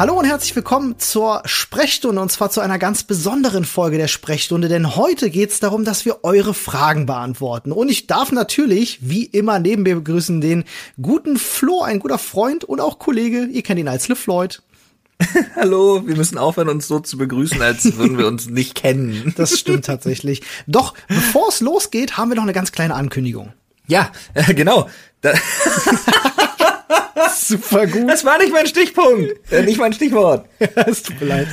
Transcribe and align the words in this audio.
Hallo 0.00 0.18
und 0.18 0.24
herzlich 0.24 0.56
willkommen 0.56 0.98
zur 0.98 1.42
Sprechstunde 1.44 2.22
und 2.22 2.32
zwar 2.32 2.50
zu 2.50 2.62
einer 2.62 2.78
ganz 2.78 3.02
besonderen 3.02 3.66
Folge 3.66 3.98
der 3.98 4.08
Sprechstunde, 4.08 4.68
denn 4.68 4.96
heute 4.96 5.28
geht 5.28 5.50
es 5.50 5.60
darum, 5.60 5.84
dass 5.84 6.06
wir 6.06 6.24
eure 6.24 6.54
Fragen 6.54 7.04
beantworten. 7.04 7.70
Und 7.70 7.90
ich 7.90 8.06
darf 8.06 8.32
natürlich, 8.32 9.00
wie 9.02 9.26
immer, 9.26 9.58
neben 9.58 9.82
mir 9.82 9.96
begrüßen 9.96 10.40
den 10.40 10.64
guten 11.02 11.36
Flo, 11.36 11.82
ein 11.82 11.98
guter 11.98 12.16
Freund 12.16 12.64
und 12.64 12.80
auch 12.80 12.98
Kollege. 12.98 13.44
Ihr 13.52 13.62
kennt 13.62 13.78
ihn 13.78 13.88
als 13.88 14.08
LeFloid. 14.08 14.62
Hallo, 15.54 16.06
wir 16.06 16.16
müssen 16.16 16.38
aufhören, 16.38 16.70
uns 16.70 16.88
so 16.88 17.00
zu 17.00 17.18
begrüßen, 17.18 17.60
als 17.60 17.98
würden 17.98 18.16
wir 18.16 18.26
uns 18.26 18.48
nicht 18.48 18.74
kennen. 18.74 19.34
Das 19.36 19.58
stimmt 19.58 19.84
tatsächlich. 19.84 20.40
Doch, 20.66 20.94
bevor 21.08 21.50
es 21.50 21.60
losgeht, 21.60 22.16
haben 22.16 22.30
wir 22.30 22.36
noch 22.36 22.44
eine 22.44 22.54
ganz 22.54 22.72
kleine 22.72 22.94
Ankündigung. 22.94 23.52
Ja, 23.86 24.10
äh, 24.32 24.54
genau. 24.54 24.88
Super 27.34 27.86
gut. 27.86 28.08
das 28.08 28.24
war 28.24 28.38
nicht 28.38 28.52
mein 28.52 28.66
Stichpunkt, 28.66 29.52
nicht 29.64 29.78
mein 29.78 29.92
Stichwort. 29.92 30.46
es 30.58 31.02
tut 31.02 31.20
mir 31.20 31.26
leid. 31.26 31.48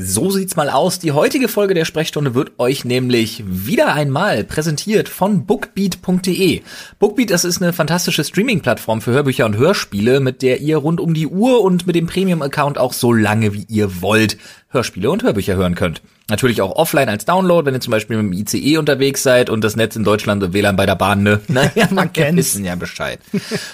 So 0.00 0.30
sieht's 0.30 0.54
mal 0.54 0.70
aus. 0.70 1.00
Die 1.00 1.10
heutige 1.10 1.48
Folge 1.48 1.74
der 1.74 1.84
Sprechstunde 1.84 2.36
wird 2.36 2.52
euch 2.58 2.84
nämlich 2.84 3.42
wieder 3.44 3.94
einmal 3.94 4.44
präsentiert 4.44 5.08
von 5.08 5.44
bookbeat.de. 5.44 6.60
Bookbeat, 7.00 7.30
das 7.30 7.44
ist 7.44 7.60
eine 7.60 7.72
fantastische 7.72 8.22
Streaming-Plattform 8.22 9.00
für 9.00 9.10
Hörbücher 9.10 9.44
und 9.44 9.56
Hörspiele, 9.56 10.20
mit 10.20 10.42
der 10.42 10.60
ihr 10.60 10.76
rund 10.76 11.00
um 11.00 11.14
die 11.14 11.26
Uhr 11.26 11.62
und 11.62 11.88
mit 11.88 11.96
dem 11.96 12.06
Premium-Account 12.06 12.78
auch 12.78 12.92
so 12.92 13.12
lange 13.12 13.54
wie 13.54 13.66
ihr 13.68 14.00
wollt 14.00 14.38
Hörspiele 14.68 15.10
und 15.10 15.24
Hörbücher 15.24 15.56
hören 15.56 15.74
könnt. 15.74 16.00
Natürlich 16.30 16.60
auch 16.60 16.76
offline 16.76 17.08
als 17.08 17.24
Download, 17.24 17.64
wenn 17.64 17.74
ihr 17.74 17.80
zum 17.80 17.90
Beispiel 17.90 18.22
mit 18.22 18.34
dem 18.34 18.38
ICE 18.38 18.76
unterwegs 18.76 19.22
seid 19.22 19.48
und 19.48 19.64
das 19.64 19.76
Netz 19.76 19.96
in 19.96 20.04
Deutschland 20.04 20.42
und 20.42 20.52
WLAN 20.52 20.76
bei 20.76 20.84
der 20.84 20.94
Bahn, 20.94 21.22
ne? 21.22 21.40
Naja, 21.48 21.88
man 21.90 22.12
kennt 22.12 22.36
wissen 22.36 22.66
ja 22.66 22.74
Bescheid. 22.74 23.18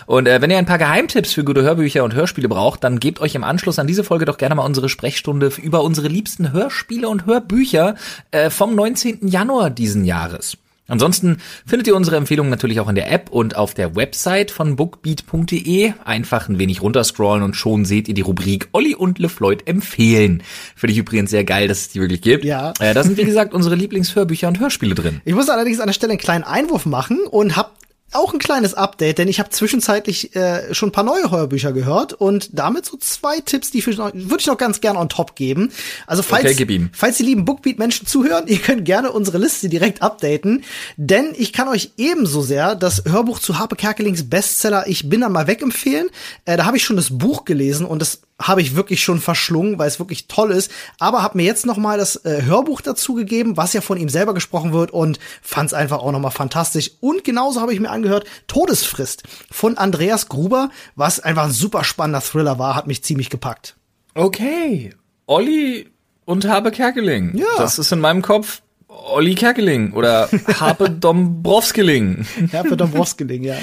Und 0.06 0.28
äh, 0.28 0.40
wenn 0.40 0.50
ihr 0.50 0.58
ein 0.58 0.66
paar 0.66 0.78
Geheimtipps 0.78 1.32
für 1.32 1.42
gute 1.42 1.62
Hörbücher 1.62 2.04
und 2.04 2.14
Hörspiele 2.14 2.48
braucht, 2.48 2.84
dann 2.84 3.00
gebt 3.00 3.20
euch 3.20 3.34
im 3.34 3.42
Anschluss 3.42 3.80
an 3.80 3.88
diese 3.88 4.04
Folge 4.04 4.24
doch 4.24 4.38
gerne 4.38 4.54
mal 4.54 4.64
unsere 4.64 4.88
Sprechstunde 4.88 5.50
über 5.60 5.82
unsere 5.82 6.06
liebsten 6.06 6.52
Hörspiele 6.52 7.08
und 7.08 7.26
Hörbücher 7.26 7.96
äh, 8.30 8.50
vom 8.50 8.76
19. 8.76 9.26
Januar 9.26 9.70
diesen 9.70 10.04
Jahres. 10.04 10.56
Ansonsten 10.86 11.38
findet 11.64 11.86
ihr 11.86 11.96
unsere 11.96 12.16
Empfehlungen 12.16 12.50
natürlich 12.50 12.78
auch 12.80 12.88
in 12.90 12.94
der 12.94 13.10
App 13.10 13.30
und 13.30 13.56
auf 13.56 13.72
der 13.72 13.96
Website 13.96 14.50
von 14.50 14.76
bookbeat.de. 14.76 15.92
Einfach 16.04 16.48
ein 16.48 16.58
wenig 16.58 16.82
runterscrollen 16.82 17.42
und 17.42 17.56
schon 17.56 17.86
seht 17.86 18.06
ihr 18.08 18.14
die 18.14 18.20
Rubrik 18.20 18.68
Olli 18.72 18.94
und 18.94 19.18
LeFloid 19.18 19.66
empfehlen. 19.66 20.42
Finde 20.76 20.92
ich 20.92 20.98
übrigens 20.98 21.30
sehr 21.30 21.44
geil, 21.44 21.68
dass 21.68 21.80
es 21.80 21.88
die 21.88 22.00
wirklich 22.00 22.20
gibt. 22.20 22.44
Ja. 22.44 22.74
Äh, 22.80 22.92
da 22.92 23.02
sind 23.02 23.16
wie 23.16 23.24
gesagt 23.24 23.54
unsere 23.54 23.76
Lieblingshörbücher 23.76 24.46
und 24.46 24.60
Hörspiele 24.60 24.94
drin. 24.94 25.22
Ich 25.24 25.34
muss 25.34 25.48
allerdings 25.48 25.80
an 25.80 25.86
der 25.86 25.94
Stelle 25.94 26.12
einen 26.12 26.20
kleinen 26.20 26.44
Einwurf 26.44 26.84
machen 26.84 27.20
und 27.30 27.56
hab 27.56 27.78
auch 28.12 28.32
ein 28.32 28.38
kleines 28.38 28.74
Update, 28.74 29.18
denn 29.18 29.28
ich 29.28 29.40
habe 29.40 29.50
zwischenzeitlich 29.50 30.36
äh, 30.36 30.72
schon 30.72 30.90
ein 30.90 30.92
paar 30.92 31.04
neue 31.04 31.30
Hörbücher 31.30 31.72
gehört 31.72 32.12
und 32.12 32.50
damit 32.52 32.86
so 32.86 32.96
zwei 32.96 33.40
Tipps, 33.40 33.70
die 33.70 33.84
würde 33.84 34.36
ich 34.38 34.46
noch 34.46 34.56
ganz 34.56 34.80
gerne 34.80 34.98
on 34.98 35.08
top 35.08 35.34
geben. 35.34 35.72
Also 36.06 36.22
falls, 36.22 36.44
Okay, 36.44 36.90
falls 36.92 37.16
die 37.16 37.24
lieben 37.24 37.44
Bookbeat-Menschen 37.44 38.06
zuhören, 38.06 38.44
ihr 38.48 38.58
könnt 38.58 38.84
gerne 38.84 39.10
unsere 39.10 39.38
Liste 39.38 39.68
direkt 39.68 40.02
updaten, 40.02 40.64
denn 40.96 41.32
ich 41.36 41.52
kann 41.52 41.68
euch 41.68 41.92
ebenso 41.96 42.42
sehr 42.42 42.76
das 42.76 43.04
Hörbuch 43.04 43.40
zu 43.40 43.58
Harpe 43.58 43.76
Kerkelings 43.76 44.28
Bestseller 44.28 44.86
Ich 44.86 45.08
bin 45.08 45.20
dann 45.20 45.32
mal 45.32 45.46
weg 45.46 45.62
empfehlen. 45.62 46.08
Äh, 46.44 46.56
da 46.56 46.66
habe 46.66 46.76
ich 46.76 46.84
schon 46.84 46.96
das 46.96 47.18
Buch 47.18 47.44
gelesen 47.44 47.84
und 47.84 48.00
das 48.00 48.20
habe 48.40 48.62
ich 48.62 48.74
wirklich 48.74 49.02
schon 49.02 49.20
verschlungen, 49.20 49.78
weil 49.78 49.88
es 49.88 49.98
wirklich 49.98 50.26
toll 50.26 50.50
ist. 50.50 50.70
Aber 50.98 51.22
habe 51.22 51.36
mir 51.36 51.44
jetzt 51.44 51.66
noch 51.66 51.76
mal 51.76 51.98
das 51.98 52.16
äh, 52.24 52.42
Hörbuch 52.42 52.80
dazu 52.80 53.14
gegeben, 53.14 53.56
was 53.56 53.72
ja 53.72 53.80
von 53.80 53.98
ihm 53.98 54.08
selber 54.08 54.34
gesprochen 54.34 54.72
wird 54.72 54.90
und 54.90 55.18
fand 55.40 55.68
es 55.68 55.74
einfach 55.74 55.98
auch 55.98 56.12
noch 56.12 56.20
mal 56.20 56.30
fantastisch. 56.30 56.90
Und 57.00 57.24
genauso 57.24 57.60
habe 57.60 57.72
ich 57.72 57.80
mir 57.80 57.90
angehört 57.90 58.26
Todesfrist 58.46 59.22
von 59.50 59.78
Andreas 59.78 60.28
Gruber, 60.28 60.70
was 60.96 61.20
einfach 61.20 61.44
ein 61.44 61.52
super 61.52 61.84
spannender 61.84 62.20
Thriller 62.20 62.58
war, 62.58 62.74
hat 62.74 62.86
mich 62.86 63.04
ziemlich 63.04 63.30
gepackt. 63.30 63.76
Okay. 64.14 64.94
Olli 65.26 65.88
und 66.24 66.46
Habe 66.46 66.70
Kerkeling. 66.70 67.36
Ja. 67.36 67.46
Das 67.58 67.78
ist 67.78 67.92
in 67.92 68.00
meinem 68.00 68.22
Kopf 68.22 68.62
Olli 68.88 69.34
Kerkeling 69.34 69.92
oder 69.92 70.28
Habe 70.60 70.90
Dombrovskiling. 70.90 72.26
Ja, 72.52 72.62
für 72.62 72.76
Dombrowskiling, 72.76 73.42
ja. 73.42 73.56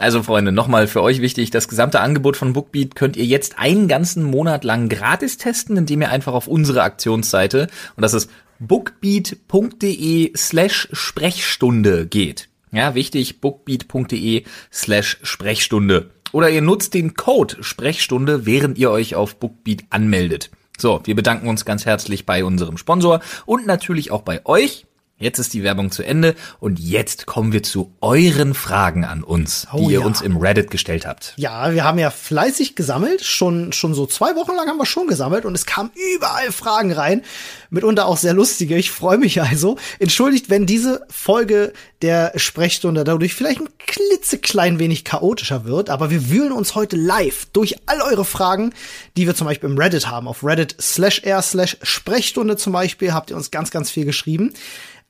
Also 0.00 0.22
Freunde, 0.22 0.50
nochmal 0.50 0.86
für 0.86 1.02
euch 1.02 1.20
wichtig, 1.20 1.50
das 1.50 1.68
gesamte 1.68 2.00
Angebot 2.00 2.34
von 2.34 2.54
Bookbeat 2.54 2.94
könnt 2.94 3.18
ihr 3.18 3.26
jetzt 3.26 3.58
einen 3.58 3.86
ganzen 3.86 4.22
Monat 4.22 4.64
lang 4.64 4.88
gratis 4.88 5.36
testen, 5.36 5.76
indem 5.76 6.00
ihr 6.00 6.08
einfach 6.08 6.32
auf 6.32 6.46
unsere 6.46 6.82
Aktionsseite, 6.82 7.68
und 7.96 8.02
das 8.02 8.14
ist 8.14 8.30
bookbeat.de 8.60 10.32
slash 10.34 10.88
Sprechstunde 10.92 12.06
geht. 12.06 12.48
Ja, 12.72 12.94
wichtig, 12.94 13.42
bookbeat.de 13.42 14.44
slash 14.72 15.18
Sprechstunde. 15.22 16.12
Oder 16.32 16.48
ihr 16.48 16.62
nutzt 16.62 16.94
den 16.94 17.12
Code 17.12 17.62
Sprechstunde, 17.62 18.46
während 18.46 18.78
ihr 18.78 18.90
euch 18.90 19.16
auf 19.16 19.36
Bookbeat 19.36 19.84
anmeldet. 19.90 20.50
So, 20.78 21.02
wir 21.04 21.14
bedanken 21.14 21.46
uns 21.46 21.66
ganz 21.66 21.84
herzlich 21.84 22.24
bei 22.24 22.42
unserem 22.42 22.78
Sponsor 22.78 23.20
und 23.44 23.66
natürlich 23.66 24.10
auch 24.12 24.22
bei 24.22 24.46
euch. 24.46 24.86
Jetzt 25.20 25.38
ist 25.38 25.52
die 25.52 25.62
Werbung 25.62 25.90
zu 25.90 26.02
Ende 26.02 26.34
und 26.60 26.80
jetzt 26.80 27.26
kommen 27.26 27.52
wir 27.52 27.62
zu 27.62 27.92
euren 28.00 28.54
Fragen 28.54 29.04
an 29.04 29.22
uns, 29.22 29.68
die 29.70 29.76
Oh 29.76 29.90
ihr 29.90 30.00
ja. 30.00 30.06
uns 30.06 30.22
im 30.22 30.38
Reddit 30.38 30.70
gestellt 30.70 31.04
habt. 31.04 31.34
Ja, 31.36 31.74
wir 31.74 31.84
haben 31.84 31.98
ja 31.98 32.08
fleißig 32.10 32.74
gesammelt, 32.74 33.22
schon, 33.22 33.74
schon 33.74 33.92
so 33.92 34.06
zwei 34.06 34.34
Wochen 34.34 34.56
lang 34.56 34.66
haben 34.66 34.78
wir 34.78 34.86
schon 34.86 35.08
gesammelt 35.08 35.44
und 35.44 35.54
es 35.54 35.66
kamen 35.66 35.90
überall 36.16 36.50
Fragen 36.52 36.92
rein, 36.92 37.22
mitunter 37.68 38.06
auch 38.06 38.16
sehr 38.16 38.32
lustige. 38.32 38.78
Ich 38.78 38.90
freue 38.90 39.18
mich 39.18 39.42
also. 39.42 39.76
Entschuldigt, 39.98 40.48
wenn 40.48 40.64
diese 40.64 41.04
Folge 41.10 41.74
der 42.00 42.32
Sprechstunde 42.36 43.04
dadurch 43.04 43.34
vielleicht 43.34 43.60
ein 43.60 43.68
klitzeklein 43.78 44.78
wenig 44.78 45.04
chaotischer 45.04 45.66
wird, 45.66 45.90
aber 45.90 46.10
wir 46.10 46.30
wühlen 46.30 46.52
uns 46.52 46.74
heute 46.74 46.96
live 46.96 47.44
durch 47.52 47.76
all 47.84 48.00
eure 48.00 48.24
Fragen, 48.24 48.72
die 49.18 49.26
wir 49.26 49.34
zum 49.34 49.46
Beispiel 49.46 49.68
im 49.68 49.76
Reddit 49.76 50.08
haben. 50.08 50.28
Auf 50.28 50.42
Reddit 50.42 50.76
slash 50.80 51.20
r 51.24 51.42
slash 51.42 51.76
Sprechstunde 51.82 52.56
zum 52.56 52.72
Beispiel 52.72 53.12
habt 53.12 53.30
ihr 53.30 53.36
uns 53.36 53.50
ganz, 53.50 53.70
ganz 53.70 53.90
viel 53.90 54.06
geschrieben. 54.06 54.54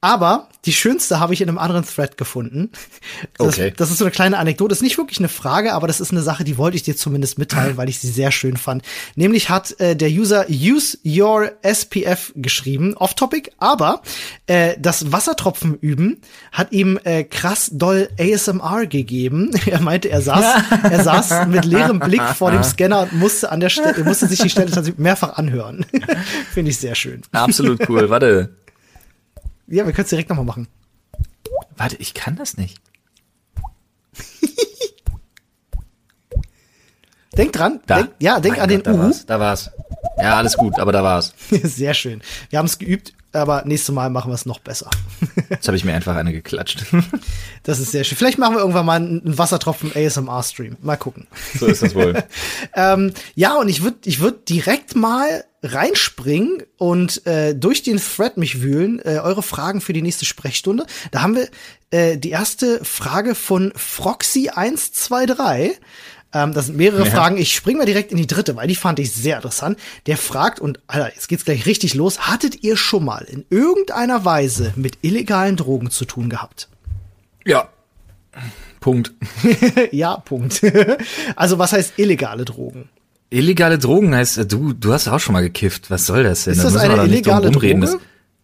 Aber 0.03 0.49
die 0.65 0.73
schönste 0.73 1.21
habe 1.21 1.35
ich 1.35 1.41
in 1.43 1.49
einem 1.49 1.59
anderen 1.59 1.85
Thread 1.85 2.17
gefunden. 2.17 2.71
Das, 3.39 3.49
Okay. 3.49 3.73
das 3.77 3.91
ist 3.91 3.99
so 3.99 4.05
eine 4.05 4.13
kleine 4.13 4.39
Anekdote. 4.39 4.73
Ist 4.73 4.83
nicht 4.83 4.99
wirklich 4.99 5.19
eine 5.19 5.29
Frage, 5.29 5.73
aber 5.75 5.87
das 5.87 6.01
ist 6.01 6.11
eine 6.11 6.23
Sache, 6.23 6.45
die 6.45 6.57
wollte 6.59 6.77
ich 6.77 6.83
dir 6.83 6.97
zumindest 6.97 7.39
mitteilen, 7.39 7.77
weil 7.77 7.89
ich 7.89 7.99
sie 8.01 8.09
sehr 8.11 8.31
schön 8.33 8.57
fand. 8.57 8.83
Nämlich 9.15 9.49
hat 9.51 9.79
äh, 9.81 9.97
der 9.97 10.09
User 10.11 10.47
Use 10.49 10.99
Your 11.05 11.53
SPF 11.63 12.33
geschrieben, 12.37 12.95
off-topic, 12.97 13.53
aber 13.59 14.03
äh, 14.47 14.75
das 14.79 15.13
Wassertropfen 15.13 15.75
üben 15.79 16.21
hat 16.53 16.73
ihm 16.73 16.99
äh, 17.05 17.25
krass 17.25 17.71
doll 17.73 18.09
ASMR 18.19 18.87
gegeben. 18.87 19.51
Er 19.67 19.81
meinte, 19.81 20.09
er 20.11 20.21
saß, 20.21 20.45
er 20.83 21.05
saß 21.05 21.47
mit 21.47 21.65
leerem 21.65 22.01
Blick 22.01 22.23
vor 22.23 22.51
dem 22.51 22.63
Scanner 22.65 23.03
und 23.03 23.13
musste 23.13 23.53
an 23.53 23.61
der 23.61 23.69
Stelle, 23.69 24.03
musste 24.05 24.27
sich 24.27 24.41
die 24.41 24.51
Stelle 24.51 24.71
tatsächlich 24.71 24.99
mehrfach 24.99 25.35
anhören. 25.37 25.87
Finde 26.53 26.71
ich 26.71 26.79
sehr 26.79 26.95
schön. 26.95 27.23
Absolut 27.33 27.89
cool. 27.89 28.11
Warte. 28.11 28.57
Ja, 29.71 29.87
wir 29.87 29.93
können 29.93 30.05
es 30.05 30.11
direkt 30.11 30.29
nochmal 30.29 30.45
machen. 30.45 30.69
Warte, 31.77 31.97
ich 31.97 32.13
kann 32.15 32.37
das 32.37 32.57
nicht. 32.57 32.79
Denk 37.37 37.53
dran, 37.53 37.81
Da. 37.87 37.99
denk, 38.03 38.11
ja, 38.19 38.41
denk 38.41 38.57
Mein 38.57 38.63
an 38.65 38.69
den 38.69 38.79
Gott, 38.83 38.87
da 38.89 38.93
Uhu. 38.93 39.03
war's, 39.05 39.25
da 39.27 39.41
war's. 39.41 39.71
Ja, 40.19 40.37
alles 40.37 40.57
gut, 40.57 40.79
aber 40.81 40.91
da 40.93 41.03
war's. 41.05 41.33
Sehr 41.63 41.95
schön. 41.95 42.21
Wir 42.51 42.59
haben 42.59 42.67
es 42.67 42.77
geübt, 42.79 43.15
aber 43.33 43.63
nächstes 43.65 43.95
Mal 43.95 44.11
machen 44.11 44.31
wir 44.31 44.35
es 44.35 44.47
noch 44.47 44.59
besser. 44.59 44.91
Jetzt 45.49 45.69
habe 45.69 45.77
ich 45.77 45.85
mir 45.85 45.95
einfach 45.95 46.17
eine 46.17 46.33
geklatscht. 46.33 46.87
Das 47.63 47.79
ist 47.79 47.93
sehr 47.93 48.03
schön. 48.05 48.19
Vielleicht 48.19 48.39
machen 48.39 48.55
wir 48.57 48.61
irgendwann 48.61 48.85
mal 48.87 48.97
einen 48.97 49.39
Wassertropfen 49.39 49.93
ASMR-Stream. 49.95 50.77
Mal 50.83 50.97
gucken. 50.97 51.29
so 51.59 51.67
ist 51.67 51.83
das 51.83 51.95
wohl. 51.95 52.23
Ähm, 52.75 53.13
ja, 53.37 53.57
und 53.57 53.69
ich 53.69 53.83
würde 53.83 53.99
ich 54.05 54.21
würd 54.21 54.49
direkt 54.49 54.97
mal 54.97 55.45
reinspringen 55.63 56.63
und 56.79 57.27
äh, 57.27 57.55
durch 57.55 57.83
den 57.83 57.99
Thread 57.99 58.37
mich 58.37 58.63
wühlen, 58.63 58.99
äh, 59.01 59.19
eure 59.23 59.43
Fragen 59.43 59.81
für 59.81 59.93
die 59.93 60.03
nächste 60.03 60.25
Sprechstunde. 60.25 60.87
Da 61.11 61.23
haben 61.23 61.37
wir 61.37 61.49
äh, 61.91 62.17
die 62.17 62.31
erste 62.31 62.85
Frage 62.85 63.35
von 63.35 63.73
Froxy123. 63.73 65.73
Ähm, 66.33 66.55
das 66.55 66.67
sind 66.67 66.77
mehrere 66.77 67.05
Ja. 67.05 67.11
Fragen. 67.11 67.37
Ich 67.37 67.55
springe 67.55 67.79
mal 67.79 67.87
direkt 67.87 68.13
in 68.13 68.19
die 68.19 68.27
dritte, 68.27 68.57
weil 68.57 68.69
die 68.69 68.77
fand 68.77 68.99
ich 69.01 69.13
sehr 69.13 69.37
interessant. 69.37 69.79
Der 70.07 70.17
fragt, 70.17 70.61
und 70.61 70.81
Alter, 70.87 71.13
jetzt 71.15 71.29
geht's 71.29 71.45
gleich 71.45 71.67
richtig 71.67 71.95
los, 71.95 72.21
hattet 72.21 72.63
ihr 72.63 72.77
schon 72.77 73.05
mal 73.05 73.25
in 73.25 73.45
irgendeiner 73.51 74.25
Weise 74.25 74.73
mit 74.77 74.99
illegalen 75.03 75.57
Drogen 75.57 75.91
zu 75.91 76.05
tun 76.05 76.31
gehabt? 76.31 76.69
Ja. 77.45 77.69
Punkt. 78.81 79.13
ja, 79.91 80.17
Punkt. 80.19 80.63
also 81.37 81.59
was 81.59 81.73
heißt 81.73 81.95
illegale 81.99 82.45
Drogen? 82.45 82.89
Illegale 83.31 83.79
Drogen 83.79 84.15
heißt, 84.15 84.39
äh, 84.39 84.47
du, 84.47 84.73
du 84.73 84.93
hast 84.93 85.09
auch 85.09 85.21
schon 85.21 85.33
mal 85.35 85.41
gekifft. 85.43 85.91
Was 85.91 86.07
soll 86.07 86.25
das 86.25 86.45
denn? 86.45 86.53
Ist 86.55 86.59
Da 86.59 86.65
das 86.65 86.73
müssen 86.75 86.85
wir 86.89 86.91
eine 86.95 87.03
doch 87.03 87.09
nicht 87.09 87.27
drum 87.27 87.35
illegale. 87.45 87.51
Droge? 87.53 87.81
Das- 87.81 87.97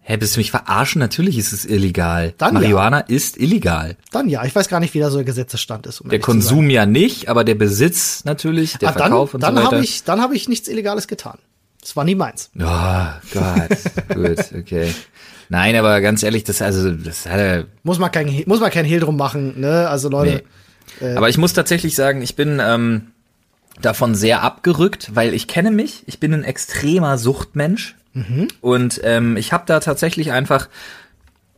Hä, 0.08 0.16
bist 0.18 0.36
du 0.36 0.38
mich 0.40 0.52
verarschen? 0.52 1.00
Natürlich 1.00 1.36
ist 1.36 1.52
es 1.52 1.64
illegal. 1.64 2.32
Dann 2.38 2.54
ja. 2.54 2.60
Marihuana 2.60 3.00
ist 3.00 3.38
illegal. 3.38 3.96
Dann 4.12 4.28
ja, 4.28 4.44
ich 4.44 4.54
weiß 4.54 4.68
gar 4.68 4.78
nicht, 4.78 4.94
wie 4.94 5.00
da 5.00 5.10
so 5.10 5.16
der 5.16 5.24
Gesetzesstand 5.24 5.84
ist. 5.88 6.00
Um 6.00 6.10
Der. 6.10 6.20
Konsum 6.20 6.70
ja 6.70 6.86
nicht, 6.86 7.28
aber 7.28 7.42
der 7.42 7.56
Besitz 7.56 8.24
natürlich, 8.24 8.78
der 8.78 8.90
Ah, 8.90 8.92
Verkauf 8.92 9.32
dann, 9.32 9.34
und 9.34 9.42
dann 9.42 9.56
so 9.56 9.60
weiter. 9.62 9.72
habe 9.72 9.84
ich, 9.84 10.04
dann 10.04 10.20
habe 10.20 10.36
ich 10.36 10.48
nichts 10.48 10.68
Illegales 10.68 11.08
getan. 11.08 11.38
Das 11.80 11.96
war 11.96 12.04
nie 12.04 12.14
meins. 12.14 12.50
Oh 12.56 12.62
Gott, 13.34 13.78
gut, 14.14 14.38
okay. 14.56 14.94
Nein, 15.48 15.74
aber 15.74 16.00
ganz 16.00 16.22
ehrlich, 16.22 16.44
das 16.44 16.62
also, 16.62 16.92
das 16.92 17.26
hat 17.26 17.38
er. 17.40 17.64
Muss 17.82 17.98
man 17.98 18.12
kein, 18.12 18.44
muss 18.46 18.60
man 18.60 18.70
kein 18.70 18.84
Hehl 18.84 19.00
drum 19.00 19.16
machen, 19.16 19.58
ne? 19.60 19.88
Also 19.88 20.08
Leute, 20.08 20.44
Nee. 21.00 21.16
Aber 21.16 21.28
ich 21.28 21.36
muss 21.36 21.52
tatsächlich 21.52 21.96
sagen, 21.96 22.22
ich 22.22 22.36
bin, 22.36 22.60
ähm, 22.62 23.08
davon 23.80 24.14
sehr 24.14 24.42
abgerückt, 24.42 25.14
weil 25.14 25.34
ich 25.34 25.48
kenne 25.48 25.70
mich, 25.70 26.02
ich 26.06 26.20
bin 26.20 26.32
ein 26.34 26.44
extremer 26.44 27.18
Suchtmensch. 27.18 27.96
Mhm. 28.14 28.48
und 28.62 28.98
ähm, 29.04 29.36
ich 29.36 29.52
habe 29.52 29.64
da 29.66 29.78
tatsächlich 29.78 30.32
einfach, 30.32 30.70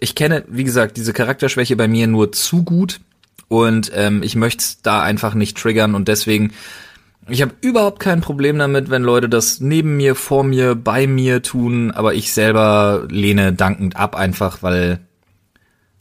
ich 0.01 0.17
kenne, 0.17 0.43
wie 0.49 0.65
gesagt, 0.65 0.97
diese 0.97 1.13
Charakterschwäche 1.13 1.77
bei 1.77 1.87
mir 1.87 2.09
nur 2.09 2.33
zu 2.33 2.65
gut. 2.65 2.99
Und 3.47 3.93
ähm, 3.95 4.25
ich 4.25 4.35
möchte 4.35 4.63
es 4.63 4.83
da 4.83 5.01
einfach 5.01 5.35
nicht 5.35 5.57
triggern. 5.57 5.95
Und 5.95 6.09
deswegen 6.09 6.53
ich 7.29 7.43
habe 7.43 7.53
überhaupt 7.61 8.01
kein 8.01 8.21
Problem 8.21 8.59
damit, 8.59 8.91
wenn 8.91 9.03
Leute 9.03 9.29
das 9.29 9.61
neben 9.61 9.97
mir, 9.97 10.15
vor 10.15 10.45
mir, 10.45 10.75
bei 10.75 11.07
mir 11.07 11.43
tun, 11.43 11.91
aber 11.91 12.15
ich 12.15 12.33
selber 12.33 13.07
lehne 13.11 13.53
dankend 13.53 13.97
ab, 13.97 14.17
einfach 14.17 14.63
weil, 14.63 15.01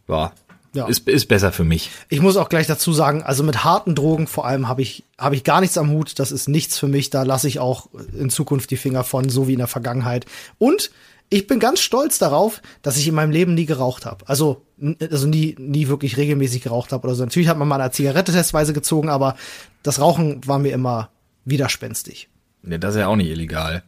ja, 0.08 0.32
ja. 0.74 0.88
Ist, 0.88 1.08
ist 1.08 1.28
besser 1.28 1.52
für 1.52 1.64
mich. 1.64 1.90
Ich 2.10 2.22
muss 2.22 2.38
auch 2.38 2.50
gleich 2.50 2.68
dazu 2.68 2.94
sagen, 2.94 3.24
also 3.24 3.44
mit 3.44 3.64
harten 3.64 3.96
Drogen 3.96 4.28
vor 4.28 4.46
allem 4.46 4.68
habe 4.68 4.82
ich, 4.82 5.04
habe 5.18 5.36
ich 5.36 5.44
gar 5.44 5.62
nichts 5.62 5.78
am 5.78 5.92
Hut. 5.92 6.20
Das 6.20 6.32
ist 6.32 6.48
nichts 6.48 6.78
für 6.78 6.88
mich. 6.88 7.10
Da 7.10 7.24
lasse 7.24 7.48
ich 7.48 7.60
auch 7.60 7.90
in 8.18 8.30
Zukunft 8.30 8.70
die 8.72 8.78
Finger 8.78 9.04
von, 9.04 9.30
so 9.30 9.48
wie 9.48 9.54
in 9.54 9.60
der 9.60 9.68
Vergangenheit. 9.68 10.26
Und 10.58 10.92
ich 11.30 11.48
bin 11.48 11.60
ganz 11.60 11.82
stolz 11.82 12.20
darauf, 12.20 12.62
dass 12.82 12.98
ich 12.98 13.08
in 13.08 13.16
meinem 13.16 13.32
Leben 13.32 13.54
nie 13.54 13.66
geraucht 13.66 14.06
habe. 14.06 14.28
Also, 14.30 14.66
also 15.12 15.28
nie, 15.28 15.56
nie 15.60 15.88
wirklich 15.88 16.18
regelmäßig 16.18 16.62
geraucht 16.62 16.92
habe 16.92 17.06
oder 17.08 17.16
so. 17.16 17.24
Natürlich 17.24 17.50
hat 17.50 17.58
man 17.58 17.68
mal 17.68 17.82
eine 17.82 17.92
Zigarette 17.92 18.32
testweise 18.32 18.74
gezogen, 18.74 19.10
aber 19.10 19.36
das 19.84 20.00
Rauchen 20.00 20.46
war 20.48 20.60
mir 20.60 20.74
immer 20.74 21.10
widerspenstig. 21.44 22.30
Ja, 22.64 22.78
das 22.78 22.96
ist 22.96 23.00
ja 23.00 23.08
auch 23.08 23.16
nicht 23.16 23.30
illegal. 23.30 23.84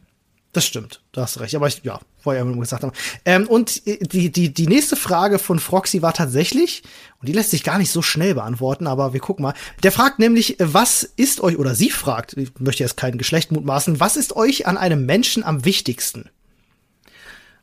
Das 0.52 0.64
stimmt, 0.66 1.02
da 1.12 1.22
hast 1.22 1.40
recht. 1.40 1.54
Aber 1.54 1.68
ich, 1.68 1.82
ja, 1.84 2.00
vorher 2.22 2.42
immer 2.42 2.56
gesagt 2.56 2.82
haben. 2.82 2.92
Ähm, 3.24 3.46
und 3.46 3.86
die, 3.86 4.30
die, 4.30 4.52
die 4.52 4.66
nächste 4.66 4.96
Frage 4.96 5.38
von 5.38 5.58
Froxy 5.58 6.02
war 6.02 6.12
tatsächlich, 6.12 6.82
und 7.20 7.28
die 7.28 7.32
lässt 7.32 7.50
sich 7.50 7.64
gar 7.64 7.78
nicht 7.78 7.90
so 7.90 8.02
schnell 8.02 8.34
beantworten, 8.34 8.86
aber 8.86 9.12
wir 9.12 9.20
gucken 9.20 9.42
mal. 9.42 9.54
Der 9.82 9.92
fragt 9.92 10.18
nämlich, 10.18 10.56
was 10.58 11.02
ist 11.02 11.40
euch, 11.40 11.58
oder 11.58 11.74
sie 11.74 11.90
fragt, 11.90 12.36
ich 12.36 12.52
möchte 12.58 12.82
jetzt 12.82 12.96
kein 12.96 13.18
Geschlecht 13.18 13.52
mutmaßen, 13.52 14.00
was 14.00 14.16
ist 14.16 14.36
euch 14.36 14.66
an 14.66 14.76
einem 14.76 15.06
Menschen 15.06 15.44
am 15.44 15.64
wichtigsten? 15.64 16.30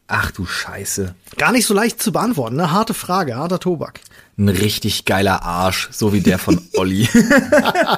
Ach 0.07 0.31
du 0.31 0.45
Scheiße. 0.45 1.15
Gar 1.37 1.51
nicht 1.51 1.65
so 1.65 1.73
leicht 1.73 2.01
zu 2.01 2.13
beantworten, 2.13 2.55
ne? 2.55 2.71
Harte 2.71 2.93
Frage, 2.93 3.35
harter 3.35 3.59
Tobak. 3.59 3.99
Ein 4.37 4.47
richtig 4.47 5.03
geiler 5.03 5.43
Arsch, 5.43 5.89
so 5.91 6.13
wie 6.13 6.21
der 6.21 6.39
von 6.39 6.61
Olli. 6.75 7.09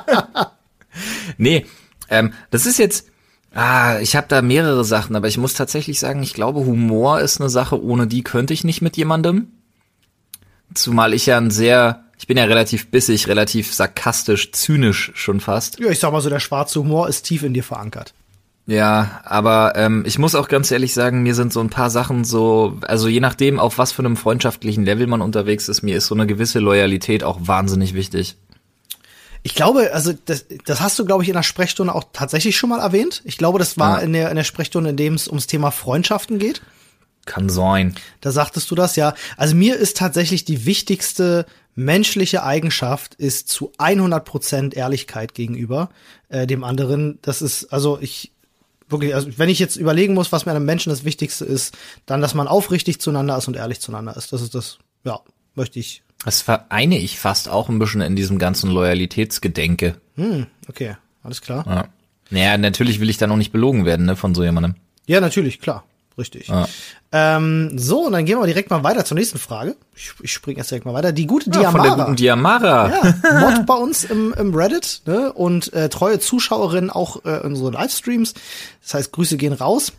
nee, 1.38 1.68
ähm, 2.10 2.34
das 2.50 2.66
ist 2.66 2.80
jetzt, 2.80 3.06
Ah, 3.54 4.00
ich 4.00 4.16
habe 4.16 4.28
da 4.30 4.42
mehrere 4.42 4.84
Sachen, 4.84 5.16
aber 5.16 5.28
ich 5.28 5.38
muss 5.38 5.54
tatsächlich 5.54 6.00
sagen, 6.00 6.22
ich 6.22 6.34
glaube, 6.34 6.62
Humor 6.62 7.19
ist 7.19 7.40
eine 7.40 7.50
Sache, 7.50 7.81
ohne 7.81 8.06
die 8.07 8.24
könnte 8.24 8.54
ich 8.54 8.63
nicht 8.63 8.81
mit 8.81 8.96
jemandem. 8.96 9.48
Zumal 10.74 11.13
ich 11.13 11.25
ja 11.25 11.38
ein 11.38 11.50
sehr, 11.50 12.04
ich 12.19 12.28
bin 12.28 12.38
ja 12.38 12.44
relativ 12.44 12.92
bissig, 12.92 13.28
relativ 13.28 13.74
sarkastisch, 13.74 14.51
zynisch 14.51 15.12
schon 15.16 15.40
fast. 15.40 15.80
Ja, 15.80 15.90
ich 15.90 16.00
sag 16.00 16.12
mal 16.12 16.22
so, 16.22 16.30
der 16.30 16.40
schwarze 16.40 16.80
Humor 16.80 17.10
ist 17.10 17.24
tief 17.24 17.42
in 17.42 17.56
dir 17.56 17.63
verankert. 17.63 18.13
Ja, 18.68 19.22
aber 19.24 19.74
ähm, 19.75 20.04
ich 20.06 20.19
muss 20.19 20.36
auch 20.36 20.48
ganz 20.48 20.69
ehrlich 20.69 20.94
sagen, 20.94 21.24
mir 21.24 21.34
sind 21.34 21.51
so 21.51 21.60
ein 21.60 21.72
paar 21.72 21.90
Sachen 21.90 22.24
so, 22.24 22.78
also 22.84 23.07
je 23.07 23.19
nachdem, 23.19 23.60
auf 23.60 23.80
was 23.80 23.92
für 23.92 24.04
einem 24.04 24.16
freundschaftlichen 24.16 24.86
Level 24.86 25.07
man 25.07 25.22
unterwegs 25.22 25.68
ist, 25.69 25.81
mir 25.81 25.98
ist 25.98 26.06
so 26.06 26.13
eine 26.13 26.28
gewisse 26.28 26.60
Loyalität 26.60 27.24
auch 27.24 27.40
wahnsinnig 27.42 27.96
wichtig. 27.96 28.36
Ich 29.44 29.56
glaube, 29.56 29.94
also 29.94 30.13
das, 30.25 30.45
das 30.65 30.81
hast 30.81 31.00
du, 31.00 31.06
glaube 31.06 31.24
ich, 31.24 31.30
in 31.30 31.36
der 31.36 31.44
Sprechstunde 31.44 31.95
auch 31.95 32.06
tatsächlich 32.12 32.57
schon 32.57 32.69
mal 32.69 32.80
erwähnt. 32.80 33.21
Ich 33.25 33.38
glaube, 33.38 33.59
das 33.59 33.77
war 33.77 34.00
ja. 34.00 34.06
in, 34.06 34.13
der, 34.13 34.30
in 34.30 34.36
der 34.36 34.44
Sprechstunde, 34.44 34.89
in 34.89 34.97
dem 34.97 35.13
es 35.13 35.27
ums 35.27 35.47
Thema 35.47 35.71
Freundschaften 35.71 36.39
geht. 36.39 36.62
Kann 37.25 37.50
sein. 37.50 37.95
Da 38.21 38.31
sagtest 38.31 38.69
du 38.71 38.75
das, 38.75 38.95
ja. 38.95 39.13
Also 39.38 39.56
mir 39.56 39.75
ist 39.77 39.97
tatsächlich 39.97 40.45
die 40.45 40.65
wichtigste 40.65 41.45
menschliche 41.75 42.44
Eigenschaft 42.44 43.15
ist 43.15 43.47
zu 43.47 43.71
100 43.77 44.25
Prozent 44.25 44.74
Ehrlichkeit 44.74 45.33
gegenüber 45.33 45.89
äh, 46.27 46.45
dem 46.45 46.63
anderen. 46.63 47.19
Das 47.21 47.41
ist, 47.41 47.71
also 47.71 47.97
ich 48.01 48.33
wirklich, 48.89 49.15
also 49.15 49.30
wenn 49.38 49.50
ich 49.50 49.59
jetzt 49.59 49.75
überlegen 49.75 50.13
muss, 50.13 50.31
was 50.31 50.45
mir 50.45 50.51
einem 50.51 50.65
Menschen 50.65 50.89
das 50.89 51.06
Wichtigste 51.06 51.45
ist, 51.45 51.77
dann, 52.06 52.21
dass 52.21 52.33
man 52.33 52.47
aufrichtig 52.47 53.00
zueinander 53.00 53.38
ist 53.38 53.47
und 53.47 53.56
ehrlich 53.56 53.80
zueinander 53.80 54.18
ist. 54.18 54.33
Das 54.33 54.41
ist 54.41 54.56
das, 54.56 54.80
ja, 55.03 55.19
möchte 55.56 55.80
ich 55.80 56.03
das 56.25 56.42
vereine 56.42 56.98
ich 56.98 57.19
fast 57.19 57.50
auch 57.50 57.69
ein 57.69 57.80
bisschen 57.80 58.01
in 58.01 58.16
diesem 58.16 58.39
ganzen 58.39 58.69
Loyalitätsgedenke. 58.71 59.95
Hm, 60.16 60.48
okay, 60.68 60.95
alles 61.24 61.42
klar. 61.42 61.66
Ja. 61.68 61.86
Naja, 62.30 62.57
natürlich 62.57 63.00
will 63.00 63.10
ich 63.10 63.18
da 63.18 63.27
noch 63.27 63.38
nicht 63.38 63.51
belogen 63.51 63.86
werden, 63.86 64.06
ne, 64.06 64.16
von 64.16 64.36
so 64.36 64.44
jemandem. 64.44 64.75
Ja, 65.07 65.21
natürlich, 65.21 65.60
klar. 65.60 65.83
Richtig. 66.19 66.50
Ja. 66.50 66.68
Ähm, 67.13 67.80
so, 67.80 68.06
und 68.06 68.12
dann 68.12 68.25
gehen 68.25 68.38
wir 68.38 68.45
direkt 68.45 68.69
mal 68.69 68.83
weiter 68.83 69.06
zur 69.06 69.16
nächsten 69.16 69.39
Frage. 69.39 69.77
Ich, 69.95 70.12
ich 70.21 70.33
springe 70.33 70.57
erst 70.57 70.69
direkt 70.69 70.86
mal 70.86 70.94
weiter. 70.94 71.13
Die 71.13 71.25
gute 71.25 71.50
ja, 71.50 71.60
Diamara. 71.60 71.71
Von 71.71 71.98
der 71.98 72.06
guten 72.06 72.16
Diamara. 72.18 72.89
Ja, 72.89 73.39
Mod 73.39 73.65
bei 73.65 73.74
uns 73.74 74.04
im, 74.04 74.33
im 74.38 74.54
Reddit 74.54 75.04
ne? 75.06 75.31
und 75.31 75.72
äh, 75.72 75.88
treue 75.88 76.19
Zuschauerin 76.19 76.89
auch 76.89 77.24
äh, 77.24 77.45
in 77.45 77.56
so 77.56 77.69
Livestreams. 77.69 78.33
Das 78.83 78.95
heißt, 78.95 79.12
Grüße 79.13 79.38
gehen 79.38 79.54
raus. 79.54 79.94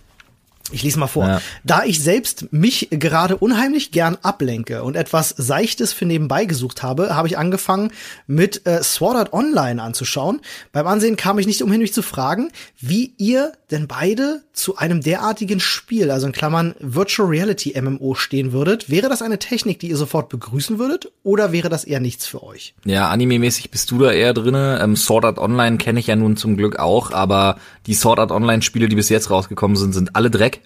Ich 0.72 0.82
lese 0.82 0.98
mal 0.98 1.06
vor. 1.06 1.26
Ja. 1.26 1.42
Da 1.64 1.84
ich 1.84 2.02
selbst 2.02 2.52
mich 2.52 2.88
gerade 2.90 3.36
unheimlich 3.36 3.90
gern 3.90 4.16
ablenke 4.22 4.82
und 4.82 4.96
etwas 4.96 5.30
Seichtes 5.30 5.92
für 5.92 6.06
nebenbei 6.06 6.44
gesucht 6.44 6.82
habe, 6.82 7.14
habe 7.14 7.28
ich 7.28 7.38
angefangen 7.38 7.92
mit 8.26 8.66
äh, 8.66 8.82
Sword 8.82 9.16
Art 9.16 9.32
Online 9.32 9.82
anzuschauen. 9.82 10.40
Beim 10.72 10.86
Ansehen 10.86 11.16
kam 11.16 11.38
ich 11.38 11.46
nicht 11.46 11.62
umhin, 11.62 11.80
mich 11.80 11.92
zu 11.92 12.02
fragen, 12.02 12.50
wie 12.78 13.14
ihr 13.18 13.52
denn 13.70 13.86
beide 13.86 14.42
zu 14.52 14.76
einem 14.76 15.00
derartigen 15.00 15.60
Spiel, 15.60 16.10
also 16.10 16.26
in 16.26 16.32
Klammern 16.32 16.74
Virtual 16.80 17.28
Reality 17.28 17.80
MMO 17.80 18.14
stehen 18.14 18.52
würdet. 18.52 18.90
Wäre 18.90 19.08
das 19.08 19.22
eine 19.22 19.38
Technik, 19.38 19.78
die 19.78 19.88
ihr 19.88 19.96
sofort 19.96 20.28
begrüßen 20.28 20.78
würdet 20.78 21.10
oder 21.22 21.52
wäre 21.52 21.68
das 21.68 21.84
eher 21.84 22.00
nichts 22.00 22.26
für 22.26 22.42
euch? 22.42 22.74
Ja, 22.84 23.08
anime-mäßig 23.10 23.70
bist 23.70 23.90
du 23.90 23.98
da 23.98 24.12
eher 24.12 24.34
drinne. 24.34 24.80
Ähm, 24.82 24.96
Sword 24.96 25.24
Art 25.24 25.38
Online 25.38 25.78
kenne 25.78 26.00
ich 26.00 26.08
ja 26.08 26.16
nun 26.16 26.36
zum 26.36 26.56
Glück 26.56 26.78
auch, 26.78 27.12
aber 27.12 27.58
die 27.86 27.94
Sword 27.94 28.18
Art 28.18 28.32
Online 28.32 28.62
Spiele, 28.62 28.88
die 28.88 28.96
bis 28.96 29.08
jetzt 29.08 29.30
rausgekommen 29.30 29.76
sind, 29.76 29.92
sind 29.92 30.16
alle 30.16 30.30
Dreck. 30.30 30.59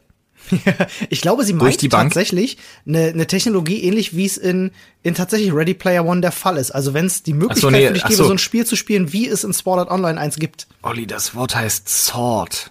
ich 1.10 1.20
glaube, 1.20 1.44
sie 1.44 1.52
meint 1.52 1.90
tatsächlich 1.90 2.58
eine, 2.86 3.08
eine 3.08 3.26
Technologie 3.26 3.82
ähnlich 3.82 4.16
wie 4.16 4.26
es 4.26 4.36
in, 4.36 4.70
in 5.02 5.14
tatsächlich 5.14 5.52
Ready 5.52 5.74
Player 5.74 6.04
One 6.04 6.20
der 6.20 6.32
Fall 6.32 6.56
ist. 6.56 6.70
Also 6.70 6.94
wenn 6.94 7.06
es 7.06 7.22
die 7.22 7.32
Möglichkeit 7.32 7.60
so, 7.60 7.70
nee, 7.70 7.86
für 7.86 7.94
dich 7.94 8.02
gäbe, 8.04 8.16
so. 8.16 8.24
so 8.24 8.32
ein 8.32 8.38
Spiel 8.38 8.66
zu 8.66 8.76
spielen, 8.76 9.12
wie 9.12 9.28
es 9.28 9.44
in 9.44 9.52
Sword 9.52 9.80
Art 9.80 9.90
Online 9.90 10.20
1 10.20 10.36
gibt. 10.36 10.66
Olli, 10.82 11.06
das 11.06 11.34
Wort 11.34 11.54
heißt 11.54 11.88
Sword. 11.88 12.70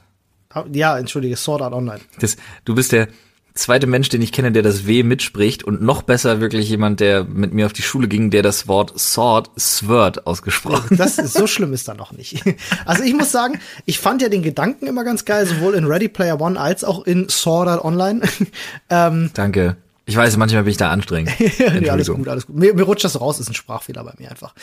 Ja, 0.72 0.98
entschuldige, 0.98 1.36
Sword 1.36 1.62
Art 1.62 1.74
Online. 1.74 2.02
Das, 2.20 2.38
du 2.66 2.76
bist 2.76 2.92
der, 2.92 3.08
zweite 3.54 3.88
Mensch, 3.88 4.10
den 4.10 4.22
ich 4.22 4.32
kenne, 4.32 4.52
der 4.52 4.64
das 4.64 4.88
W 4.88 5.04
mitspricht 5.04 5.64
und 5.64 5.82
noch 5.82 6.02
besser 6.02 6.40
wirklich 6.42 6.70
jemand, 6.70 7.00
der 7.00 7.24
mit 7.24 7.54
mir 7.54 7.66
auf 7.66 7.74
die 7.74 7.82
Schule 7.82 8.08
ging, 8.08 8.30
der 8.30 8.42
das 8.42 8.68
Wort 8.68 9.00
Sword, 9.00 9.52
Sword 9.60 10.26
ausgesprochen. 10.26 10.98
Das 10.98 11.18
ist 11.18 11.34
so 11.34 11.48
schlimm 11.48 11.74
ist 11.74 11.88
da 11.88 11.94
noch 11.94 12.12
nicht. 12.12 12.44
Also 12.86 13.04
ich 13.04 13.14
muss 13.14 13.32
sagen, 13.32 13.60
ich 13.86 14.00
fand 14.00 14.22
ja 14.22 14.30
den 14.30 14.42
Gedanken 14.42 14.88
immer 14.88 15.04
ganz 15.04 15.26
geil, 15.26 15.46
sowohl 15.46 15.76
in 15.76 15.86
Ready 15.86 16.08
Player 16.08 16.40
One 16.40 16.60
als 16.60 16.84
auch 16.84 17.06
in 17.06 17.30
Sword 17.30 17.68
Art 17.68 17.84
Online. 17.84 18.22
ähm, 18.90 19.32
Danke. 19.34 19.78
Ich 20.06 20.18
weiß, 20.18 20.36
manchmal 20.36 20.64
bin 20.64 20.72
ich 20.72 20.78
da 20.78 20.90
anstrengend. 20.90 21.32
ja, 21.60 21.94
alles 21.94 22.10
gut, 22.10 22.28
alles 22.28 22.48
gut. 22.48 22.58
Mir, 22.58 22.74
mir 22.74 22.84
rutscht 22.84 23.06
das 23.06 23.20
raus, 23.22 23.40
ist 23.40 23.50
ein 23.50 23.54
Sprachfehler 23.54 24.04
bei 24.04 24.14
mir 24.18 24.30
einfach. 24.30 24.54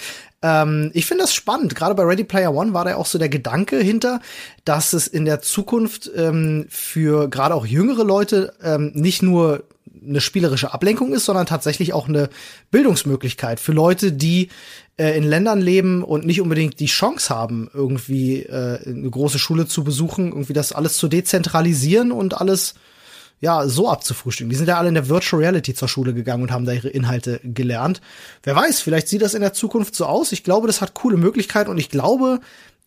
Ähm, 0.42 0.90
ich 0.92 1.06
finde 1.06 1.25
das 1.25 1.35
spannend. 1.35 1.75
Gerade 1.75 1.94
bei 1.94 2.02
Ready 2.02 2.25
Player 2.25 2.54
One 2.54 2.75
war 2.75 2.85
da 2.85 2.97
auch 2.97 3.06
so 3.06 3.18
der 3.18 3.30
Gedanke 3.30 3.78
hinter, 3.78 4.20
dass 4.64 4.92
es 4.92 5.06
in 5.06 5.25
der 5.25 5.40
Zukunft 5.40 6.11
ähm, 6.14 6.66
für 6.68 7.28
gerade 7.28 7.54
auch 7.54 7.64
jüngere 7.64 8.04
Leute 8.04 8.52
ähm, 8.62 8.92
nicht 8.94 9.23
nur 9.23 9.64
eine 10.06 10.20
spielerische 10.20 10.73
Ablenkung 10.75 11.12
ist, 11.12 11.25
sondern 11.25 11.47
tatsächlich 11.47 11.92
auch 11.92 12.09
eine 12.09 12.28
Bildungsmöglichkeit 12.70 13.61
für 13.61 13.73
Leute, 13.73 14.12
die 14.12 14.49
äh, 14.97 15.16
in 15.16 15.25
Ländern 15.25 15.61
leben 15.61 16.04
und 16.04 16.26
nicht 16.26 16.40
unbedingt 16.40 16.80
die 16.80 16.87
Chance 16.87 17.35
haben, 17.35 17.70
irgendwie 17.73 18.42
äh, 18.42 18.78
eine 18.87 19.11
große 19.11 19.38
Schule 19.38 19.66
zu 19.66 19.85
besuchen, 19.85 20.28
irgendwie 20.28 20.52
das 20.52 20.73
alles 20.73 20.97
zu 20.97 21.09
dezentralisieren 21.09 22.12
und 22.12 22.38
alles 22.38 22.75
ja, 23.40 23.66
so 23.66 23.88
abzufrühstücken. 23.88 24.50
Die 24.50 24.56
sind 24.56 24.68
ja 24.68 24.76
alle 24.76 24.88
in 24.88 24.94
der 24.94 25.09
Virtual 25.09 25.40
Reality 25.40 25.75
zur 25.75 25.88
Schule 25.88 26.12
gegangen 26.12 26.42
und 26.42 26.52
haben 26.52 26.66
da 26.66 26.73
ihre 26.73 26.88
Inhalte 26.88 27.40
gelernt. 27.42 28.00
Wer 28.42 28.54
weiß, 28.54 28.80
vielleicht 28.80 29.09
sieht 29.09 29.23
das 29.23 29.35
in 29.35 29.40
der 29.40 29.54
Zukunft 29.54 29.94
so 29.94 30.04
aus. 30.04 30.32
Ich 30.32 30.44
glaube, 30.44 30.66
das 30.66 30.82
hat 30.82 30.94
coole 30.94 31.16
Möglichkeiten 31.16 31.70
und 31.70 31.78
ich 31.78 31.88
glaube, 31.88 32.40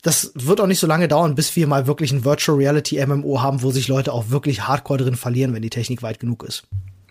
das 0.04 0.32
wird 0.36 0.62
auch 0.62 0.68
nicht 0.68 0.80
so 0.80 0.86
lange 0.86 1.08
dauern, 1.08 1.34
bis 1.34 1.56
wir 1.56 1.66
mal 1.66 1.88
wirklich 1.88 2.12
ein 2.12 2.24
Virtual 2.24 2.58
Reality 2.58 3.04
MMO 3.04 3.42
haben, 3.42 3.64
wo 3.64 3.72
sich 3.72 3.88
Leute 3.88 4.14
auch 4.14 4.30
wirklich 4.30 4.68
hardcore 4.68 5.00
drin 5.00 5.16
verlieren, 5.16 5.54
wenn 5.54 5.62
die 5.62 5.70
Technik 5.70 6.04
weit 6.04 6.20
genug 6.20 6.44
ist. 6.44 6.64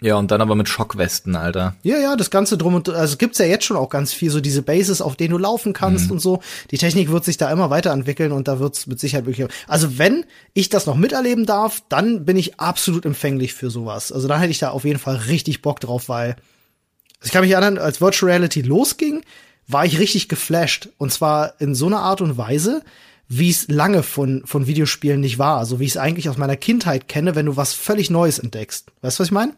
Ja, 0.03 0.17
und 0.17 0.33
dann 0.33 0.41
aber 0.41 0.57
mit 0.57 0.69
Schockwesten, 0.69 1.37
Alter. 1.37 1.77
Ja, 1.83 1.97
ja, 1.97 2.17
das 2.17 2.31
Ganze 2.31 2.59
drum 2.59 2.75
und 2.75 2.89
also 2.89 3.17
gibt's 3.17 3.39
ja 3.39 3.47
jetzt 3.47 3.65
schon 3.65 3.77
auch 3.77 3.89
ganz 3.89 4.13
viel, 4.13 4.31
so 4.31 4.41
diese 4.41 4.61
Bases, 4.61 5.01
auf 5.01 5.15
denen 5.15 5.31
du 5.31 5.39
laufen 5.39 5.73
kannst 5.73 6.07
mhm. 6.07 6.13
und 6.13 6.19
so. 6.19 6.43
Die 6.73 6.79
Technik 6.79 7.11
wird 7.11 7.25
sich 7.25 7.37
da 7.37 7.51
immer 7.53 7.71
weiterentwickeln 7.71 8.33
und 8.33 8.49
da 8.49 8.59
wird's 8.59 8.89
mit 8.89 8.99
Sicherheit 8.99 9.27
wirklich. 9.27 9.47
Also 9.69 9.99
wenn 9.99 10.25
ich 10.55 10.69
das 10.69 10.87
noch 10.87 10.97
miterleben 10.97 11.47
darf, 11.47 11.83
dann 11.89 12.25
bin 12.25 12.37
ich 12.37 12.59
absolut 12.59 13.07
empfänglich 13.07 13.55
für 13.55 13.71
sowas. 13.71 14.11
Also 14.11 14.27
dann 14.27 14.41
hätte 14.41 14.51
ich 14.51 14.59
da 14.59 14.71
auf 14.71 14.85
jeden 14.85 14.99
Fall 14.99 15.17
richtig 15.17 15.63
Bock 15.63 15.79
drauf, 15.79 16.09
weil 16.09 16.37
also 17.21 17.29
ich 17.29 17.33
kann 17.33 17.43
mich 17.43 17.53
erinnern, 17.53 17.79
als 17.79 18.01
Virtual 18.01 18.33
Reality 18.33 18.63
losging, 18.63 19.23
war 19.69 19.87
ich 19.87 20.01
richtig 20.01 20.29
geflasht. 20.29 20.89
Und 20.99 21.13
zwar 21.13 21.61
in 21.61 21.77
so 21.77 21.87
einer 21.87 22.01
Art 22.01 22.21
und 22.21 22.37
Weise, 22.37 22.83
wie 23.29 23.51
es 23.51 23.69
lange 23.69 24.03
von, 24.03 24.43
von 24.45 24.67
Videospielen 24.67 25.21
nicht 25.21 25.39
war. 25.39 25.59
Also 25.59 25.79
wie 25.79 25.85
ich 25.85 25.93
es 25.93 25.97
eigentlich 25.97 26.29
aus 26.29 26.37
meiner 26.37 26.57
Kindheit 26.57 27.07
kenne, 27.07 27.37
wenn 27.37 27.47
du 27.47 27.57
was 27.57 27.73
völlig 27.73 28.11
Neues 28.11 28.41
entdeckst. 28.41 28.91
Weißt 29.03 29.19
du, 29.19 29.21
was 29.21 29.29
ich 29.29 29.33
meine? 29.33 29.53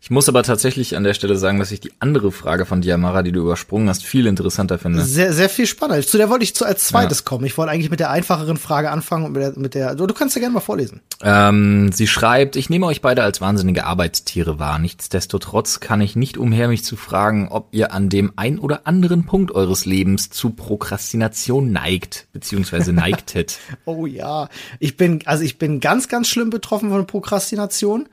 Ich 0.00 0.10
muss 0.10 0.28
aber 0.28 0.42
tatsächlich 0.42 0.96
an 0.96 1.04
der 1.04 1.14
Stelle 1.14 1.36
sagen, 1.36 1.60
dass 1.60 1.70
ich 1.70 1.78
die 1.78 1.92
andere 2.00 2.32
Frage 2.32 2.66
von 2.66 2.80
Diamara, 2.80 3.22
die 3.22 3.30
du 3.30 3.40
übersprungen 3.40 3.88
hast, 3.88 4.04
viel 4.04 4.26
interessanter 4.26 4.78
finde. 4.78 5.02
Sehr, 5.02 5.32
sehr 5.32 5.48
viel 5.48 5.66
spannender. 5.66 6.04
Zu 6.04 6.16
der 6.16 6.28
wollte 6.28 6.42
ich 6.42 6.56
zu 6.56 6.64
als 6.64 6.84
zweites 6.84 7.20
ja. 7.20 7.24
kommen. 7.24 7.44
Ich 7.44 7.56
wollte 7.56 7.70
eigentlich 7.70 7.90
mit 7.90 8.00
der 8.00 8.10
einfacheren 8.10 8.56
Frage 8.56 8.90
anfangen 8.90 9.26
und 9.26 9.32
mit 9.32 9.42
der, 9.42 9.52
mit 9.56 9.74
der 9.74 9.94
du 9.94 10.06
kannst 10.08 10.34
ja 10.34 10.40
gerne 10.40 10.54
mal 10.54 10.60
vorlesen. 10.60 11.02
Ähm, 11.22 11.92
sie 11.92 12.08
schreibt, 12.08 12.56
ich 12.56 12.68
nehme 12.68 12.86
euch 12.86 13.00
beide 13.00 13.22
als 13.22 13.40
wahnsinnige 13.40 13.84
Arbeitstiere 13.84 14.58
wahr. 14.58 14.80
Nichtsdestotrotz 14.80 15.78
kann 15.78 16.00
ich 16.00 16.16
nicht 16.16 16.36
umher, 16.36 16.66
mich 16.66 16.84
zu 16.84 16.96
fragen, 16.96 17.48
ob 17.48 17.68
ihr 17.70 17.92
an 17.92 18.08
dem 18.08 18.32
ein 18.34 18.58
oder 18.58 18.88
anderen 18.88 19.24
Punkt 19.24 19.52
eures 19.52 19.86
Lebens 19.86 20.30
zu 20.30 20.50
Prokrastination 20.50 21.70
neigt, 21.70 22.26
beziehungsweise 22.32 22.92
neigtet. 22.92 23.58
oh 23.84 24.06
ja. 24.06 24.48
Ich 24.80 24.96
bin, 24.96 25.20
also 25.26 25.44
ich 25.44 25.58
bin 25.58 25.78
ganz, 25.78 26.08
ganz 26.08 26.26
schlimm 26.26 26.50
betroffen 26.50 26.90
von 26.90 27.06
Prokrastination 27.06 28.08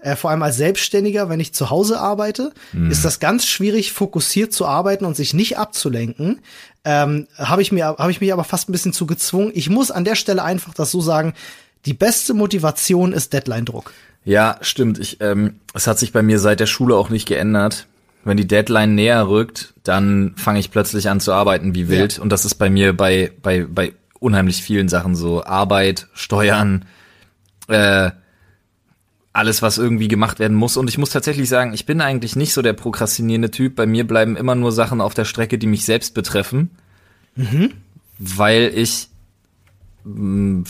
äh, 0.00 0.16
vor 0.16 0.30
allem 0.30 0.42
als 0.42 0.56
Selbstständiger, 0.56 1.28
wenn 1.28 1.40
ich 1.40 1.54
zu 1.54 1.70
Hause 1.70 1.98
arbeite, 1.98 2.52
mhm. 2.72 2.90
ist 2.90 3.04
das 3.04 3.20
ganz 3.20 3.46
schwierig, 3.46 3.92
fokussiert 3.92 4.52
zu 4.52 4.66
arbeiten 4.66 5.04
und 5.04 5.16
sich 5.16 5.34
nicht 5.34 5.58
abzulenken. 5.58 6.40
Ähm, 6.84 7.26
habe 7.38 7.62
ich 7.62 7.72
mir, 7.72 7.86
habe 7.86 8.10
ich 8.10 8.20
mich 8.20 8.32
aber 8.32 8.44
fast 8.44 8.68
ein 8.68 8.72
bisschen 8.72 8.92
zu 8.92 9.06
gezwungen. 9.06 9.50
Ich 9.54 9.70
muss 9.70 9.90
an 9.90 10.04
der 10.04 10.14
Stelle 10.14 10.44
einfach 10.44 10.74
das 10.74 10.90
so 10.90 11.00
sagen: 11.00 11.32
Die 11.86 11.94
beste 11.94 12.34
Motivation 12.34 13.12
ist 13.12 13.32
Deadline-Druck. 13.32 13.92
Ja, 14.24 14.58
stimmt. 14.60 14.98
Ich, 14.98 15.20
ähm, 15.20 15.60
es 15.72 15.86
hat 15.86 15.98
sich 15.98 16.12
bei 16.12 16.22
mir 16.22 16.38
seit 16.38 16.60
der 16.60 16.66
Schule 16.66 16.96
auch 16.96 17.08
nicht 17.08 17.26
geändert. 17.26 17.86
Wenn 18.24 18.36
die 18.36 18.48
Deadline 18.48 18.94
näher 18.94 19.28
rückt, 19.28 19.74
dann 19.82 20.34
fange 20.36 20.58
ich 20.58 20.70
plötzlich 20.70 21.08
an 21.10 21.20
zu 21.20 21.32
arbeiten 21.32 21.74
wie 21.74 21.88
wild. 21.88 22.16
Ja. 22.16 22.22
Und 22.22 22.30
das 22.30 22.44
ist 22.44 22.54
bei 22.54 22.70
mir 22.70 22.94
bei 22.94 23.32
bei 23.42 23.64
bei 23.64 23.92
unheimlich 24.18 24.62
vielen 24.62 24.88
Sachen 24.88 25.14
so 25.14 25.44
Arbeit, 25.44 26.08
Steuern. 26.14 26.86
Äh, 27.68 28.10
alles, 29.34 29.62
was 29.62 29.78
irgendwie 29.78 30.08
gemacht 30.08 30.38
werden 30.38 30.56
muss. 30.56 30.76
Und 30.76 30.88
ich 30.88 30.96
muss 30.96 31.10
tatsächlich 31.10 31.48
sagen, 31.48 31.74
ich 31.74 31.86
bin 31.86 32.00
eigentlich 32.00 32.36
nicht 32.36 32.54
so 32.54 32.62
der 32.62 32.72
prokrastinierende 32.72 33.50
Typ. 33.50 33.74
Bei 33.74 33.84
mir 33.84 34.06
bleiben 34.06 34.36
immer 34.36 34.54
nur 34.54 34.70
Sachen 34.70 35.00
auf 35.00 35.12
der 35.12 35.24
Strecke, 35.24 35.58
die 35.58 35.66
mich 35.66 35.84
selbst 35.84 36.14
betreffen. 36.14 36.70
Mhm. 37.34 37.72
Weil 38.18 38.70
ich 38.72 39.08
mm, 40.04 40.62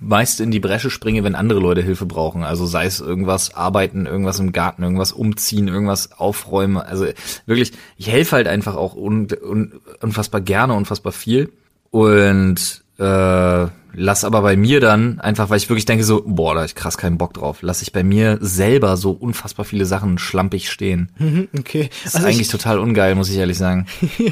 meist 0.00 0.40
in 0.40 0.50
die 0.50 0.60
Bresche 0.60 0.88
springe, 0.88 1.24
wenn 1.24 1.34
andere 1.34 1.60
Leute 1.60 1.82
Hilfe 1.82 2.06
brauchen. 2.06 2.42
Also 2.42 2.64
sei 2.64 2.86
es 2.86 3.00
irgendwas 3.00 3.54
arbeiten, 3.54 4.06
irgendwas 4.06 4.38
im 4.38 4.52
Garten, 4.52 4.82
irgendwas 4.82 5.12
umziehen, 5.12 5.68
irgendwas 5.68 6.12
aufräumen. 6.12 6.78
Also 6.78 7.06
wirklich, 7.44 7.72
ich 7.98 8.08
helfe 8.08 8.36
halt 8.36 8.48
einfach 8.48 8.76
auch 8.76 8.94
un, 8.94 9.28
un, 9.42 9.74
unfassbar 10.00 10.40
gerne, 10.40 10.72
unfassbar 10.72 11.12
viel. 11.12 11.52
Und 11.90 12.82
äh, 12.98 13.66
lass 13.92 14.24
aber 14.24 14.42
bei 14.42 14.56
mir 14.56 14.80
dann, 14.80 15.20
einfach 15.20 15.50
weil 15.50 15.58
ich 15.58 15.68
wirklich 15.68 15.84
denke 15.84 16.04
so, 16.04 16.22
boah, 16.26 16.54
da 16.54 16.60
hab 16.60 16.66
ich 16.66 16.74
krass 16.74 16.98
keinen 16.98 17.18
Bock 17.18 17.34
drauf, 17.34 17.58
lass 17.62 17.82
ich 17.82 17.92
bei 17.92 18.02
mir 18.02 18.38
selber 18.40 18.96
so 18.96 19.10
unfassbar 19.10 19.64
viele 19.64 19.86
Sachen 19.86 20.18
schlampig 20.18 20.70
stehen. 20.70 21.10
Mhm, 21.18 21.48
okay. 21.58 21.90
Das 22.04 22.12
ist 22.12 22.14
also 22.16 22.26
eigentlich 22.28 22.42
ich, 22.42 22.48
total 22.48 22.78
ungeil, 22.78 23.14
muss 23.14 23.30
ich 23.30 23.36
ehrlich 23.36 23.58
sagen. 23.58 23.86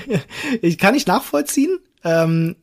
ich 0.63 0.79
kann 0.79 0.95
nicht 0.95 1.09
nachvollziehen. 1.09 1.79
Ähm, 2.05 2.57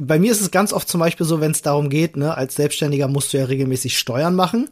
bei 0.00 0.18
mir 0.18 0.32
ist 0.32 0.40
es 0.40 0.50
ganz 0.50 0.72
oft 0.72 0.88
zum 0.88 1.00
Beispiel 1.00 1.26
so, 1.26 1.40
wenn 1.40 1.52
es 1.52 1.62
darum 1.62 1.88
geht, 1.88 2.16
ne, 2.16 2.36
als 2.36 2.56
Selbstständiger 2.56 3.08
musst 3.08 3.32
du 3.32 3.38
ja 3.38 3.44
regelmäßig 3.44 3.96
Steuern 3.98 4.34
machen. 4.34 4.68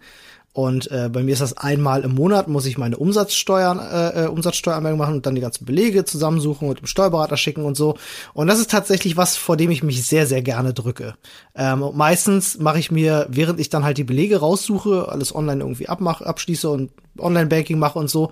Und 0.57 0.91
äh, 0.91 1.11
bei 1.13 1.23
mir 1.23 1.35
ist 1.35 1.43
das 1.43 1.55
einmal 1.59 2.03
im 2.03 2.15
Monat, 2.15 2.49
muss 2.49 2.65
ich 2.65 2.79
meine 2.79 2.97
Umsatzsteuern, 2.97 3.79
äh, 3.79 4.25
äh, 4.25 4.27
Umsatzsteueranmeldung 4.29 4.99
machen 4.99 5.17
und 5.17 5.27
dann 5.27 5.35
die 5.35 5.43
ganzen 5.43 5.67
Belege 5.67 6.07
zusammensuchen 6.07 6.67
und 6.67 6.79
dem 6.79 6.87
Steuerberater 6.87 7.37
schicken 7.37 7.67
und 7.67 7.77
so. 7.77 7.99
Und 8.33 8.47
das 8.47 8.59
ist 8.59 8.71
tatsächlich 8.71 9.19
was, 9.19 9.37
vor 9.37 9.59
dem 9.59 9.71
ich 9.71 9.83
mich 9.83 10.07
sehr, 10.07 10.27
sehr 10.27 10.41
gerne 10.41 10.73
drücke. 10.73 11.13
Ähm, 11.55 11.85
meistens 11.93 12.59
mache 12.59 12.79
ich 12.79 12.91
mir, 12.91 13.27
während 13.29 13.61
ich 13.61 13.69
dann 13.69 13.85
halt 13.85 13.99
die 13.99 14.05
Belege 14.05 14.39
raussuche, 14.39 15.09
alles 15.11 15.35
online 15.35 15.61
irgendwie 15.61 15.91
abmache, 15.91 16.25
abschließe 16.25 16.71
und 16.71 16.91
Online-Banking 17.19 17.79
mache 17.79 17.99
und 17.99 18.09
so, 18.09 18.31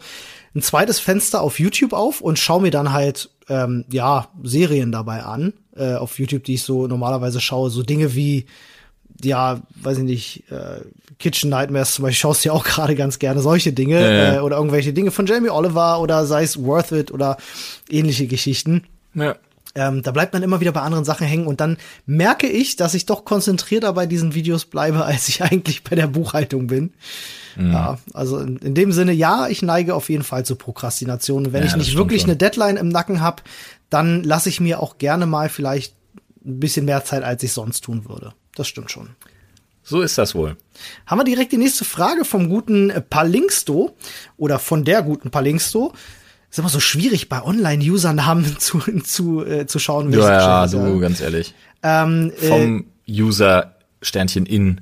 ein 0.54 0.62
zweites 0.62 1.00
Fenster 1.00 1.42
auf 1.42 1.60
YouTube 1.60 1.92
auf 1.92 2.22
und 2.22 2.38
schaue 2.38 2.62
mir 2.62 2.70
dann 2.70 2.94
halt 2.94 3.28
ähm, 3.50 3.84
ja 3.90 4.28
Serien 4.42 4.92
dabei 4.92 5.24
an 5.24 5.52
äh, 5.76 5.96
auf 5.96 6.18
YouTube, 6.18 6.44
die 6.44 6.54
ich 6.54 6.62
so 6.62 6.86
normalerweise 6.86 7.42
schaue, 7.42 7.68
so 7.68 7.82
Dinge 7.82 8.14
wie 8.14 8.46
ja, 9.23 9.61
weiß 9.76 9.99
ich 9.99 10.04
nicht, 10.04 10.44
äh, 10.50 10.80
Kitchen 11.18 11.50
Nightmares 11.50 11.94
zum 11.94 12.02
Beispiel 12.02 12.18
schaust 12.18 12.44
du 12.44 12.49
ja 12.49 12.52
auch 12.52 12.64
gerade 12.64 12.94
ganz 12.94 13.18
gerne 13.18 13.40
solche 13.40 13.73
Dinge 13.73 14.00
ja, 14.00 14.11
ja. 14.11 14.35
Äh, 14.37 14.40
oder 14.40 14.56
irgendwelche 14.56 14.92
Dinge 14.92 15.11
von 15.11 15.26
Jamie 15.26 15.50
Oliver 15.50 16.00
oder 16.00 16.26
sei 16.26 16.42
es 16.42 16.62
Worth 16.62 16.92
It 16.92 17.12
oder 17.12 17.37
ähnliche 17.88 18.26
Geschichten. 18.26 18.85
Ja. 19.14 19.37
Ähm, 19.76 20.02
da 20.02 20.12
bleibt 20.12 20.33
man 20.33 20.42
immer 20.44 20.61
wieder 20.61 20.71
bei 20.71 20.83
anderen 20.83 21.04
Sachen 21.04 21.26
hängen 21.26 21.47
und 21.47 21.61
dann 21.61 21.78
merke 22.06 22.47
ich, 22.47 22.76
dass 22.76 22.94
ich 22.94 23.06
doch 23.06 23.25
konzentrierter 23.25 23.92
bei 23.92 24.06
diesen 24.06 24.35
Videos 24.35 24.66
bleibe, 24.66 25.04
als 25.04 25.28
ich 25.28 25.42
eigentlich 25.42 25.83
bei 25.83 25.97
der 25.97 26.06
Buchhaltung 26.06 26.66
bin. 26.68 26.92
Mhm. 27.56 27.73
Ja, 27.73 27.99
also 28.12 28.38
in, 28.38 28.56
in, 28.59 28.75
dem 28.75 28.92
Sinne, 28.92 29.12
ja, 29.12 29.49
ich 29.49 29.62
neige 29.62 29.94
auf 29.94 30.11
jeden 30.11 30.25
Fall 30.25 30.44
zu 30.44 30.56
Prokrastination. 30.56 31.52
Wenn 31.52 31.62
ja, 31.62 31.68
ich 31.68 31.76
nicht 31.76 31.97
wirklich 31.97 32.23
schon. 32.23 32.30
eine 32.30 32.37
Deadline 32.37 32.76
im 32.76 32.88
Nacken 32.88 33.21
habe, 33.21 33.42
dann 33.90 34.23
lasse 34.23 34.49
ich 34.49 34.61
mir 34.61 34.80
auch 34.80 34.99
gerne 34.99 35.26
mal 35.26 35.49
vielleicht 35.49 35.94
ein 36.44 36.61
bisschen 36.61 36.85
mehr 36.85 37.04
Zeit, 37.04 37.23
als 37.23 37.42
ich 37.42 37.52
sonst 37.52 37.83
tun 37.83 38.09
würde. 38.09 38.33
Das 38.54 38.68
stimmt 38.68 38.90
schon. 38.90 39.11
So 39.82 40.00
ist 40.00 40.16
das 40.16 40.34
wohl. 40.34 40.56
Haben 41.06 41.20
wir 41.20 41.25
direkt 41.25 41.52
die 41.52 41.58
nächste 41.58 41.84
Frage 41.84 42.25
vom 42.25 42.49
guten 42.49 42.92
Palingsto 43.11 43.94
oder 44.37 44.58
von 44.58 44.84
der 44.84 45.02
guten 45.02 45.30
Palingsto. 45.30 45.92
Ist 46.50 46.58
immer 46.58 46.70
so 46.70 46.80
schwierig 46.80 47.28
bei 47.28 47.42
Online-Usernamen 47.42 48.58
zu, 48.58 48.78
zu, 49.02 49.44
äh, 49.44 49.66
zu 49.66 49.78
schauen. 49.78 50.12
Ja, 50.12 50.64
ja, 50.64 50.66
du, 50.66 51.00
ganz 51.00 51.20
ehrlich. 51.20 51.54
Ähm, 51.82 52.32
vom 52.37 52.87
äh, 53.06 53.23
User 53.23 53.75
Sternchen 54.00 54.46
in 54.46 54.80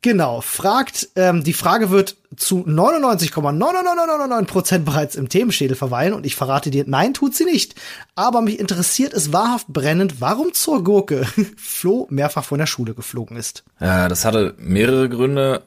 Genau, 0.00 0.40
fragt, 0.40 1.08
ähm, 1.16 1.44
die 1.44 1.52
Frage 1.52 1.90
wird 1.90 2.16
zu 2.36 2.64
99,99999 2.66 4.44
Prozent 4.46 4.84
bereits 4.84 5.16
im 5.16 5.28
Themenschädel 5.28 5.76
verweilen 5.76 6.14
und 6.14 6.26
ich 6.26 6.36
verrate 6.36 6.70
dir, 6.70 6.84
nein, 6.86 7.14
tut 7.14 7.34
sie 7.34 7.44
nicht. 7.44 7.74
Aber 8.14 8.40
mich 8.40 8.58
interessiert 8.58 9.14
es 9.14 9.32
wahrhaft 9.32 9.68
brennend, 9.68 10.20
warum 10.20 10.52
zur 10.52 10.84
Gurke 10.84 11.26
Flo 11.56 12.06
mehrfach 12.10 12.44
von 12.44 12.58
der 12.58 12.66
Schule 12.66 12.94
geflogen 12.94 13.36
ist. 13.36 13.64
Ja, 13.80 14.08
das 14.08 14.24
hatte 14.24 14.54
mehrere 14.58 15.08
Gründe. 15.08 15.62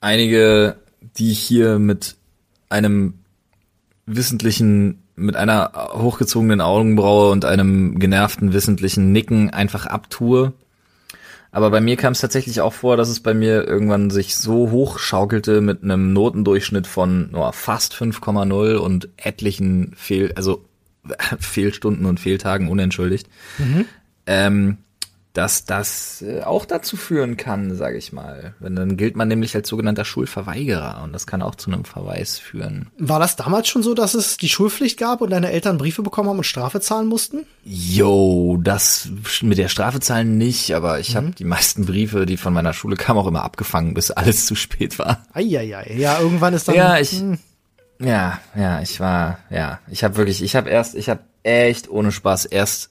Einige, 0.00 0.76
die 1.00 1.32
ich 1.32 1.40
hier 1.40 1.78
mit 1.78 2.16
einem 2.68 3.14
wissentlichen, 4.06 5.02
mit 5.16 5.36
einer 5.36 5.72
hochgezogenen 5.92 6.60
Augenbraue 6.60 7.30
und 7.30 7.44
einem 7.44 7.98
genervten 7.98 8.52
wissentlichen 8.52 9.12
Nicken 9.12 9.50
einfach 9.50 9.86
abtue. 9.86 10.52
Aber 11.58 11.72
bei 11.72 11.80
mir 11.80 11.96
kam 11.96 12.12
es 12.12 12.20
tatsächlich 12.20 12.60
auch 12.60 12.72
vor, 12.72 12.96
dass 12.96 13.08
es 13.08 13.18
bei 13.18 13.34
mir 13.34 13.66
irgendwann 13.66 14.10
sich 14.10 14.36
so 14.36 14.70
hoch 14.70 15.00
schaukelte 15.00 15.60
mit 15.60 15.82
einem 15.82 16.12
Notendurchschnitt 16.12 16.86
von 16.86 17.30
oh, 17.34 17.50
fast 17.50 17.94
5,0 17.94 18.76
und 18.76 19.08
etlichen 19.16 19.92
Fehl, 19.96 20.32
also 20.36 20.64
Fehlstunden 21.40 22.06
und 22.06 22.20
Fehltagen 22.20 22.68
unentschuldigt. 22.68 23.26
Mhm. 23.58 23.86
Ähm, 24.26 24.76
dass 25.32 25.64
das 25.64 26.22
äh, 26.22 26.42
auch 26.42 26.64
dazu 26.64 26.96
führen 26.96 27.36
kann, 27.36 27.74
sage 27.74 27.96
ich 27.96 28.12
mal. 28.12 28.54
Wenn 28.58 28.74
dann 28.76 28.96
gilt 28.96 29.16
man 29.16 29.28
nämlich 29.28 29.54
als 29.54 29.68
sogenannter 29.68 30.04
Schulverweigerer 30.04 31.02
und 31.04 31.12
das 31.12 31.26
kann 31.26 31.42
auch 31.42 31.54
zu 31.54 31.70
einem 31.70 31.84
Verweis 31.84 32.38
führen. 32.38 32.88
War 32.98 33.20
das 33.20 33.36
damals 33.36 33.68
schon 33.68 33.82
so, 33.82 33.94
dass 33.94 34.14
es 34.14 34.36
die 34.36 34.48
Schulpflicht 34.48 34.98
gab 34.98 35.20
und 35.20 35.30
deine 35.30 35.50
Eltern 35.50 35.78
Briefe 35.78 36.02
bekommen 36.02 36.28
haben 36.28 36.38
und 36.38 36.44
Strafe 36.44 36.80
zahlen 36.80 37.06
mussten? 37.06 37.46
Jo, 37.64 38.58
das 38.62 39.08
mit 39.42 39.58
der 39.58 39.68
Strafe 39.68 40.00
zahlen 40.00 40.38
nicht, 40.38 40.74
aber 40.74 40.98
ich 40.98 41.10
mhm. 41.10 41.16
habe 41.16 41.30
die 41.32 41.44
meisten 41.44 41.86
Briefe, 41.86 42.26
die 42.26 42.36
von 42.36 42.52
meiner 42.52 42.72
Schule 42.72 42.96
kamen, 42.96 43.20
auch 43.20 43.26
immer 43.26 43.44
abgefangen, 43.44 43.94
bis 43.94 44.10
alles 44.10 44.46
zu 44.46 44.54
spät 44.54 44.98
war. 44.98 45.24
Eieiei. 45.32 45.94
Ja, 45.96 46.20
irgendwann 46.20 46.54
ist 46.54 46.68
dann 46.68 46.74
Ja, 46.74 46.98
ich 46.98 47.12
hm. 47.12 47.38
Ja, 48.00 48.40
ja, 48.54 48.80
ich 48.80 49.00
war 49.00 49.38
ja, 49.50 49.80
ich 49.90 50.04
habe 50.04 50.16
wirklich, 50.16 50.42
ich 50.42 50.54
habe 50.54 50.70
erst, 50.70 50.94
ich 50.94 51.08
habe 51.08 51.20
echt 51.42 51.90
ohne 51.90 52.12
Spaß 52.12 52.44
erst 52.44 52.90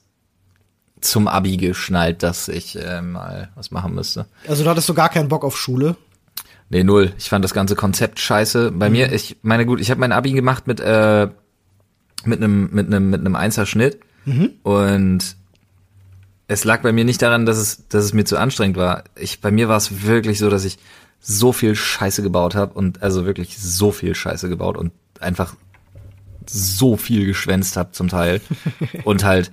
zum 1.00 1.28
Abi 1.28 1.56
geschnallt, 1.56 2.22
dass 2.22 2.48
ich 2.48 2.76
äh, 2.76 3.02
mal 3.02 3.50
was 3.54 3.70
machen 3.70 3.94
müsste. 3.94 4.26
Also 4.46 4.64
du 4.64 4.70
hattest 4.70 4.86
so 4.86 4.94
gar 4.94 5.08
keinen 5.08 5.28
Bock 5.28 5.44
auf 5.44 5.56
Schule? 5.56 5.96
Nee, 6.70 6.84
null. 6.84 7.12
Ich 7.18 7.28
fand 7.28 7.44
das 7.44 7.54
ganze 7.54 7.76
Konzept 7.76 8.20
scheiße. 8.20 8.72
Bei 8.72 8.88
mhm. 8.88 8.96
mir, 8.96 9.12
ich 9.12 9.36
meine 9.42 9.64
gut, 9.64 9.80
ich 9.80 9.90
habe 9.90 10.00
mein 10.00 10.12
Abi 10.12 10.32
gemacht 10.32 10.66
mit 10.66 10.80
äh, 10.80 11.28
mit 12.24 12.42
einem 12.42 12.70
mit 12.72 12.86
einem 12.86 13.10
mit 13.10 13.20
einem 13.20 13.36
Einserschnitt 13.36 14.00
mhm. 14.24 14.50
und 14.62 15.36
es 16.46 16.64
lag 16.64 16.82
bei 16.82 16.92
mir 16.92 17.04
nicht 17.04 17.22
daran, 17.22 17.46
dass 17.46 17.58
es 17.58 17.88
dass 17.88 18.04
es 18.04 18.12
mir 18.12 18.24
zu 18.24 18.36
anstrengend 18.36 18.76
war. 18.76 19.04
Ich 19.16 19.40
bei 19.40 19.50
mir 19.50 19.68
war 19.68 19.76
es 19.76 20.02
wirklich 20.04 20.38
so, 20.38 20.50
dass 20.50 20.64
ich 20.64 20.78
so 21.20 21.52
viel 21.52 21.74
Scheiße 21.74 22.22
gebaut 22.22 22.54
habe 22.54 22.74
und 22.74 23.02
also 23.02 23.24
wirklich 23.24 23.58
so 23.58 23.90
viel 23.90 24.14
Scheiße 24.14 24.48
gebaut 24.48 24.76
und 24.76 24.92
einfach 25.20 25.54
so 26.46 26.96
viel 26.96 27.26
geschwänzt 27.26 27.76
habe 27.76 27.92
zum 27.92 28.08
Teil 28.08 28.40
und 29.04 29.24
halt 29.24 29.50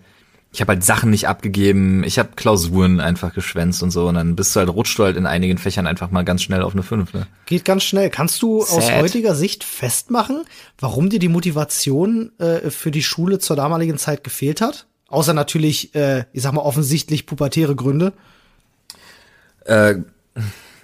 ich 0.55 0.61
habe 0.61 0.71
halt 0.73 0.85
Sachen 0.85 1.09
nicht 1.09 1.27
abgegeben, 1.27 2.03
ich 2.05 2.17
habe 2.17 2.29
Klausuren 2.37 3.01
einfach 3.01 3.33
geschwänzt 3.33 3.83
und 3.83 3.91
so 3.91 4.07
und 4.07 4.15
dann 4.15 4.37
bist 4.37 4.55
du 4.55 4.61
halt 4.61 4.69
rutscht 4.69 4.97
du 4.97 5.03
halt 5.03 5.17
in 5.17 5.25
einigen 5.25 5.57
Fächern 5.57 5.85
einfach 5.85 6.11
mal 6.11 6.23
ganz 6.23 6.43
schnell 6.43 6.61
auf 6.61 6.71
eine 6.71 6.81
5. 6.81 7.13
Ne? 7.13 7.27
Geht 7.45 7.65
ganz 7.65 7.83
schnell. 7.83 8.09
Kannst 8.09 8.41
du 8.41 8.61
Sad. 8.61 8.77
aus 8.77 8.91
heutiger 8.93 9.35
Sicht 9.35 9.65
festmachen, 9.65 10.45
warum 10.79 11.09
dir 11.09 11.19
die 11.19 11.27
Motivation 11.27 12.31
äh, 12.39 12.69
für 12.69 12.89
die 12.89 13.03
Schule 13.03 13.39
zur 13.39 13.57
damaligen 13.57 13.97
Zeit 13.97 14.23
gefehlt 14.23 14.61
hat? 14.61 14.87
Außer 15.09 15.33
natürlich, 15.33 15.93
äh, 15.93 16.23
ich 16.31 16.41
sag 16.41 16.53
mal 16.53 16.61
offensichtlich 16.61 17.25
pubertäre 17.25 17.75
Gründe. 17.75 18.13
Äh, 19.65 19.95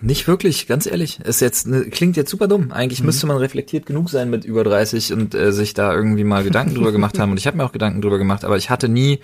Nicht 0.01 0.27
wirklich, 0.27 0.65
ganz 0.65 0.87
ehrlich. 0.87 1.19
Ist 1.19 1.41
jetzt 1.41 1.67
ne, 1.67 1.85
klingt 1.85 2.17
jetzt 2.17 2.31
super 2.31 2.47
dumm. 2.47 2.71
Eigentlich 2.71 3.01
mhm. 3.01 3.05
müsste 3.05 3.27
man 3.27 3.37
reflektiert 3.37 3.85
genug 3.85 4.09
sein 4.09 4.29
mit 4.31 4.43
über 4.43 4.63
30 4.63 5.13
und 5.13 5.35
äh, 5.35 5.53
sich 5.53 5.75
da 5.75 5.93
irgendwie 5.93 6.23
mal 6.23 6.43
Gedanken 6.43 6.73
drüber 6.73 6.91
gemacht 6.91 7.19
haben. 7.19 7.31
Und 7.31 7.37
ich 7.37 7.45
habe 7.45 7.57
mir 7.57 7.63
auch 7.63 7.71
Gedanken 7.71 8.01
drüber 8.01 8.17
gemacht, 8.17 8.43
aber 8.43 8.57
ich 8.57 8.71
hatte 8.71 8.89
nie, 8.89 9.19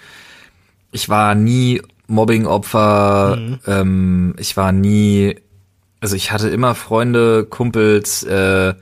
ich 0.91 1.09
war 1.09 1.35
nie 1.35 1.81
Mobbing-Opfer, 2.07 3.37
mhm. 3.37 3.59
ähm, 3.67 4.35
ich 4.39 4.55
war 4.57 4.71
nie, 4.71 5.35
also 5.99 6.15
ich 6.15 6.31
hatte 6.31 6.49
immer 6.49 6.75
Freunde, 6.75 7.45
Kumpels, 7.45 8.23
äh, 8.23 8.73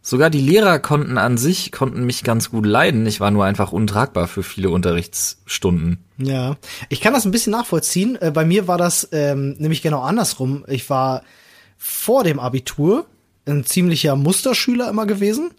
sogar 0.00 0.30
die 0.30 0.40
Lehrer 0.40 0.78
konnten 0.78 1.18
an 1.18 1.36
sich, 1.36 1.72
konnten 1.72 2.06
mich 2.06 2.24
ganz 2.24 2.50
gut 2.50 2.64
leiden. 2.64 3.04
Ich 3.06 3.20
war 3.20 3.30
nur 3.30 3.44
einfach 3.44 3.72
untragbar 3.72 4.26
für 4.26 4.42
viele 4.42 4.70
Unterrichtsstunden. 4.70 5.98
Ja, 6.16 6.56
ich 6.88 7.00
kann 7.00 7.12
das 7.12 7.24
ein 7.24 7.30
bisschen 7.30 7.52
nachvollziehen. 7.52 8.16
Äh, 8.20 8.30
bei 8.30 8.44
mir 8.44 8.66
war 8.66 8.78
das 8.78 9.08
ähm, 9.12 9.56
nämlich 9.58 9.82
genau 9.82 10.00
andersrum. 10.00 10.64
Ich 10.68 10.88
war 10.88 11.22
vor 11.76 12.24
dem 12.24 12.40
Abitur 12.40 13.06
ein 13.46 13.64
ziemlicher 13.64 14.16
Musterschüler 14.16 14.88
immer 14.88 15.06
gewesen. 15.06 15.50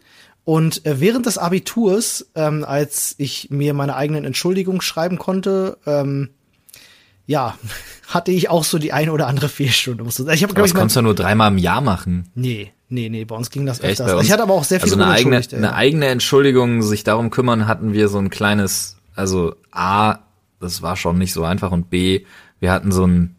Und 0.50 0.84
äh, 0.88 1.00
während 1.00 1.28
des 1.28 1.38
Abiturs, 1.38 2.26
ähm, 2.34 2.66
als 2.68 3.14
ich 3.20 3.52
mir 3.52 3.76
meine 3.76 3.96
eigenen 3.96 4.26
Entschuldigungen 4.26 4.82
schreiben 4.82 5.20
konnte, 5.20 5.78
ähm, 5.86 6.30
ja, 7.28 7.56
hatte 8.08 8.32
ich 8.32 8.50
auch 8.50 8.64
so 8.64 8.80
die 8.80 8.92
eine 8.92 9.12
oder 9.12 9.28
andere 9.28 9.48
Fehlstunde. 9.48 10.04
Ich 10.34 10.44
hab, 10.44 10.56
das 10.56 10.66
ich, 10.66 10.74
kannst 10.74 10.96
du 10.96 11.04
nur 11.04 11.14
dreimal 11.14 11.52
im 11.52 11.60
Jahr 11.60 11.82
machen. 11.82 12.32
Nee, 12.34 12.72
nee, 12.88 13.10
nee, 13.10 13.26
bei 13.26 13.36
uns 13.36 13.52
ging 13.52 13.68
das 13.68 13.80
Echt, 13.82 14.02
öfters. 14.02 14.26
Ich 14.26 14.32
hatte 14.32 14.42
aber 14.42 14.56
auch 14.56 14.64
sehr 14.64 14.80
viel 14.80 14.92
also 14.92 14.96
eine 15.00 15.12
eigene, 15.12 15.40
eine 15.52 15.76
eigene 15.76 16.08
Entschuldigung, 16.08 16.82
sich 16.82 17.04
darum 17.04 17.30
kümmern, 17.30 17.68
hatten 17.68 17.94
wir 17.94 18.10
so 18.10 18.18
ein 18.18 18.32
kleines, 18.32 18.98
also 19.14 19.54
A, 19.70 20.18
das 20.60 20.82
war 20.82 20.96
schon 20.96 21.20
nicht 21.20 21.32
so 21.34 21.44
einfach 21.44 21.72
und 21.72 21.92
B, 21.92 22.26
wir 22.60 22.72
hatten 22.72 22.92
so 22.92 23.06
ein 23.06 23.36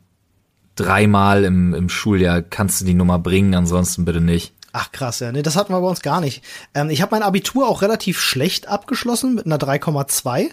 dreimal 0.77 1.43
im, 1.43 1.75
im 1.75 1.89
Schuljahr 1.89 2.41
kannst 2.41 2.81
du 2.81 2.85
die 2.85 2.95
Nummer 2.95 3.19
bringen, 3.19 3.53
ansonsten 3.57 4.05
bitte 4.05 4.21
nicht. 4.21 4.55
Ach 4.73 4.93
krass, 4.93 5.21
ja, 5.21 5.33
nee, 5.33 5.43
das 5.43 5.57
hatten 5.57 5.73
wir 5.73 5.81
bei 5.81 5.89
uns 5.89 6.01
gar 6.01 6.21
nicht. 6.21 6.43
Ähm, 6.75 6.91
ich 6.91 7.03
habe 7.03 7.15
mein 7.15 7.23
Abitur 7.23 7.69
auch 7.69 7.83
relativ 7.83 8.21
schlecht 8.21 8.69
abgeschlossen 8.69 9.35
mit 9.35 9.47
einer 9.47 9.59
3,2, 9.59 10.51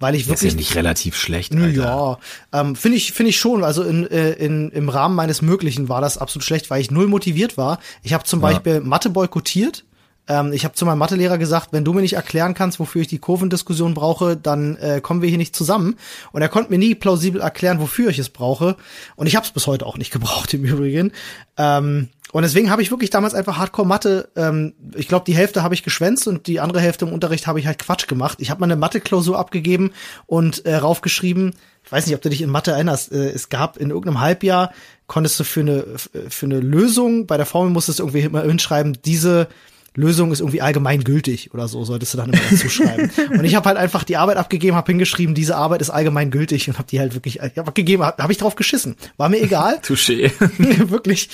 weil 0.00 0.14
ich 0.14 0.26
wirklich 0.26 0.28
das 0.28 0.42
ist 0.42 0.52
ja 0.52 0.56
nicht 0.56 0.74
relativ 0.74 1.16
schlecht. 1.16 1.54
Alter. 1.54 1.68
Ja, 1.72 2.18
ähm, 2.52 2.74
finde 2.74 2.96
ich 2.96 3.12
finde 3.12 3.30
ich 3.30 3.38
schon. 3.38 3.62
Also 3.62 3.82
in, 3.84 4.10
äh, 4.10 4.32
in, 4.32 4.70
im 4.70 4.88
Rahmen 4.88 5.14
meines 5.14 5.42
Möglichen 5.42 5.88
war 5.88 6.00
das 6.00 6.18
absolut 6.18 6.44
schlecht, 6.44 6.70
weil 6.70 6.80
ich 6.80 6.90
null 6.90 7.06
motiviert 7.06 7.56
war. 7.56 7.78
Ich 8.02 8.12
habe 8.12 8.24
zum 8.24 8.40
ja. 8.40 8.48
Beispiel 8.48 8.80
Mathe 8.80 9.10
boykottiert 9.10 9.84
ähm, 10.28 10.52
ich 10.52 10.64
habe 10.64 10.74
zu 10.74 10.86
meinem 10.86 10.98
Mathelehrer 10.98 11.38
gesagt, 11.38 11.68
wenn 11.72 11.84
du 11.84 11.92
mir 11.92 12.02
nicht 12.02 12.14
erklären 12.14 12.54
kannst, 12.54 12.78
wofür 12.78 13.02
ich 13.02 13.08
die 13.08 13.18
Kurvendiskussion 13.18 13.94
brauche, 13.94 14.36
dann 14.36 14.76
äh, 14.76 15.00
kommen 15.00 15.22
wir 15.22 15.28
hier 15.28 15.38
nicht 15.38 15.56
zusammen. 15.56 15.96
Und 16.32 16.42
er 16.42 16.48
konnte 16.48 16.70
mir 16.70 16.78
nie 16.78 16.94
plausibel 16.94 17.40
erklären, 17.40 17.80
wofür 17.80 18.10
ich 18.10 18.18
es 18.18 18.28
brauche. 18.28 18.76
Und 19.16 19.26
ich 19.26 19.36
habe 19.36 19.44
es 19.44 19.52
bis 19.52 19.66
heute 19.66 19.86
auch 19.86 19.98
nicht 19.98 20.10
gebraucht 20.12 20.54
im 20.54 20.64
Übrigen. 20.64 21.12
Ähm, 21.56 22.08
und 22.32 22.42
deswegen 22.42 22.70
habe 22.70 22.82
ich 22.82 22.90
wirklich 22.90 23.10
damals 23.10 23.34
einfach 23.34 23.58
Hardcore 23.58 23.88
Mathe, 23.88 24.28
ähm, 24.36 24.74
ich 24.94 25.08
glaube, 25.08 25.24
die 25.24 25.34
Hälfte 25.34 25.62
habe 25.62 25.74
ich 25.74 25.82
geschwänzt 25.82 26.28
und 26.28 26.46
die 26.46 26.60
andere 26.60 26.80
Hälfte 26.80 27.04
im 27.04 27.12
Unterricht 27.12 27.46
habe 27.46 27.58
ich 27.58 27.66
halt 27.66 27.80
Quatsch 27.80 28.06
gemacht. 28.06 28.38
Ich 28.40 28.50
habe 28.50 28.60
mal 28.60 28.66
eine 28.66 28.76
Mathe-Klausur 28.76 29.38
abgegeben 29.38 29.90
und 30.26 30.64
äh, 30.64 30.76
raufgeschrieben, 30.76 31.54
ich 31.82 31.90
weiß 31.90 32.06
nicht, 32.06 32.14
ob 32.14 32.22
du 32.22 32.28
dich 32.28 32.42
in 32.42 32.50
Mathe 32.50 32.70
erinnerst, 32.70 33.10
äh, 33.10 33.30
es 33.30 33.48
gab 33.48 33.78
in 33.78 33.90
irgendeinem 33.90 34.20
Halbjahr, 34.20 34.72
konntest 35.08 35.40
du 35.40 35.44
für 35.44 35.60
eine, 35.60 35.84
für 35.96 36.46
eine 36.46 36.60
Lösung, 36.60 37.26
bei 37.26 37.36
der 37.36 37.46
Formel 37.46 37.72
musstest 37.72 37.98
du 37.98 38.04
irgendwie 38.04 38.20
immer 38.20 38.42
hinschreiben, 38.42 38.98
diese 39.04 39.48
Lösung 39.94 40.30
ist 40.30 40.40
irgendwie 40.40 40.62
allgemein 40.62 41.02
gültig 41.02 41.52
oder 41.52 41.66
so, 41.66 41.84
solltest 41.84 42.14
du 42.14 42.18
dann 42.18 42.30
immer 42.32 42.42
dazu 42.50 42.68
schreiben. 42.68 43.10
und 43.30 43.44
ich 43.44 43.54
habe 43.54 43.68
halt 43.68 43.78
einfach 43.78 44.04
die 44.04 44.16
Arbeit 44.16 44.36
abgegeben, 44.36 44.76
habe 44.76 44.92
hingeschrieben, 44.92 45.34
diese 45.34 45.56
Arbeit 45.56 45.80
ist 45.80 45.90
allgemein 45.90 46.30
gültig 46.30 46.68
und 46.68 46.78
habe 46.78 46.88
die 46.88 47.00
halt 47.00 47.14
wirklich, 47.14 47.40
ich 47.40 47.58
hab 47.58 47.68
abgegeben, 47.68 48.04
habe 48.04 48.22
hab 48.22 48.30
ich 48.30 48.38
drauf 48.38 48.54
geschissen. 48.54 48.96
War 49.16 49.28
mir 49.28 49.42
egal. 49.42 49.80
Touché. 49.84 50.30
wirklich. 50.90 51.28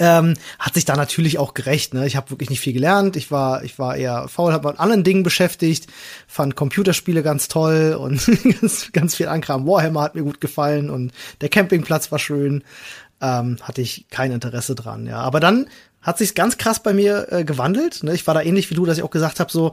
Ähm, 0.00 0.34
hat 0.58 0.74
sich 0.74 0.84
da 0.84 0.96
natürlich 0.96 1.38
auch 1.38 1.54
gerecht. 1.54 1.94
Ne? 1.94 2.06
Ich 2.06 2.16
habe 2.16 2.30
wirklich 2.30 2.50
nicht 2.50 2.60
viel 2.60 2.72
gelernt. 2.72 3.14
Ich 3.16 3.30
war, 3.30 3.62
ich 3.62 3.78
war 3.78 3.96
eher 3.96 4.26
faul, 4.26 4.52
habe 4.52 4.68
mit 4.68 4.80
anderen 4.80 5.04
Dingen 5.04 5.22
beschäftigt, 5.22 5.86
fand 6.26 6.56
Computerspiele 6.56 7.22
ganz 7.22 7.46
toll 7.46 7.96
und 7.98 8.26
ganz, 8.60 8.90
ganz 8.92 9.14
viel 9.14 9.28
Ankram. 9.28 9.66
Warhammer 9.66 10.02
hat 10.02 10.16
mir 10.16 10.22
gut 10.22 10.40
gefallen 10.40 10.90
und 10.90 11.12
der 11.40 11.48
Campingplatz 11.48 12.10
war 12.10 12.18
schön. 12.18 12.64
Ähm, 13.20 13.58
hatte 13.62 13.82
ich 13.82 14.06
kein 14.10 14.32
Interesse 14.32 14.74
dran. 14.74 15.06
Ja, 15.06 15.20
aber 15.20 15.38
dann 15.38 15.68
hat 16.04 16.18
sich 16.18 16.36
ganz 16.36 16.58
krass 16.58 16.80
bei 16.80 16.94
mir 16.94 17.32
äh, 17.32 17.44
gewandelt. 17.44 18.04
Ne? 18.04 18.14
Ich 18.14 18.26
war 18.26 18.34
da 18.34 18.42
ähnlich 18.42 18.70
wie 18.70 18.74
du, 18.74 18.86
dass 18.86 18.98
ich 18.98 19.02
auch 19.02 19.10
gesagt 19.10 19.40
habe, 19.40 19.50
so 19.50 19.72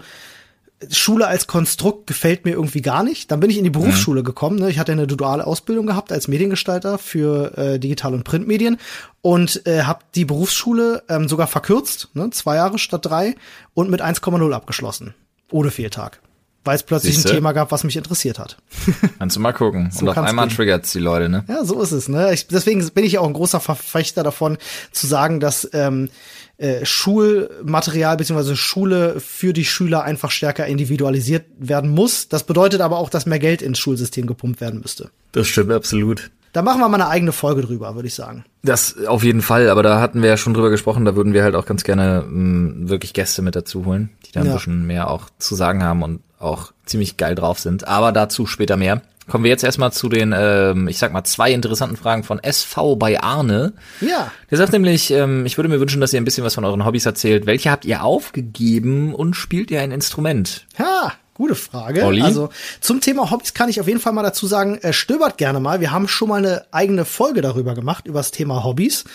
Schule 0.90 1.28
als 1.28 1.46
Konstrukt 1.46 2.08
gefällt 2.08 2.46
mir 2.46 2.52
irgendwie 2.52 2.82
gar 2.82 3.04
nicht. 3.04 3.30
Dann 3.30 3.40
bin 3.40 3.52
ich 3.52 3.58
in 3.58 3.64
die 3.64 3.70
Berufsschule 3.70 4.22
mhm. 4.22 4.26
gekommen. 4.26 4.58
Ne? 4.58 4.72
Ich 4.72 4.80
hatte 4.80 4.94
eine 4.94 5.06
duale 5.06 5.46
Ausbildung 5.46 5.86
gehabt 5.86 6.12
als 6.12 6.28
Mediengestalter 6.28 6.98
für 6.98 7.56
äh, 7.58 7.80
Digital- 7.80 8.16
und 8.16 8.24
Printmedien 8.24 8.78
und 9.22 9.68
äh, 9.68 9.84
habe 9.84 10.00
die 10.16 10.26
Berufsschule 10.26 11.04
ähm, 11.10 11.28
sogar 11.28 11.46
verkürzt, 11.46 12.10
ne? 12.16 12.32
zwei 12.32 12.56
Jahre 12.56 12.80
statt 12.80 13.06
drei 13.06 13.36
und 13.76 13.92
mit 13.92 14.02
1,0 14.02 14.52
abgeschlossen. 14.52 15.14
Ohne 15.52 15.70
Fehltag 15.70 16.20
weil 16.64 16.76
es 16.76 16.84
plötzlich 16.84 17.16
Siehste? 17.16 17.30
ein 17.30 17.36
Thema 17.36 17.52
gab, 17.54 17.72
was 17.72 17.84
mich 17.84 17.98
interessiert 17.98 18.40
hat. 18.40 18.58
Kannst 19.20 19.36
du 19.36 19.40
mal 19.40 19.54
gucken. 19.54 19.90
so 19.92 20.02
und 20.02 20.10
auf 20.10 20.18
einmal 20.18 20.48
triggert's 20.48 20.92
die 20.92 21.00
Leute, 21.00 21.30
ne? 21.30 21.44
Ja, 21.48 21.64
so 21.66 21.82
ist 21.82 21.92
es, 21.92 22.08
ne? 22.08 22.34
Ich, 22.34 22.48
deswegen 22.48 22.88
bin 22.90 23.04
ich 23.04 23.18
auch 23.18 23.28
ein 23.28 23.34
großer 23.34 23.60
Verfechter 23.60 24.24
davon, 24.24 24.58
zu 24.92 25.08
sagen, 25.08 25.40
dass 25.40 25.70
ähm, 25.74 26.10
äh, 26.58 26.86
Schulmaterial 26.86 28.18
bzw. 28.18 28.56
Schule 28.56 29.20
für 29.20 29.54
die 29.54 29.66
Schüler 29.66 30.04
einfach 30.04 30.30
stärker 30.30 30.68
individualisiert 30.68 31.46
werden 31.58 31.90
muss. 31.90 32.28
Das 32.30 32.44
bedeutet 32.44 32.82
aber 32.82 32.98
auch, 32.98 33.10
dass 33.10 33.26
mehr 33.26 33.40
Geld 33.40 33.62
ins 33.62 33.80
Schulsystem 33.80 34.28
gepumpt 34.28 34.62
werden 34.62 34.82
müsste. 34.82 35.10
Das 35.32 35.48
stimmt 35.48 35.72
absolut. 35.72 36.30
Da 36.54 36.62
machen 36.62 36.82
wir 36.82 36.90
mal 36.90 37.02
eine 37.02 37.08
eigene 37.08 37.32
Folge 37.32 37.62
drüber, 37.62 37.96
würde 37.96 38.08
ich 38.08 38.14
sagen. 38.14 38.44
Das 38.62 38.96
auf 39.08 39.24
jeden 39.24 39.42
Fall, 39.42 39.70
aber 39.70 39.84
da 39.84 40.02
hatten 40.02 40.22
wir 40.22 40.30
ja 40.30 40.38
schon 40.38 40.54
drüber 40.54 40.70
gesprochen, 40.70 41.06
da 41.06 41.16
würden 41.16 41.34
wir 41.34 41.44
halt 41.44 41.56
auch 41.56 41.66
ganz 41.66 41.84
gerne 41.84 42.26
mh, 42.28 42.30
mm, 42.30 42.90
wirklich 42.90 43.14
Gäste 43.14 43.42
mit 43.42 43.56
dazu 43.56 43.86
holen, 43.86 44.10
die 44.28 44.32
da 44.34 44.42
ein 44.42 44.48
ja. 44.48 44.54
bisschen 44.54 44.86
mehr 44.86 45.10
auch 45.10 45.30
zu 45.40 45.56
sagen 45.56 45.82
haben 45.82 46.04
und 46.04 46.20
auch 46.42 46.72
ziemlich 46.86 47.18
geil 47.18 47.36
drauf 47.36 47.60
sind. 47.60 47.88
Aber 47.88 48.12
dazu 48.12 48.46
später 48.46 48.78
mehr. 48.78 49.02
Kommen 49.28 49.44
wir 49.44 49.52
jetzt 49.52 49.64
erstmal 49.64 49.94
zu 49.94 50.10
den, 50.10 50.34
ähm, 50.36 50.88
ich 50.88 50.98
sag 50.98 51.14
mal, 51.14 51.24
zwei 51.24 51.54
interessanten 51.54 51.96
Fragen 51.96 52.24
von 52.24 52.40
SV 52.40 52.96
bei 52.96 53.22
Arne. 53.22 53.74
Ja. 54.02 54.32
Der 54.50 54.58
sagt 54.58 54.74
nämlich, 54.74 55.12
ähm, 55.12 55.46
ich 55.46 55.58
würde 55.58 55.70
mir 55.70 55.80
wünschen, 55.80 56.02
dass 56.02 56.12
ihr 56.12 56.20
ein 56.20 56.26
bisschen 56.26 56.44
was 56.44 56.56
von 56.56 56.66
euren 56.66 56.86
Hobbys 56.86 57.06
erzählt. 57.06 57.46
Welche 57.46 57.72
habt 57.72 57.86
ihr 57.86 58.04
aufgegeben 58.04 59.14
und 59.14 59.36
spielt 59.36 59.72
ihr 59.72 59.80
ein 59.80 59.92
Instrument? 59.92 60.66
Ha, 60.80 61.14
Gute 61.42 61.56
Frage. 61.56 62.06
Olli? 62.06 62.22
Also 62.22 62.50
zum 62.82 63.02
Thema 63.02 63.32
Hobbys 63.32 63.56
kann 63.56 63.68
ich 63.68 63.80
auf 63.80 63.88
jeden 63.88 64.00
Fall 64.00 64.14
mal 64.14 64.22
dazu 64.22 64.46
sagen, 64.46 64.78
äh, 64.80 64.94
stöbert 64.94 65.40
gerne 65.40 65.60
mal. 65.60 65.80
Wir 65.80 65.92
haben 65.92 66.08
schon 66.08 66.30
mal 66.30 66.38
eine 66.38 66.66
eigene 66.72 67.04
Folge 67.04 67.42
darüber 67.42 67.74
gemacht, 67.74 68.06
über 68.06 68.20
das 68.20 68.30
Thema 68.30 68.64
Hobbys. 68.64 69.06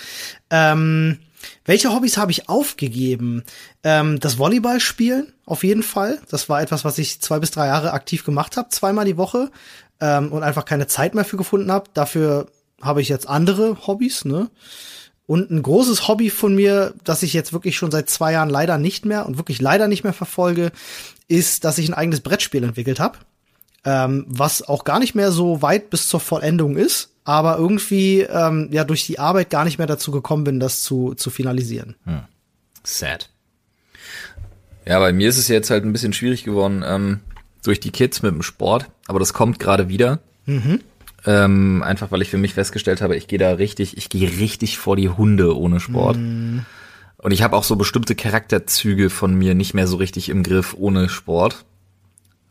Ähm, 0.50 1.18
welche 1.64 1.92
Hobbys 1.92 2.16
habe 2.16 2.30
ich 2.30 2.48
aufgegeben? 2.48 3.42
Ähm, 3.82 4.20
das 4.20 4.38
Volleyball 4.38 4.80
spielen, 4.80 5.32
auf 5.44 5.64
jeden 5.64 5.82
Fall. 5.82 6.20
Das 6.30 6.48
war 6.48 6.60
etwas, 6.60 6.84
was 6.84 6.98
ich 6.98 7.20
zwei 7.20 7.38
bis 7.38 7.50
drei 7.50 7.66
Jahre 7.66 7.92
aktiv 7.92 8.24
gemacht 8.24 8.56
habe, 8.56 8.68
zweimal 8.70 9.04
die 9.04 9.16
Woche 9.16 9.50
ähm, 10.00 10.32
und 10.32 10.42
einfach 10.42 10.64
keine 10.64 10.86
Zeit 10.86 11.14
mehr 11.14 11.24
für 11.24 11.36
gefunden 11.36 11.72
habe. 11.72 11.90
Dafür 11.94 12.48
habe 12.80 13.02
ich 13.02 13.08
jetzt 13.08 13.28
andere 13.28 13.86
Hobbys, 13.86 14.24
ne? 14.24 14.50
Und 15.26 15.50
ein 15.50 15.62
großes 15.62 16.06
Hobby 16.06 16.30
von 16.30 16.54
mir, 16.54 16.94
das 17.02 17.24
ich 17.24 17.32
jetzt 17.32 17.52
wirklich 17.52 17.76
schon 17.76 17.90
seit 17.90 18.08
zwei 18.08 18.32
Jahren 18.32 18.48
leider 18.48 18.78
nicht 18.78 19.04
mehr 19.04 19.26
und 19.26 19.38
wirklich 19.38 19.60
leider 19.60 19.88
nicht 19.88 20.04
mehr 20.04 20.12
verfolge, 20.12 20.70
ist, 21.26 21.64
dass 21.64 21.78
ich 21.78 21.88
ein 21.88 21.94
eigenes 21.94 22.20
Brettspiel 22.20 22.62
entwickelt 22.62 23.00
habe, 23.00 23.18
ähm, 23.84 24.24
was 24.28 24.62
auch 24.62 24.84
gar 24.84 25.00
nicht 25.00 25.16
mehr 25.16 25.32
so 25.32 25.62
weit 25.62 25.90
bis 25.90 26.08
zur 26.08 26.20
Vollendung 26.20 26.76
ist, 26.76 27.10
aber 27.26 27.58
irgendwie 27.58 28.20
ähm, 28.20 28.68
ja 28.70 28.84
durch 28.84 29.04
die 29.04 29.18
Arbeit 29.18 29.50
gar 29.50 29.64
nicht 29.64 29.78
mehr 29.78 29.88
dazu 29.88 30.12
gekommen 30.12 30.44
bin, 30.44 30.60
das 30.60 30.82
zu, 30.82 31.14
zu 31.14 31.28
finalisieren. 31.28 31.96
Hm. 32.04 32.20
Sad. 32.84 33.28
Ja, 34.86 35.00
bei 35.00 35.12
mir 35.12 35.28
ist 35.28 35.36
es 35.36 35.48
jetzt 35.48 35.68
halt 35.68 35.84
ein 35.84 35.92
bisschen 35.92 36.12
schwierig 36.12 36.44
geworden 36.44 36.84
ähm, 36.86 37.20
durch 37.64 37.80
die 37.80 37.90
Kids 37.90 38.22
mit 38.22 38.32
dem 38.32 38.42
Sport, 38.42 38.86
aber 39.08 39.18
das 39.18 39.34
kommt 39.34 39.58
gerade 39.58 39.88
wieder. 39.88 40.20
Mhm. 40.46 40.80
Ähm, 41.26 41.82
einfach 41.82 42.12
weil 42.12 42.22
ich 42.22 42.30
für 42.30 42.38
mich 42.38 42.54
festgestellt 42.54 43.02
habe, 43.02 43.16
ich 43.16 43.26
gehe 43.26 43.40
da 43.40 43.50
richtig, 43.50 43.96
ich 43.96 44.08
gehe 44.08 44.30
richtig 44.38 44.78
vor 44.78 44.94
die 44.94 45.08
Hunde 45.08 45.58
ohne 45.58 45.80
Sport. 45.80 46.18
Mhm. 46.18 46.64
Und 47.18 47.32
ich 47.32 47.42
habe 47.42 47.56
auch 47.56 47.64
so 47.64 47.74
bestimmte 47.74 48.14
Charakterzüge 48.14 49.10
von 49.10 49.34
mir 49.34 49.56
nicht 49.56 49.74
mehr 49.74 49.88
so 49.88 49.96
richtig 49.96 50.28
im 50.28 50.44
Griff 50.44 50.76
ohne 50.78 51.08
Sport. 51.08 51.64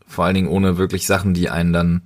Vor 0.05 0.25
allen 0.25 0.35
Dingen 0.35 0.49
ohne 0.49 0.77
wirklich 0.77 1.07
Sachen, 1.07 1.33
die 1.33 1.49
einen 1.49 1.71
dann 1.71 2.01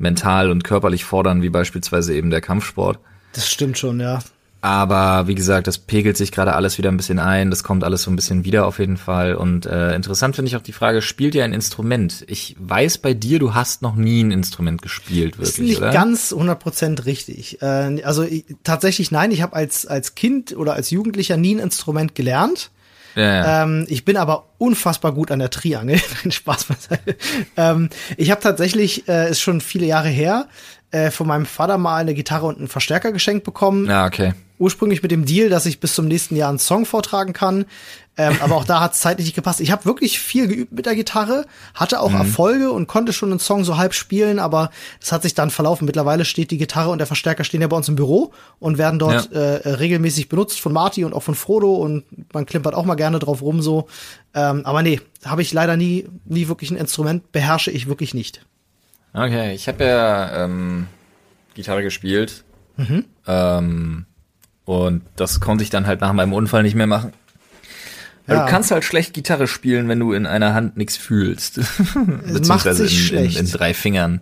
mental 0.00 0.50
und 0.50 0.64
körperlich 0.64 1.04
fordern, 1.04 1.42
wie 1.42 1.50
beispielsweise 1.50 2.14
eben 2.14 2.30
der 2.30 2.40
Kampfsport. 2.40 2.98
Das 3.32 3.48
stimmt 3.48 3.78
schon, 3.78 4.00
ja. 4.00 4.20
Aber 4.62 5.26
wie 5.26 5.34
gesagt, 5.34 5.66
das 5.66 5.78
pegelt 5.78 6.18
sich 6.18 6.32
gerade 6.32 6.54
alles 6.54 6.76
wieder 6.76 6.90
ein 6.90 6.96
bisschen 6.98 7.18
ein. 7.18 7.48
Das 7.48 7.64
kommt 7.64 7.82
alles 7.82 8.02
so 8.02 8.10
ein 8.10 8.16
bisschen 8.16 8.44
wieder 8.44 8.66
auf 8.66 8.78
jeden 8.78 8.98
Fall. 8.98 9.34
Und 9.34 9.64
äh, 9.64 9.94
interessant 9.94 10.36
finde 10.36 10.48
ich 10.50 10.56
auch 10.56 10.62
die 10.62 10.72
Frage, 10.72 11.00
spielt 11.00 11.34
ihr 11.34 11.44
ein 11.44 11.54
Instrument? 11.54 12.24
Ich 12.28 12.56
weiß 12.58 12.98
bei 12.98 13.14
dir, 13.14 13.38
du 13.38 13.54
hast 13.54 13.80
noch 13.80 13.94
nie 13.94 14.22
ein 14.22 14.30
Instrument 14.30 14.82
gespielt, 14.82 15.38
wirklich, 15.38 15.48
das 15.48 15.58
ist 15.58 15.64
nicht 15.64 15.78
oder? 15.78 15.92
ganz 15.92 16.34
100% 16.34 17.06
richtig. 17.06 17.62
Äh, 17.62 18.02
also 18.02 18.22
ich, 18.22 18.44
tatsächlich 18.62 19.10
nein, 19.10 19.30
ich 19.30 19.40
habe 19.40 19.56
als, 19.56 19.86
als 19.86 20.14
Kind 20.14 20.54
oder 20.54 20.74
als 20.74 20.90
Jugendlicher 20.90 21.38
nie 21.38 21.54
ein 21.54 21.60
Instrument 21.60 22.14
gelernt. 22.14 22.70
Ja, 23.14 23.22
ja. 23.22 23.62
Ähm, 23.62 23.86
ich 23.88 24.04
bin 24.04 24.16
aber 24.16 24.46
unfassbar 24.58 25.12
gut 25.12 25.30
an 25.30 25.38
der 25.38 25.50
Triangel. 25.50 26.00
Spaß 26.30 26.64
beiseite. 26.64 27.16
ähm, 27.56 27.90
ich 28.16 28.30
habe 28.30 28.40
tatsächlich, 28.40 29.08
äh, 29.08 29.30
ist 29.30 29.40
schon 29.40 29.60
viele 29.60 29.86
Jahre 29.86 30.08
her, 30.08 30.46
äh, 30.90 31.10
von 31.10 31.26
meinem 31.26 31.46
Vater 31.46 31.78
mal 31.78 31.96
eine 31.96 32.14
Gitarre 32.14 32.46
und 32.46 32.58
einen 32.58 32.68
Verstärker 32.68 33.12
geschenkt 33.12 33.44
bekommen. 33.44 33.86
Ja, 33.86 34.06
okay 34.06 34.34
ursprünglich 34.60 35.02
mit 35.02 35.10
dem 35.10 35.24
Deal, 35.24 35.48
dass 35.48 35.66
ich 35.66 35.80
bis 35.80 35.94
zum 35.94 36.06
nächsten 36.06 36.36
Jahr 36.36 36.50
einen 36.50 36.58
Song 36.58 36.86
vortragen 36.86 37.32
kann. 37.32 37.64
Ähm, 38.16 38.36
aber 38.40 38.56
auch 38.56 38.64
da 38.64 38.80
hat 38.80 38.92
es 38.92 39.00
zeitlich 39.00 39.26
nicht 39.26 39.34
gepasst. 39.34 39.60
Ich 39.60 39.72
habe 39.72 39.86
wirklich 39.86 40.20
viel 40.20 40.46
geübt 40.46 40.72
mit 40.72 40.84
der 40.84 40.94
Gitarre, 40.94 41.46
hatte 41.74 42.00
auch 42.00 42.10
mhm. 42.10 42.18
Erfolge 42.18 42.70
und 42.70 42.86
konnte 42.86 43.14
schon 43.14 43.30
einen 43.30 43.40
Song 43.40 43.64
so 43.64 43.78
halb 43.78 43.94
spielen, 43.94 44.38
aber 44.38 44.70
das 45.00 45.12
hat 45.12 45.22
sich 45.22 45.32
dann 45.32 45.50
verlaufen. 45.50 45.86
Mittlerweile 45.86 46.26
steht 46.26 46.50
die 46.50 46.58
Gitarre 46.58 46.90
und 46.90 46.98
der 46.98 47.06
Verstärker 47.06 47.44
stehen 47.44 47.62
ja 47.62 47.68
bei 47.68 47.76
uns 47.76 47.88
im 47.88 47.96
Büro 47.96 48.32
und 48.58 48.76
werden 48.76 48.98
dort 48.98 49.32
ja. 49.32 49.40
äh, 49.40 49.68
regelmäßig 49.70 50.28
benutzt 50.28 50.60
von 50.60 50.74
Marty 50.74 51.04
und 51.04 51.14
auch 51.14 51.22
von 51.22 51.34
Frodo 51.34 51.74
und 51.76 52.04
man 52.34 52.44
klimpert 52.44 52.74
auch 52.74 52.84
mal 52.84 52.96
gerne 52.96 53.18
drauf 53.18 53.40
rum 53.40 53.62
so. 53.62 53.88
Ähm, 54.34 54.66
aber 54.66 54.82
nee, 54.82 55.00
habe 55.24 55.40
ich 55.40 55.52
leider 55.54 55.78
nie, 55.78 56.06
nie 56.26 56.48
wirklich 56.48 56.70
ein 56.70 56.76
Instrument, 56.76 57.32
beherrsche 57.32 57.70
ich 57.70 57.88
wirklich 57.88 58.12
nicht. 58.12 58.44
Okay, 59.14 59.54
ich 59.54 59.66
habe 59.66 59.84
ja 59.84 60.44
ähm, 60.44 60.88
Gitarre 61.54 61.82
gespielt. 61.82 62.44
Mhm. 62.76 63.06
Ähm, 63.26 64.06
und 64.70 65.02
das 65.16 65.40
konnte 65.40 65.64
ich 65.64 65.70
dann 65.70 65.88
halt 65.88 66.00
nach 66.00 66.12
meinem 66.12 66.32
Unfall 66.32 66.62
nicht 66.62 66.76
mehr 66.76 66.86
machen. 66.86 67.12
Weil 68.28 68.36
ja. 68.36 68.44
du 68.44 68.50
kannst 68.52 68.70
halt 68.70 68.84
schlecht 68.84 69.14
Gitarre 69.14 69.48
spielen, 69.48 69.88
wenn 69.88 69.98
du 69.98 70.12
in 70.12 70.26
einer 70.26 70.54
Hand 70.54 70.76
nichts 70.76 70.96
fühlst. 70.96 71.56
Beziehungsweise 72.32 72.86
in, 72.86 73.24
in, 73.24 73.36
in, 73.36 73.50
drei 73.50 73.74
Fingern. 73.74 74.20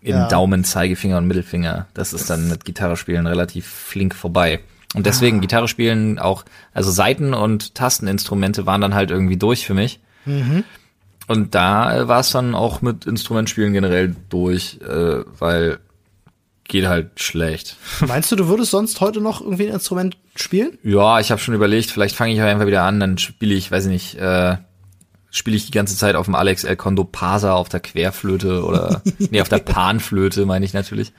In 0.00 0.14
ja. 0.14 0.28
Daumen, 0.28 0.62
Zeigefinger 0.62 1.18
und 1.18 1.26
Mittelfinger. 1.26 1.88
Das 1.92 2.12
ist 2.12 2.30
dann 2.30 2.48
mit 2.48 2.64
Gitarre 2.64 2.96
spielen 2.96 3.26
relativ 3.26 3.66
flink 3.66 4.14
vorbei. 4.14 4.60
Und 4.94 5.06
deswegen 5.06 5.38
ah. 5.38 5.40
Gitarre 5.40 5.66
spielen 5.66 6.20
auch, 6.20 6.44
also 6.72 6.92
Saiten- 6.92 7.34
und 7.34 7.74
Tasteninstrumente 7.74 8.64
waren 8.64 8.80
dann 8.80 8.94
halt 8.94 9.10
irgendwie 9.10 9.38
durch 9.38 9.66
für 9.66 9.74
mich. 9.74 9.98
Mhm. 10.24 10.62
Und 11.26 11.56
da 11.56 12.06
war 12.06 12.20
es 12.20 12.30
dann 12.30 12.54
auch 12.54 12.80
mit 12.80 13.06
Instrumentspielen 13.06 13.72
generell 13.72 14.14
durch, 14.28 14.78
äh, 14.88 15.24
weil 15.36 15.80
geht 16.68 16.86
halt 16.86 17.20
schlecht. 17.20 17.76
Meinst 18.06 18.30
du, 18.30 18.36
du 18.36 18.46
würdest 18.46 18.70
sonst 18.70 19.00
heute 19.00 19.20
noch 19.20 19.40
irgendwie 19.40 19.66
ein 19.66 19.74
Instrument 19.74 20.16
spielen? 20.36 20.78
Ja, 20.84 21.18
ich 21.18 21.30
habe 21.30 21.40
schon 21.40 21.54
überlegt, 21.54 21.90
vielleicht 21.90 22.14
fange 22.14 22.32
ich 22.32 22.40
einfach 22.40 22.66
wieder 22.66 22.82
an, 22.82 23.00
dann 23.00 23.18
spiele 23.18 23.54
ich, 23.54 23.70
weiß 23.70 23.86
ich 23.86 23.90
nicht, 23.90 24.14
äh, 24.16 24.58
spiele 25.30 25.56
ich 25.56 25.66
die 25.66 25.72
ganze 25.72 25.96
Zeit 25.96 26.14
auf 26.14 26.26
dem 26.26 26.34
Alex 26.34 26.64
El 26.64 26.76
Condo 26.76 27.04
Pasa 27.04 27.54
auf 27.54 27.68
der 27.68 27.80
Querflöte 27.80 28.64
oder 28.64 29.02
nee, 29.18 29.40
auf 29.40 29.48
der 29.48 29.58
Panflöte, 29.58 30.46
meine 30.46 30.64
ich 30.64 30.74
natürlich. 30.74 31.12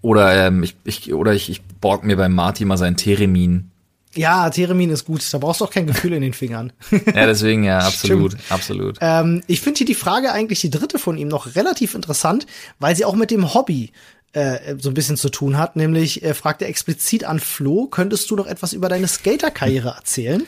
Oder 0.00 0.46
ähm, 0.46 0.62
ich, 0.62 0.76
ich 0.84 1.12
oder 1.12 1.32
ich, 1.32 1.48
ich 1.48 1.62
borg 1.62 2.04
mir 2.04 2.16
beim 2.16 2.34
Marty 2.34 2.64
mal 2.64 2.76
sein 2.76 2.96
Theremin. 2.96 3.70
Ja, 4.14 4.48
Theremin 4.48 4.90
ist 4.90 5.04
gut. 5.04 5.22
Da 5.32 5.38
brauchst 5.38 5.60
du 5.60 5.64
auch 5.64 5.70
kein 5.70 5.86
Gefühl 5.86 6.12
in 6.12 6.22
den 6.22 6.32
Fingern. 6.32 6.72
ja, 6.90 7.26
deswegen 7.26 7.64
ja, 7.64 7.78
absolut, 7.86 8.32
Stimmt. 8.32 8.52
absolut. 8.52 8.98
Ähm, 9.00 9.42
ich 9.46 9.60
finde 9.60 9.78
hier 9.78 9.86
die 9.86 9.94
Frage 9.94 10.32
eigentlich 10.32 10.60
die 10.60 10.70
dritte 10.70 10.98
von 10.98 11.18
ihm 11.18 11.28
noch 11.28 11.56
relativ 11.56 11.94
interessant, 11.94 12.46
weil 12.78 12.96
sie 12.96 13.04
auch 13.04 13.16
mit 13.16 13.30
dem 13.30 13.54
Hobby 13.54 13.92
äh, 14.32 14.76
so 14.78 14.90
ein 14.90 14.94
bisschen 14.94 15.16
zu 15.16 15.28
tun 15.30 15.56
hat. 15.56 15.76
Nämlich 15.76 16.22
äh, 16.22 16.34
fragt 16.34 16.62
er 16.62 16.68
explizit 16.68 17.24
an 17.24 17.40
Flo, 17.40 17.86
könntest 17.86 18.30
du 18.30 18.36
noch 18.36 18.46
etwas 18.46 18.72
über 18.72 18.88
deine 18.88 19.08
Skater-Karriere 19.08 19.94
erzählen? 19.96 20.42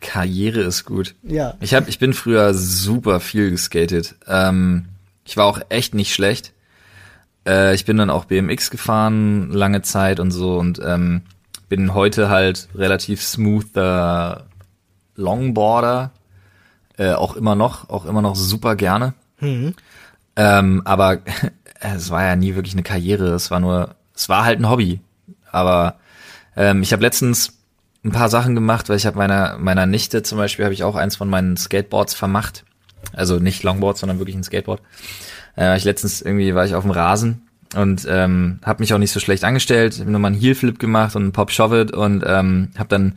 Karriere 0.00 0.60
ist 0.60 0.84
gut. 0.84 1.14
Ja. 1.22 1.54
Ich 1.60 1.74
hab, 1.74 1.88
ich 1.88 1.98
bin 1.98 2.14
früher 2.14 2.54
super 2.54 3.20
viel 3.20 3.50
geskatet. 3.50 4.14
Ähm, 4.26 4.86
ich 5.24 5.36
war 5.36 5.46
auch 5.46 5.60
echt 5.68 5.94
nicht 5.94 6.14
schlecht. 6.14 6.52
Äh, 7.46 7.74
ich 7.74 7.84
bin 7.84 7.96
dann 7.96 8.10
auch 8.10 8.24
BMX 8.24 8.70
gefahren 8.70 9.50
lange 9.50 9.82
Zeit 9.82 10.20
und 10.20 10.30
so 10.30 10.56
und 10.58 10.80
ähm, 10.84 11.22
bin 11.68 11.94
heute 11.94 12.28
halt 12.28 12.68
relativ 12.74 13.22
smoother 13.22 14.46
Longboarder. 15.16 16.12
Äh, 16.96 17.12
auch 17.12 17.36
immer 17.36 17.54
noch, 17.54 17.90
auch 17.90 18.06
immer 18.06 18.22
noch 18.22 18.36
super 18.36 18.74
gerne. 18.76 19.14
Mhm. 19.40 19.74
Ähm, 20.36 20.82
aber 20.84 21.18
es 21.80 22.10
war 22.10 22.24
ja 22.24 22.36
nie 22.36 22.54
wirklich 22.54 22.74
eine 22.74 22.82
Karriere, 22.82 23.28
es 23.34 23.50
war 23.50 23.60
nur, 23.60 23.94
es 24.14 24.28
war 24.28 24.44
halt 24.44 24.60
ein 24.60 24.68
Hobby. 24.68 25.00
Aber 25.50 25.96
ähm, 26.56 26.82
ich 26.82 26.92
habe 26.92 27.02
letztens 27.02 27.58
ein 28.04 28.12
paar 28.12 28.28
Sachen 28.28 28.54
gemacht, 28.54 28.88
weil 28.88 28.96
ich 28.96 29.06
habe 29.06 29.18
meiner 29.18 29.58
meiner 29.58 29.86
Nichte 29.86 30.22
zum 30.22 30.38
Beispiel 30.38 30.64
habe 30.64 30.74
ich 30.74 30.84
auch 30.84 30.96
eins 30.96 31.16
von 31.16 31.28
meinen 31.28 31.56
Skateboards 31.56 32.14
vermacht, 32.14 32.64
also 33.12 33.38
nicht 33.38 33.62
Longboard, 33.62 33.98
sondern 33.98 34.18
wirklich 34.18 34.36
ein 34.36 34.44
Skateboard. 34.44 34.80
Äh, 35.56 35.76
ich 35.76 35.84
letztens 35.84 36.20
irgendwie 36.20 36.54
war 36.54 36.64
ich 36.64 36.74
auf 36.74 36.84
dem 36.84 36.90
Rasen 36.90 37.48
und 37.74 38.06
ähm, 38.08 38.60
habe 38.64 38.82
mich 38.82 38.94
auch 38.94 38.98
nicht 38.98 39.12
so 39.12 39.20
schlecht 39.20 39.44
angestellt, 39.44 39.98
habe 40.00 40.10
nochmal 40.10 40.32
einen 40.32 40.40
Heelflip 40.40 40.78
gemacht 40.78 41.16
und 41.16 41.22
einen 41.22 41.32
Pop 41.32 41.50
Shove 41.50 41.90
und 41.92 42.24
ähm, 42.26 42.70
habe 42.78 42.88
dann 42.88 43.14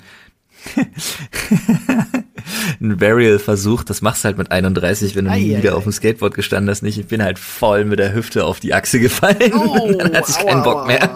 ein 2.82 2.97
Burial 2.97 3.39
versucht, 3.39 3.89
das 3.89 4.02
machst 4.02 4.24
du 4.24 4.28
halt 4.28 4.38
mit 4.38 4.52
31, 4.52 5.15
wenn 5.15 5.26
du 5.26 5.32
nie 5.32 5.58
wieder 5.58 5.76
auf 5.76 5.84
dem 5.84 5.91
Skateboard 5.91 6.34
gestanden 6.34 6.69
hast, 6.69 6.82
nicht. 6.82 6.97
Ich 6.97 7.08
bin 7.08 7.24
halt 7.24 7.39
voll 7.39 7.86
mit 7.86 8.00
der 8.00 8.13
Hüfte 8.13 8.45
auf 8.45 8.60
die 8.60 8.74
Achse 8.74 9.00
gefallen. 9.00 9.54
Oh, 9.54 9.91
dann 9.97 10.15
hatte 10.15 10.32
ich 10.32 10.45
keinen 10.45 10.63
Bock 10.63 10.88
mehr. 10.88 11.10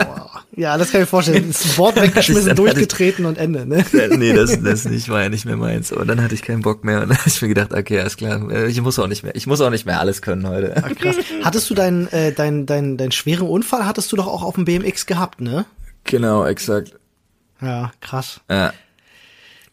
Ja, 0.58 0.77
das 0.77 0.91
kann 0.91 1.01
ich 1.01 1.05
mir 1.05 1.10
vorstellen. 1.10 1.53
Das 1.65 1.75
Board 1.75 2.01
weggeschmissen, 2.01 2.55
durchgetreten 2.55 3.25
und 3.25 3.38
Ende, 3.38 3.65
ne? 3.65 3.86
nee, 4.17 4.34
das, 4.34 4.62
das 4.62 4.86
nicht, 4.86 5.10
war 5.10 5.23
ja 5.23 5.29
nicht 5.29 5.45
mehr 5.45 5.58
meins. 5.58 5.91
Aber 5.91 6.05
dann 6.05 6.23
hatte 6.23 6.34
ich 6.34 6.41
keinen 6.41 6.62
Bock 6.62 6.84
mehr 6.84 7.01
und 7.01 7.10
dann 7.10 7.17
habe 7.17 7.27
ich 7.27 7.41
mir 7.41 7.49
gedacht, 7.49 7.73
okay, 7.73 7.99
alles 7.99 8.17
klar, 8.17 8.49
äh, 8.49 8.67
ich 8.67 8.81
muss 8.81 8.97
auch 8.99 9.08
nicht 9.08 9.23
mehr, 9.23 9.36
ich 9.36 9.47
muss 9.47 9.62
auch 9.62 9.69
nicht 9.69 9.86
mehr 9.86 9.99
alles 9.99 10.21
können 10.21 10.47
heute. 10.47 10.81
Ach, 10.84 10.95
krass. 10.95 11.17
Hattest 11.43 11.69
du 11.69 11.73
deinen, 11.73 12.08
äh, 12.12 12.31
dein, 12.31 12.65
dein, 12.65 12.97
dein 12.97 13.12
schweren 13.12 13.47
Unfall 13.47 13.86
hattest 13.86 14.12
du 14.12 14.15
doch 14.15 14.27
auch 14.27 14.43
auf 14.43 14.55
dem 14.55 14.65
BMX 14.65 15.05
gehabt, 15.05 15.41
ne? 15.41 15.65
Genau, 16.05 16.45
exakt. 16.45 16.93
Ja, 17.62 17.91
krass. 17.99 18.41
Ja. 18.49 18.73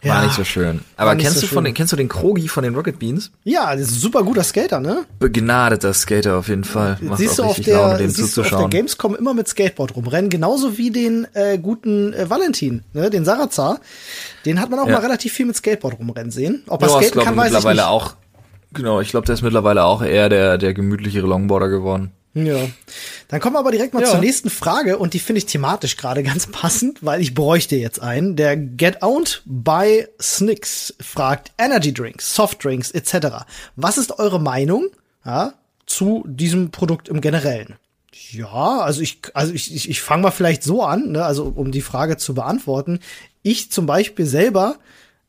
War 0.04 0.16
ja, 0.16 0.24
nicht 0.24 0.34
so 0.34 0.42
schön. 0.42 0.80
Aber 0.96 1.14
kennst 1.14 1.36
so 1.36 1.46
du 1.46 1.54
von 1.54 1.62
den, 1.62 1.74
kennst 1.74 1.92
du 1.92 1.96
den 1.96 2.08
Krogi 2.08 2.48
von 2.48 2.64
den 2.64 2.74
Rocket 2.74 2.98
Beans? 2.98 3.30
Ja, 3.44 3.72
das 3.76 3.82
ist 3.82 3.92
ein 3.92 4.00
super 4.00 4.24
guter 4.24 4.42
Skater, 4.42 4.80
ne? 4.80 5.04
Begnadeter 5.20 5.94
Skater 5.94 6.38
auf 6.38 6.48
jeden 6.48 6.64
Fall. 6.64 6.98
Macht 7.00 7.18
siehst 7.18 7.38
du 7.38 7.44
auf 7.44 7.60
der, 7.60 7.76
Laune, 7.76 8.10
siehst 8.10 8.36
du 8.36 8.40
auf 8.40 8.48
der 8.48 8.68
Gamescom 8.68 9.14
immer 9.14 9.32
mit 9.32 9.46
Skateboard 9.46 9.94
rumrennen, 9.94 10.28
genauso 10.28 10.76
wie 10.76 10.90
den 10.90 11.28
äh, 11.34 11.56
guten 11.56 12.12
äh, 12.14 12.28
Valentin, 12.28 12.82
ne, 12.94 13.10
den 13.10 13.24
Sarazar. 13.24 13.78
Den 14.44 14.60
hat 14.60 14.70
man 14.70 14.80
auch 14.80 14.88
ja. 14.88 14.94
mal 14.94 15.02
relativ 15.02 15.34
viel 15.34 15.46
mit 15.46 15.54
Skateboard 15.54 16.00
rumrennen 16.00 16.32
sehen. 16.32 16.64
Ob 16.66 16.82
er 16.82 16.88
ja, 16.88 17.02
skaten 17.02 17.22
kann, 17.22 17.36
weiß 17.36 17.52
ich 17.52 17.64
nicht. 17.64 17.82
auch. 17.82 18.14
Genau, 18.74 19.00
ich 19.00 19.10
glaube, 19.10 19.26
der 19.26 19.34
ist 19.34 19.42
mittlerweile 19.42 19.84
auch 19.84 20.02
eher 20.02 20.28
der 20.28 20.58
der 20.58 20.74
gemütlichere 20.74 21.26
Longboarder 21.26 21.68
geworden. 21.68 22.10
Ja. 22.34 22.66
Dann 23.28 23.40
kommen 23.40 23.56
wir 23.56 23.60
aber 23.60 23.72
direkt 23.72 23.92
mal 23.92 24.02
ja. 24.02 24.10
zur 24.10 24.20
nächsten 24.20 24.48
Frage 24.48 24.96
und 24.96 25.12
die 25.12 25.18
finde 25.18 25.38
ich 25.38 25.46
thematisch 25.46 25.96
gerade 25.96 26.22
ganz 26.22 26.46
passend, 26.46 27.04
weil 27.04 27.20
ich 27.20 27.34
bräuchte 27.34 27.76
jetzt 27.76 28.00
einen. 28.00 28.36
Der 28.36 28.56
Get 28.56 29.02
Owned 29.02 29.42
by 29.44 30.06
Snicks 30.20 30.94
fragt 31.00 31.52
Energy 31.58 31.92
Drinks, 31.92 32.34
Soft 32.34 32.64
Drinks 32.64 32.90
etc. 32.90 33.44
Was 33.76 33.98
ist 33.98 34.18
eure 34.18 34.40
Meinung 34.40 34.88
ja, 35.24 35.54
zu 35.86 36.24
diesem 36.26 36.70
Produkt 36.70 37.08
im 37.08 37.20
Generellen? 37.20 37.76
Ja, 38.30 38.80
also 38.80 39.02
ich, 39.02 39.20
also 39.34 39.52
ich, 39.52 39.74
ich, 39.74 39.90
ich 39.90 40.00
fange 40.00 40.22
mal 40.22 40.30
vielleicht 40.30 40.62
so 40.62 40.82
an, 40.82 41.12
ne, 41.12 41.24
also 41.24 41.44
um 41.54 41.70
die 41.70 41.82
Frage 41.82 42.16
zu 42.16 42.34
beantworten. 42.34 43.00
Ich 43.42 43.70
zum 43.70 43.84
Beispiel 43.84 44.24
selber, 44.24 44.76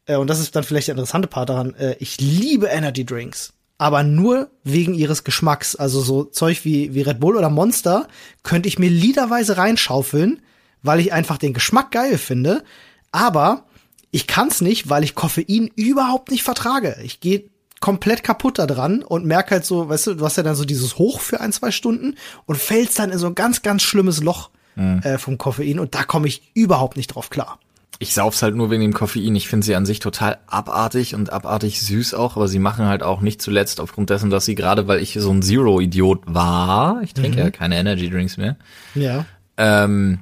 äh, 0.05 0.15
und 0.15 0.27
das 0.27 0.39
ist 0.39 0.55
dann 0.55 0.63
vielleicht 0.63 0.87
der 0.87 0.93
interessante 0.93 1.27
Part 1.27 1.49
daran, 1.49 1.75
äh, 1.75 1.95
ich 1.99 2.19
liebe 2.21 2.67
Energy 2.67 3.05
Drinks 3.05 3.53
aber 3.77 4.03
nur 4.03 4.49
wegen 4.63 4.93
ihres 4.93 5.23
Geschmacks. 5.23 5.75
Also 5.75 6.01
so 6.01 6.23
Zeug 6.23 6.63
wie, 6.63 6.93
wie 6.93 7.01
Red 7.01 7.19
Bull 7.19 7.37
oder 7.37 7.49
Monster 7.49 8.07
könnte 8.43 8.69
ich 8.69 8.79
mir 8.79 8.89
liederweise 8.89 9.57
reinschaufeln, 9.57 10.41
weil 10.81 10.99
ich 10.99 11.13
einfach 11.13 11.37
den 11.37 11.53
Geschmack 11.53 11.91
geil 11.91 12.17
finde. 12.17 12.63
Aber 13.11 13.65
ich 14.11 14.27
kann's 14.27 14.61
nicht, 14.61 14.89
weil 14.89 15.03
ich 15.03 15.15
Koffein 15.15 15.71
überhaupt 15.75 16.31
nicht 16.31 16.43
vertrage. 16.43 16.97
Ich 17.03 17.19
gehe 17.19 17.49
komplett 17.79 18.23
kaputt 18.23 18.59
da 18.59 18.65
dran 18.65 19.01
und 19.03 19.25
merke 19.25 19.55
halt 19.55 19.65
so, 19.65 19.89
weißt 19.89 20.07
du, 20.07 20.13
du 20.13 20.23
hast 20.23 20.37
ja 20.37 20.43
dann 20.43 20.55
so 20.55 20.63
dieses 20.63 20.97
Hoch 20.97 21.19
für 21.19 21.41
ein, 21.41 21.51
zwei 21.51 21.71
Stunden 21.71 22.15
und 22.45 22.57
fällst 22.57 22.97
dann 22.99 23.11
in 23.11 23.17
so 23.17 23.27
ein 23.27 23.35
ganz, 23.35 23.61
ganz 23.61 23.81
schlimmes 23.81 24.23
Loch 24.23 24.51
mhm. 24.75 24.99
äh, 24.99 25.17
vom 25.17 25.37
Koffein 25.37 25.79
und 25.79 25.93
da 25.93 26.03
komme 26.03 26.27
ich 26.27 26.51
überhaupt 26.53 26.95
nicht 26.95 27.07
drauf 27.07 27.29
klar. 27.29 27.59
Ich 28.03 28.13
sauf's 28.13 28.43
halt 28.43 28.53
nur 28.53 28.69
wegen 28.69 28.81
dem 28.81 28.93
Koffein. 28.93 29.33
Ich 29.35 29.47
finde 29.47 29.65
sie 29.65 29.75
an 29.75 29.85
sich 29.85 29.99
total 29.99 30.37
abartig 30.47 31.15
und 31.15 31.31
abartig 31.31 31.81
süß 31.81 32.13
auch, 32.15 32.35
aber 32.35 32.49
sie 32.49 32.59
machen 32.59 32.85
halt 32.85 33.01
auch 33.01 33.21
nicht 33.21 33.41
zuletzt 33.41 33.79
aufgrund 33.79 34.09
dessen, 34.09 34.29
dass 34.29 34.43
sie 34.43 34.55
gerade, 34.55 34.89
weil 34.89 34.99
ich 34.99 35.13
so 35.17 35.31
ein 35.31 35.41
Zero-Idiot 35.41 36.23
war, 36.25 37.01
ich 37.01 37.13
trinke 37.13 37.37
mhm. 37.37 37.45
ja 37.45 37.49
keine 37.49 37.77
Energy 37.77 38.09
Drinks 38.09 38.35
mehr. 38.35 38.57
Ja. 38.93 39.25
Ähm, 39.55 40.19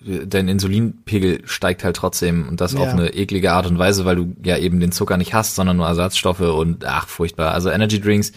dein 0.00 0.48
Insulinpegel 0.48 1.42
steigt 1.44 1.84
halt 1.84 1.96
trotzdem 1.96 2.48
und 2.48 2.62
das 2.62 2.72
ja. 2.72 2.80
auf 2.80 2.88
eine 2.88 3.10
eklige 3.10 3.52
Art 3.52 3.66
und 3.66 3.78
Weise, 3.78 4.06
weil 4.06 4.16
du 4.16 4.34
ja 4.42 4.56
eben 4.56 4.80
den 4.80 4.90
Zucker 4.90 5.18
nicht 5.18 5.34
hast, 5.34 5.54
sondern 5.54 5.76
nur 5.76 5.86
Ersatzstoffe 5.86 6.40
und 6.40 6.86
ach, 6.86 7.08
furchtbar. 7.08 7.52
Also 7.52 7.68
Energy 7.68 8.00
Drinks 8.00 8.32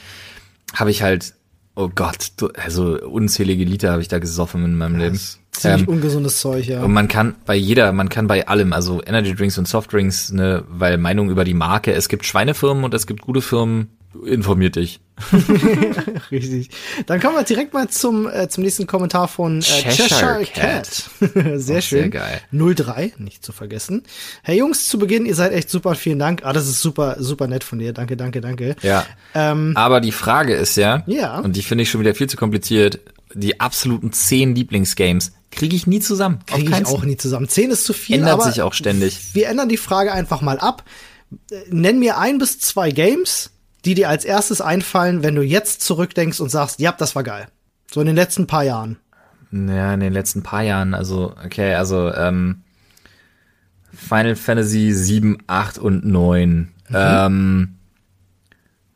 habe 0.73 0.91
ich 0.91 1.01
halt 1.01 1.33
Oh 1.77 1.89
Gott, 1.93 2.31
du, 2.38 2.47
also 2.55 2.97
unzählige 3.01 3.65
Liter 3.65 3.91
habe 3.91 4.01
ich 4.01 4.07
da 4.07 4.19
gesoffen 4.19 4.63
in 4.63 4.75
meinem 4.75 4.97
ja, 4.97 5.07
Leben. 5.07 5.19
Ziemlich 5.59 5.81
ähm, 5.81 5.87
ungesundes 5.87 6.39
Zeug, 6.39 6.65
ja. 6.67 6.83
Und 6.83 6.93
man 6.93 7.07
kann 7.07 7.35
bei 7.45 7.55
jeder, 7.55 7.91
man 7.91 8.09
kann 8.09 8.27
bei 8.27 8.47
allem, 8.47 8.73
also 8.73 9.01
Energy 9.05 9.35
Drinks 9.35 9.57
und 9.57 9.67
Softdrinks, 9.67 10.31
ne, 10.31 10.63
weil 10.67 10.97
Meinung 10.97 11.29
über 11.29 11.43
die 11.43 11.53
Marke, 11.53 11.93
es 11.93 12.09
gibt 12.09 12.25
Schweinefirmen 12.25 12.83
und 12.83 12.93
es 12.93 13.07
gibt 13.07 13.21
gute 13.21 13.41
Firmen, 13.41 13.89
informiert 14.23 14.75
dich. 14.75 14.99
Richtig. 16.31 16.69
Dann 17.05 17.19
kommen 17.19 17.35
wir 17.35 17.43
direkt 17.43 17.73
mal 17.73 17.87
zum, 17.89 18.27
äh, 18.27 18.49
zum 18.49 18.63
nächsten 18.63 18.85
Kommentar 18.87 19.27
von 19.27 19.59
äh, 19.59 19.61
Cheshire, 19.61 20.07
Cheshire 20.07 20.45
Cat. 20.45 21.09
Cat. 21.19 21.59
sehr 21.61 21.81
schön. 21.81 21.99
Sehr 21.99 22.09
geil. 22.09 22.41
03, 22.51 23.13
nicht 23.17 23.45
zu 23.45 23.51
vergessen. 23.51 24.03
Hey 24.43 24.57
Jungs, 24.57 24.89
zu 24.89 24.99
Beginn, 24.99 25.25
ihr 25.25 25.35
seid 25.35 25.53
echt 25.53 25.69
super, 25.69 25.95
vielen 25.95 26.19
Dank. 26.19 26.41
Ah, 26.43 26.53
das 26.53 26.67
ist 26.67 26.81
super, 26.81 27.17
super 27.19 27.47
nett 27.47 27.63
von 27.63 27.79
dir. 27.79 27.93
Danke, 27.93 28.17
danke, 28.17 28.41
danke. 28.41 28.75
Ja. 28.81 29.05
Ähm, 29.33 29.73
Aber 29.75 30.01
die 30.01 30.11
Frage 30.11 30.53
ist 30.55 30.75
ja, 30.75 31.03
ja. 31.07 31.39
und 31.39 31.55
die 31.55 31.61
finde 31.61 31.83
ich 31.83 31.89
schon 31.89 32.01
wieder 32.01 32.15
viel 32.15 32.27
zu 32.27 32.37
kompliziert. 32.37 32.99
die 33.33 33.59
absoluten 33.59 34.11
zehn 34.11 34.55
Lieblingsgames 34.55 35.33
kriege 35.55 35.75
ich 35.75 35.87
nie 35.87 35.99
zusammen. 35.99 36.39
Kriege 36.45 36.71
ich 36.71 36.85
auch 36.85 37.03
nie 37.03 37.17
zusammen. 37.17 37.47
Zehn 37.47 37.71
ist 37.71 37.85
zu 37.85 37.93
viel. 37.93 38.17
Ändert 38.17 38.43
sich 38.43 38.61
auch 38.61 38.73
ständig. 38.73 39.33
Wir 39.33 39.49
ändern 39.49 39.69
die 39.69 39.77
Frage 39.77 40.11
einfach 40.11 40.41
mal 40.41 40.59
ab. 40.59 40.83
Nenn 41.69 41.99
mir 41.99 42.17
ein 42.17 42.37
bis 42.37 42.59
zwei 42.59 42.91
Games, 42.91 43.51
die 43.83 43.95
dir 43.95 44.09
als 44.09 44.25
erstes 44.25 44.61
einfallen, 44.61 45.23
wenn 45.23 45.35
du 45.35 45.41
jetzt 45.41 45.81
zurückdenkst 45.81 46.39
und 46.39 46.49
sagst, 46.49 46.79
ja, 46.79 46.91
das 46.91 47.15
war 47.15 47.23
geil. 47.23 47.47
So 47.91 48.01
in 48.01 48.07
den 48.07 48.15
letzten 48.15 48.47
paar 48.47 48.63
Jahren. 48.63 48.97
Ja, 49.51 49.93
in 49.93 49.99
den 49.99 50.13
letzten 50.13 50.43
paar 50.43 50.63
Jahren. 50.63 50.93
Also, 50.93 51.33
okay, 51.43 51.75
also 51.75 52.13
ähm, 52.13 52.63
Final 53.93 54.35
Fantasy 54.35 54.91
7, 54.91 55.37
8 55.47 55.77
und 55.77 56.05
9. 56.05 56.71
Mhm. 56.89 56.95
Ähm, 56.95 57.75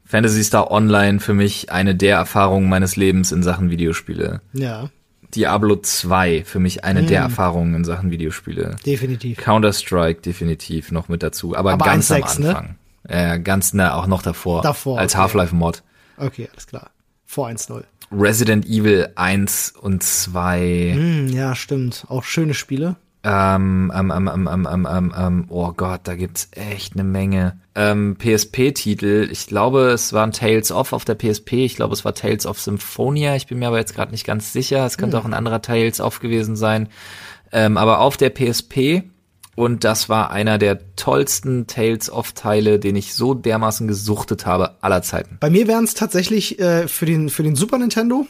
Fantasy 0.06 0.44
Star 0.44 0.72
Online 0.72 1.20
für 1.20 1.34
mich 1.34 1.72
eine 1.72 1.96
der 1.96 2.18
Erfahrungen 2.18 2.68
meines 2.68 2.96
Lebens 2.96 3.32
in 3.32 3.44
Sachen 3.44 3.70
Videospiele. 3.70 4.42
Ja. 4.54 4.90
Diablo 5.36 5.76
2 5.76 6.44
für 6.46 6.60
mich 6.60 6.84
eine 6.84 7.04
mhm. 7.04 7.08
der 7.08 7.22
Erfahrungen 7.22 7.76
in 7.76 7.86
Sachen 7.86 8.12
Videospiele. 8.12 8.78
Definitiv. 8.86 9.38
Counter-Strike 9.38 10.22
definitiv 10.22 10.92
noch 10.92 11.10
mit 11.10 11.24
dazu, 11.24 11.56
aber, 11.56 11.74
aber 11.74 11.86
ganz 11.86 12.12
1, 12.12 12.38
am 12.38 12.44
ne? 12.44 12.50
Anfang. 12.50 12.76
Ne? 13.08 13.34
Äh, 13.34 13.40
ganz, 13.40 13.74
na, 13.74 13.96
auch 13.96 14.08
noch 14.08 14.22
davor. 14.22 14.62
Davor. 14.62 15.00
Als 15.00 15.14
okay. 15.14 15.22
Half-Life-Mod. 15.22 15.84
Okay, 16.18 16.50
alles 16.52 16.68
klar. 16.68 16.92
Vor 17.26 17.48
1-0. 17.48 17.84
Resident 18.12 18.66
Evil 18.66 19.10
1 19.16 19.74
und 19.80 20.04
2. 20.04 20.96
Mm, 20.98 21.28
ja, 21.28 21.56
stimmt. 21.56 22.06
Auch 22.10 22.24
schöne 22.24 22.54
Spiele. 22.54 22.96
Ähm, 23.22 23.92
ähm, 23.94 24.12
ähm, 24.16 24.30
ähm, 24.32 24.68
ähm, 24.72 24.88
ähm, 24.90 25.14
ähm, 25.18 25.46
oh 25.50 25.74
Gott, 25.74 26.02
da 26.06 26.16
gibt's 26.16 26.50
echt 26.52 26.94
eine 26.94 27.04
Menge. 27.04 27.60
Ähm, 27.76 28.16
PSP-Titel, 28.18 29.28
ich 29.30 29.48
glaube, 29.48 29.90
es 29.90 30.14
waren 30.14 30.32
Tales 30.32 30.72
of 30.72 30.94
auf 30.94 31.04
der 31.04 31.16
PSP, 31.16 31.66
ich 31.66 31.76
glaube, 31.76 31.94
es 31.94 32.06
war 32.06 32.14
Tales 32.16 32.46
of 32.46 32.62
Symphonia, 32.62 33.36
ich 33.36 33.48
bin 33.48 33.60
mir 33.60 33.68
aber 33.68 33.80
jetzt 33.80 33.94
gerade 33.94 34.12
nicht 34.12 34.26
ganz 34.26 34.54
sicher, 34.54 34.86
es 34.86 34.98
könnte 34.98 35.18
hm. 35.18 35.22
auch 35.22 35.28
ein 35.28 35.34
anderer 35.34 35.62
Tales 35.62 36.00
of 36.00 36.20
gewesen 36.22 36.56
sein. 36.56 36.88
Ähm, 37.52 37.78
aber 37.78 38.00
auf 38.00 38.16
der 38.16 38.30
PSP 38.30 39.04
und 39.56 39.84
das 39.84 40.08
war 40.08 40.32
einer 40.32 40.58
der 40.58 40.96
tollsten 40.96 41.68
Tales 41.68 42.10
of 42.10 42.32
Teile, 42.32 42.80
den 42.80 42.96
ich 42.96 43.14
so 43.14 43.34
dermaßen 43.34 43.90
gesuchtet 43.90 44.46
habe 44.46 44.78
aller 44.80 45.02
Zeiten. 45.02 45.36
Bei 45.42 45.50
mir 45.50 45.68
wären 45.68 45.84
es 45.84 45.96
tatsächlich 45.96 46.60
äh, 46.60 46.88
für 46.88 47.06
den 47.06 47.28
für 47.28 47.44
den 47.44 47.56
Super 47.56 47.78
Nintendo 47.78 48.26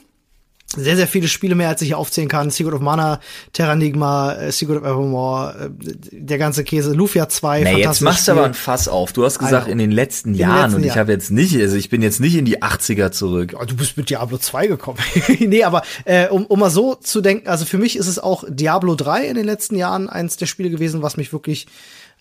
sehr, 0.75 0.95
sehr 0.95 1.07
viele 1.07 1.27
Spiele 1.27 1.55
mehr, 1.55 1.69
als 1.69 1.81
ich 1.81 1.87
hier 1.89 1.97
aufzählen 1.97 2.29
kann. 2.29 2.51
Secret 2.51 2.75
of 2.75 2.81
Mana, 2.81 3.19
Terranigma, 3.53 4.33
äh, 4.33 4.51
Secret 4.51 4.77
of 4.77 4.83
Evermore, 4.83 5.71
äh, 5.81 5.95
der 6.11 6.37
ganze 6.37 6.63
Käse, 6.63 6.93
Lufia 6.93 7.27
2, 7.27 7.61
nee, 7.61 7.79
jetzt 7.79 8.01
machst 8.01 8.27
du 8.27 8.33
aber 8.33 8.45
ein 8.45 8.53
Fass 8.53 8.87
auf. 8.87 9.11
Du 9.11 9.25
hast 9.25 9.39
gesagt, 9.39 9.67
in 9.67 9.79
den 9.79 9.91
letzten 9.91 10.33
in 10.33 10.41
Jahren. 10.41 10.61
Letzten 10.61 10.75
und 10.75 10.83
ich 10.83 10.97
habe 10.97 11.11
jetzt 11.11 11.31
nicht, 11.31 11.59
also 11.59 11.75
ich 11.75 11.89
bin 11.89 12.01
jetzt 12.01 12.19
nicht 12.19 12.35
in 12.35 12.45
die 12.45 12.61
80er 12.61 13.11
zurück. 13.11 13.53
Ja, 13.53 13.65
du 13.65 13.75
bist 13.75 13.97
mit 13.97 14.09
Diablo 14.09 14.37
2 14.37 14.67
gekommen. 14.67 14.99
nee, 15.39 15.63
aber 15.63 15.81
äh, 16.05 16.27
um, 16.27 16.45
um 16.45 16.59
mal 16.59 16.69
so 16.69 16.95
zu 16.95 17.21
denken, 17.21 17.47
also 17.47 17.65
für 17.65 17.77
mich 17.79 17.95
ist 17.95 18.07
es 18.07 18.19
auch 18.19 18.43
Diablo 18.47 18.95
3 18.95 19.25
in 19.25 19.35
den 19.35 19.45
letzten 19.45 19.75
Jahren 19.75 20.07
eins 20.07 20.37
der 20.37 20.45
Spiele 20.45 20.69
gewesen, 20.69 21.01
was 21.01 21.17
mich 21.17 21.33
wirklich 21.33 21.67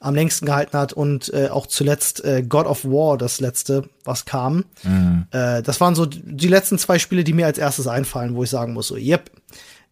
am 0.00 0.14
längsten 0.14 0.46
gehalten 0.46 0.78
hat 0.78 0.92
und 0.92 1.32
äh, 1.34 1.48
auch 1.48 1.66
zuletzt 1.66 2.24
äh, 2.24 2.42
God 2.42 2.66
of 2.66 2.84
War, 2.84 3.18
das 3.18 3.40
letzte, 3.40 3.88
was 4.04 4.24
kam. 4.24 4.64
Mhm. 4.84 5.26
Äh, 5.30 5.62
das 5.62 5.80
waren 5.80 5.94
so 5.94 6.06
die 6.06 6.48
letzten 6.48 6.78
zwei 6.78 6.98
Spiele, 6.98 7.24
die 7.24 7.32
mir 7.32 7.46
als 7.46 7.58
erstes 7.58 7.86
einfallen, 7.86 8.34
wo 8.34 8.44
ich 8.44 8.50
sagen 8.50 8.74
muss, 8.74 8.88
so, 8.88 8.96
yep, 8.96 9.30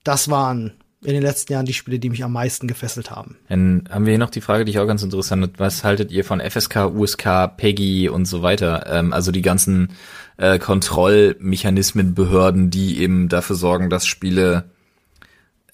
das 0.04 0.30
waren 0.30 0.72
in 1.02 1.12
den 1.12 1.22
letzten 1.22 1.52
Jahren 1.52 1.66
die 1.66 1.72
Spiele, 1.72 1.98
die 1.98 2.10
mich 2.10 2.24
am 2.24 2.32
meisten 2.32 2.66
gefesselt 2.66 3.10
haben. 3.10 3.36
Dann 3.48 3.88
haben 3.90 4.06
wir 4.06 4.12
hier 4.12 4.18
noch 4.18 4.30
die 4.30 4.40
Frage, 4.40 4.64
die 4.64 4.70
ich 4.70 4.78
auch 4.78 4.86
ganz 4.86 5.02
interessant 5.02 5.42
finde. 5.42 5.58
Was 5.58 5.84
haltet 5.84 6.10
ihr 6.10 6.24
von 6.24 6.40
FSK, 6.40 6.86
USK, 6.86 7.56
PEGI 7.56 8.08
und 8.08 8.24
so 8.26 8.42
weiter? 8.42 8.86
Ähm, 8.88 9.12
also 9.12 9.30
die 9.30 9.42
ganzen 9.42 9.90
äh, 10.36 10.58
Kontrollmechanismen, 10.58 12.14
Behörden, 12.14 12.70
die 12.70 13.00
eben 13.00 13.28
dafür 13.28 13.56
sorgen, 13.56 13.90
dass 13.90 14.06
Spiele 14.06 14.64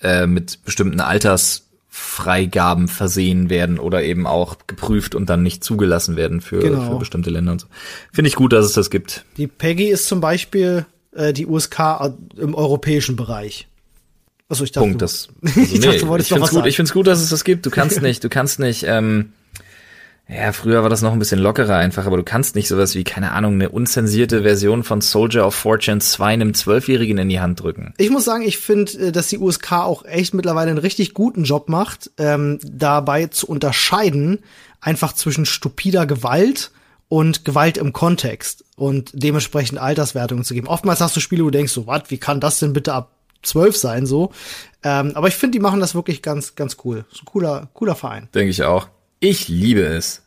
äh, 0.03 0.27
mit 0.27 0.65
bestimmten 0.65 1.01
Alters 1.01 1.69
Freigaben 1.95 2.89
versehen 2.89 3.51
werden 3.51 3.79
oder 3.79 4.03
eben 4.03 4.27
auch 4.27 4.57
geprüft 4.67 5.15
und 5.15 5.29
dann 5.29 5.43
nicht 5.43 5.63
zugelassen 5.63 6.17
werden 6.17 6.41
für, 6.41 6.59
genau. 6.61 6.91
für 6.91 6.99
bestimmte 6.99 7.29
Länder 7.29 7.53
und 7.53 7.61
so. 7.61 7.67
Finde 8.11 8.29
ich 8.29 8.35
gut, 8.35 8.55
dass 8.55 8.65
es 8.65 8.73
das 8.73 8.89
gibt. 8.89 9.27
Die 9.37 9.47
PEGI 9.47 9.91
ist 9.91 10.07
zum 10.07 10.23
Beispiel 10.23 10.87
äh, 11.15 11.35
die 11.35 11.47
USK 11.47 12.15
im 12.39 12.55
europäischen 12.55 13.15
Bereich. 13.15 13.69
Achso, 14.49 14.65
ich 14.65 14.73
dachte, 14.73 14.89
Punkt, 14.89 15.03
das, 15.03 15.29
also 15.43 15.61
ich, 15.61 15.73
nee, 15.73 15.79
dachte, 15.81 15.97
ich 16.19 16.29
finde 16.29 16.45
es 16.45 16.51
gut, 16.51 16.65
ich 16.65 16.77
find's 16.77 16.93
gut, 16.95 17.07
dass 17.07 17.21
es 17.21 17.29
das 17.29 17.45
gibt. 17.45 17.67
Du 17.67 17.71
kannst 17.71 18.01
nicht, 18.03 18.25
du 18.25 18.31
kannst 18.31 18.59
nicht 18.59 18.85
ähm, 18.89 19.35
ja, 20.29 20.53
früher 20.53 20.83
war 20.83 20.89
das 20.89 21.03
noch 21.03 21.13
ein 21.13 21.19
bisschen 21.19 21.41
lockerer 21.41 21.77
einfach, 21.77 22.07
aber 22.07 22.17
du 22.17 22.23
kannst 22.23 22.55
nicht 22.55 22.69
sowas 22.69 22.95
wie, 22.95 23.05
keine 23.05 23.33
Ahnung, 23.33 23.55
eine 23.55 23.69
unzensierte 23.69 24.43
Version 24.43 24.83
von 24.83 25.01
Soldier 25.01 25.47
of 25.47 25.55
Fortune 25.55 26.01
2 26.01 26.33
einem 26.33 26.55
Zwölfjährigen 26.55 27.19
in 27.19 27.29
die 27.29 27.41
Hand 27.41 27.61
drücken. 27.61 27.93
Ich 27.99 28.11
muss 28.11 28.25
sagen, 28.25 28.43
ich 28.43 28.59
finde, 28.59 28.93
äh, 28.99 29.13
dass 29.13 29.29
die 29.29 29.39
USK 29.39 29.73
auch 29.73 30.05
echt 30.05 30.33
mittlerweile 30.33 30.71
einen 30.71 30.79
richtig 30.79 31.13
guten 31.13 31.45
Job 31.45 31.69
macht, 31.69 32.11
ähm, 32.19 32.59
dabei 32.65 33.27
zu 33.27 33.47
unterscheiden, 33.47 34.39
einfach 34.81 35.13
zwischen 35.13 35.45
stupider 35.45 36.07
Gewalt 36.07 36.71
und 37.09 37.45
Gewalt 37.45 37.77
im 37.77 37.93
Kontext 37.93 38.65
und 38.77 39.11
dementsprechend 39.13 39.79
Alterswertungen 39.79 40.45
zu 40.45 40.55
geben. 40.55 40.67
Oftmals 40.67 41.01
hast 41.01 41.15
du 41.15 41.21
Spiele, 41.21 41.43
wo 41.43 41.51
du 41.51 41.59
denkst, 41.59 41.73
so, 41.73 41.87
was, 41.87 42.05
wie 42.09 42.19
kann 42.19 42.41
das 42.41 42.59
denn 42.59 42.73
bitte 42.73 42.95
ab 42.95 43.11
zwölf 43.43 43.77
sein, 43.77 44.07
so. 44.07 44.33
Ähm, 44.83 45.13
aber 45.15 45.29
ich 45.29 45.35
finde, 45.35 45.59
die 45.59 45.63
machen 45.63 45.81
das 45.81 45.95
wirklich 45.95 46.23
ganz, 46.23 46.55
ganz 46.55 46.77
cool. 46.85 47.05
So 47.11 47.25
cooler, 47.25 47.69
cooler 47.75 47.97
Verein. 47.97 48.29
Denke 48.35 48.51
ich 48.51 48.63
auch. 48.63 48.89
Ich 49.23 49.47
liebe 49.47 49.83
es. 49.83 50.21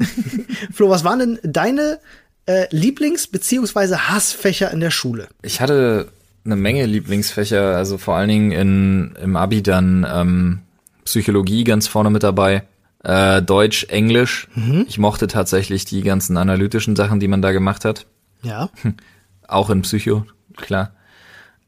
Flo, 0.72 0.90
was 0.90 1.04
waren 1.04 1.20
denn 1.20 1.38
deine 1.44 2.00
äh, 2.46 2.66
Lieblings- 2.74 3.30
bzw. 3.30 3.94
Hassfächer 3.94 4.72
in 4.72 4.80
der 4.80 4.90
Schule? 4.90 5.28
Ich 5.42 5.60
hatte 5.60 6.08
eine 6.44 6.56
Menge 6.56 6.86
Lieblingsfächer, 6.86 7.76
also 7.76 7.98
vor 7.98 8.16
allen 8.16 8.28
Dingen 8.28 8.50
in, 8.50 9.14
im 9.22 9.36
Abi 9.36 9.62
dann 9.62 10.04
ähm, 10.12 10.58
Psychologie 11.04 11.62
ganz 11.62 11.86
vorne 11.86 12.10
mit 12.10 12.24
dabei, 12.24 12.64
äh, 13.04 13.40
Deutsch, 13.42 13.84
Englisch. 13.84 14.48
Mhm. 14.56 14.86
Ich 14.88 14.98
mochte 14.98 15.28
tatsächlich 15.28 15.84
die 15.84 16.02
ganzen 16.02 16.36
analytischen 16.36 16.96
Sachen, 16.96 17.20
die 17.20 17.28
man 17.28 17.42
da 17.42 17.52
gemacht 17.52 17.84
hat. 17.84 18.06
Ja. 18.42 18.70
Auch 19.46 19.70
in 19.70 19.82
Psycho, 19.82 20.26
klar. 20.56 20.94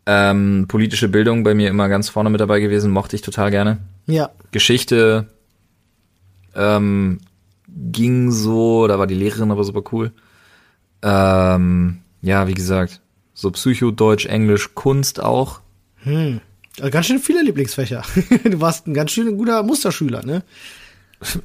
Ähm, 0.07 0.65
politische 0.67 1.07
Bildung 1.07 1.45
bei 1.45 1.55
mir 1.55 1.69
immer 1.69 1.89
ganz 1.89 2.09
vorne 2.09 2.31
mit 2.31 2.41
dabei 2.41 2.59
gewesen, 2.59 2.91
mochte 2.91 3.15
ich 3.15 3.23
total 3.23 3.53
gerne. 3.53 3.79
Ja. 4.07 4.31
Geschichte 4.51 5.29
ähm, 6.55 7.21
ging 7.69 8.31
so, 8.31 8.87
da 8.87 8.99
war 8.99 9.07
die 9.07 9.15
Lehrerin 9.15 9.51
aber 9.51 9.65
super 9.65 9.83
cool. 9.93 10.13
Ähm, 11.03 11.99
ja, 12.23 12.47
wie 12.47 12.55
gesagt, 12.55 13.01
so 13.35 13.51
Psycho, 13.51 13.91
Deutsch, 13.91 14.27
Englisch, 14.27 14.75
Kunst 14.75 15.21
auch. 15.23 15.61
Hm. 15.97 16.41
Also 16.79 16.91
ganz 16.91 17.07
schön 17.07 17.19
viele 17.19 17.43
Lieblingsfächer. 17.43 18.03
du 18.45 18.61
warst 18.61 18.87
ein 18.87 18.95
ganz 18.95 19.13
schön 19.13 19.37
guter 19.37 19.63
Musterschüler, 19.63 20.25
ne? 20.25 20.43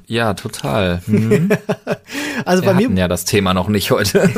Ja, 0.08 0.34
total. 0.34 1.02
Mhm. 1.06 1.50
also 2.46 2.64
Wir 2.64 2.74
bei 2.74 2.88
mir 2.88 2.98
ja 2.98 3.08
das 3.08 3.26
Thema 3.26 3.54
noch 3.54 3.70
nicht 3.70 3.92
heute. 3.92 4.30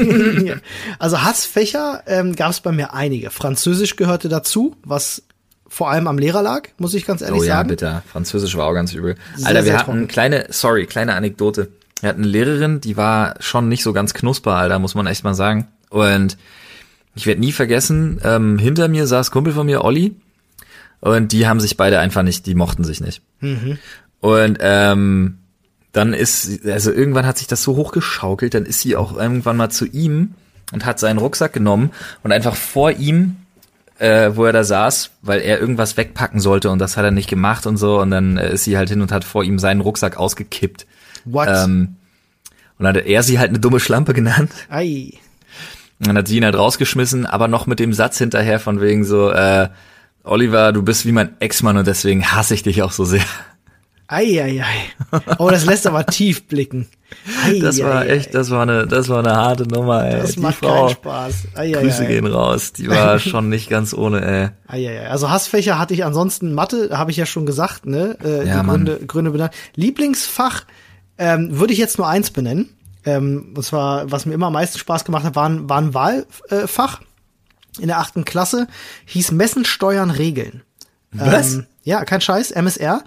also 0.99 1.21
Hassfächer 1.21 2.03
ähm, 2.05 2.35
gab 2.35 2.51
es 2.51 2.61
bei 2.61 2.71
mir 2.71 2.93
einige. 2.93 3.31
Französisch 3.31 3.95
gehörte 3.95 4.29
dazu, 4.29 4.75
was 4.83 5.23
vor 5.71 5.89
allem 5.89 6.07
am 6.07 6.17
Lehrer 6.17 6.41
lag, 6.41 6.67
muss 6.79 6.93
ich 6.93 7.05
ganz 7.05 7.21
ehrlich 7.21 7.39
sagen. 7.39 7.45
Oh 7.45 7.47
ja, 7.47 7.55
sagen. 7.55 7.69
bitte. 7.69 8.03
Französisch 8.11 8.57
war 8.57 8.67
auch 8.67 8.73
ganz 8.73 8.93
übel. 8.93 9.15
Sehr, 9.37 9.47
Alter, 9.47 9.63
wir 9.63 9.73
hatten 9.73 9.85
trocken. 9.85 10.07
kleine, 10.09 10.47
sorry, 10.49 10.85
kleine 10.85 11.13
Anekdote. 11.13 11.69
Wir 12.01 12.09
hatten 12.09 12.23
eine 12.23 12.29
Lehrerin, 12.29 12.81
die 12.81 12.97
war 12.97 13.35
schon 13.39 13.69
nicht 13.69 13.81
so 13.81 13.93
ganz 13.93 14.13
knusper, 14.13 14.51
Alter, 14.51 14.79
muss 14.79 14.95
man 14.95 15.07
echt 15.07 15.23
mal 15.23 15.33
sagen. 15.33 15.69
Und 15.89 16.37
ich 17.15 17.25
werde 17.25 17.39
nie 17.39 17.53
vergessen, 17.53 18.19
ähm, 18.21 18.59
hinter 18.59 18.89
mir 18.89 19.07
saß 19.07 19.31
Kumpel 19.31 19.53
von 19.53 19.65
mir, 19.65 19.85
Olli, 19.85 20.17
und 20.99 21.31
die 21.31 21.47
haben 21.47 21.61
sich 21.61 21.77
beide 21.77 21.99
einfach 21.99 22.23
nicht, 22.23 22.45
die 22.47 22.55
mochten 22.55 22.83
sich 22.83 22.99
nicht. 22.99 23.21
Mhm. 23.39 23.77
Und 24.19 24.57
ähm, 24.59 25.37
dann 25.93 26.13
ist, 26.13 26.65
also 26.65 26.91
irgendwann 26.91 27.25
hat 27.25 27.37
sich 27.37 27.47
das 27.47 27.63
so 27.63 27.77
hochgeschaukelt, 27.77 28.53
dann 28.53 28.65
ist 28.65 28.81
sie 28.81 28.97
auch 28.97 29.15
irgendwann 29.15 29.55
mal 29.55 29.69
zu 29.69 29.85
ihm 29.85 30.33
und 30.73 30.85
hat 30.85 30.99
seinen 30.99 31.17
Rucksack 31.17 31.53
genommen 31.53 31.91
und 32.23 32.33
einfach 32.33 32.57
vor 32.57 32.91
ihm 32.91 33.37
äh, 34.01 34.35
wo 34.35 34.45
er 34.45 34.51
da 34.51 34.63
saß, 34.63 35.11
weil 35.21 35.41
er 35.41 35.59
irgendwas 35.59 35.95
wegpacken 35.95 36.39
sollte 36.39 36.71
und 36.71 36.79
das 36.79 36.97
hat 36.97 37.05
er 37.05 37.11
nicht 37.11 37.29
gemacht 37.29 37.67
und 37.67 37.77
so. 37.77 37.99
Und 38.01 38.09
dann 38.09 38.37
äh, 38.37 38.53
ist 38.53 38.63
sie 38.63 38.75
halt 38.75 38.89
hin 38.89 39.01
und 39.01 39.11
hat 39.11 39.23
vor 39.23 39.43
ihm 39.43 39.59
seinen 39.59 39.79
Rucksack 39.79 40.17
ausgekippt. 40.17 40.87
What? 41.25 41.47
Ähm, 41.47 41.97
und 42.79 42.85
dann 42.85 42.95
hat 42.95 43.05
er 43.05 43.21
sie 43.21 43.37
halt 43.37 43.49
eine 43.49 43.59
dumme 43.59 43.79
Schlampe 43.79 44.13
genannt. 44.13 44.51
Ei. 44.69 45.13
Und 45.99 46.07
dann 46.07 46.17
hat 46.17 46.27
sie 46.27 46.37
ihn 46.37 46.45
halt 46.45 46.55
rausgeschmissen, 46.55 47.27
aber 47.27 47.47
noch 47.47 47.67
mit 47.67 47.77
dem 47.77 47.93
Satz 47.93 48.17
hinterher 48.17 48.59
von 48.59 48.81
wegen 48.81 49.03
so, 49.03 49.29
äh, 49.29 49.69
Oliver, 50.23 50.71
du 50.73 50.81
bist 50.81 51.05
wie 51.05 51.11
mein 51.11 51.39
Ex-Mann 51.39 51.77
und 51.77 51.85
deswegen 51.85 52.25
hasse 52.25 52.55
ich 52.55 52.63
dich 52.63 52.81
auch 52.81 52.91
so 52.91 53.05
sehr. 53.05 53.21
Eieiei. 54.11 54.65
Oh, 55.39 55.49
das 55.49 55.65
lässt 55.65 55.87
aber 55.87 56.05
tief 56.05 56.47
blicken. 56.47 56.87
Ei, 57.45 57.59
das 57.59 57.81
war 57.81 58.01
ei, 58.01 58.07
echt, 58.07 58.35
das 58.35 58.49
war 58.51 58.63
eine, 58.63 58.85
das 58.85 59.07
war 59.07 59.19
eine 59.19 59.35
harte 59.35 59.65
Nummer, 59.67 60.05
ey. 60.05 60.19
Das 60.19 60.33
die 60.33 60.41
macht 60.41 60.57
Frau, 60.57 60.87
keinen 60.87 60.95
Spaß. 60.95 61.33
Ei, 61.55 61.71
Grüße 61.71 62.05
gehen 62.07 62.27
raus. 62.27 62.73
Die 62.73 62.89
war 62.89 63.19
schon 63.19 63.47
nicht 63.47 63.69
ganz 63.69 63.93
ohne, 63.93 64.21
ey. 64.21 64.49
Eieiei. 64.67 65.09
Also 65.09 65.29
Hassfächer 65.29 65.79
hatte 65.79 65.93
ich 65.93 66.03
ansonsten 66.03 66.53
Mathe, 66.53 66.89
habe 66.97 67.11
ich 67.11 67.17
ja 67.17 67.25
schon 67.25 67.45
gesagt, 67.45 67.85
ne? 67.85 68.17
Äh, 68.21 68.47
ja, 68.47 68.61
die 68.61 68.67
Gründe, 68.67 68.99
Gründe 69.07 69.31
benannt. 69.31 69.53
Lieblingsfach 69.75 70.65
ähm, 71.17 71.57
würde 71.57 71.71
ich 71.71 71.79
jetzt 71.79 71.97
nur 71.97 72.07
eins 72.07 72.31
benennen. 72.31 72.69
Ähm, 73.05 73.53
und 73.55 73.63
zwar, 73.63 74.11
was 74.11 74.25
mir 74.25 74.33
immer 74.33 74.47
am 74.47 74.53
meisten 74.53 74.77
Spaß 74.77 75.05
gemacht 75.05 75.23
hat, 75.23 75.35
war 75.35 75.47
ein, 75.47 75.69
war 75.69 75.77
ein 75.77 75.93
Wahlfach. 75.93 76.99
in 77.79 77.87
der 77.87 77.99
achten 77.99 78.25
Klasse, 78.25 78.67
hieß 79.05 79.31
Messen, 79.31 79.63
Steuern, 79.63 80.11
Regeln. 80.11 80.63
Was? 81.11 81.55
Ähm, 81.55 81.65
ja, 81.83 82.05
kein 82.05 82.21
Scheiß, 82.21 82.51
MSR. 82.51 83.03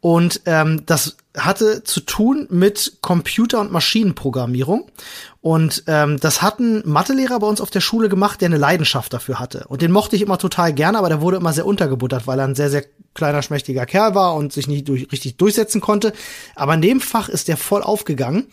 Und 0.00 0.42
ähm, 0.46 0.82
das 0.86 1.16
hatte 1.36 1.82
zu 1.82 2.00
tun 2.00 2.46
mit 2.50 2.98
Computer- 3.00 3.60
und 3.60 3.72
Maschinenprogrammierung. 3.72 4.90
Und 5.40 5.84
ähm, 5.86 6.18
das 6.20 6.42
hat 6.42 6.60
ein 6.60 6.82
Mathelehrer 6.84 7.38
bei 7.40 7.46
uns 7.46 7.60
auf 7.60 7.70
der 7.70 7.80
Schule 7.80 8.08
gemacht, 8.08 8.40
der 8.40 8.46
eine 8.46 8.58
Leidenschaft 8.58 9.12
dafür 9.12 9.38
hatte. 9.40 9.66
Und 9.68 9.82
den 9.82 9.90
mochte 9.90 10.16
ich 10.16 10.22
immer 10.22 10.38
total 10.38 10.72
gerne, 10.72 10.98
aber 10.98 11.08
der 11.08 11.20
wurde 11.20 11.38
immer 11.38 11.52
sehr 11.52 11.66
untergebuttert, 11.66 12.26
weil 12.26 12.38
er 12.38 12.46
ein 12.46 12.54
sehr, 12.54 12.70
sehr 12.70 12.84
kleiner, 13.14 13.42
schmächtiger 13.42 13.86
Kerl 13.86 14.14
war 14.14 14.34
und 14.34 14.52
sich 14.52 14.68
nicht 14.68 14.88
durch, 14.88 15.10
richtig 15.10 15.36
durchsetzen 15.36 15.80
konnte. 15.80 16.12
Aber 16.54 16.74
in 16.74 16.82
dem 16.82 17.00
Fach 17.00 17.28
ist 17.28 17.48
der 17.48 17.56
voll 17.56 17.82
aufgegangen. 17.82 18.46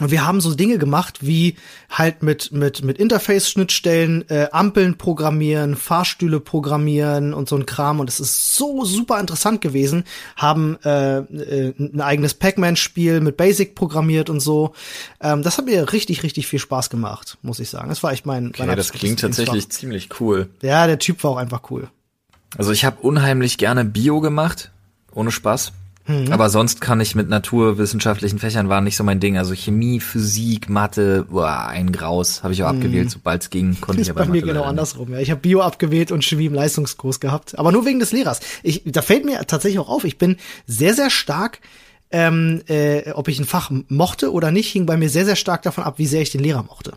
Und 0.00 0.10
wir 0.10 0.26
haben 0.26 0.40
so 0.40 0.54
Dinge 0.54 0.78
gemacht, 0.78 1.26
wie 1.26 1.56
halt 1.90 2.22
mit, 2.22 2.52
mit, 2.52 2.84
mit 2.84 2.98
Interface-Schnittstellen, 2.98 4.28
äh, 4.28 4.48
Ampeln 4.52 4.96
programmieren, 4.96 5.76
Fahrstühle 5.76 6.40
programmieren 6.40 7.34
und 7.34 7.48
so 7.48 7.56
ein 7.56 7.66
Kram. 7.66 8.00
Und 8.00 8.08
es 8.08 8.20
ist 8.20 8.54
so 8.54 8.84
super 8.84 9.18
interessant 9.18 9.60
gewesen. 9.60 10.04
Haben 10.36 10.78
äh, 10.84 11.18
äh, 11.18 11.74
ein 11.78 12.00
eigenes 12.00 12.34
Pac-Man-Spiel 12.34 13.20
mit 13.20 13.36
Basic 13.36 13.74
programmiert 13.74 14.30
und 14.30 14.40
so. 14.40 14.72
Ähm, 15.20 15.42
das 15.42 15.58
hat 15.58 15.66
mir 15.66 15.92
richtig, 15.92 16.22
richtig 16.22 16.46
viel 16.46 16.60
Spaß 16.60 16.90
gemacht, 16.90 17.38
muss 17.42 17.58
ich 17.58 17.68
sagen. 17.68 17.88
Das 17.88 18.02
war 18.02 18.12
echt 18.12 18.26
mein. 18.26 18.48
Okay, 18.48 18.76
das 18.76 18.92
klingt 18.92 19.20
tatsächlich 19.20 19.68
ziemlich 19.70 20.20
cool. 20.20 20.48
Ja, 20.62 20.86
der 20.86 20.98
Typ 20.98 21.24
war 21.24 21.32
auch 21.32 21.36
einfach 21.36 21.62
cool. 21.70 21.88
Also 22.56 22.72
ich 22.72 22.84
habe 22.84 23.00
unheimlich 23.00 23.58
gerne 23.58 23.84
Bio 23.84 24.20
gemacht, 24.20 24.70
ohne 25.12 25.30
Spaß. 25.30 25.72
Mhm. 26.08 26.32
Aber 26.32 26.48
sonst 26.48 26.80
kann 26.80 27.00
ich 27.00 27.14
mit 27.14 27.28
naturwissenschaftlichen 27.28 28.38
Fächern 28.38 28.68
war 28.68 28.80
nicht 28.80 28.96
so 28.96 29.04
mein 29.04 29.20
Ding. 29.20 29.36
Also 29.36 29.54
Chemie, 29.54 30.00
Physik, 30.00 30.68
Mathe, 30.70 31.26
boah, 31.30 31.66
ein 31.68 31.92
Graus 31.92 32.42
habe 32.42 32.54
ich 32.54 32.62
auch 32.62 32.68
abgewählt, 32.68 33.10
sobald 33.10 33.42
es 33.42 33.50
ging, 33.50 33.78
konnte 33.80 34.00
ich 34.00 34.10
aber 34.10 34.24
bei 34.24 34.30
mir 34.30 34.40
genau 34.40 34.60
nicht. 34.60 34.68
andersrum. 34.68 35.12
Ja, 35.12 35.18
ich 35.18 35.30
habe 35.30 35.40
Bio 35.40 35.60
abgewählt 35.60 36.10
und 36.10 36.24
Chemie 36.24 36.46
im 36.46 36.54
Leistungskurs 36.54 37.20
gehabt, 37.20 37.58
aber 37.58 37.72
nur 37.72 37.84
wegen 37.84 38.00
des 38.00 38.12
Lehrers. 38.12 38.40
Ich, 38.62 38.82
da 38.86 39.02
fällt 39.02 39.26
mir 39.26 39.46
tatsächlich 39.46 39.78
auch 39.78 39.90
auf. 39.90 40.04
Ich 40.04 40.16
bin 40.16 40.36
sehr, 40.66 40.94
sehr 40.94 41.10
stark, 41.10 41.60
ähm, 42.10 42.62
äh, 42.68 43.12
ob 43.12 43.28
ich 43.28 43.38
ein 43.38 43.44
Fach 43.44 43.70
mochte 43.88 44.32
oder 44.32 44.50
nicht, 44.50 44.72
hing 44.72 44.86
bei 44.86 44.96
mir 44.96 45.10
sehr, 45.10 45.26
sehr 45.26 45.36
stark 45.36 45.62
davon 45.62 45.84
ab, 45.84 45.98
wie 45.98 46.06
sehr 46.06 46.22
ich 46.22 46.30
den 46.30 46.42
Lehrer 46.42 46.62
mochte. 46.62 46.94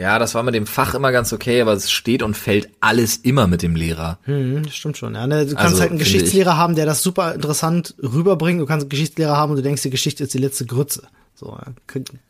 Ja, 0.00 0.18
das 0.18 0.34
war 0.34 0.42
mit 0.42 0.54
dem 0.54 0.66
Fach 0.66 0.94
immer 0.94 1.12
ganz 1.12 1.30
okay, 1.32 1.60
aber 1.60 1.74
es 1.74 1.90
steht 1.90 2.22
und 2.22 2.34
fällt 2.34 2.70
alles 2.80 3.18
immer 3.18 3.46
mit 3.46 3.60
dem 3.60 3.76
Lehrer. 3.76 4.18
Hm, 4.22 4.62
das 4.62 4.74
stimmt 4.74 4.96
schon. 4.96 5.14
Ja, 5.14 5.26
ne? 5.26 5.44
Du 5.44 5.54
kannst 5.54 5.72
Also, 5.72 5.80
halt 5.80 5.90
einen 5.90 5.98
Geschichtslehrer 5.98 6.56
haben, 6.56 6.74
der 6.74 6.86
das 6.86 7.02
super 7.02 7.34
interessant 7.34 7.94
rüberbringt. 8.02 8.60
Du 8.60 8.66
kannst 8.66 8.84
einen 8.84 8.88
Geschichtslehrer 8.88 9.36
haben 9.36 9.50
und 9.50 9.56
du 9.56 9.62
denkst, 9.62 9.82
die 9.82 9.90
Geschichte 9.90 10.24
ist 10.24 10.32
die 10.32 10.38
letzte 10.38 10.64
Grütze. 10.64 11.02
So, 11.34 11.56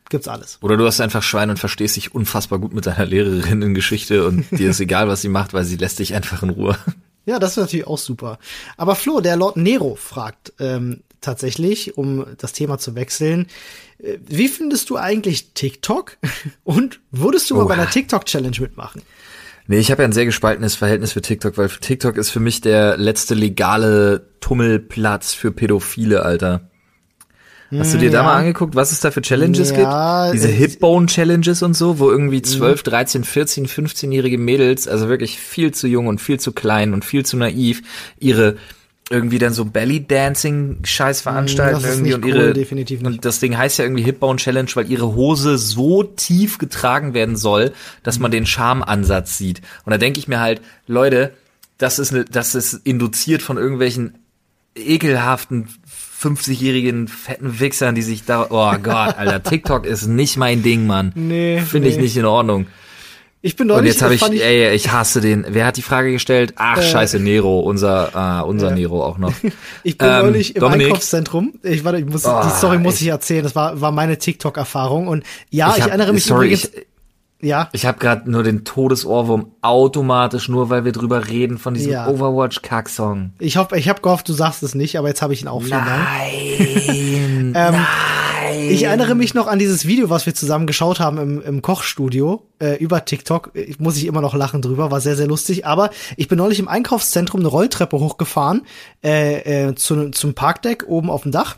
gibt's 0.09 0.27
alles. 0.29 0.59
Oder 0.63 0.77
du 0.77 0.85
hast 0.87 1.01
einfach 1.01 1.23
Schwein 1.23 1.51
und 1.51 1.59
verstehst 1.59 1.95
dich 1.97 2.13
unfassbar 2.15 2.59
gut 2.59 2.75
mit 2.75 2.87
deiner 2.87 3.07
Lehrerin 3.07 3.63
in 3.63 3.75
Geschichte 3.75 4.27
und 4.27 4.51
dir 4.59 4.71
ist 4.71 4.81
egal, 4.81 5.07
was 5.07 5.23
sie 5.23 5.29
macht, 5.29 5.53
weil 5.53 5.65
sie 5.65 5.77
lässt 5.77 6.01
dich 6.01 6.15
einfach 6.15 6.43
in 6.43 6.51
Ruhe. 6.51 6.77
Ja, 7.25 7.39
das 7.39 7.53
ist 7.53 7.57
natürlich 7.59 7.87
auch 7.87 7.99
super. 7.99 8.39
Aber 8.77 8.97
Flo, 8.97 9.21
der 9.21 9.37
Lord 9.37 9.57
Nero 9.57 9.95
fragt 9.95 10.53
ähm, 10.59 11.03
tatsächlich, 11.21 11.97
um 11.97 12.25
das 12.39 12.53
Thema 12.53 12.79
zu 12.79 12.95
wechseln, 12.95 13.47
wie 14.27 14.49
findest 14.49 14.91
du 14.91 14.97
eigentlich 14.97 15.53
TikTok? 15.55 16.17
Und 16.65 17.01
würdest 17.11 17.51
du 17.51 17.55
mal 17.55 17.63
Oha. 17.63 17.69
bei 17.69 17.75
einer 17.75 17.91
TikTok-Challenge 17.91 18.57
mitmachen? 18.61 19.03
Nee, 19.67 19.79
ich 19.79 19.91
habe 19.91 20.03
ja 20.03 20.09
ein 20.09 20.13
sehr 20.13 20.25
gespaltenes 20.25 20.75
Verhältnis 20.75 21.13
für 21.13 21.21
TikTok, 21.21 21.57
weil 21.57 21.69
TikTok 21.69 22.17
ist 22.17 22.31
für 22.31 22.41
mich 22.41 22.61
der 22.61 22.97
letzte 22.97 23.35
legale 23.35 24.27
Tummelplatz 24.41 25.33
für 25.33 25.53
Pädophile, 25.53 26.25
Alter. 26.25 26.63
Hast 27.79 27.95
du 27.95 27.99
dir 27.99 28.11
da 28.11 28.19
ja. 28.19 28.23
mal 28.25 28.35
angeguckt, 28.35 28.75
was 28.75 28.91
es 28.91 28.99
da 28.99 29.13
für 29.13 29.23
Challenges 29.23 29.71
Ja, 29.71 30.25
gibt? 30.25 30.35
Diese 30.35 30.49
äh, 30.49 30.57
Hipbone-Challenges 30.57 31.63
und 31.63 31.75
so, 31.75 32.01
wo 32.01 32.11
irgendwie 32.11 32.43
12, 32.43 32.83
13, 32.83 33.23
14, 33.23 33.67
15-jährige 33.69 34.39
Mädels, 34.39 34.89
also 34.89 35.09
wirklich 35.09 35.39
viel 35.39 35.73
zu 35.73 35.87
jung 35.87 36.09
und 36.09 36.21
viel 36.21 36.41
zu 36.41 36.51
klein 36.51 36.93
und 36.93 37.05
viel 37.05 37.25
zu 37.25 37.37
naiv, 37.37 37.83
ihre 38.19 38.57
irgendwie 39.11 39.39
dann 39.41 39.53
so 39.53 39.65
Belly-Dancing-Scheiß 39.65 41.21
veranstalten 41.21 41.75
das 41.75 41.85
ist 41.85 41.91
irgendwie 41.91 42.09
nicht 42.11 42.15
und 42.15 42.25
cool, 42.25 42.31
ihre 42.31 42.53
definitiv 42.53 43.01
nicht. 43.01 43.07
und 43.07 43.25
das 43.25 43.41
Ding 43.41 43.59
heißt 43.59 43.79
ja 43.79 43.85
irgendwie 43.85 44.05
Hipbone 44.05 44.39
Challenge, 44.39 44.71
weil 44.75 44.89
ihre 44.89 45.15
Hose 45.17 45.59
so 45.59 46.05
tief 46.05 46.59
getragen 46.59 47.13
werden 47.13 47.37
soll, 47.37 47.73
dass 48.05 48.21
man 48.21 48.31
den 48.31 48.47
Charmansatz 48.47 49.37
sieht. 49.37 49.63
Und 49.85 49.91
da 49.91 49.99
denke 49.99 50.21
ich 50.21 50.29
mir 50.29 50.39
halt, 50.39 50.61
Leute, 50.87 51.33
das 51.77 51.99
ist 51.99 52.13
ne, 52.13 52.25
das 52.25 52.55
ist 52.55 52.75
induziert 52.87 53.43
von 53.43 53.59
irgendwelchen 53.59 54.15
ekelhaften 54.77 55.69
50-jährigen 56.23 57.09
fetten 57.09 57.59
Wichsern, 57.59 57.97
die 57.97 58.03
sich 58.03 58.25
da, 58.25 58.47
oh 58.51 58.79
Gott, 58.81 59.19
Alter, 59.19 59.43
TikTok 59.51 59.87
ist 59.87 60.07
nicht 60.07 60.37
mein 60.37 60.63
Ding, 60.63 60.87
Mann. 60.87 61.13
Nee, 61.17 61.61
Finde 61.63 61.89
ich 61.89 61.97
nee. 61.97 62.03
nicht 62.03 62.17
in 62.17 62.27
Ordnung. 62.27 62.67
Ich 63.43 63.57
bin 63.57 63.71
Und 63.71 63.77
neulich, 63.79 63.93
jetzt 63.95 64.03
habe 64.03 64.15
ich, 64.15 64.21
ich, 64.23 64.43
ey, 64.45 64.75
ich 64.75 64.93
hasse 64.93 65.23
den. 65.23 65.47
Wer 65.49 65.65
hat 65.65 65.79
die 65.79 65.83
Frage 65.83 66.13
gestellt? 66.13 66.53
Ach, 66.57 66.77
Äh, 66.77 66.83
scheiße, 66.83 67.19
Nero, 67.21 67.61
unser, 67.61 68.15
ah, 68.15 68.41
unser 68.43 68.71
Nero 68.71 69.03
auch 69.03 69.17
noch. 69.17 69.33
ich 69.83 69.97
bin 69.97 70.09
ähm, 70.09 70.27
neulich 70.27 70.57
im 70.57 70.61
Dominik? 70.61 70.89
Einkaufszentrum. 70.89 71.55
Ich 71.63 71.83
warte, 71.83 71.99
ich 72.01 72.05
muss, 72.05 72.27
Oh, 72.27 72.41
die 72.45 72.51
Story 72.51 72.77
muss 72.79 72.97
ich- 72.97 73.03
ich 73.03 73.09
erzählen. 73.09 73.43
Das 73.43 73.55
war, 73.57 73.81
war 73.81 73.93
meine 73.93 74.19
TikTok-Erfahrung. 74.19 75.09
Und 75.09 75.25
ja, 75.49 75.75
ich, 75.75 75.83
hab- 75.83 75.89
erinnere 75.89 76.13
mich 76.13 76.25
sorry, 76.25 76.49
übrigens, 76.49 76.65
ich, 76.65 76.87
ja, 77.41 77.69
Ich 77.73 77.87
habe 77.87 77.99
gerade 77.99 78.31
nur 78.31 78.43
den 78.43 78.65
Todesohrwurm 78.65 79.53
automatisch, 79.63 80.49
nur 80.49 80.71
weil 80.71 80.85
wir 80.85 80.93
drüber 80.93 81.29
reden 81.29 81.59
von 81.59 81.75
diesem 81.75 81.93
Ja. 81.93 82.09
Overwatch-Kacksong. 82.09 83.33
ich 83.39 83.57
hoffe, 83.57 83.79
ich 83.79 83.89
habe 83.89 84.01
gehofft, 84.01 84.29
du 84.29 84.33
sagst 84.33 84.63
es 84.63 84.75
nicht, 84.75 84.99
aber 84.99 85.09
jetzt 85.09 85.23
habe 85.23 85.33
ich 85.33 85.43
ihn 85.43 85.49
auch. 85.49 85.63
Vielen. 85.63 85.79
Nein, 85.79 87.53
Ähm, 87.57 87.75
nein. 87.75 88.71
Ich 88.71 88.83
erinnere 88.85 89.15
mich 89.15 89.35
noch 89.35 89.47
an 89.47 89.59
dieses 89.59 89.87
Video, 89.87 90.11
was 90.11 90.27
wir 90.27 90.35
zusammen 90.35 90.67
geschaut 90.67 91.01
haben 91.01 91.19
im, 91.19 91.43
im 91.43 91.63
Kochstudio 91.63 92.43
äh, 92.61 92.77
über 92.77 93.05
TikTok. 93.05 93.51
Ich, 93.55 93.79
muss 93.81 93.97
ich 93.97 94.07
immer 94.07 94.21
noch 94.21 94.35
lachen 94.35 94.61
drüber, 94.63 94.91
war 94.91 95.01
sehr, 95.01 95.17
sehr 95.17 95.27
lustig. 95.27 95.67
Aber 95.67 95.91
ich 96.17 96.29
bin 96.29 96.39
neulich 96.39 96.59
im 96.59 96.69
Einkaufszentrum 96.69 97.41
eine 97.41 97.49
Rolltreppe 97.49 97.99
hochgefahren 97.99 98.63
äh, 99.05 99.69
äh, 99.69 99.75
zu, 99.75 100.11
zum 100.11 100.35
Parkdeck 100.35 100.85
oben 100.89 101.11
auf 101.11 101.23
dem 101.23 101.33
Dach. 101.33 101.57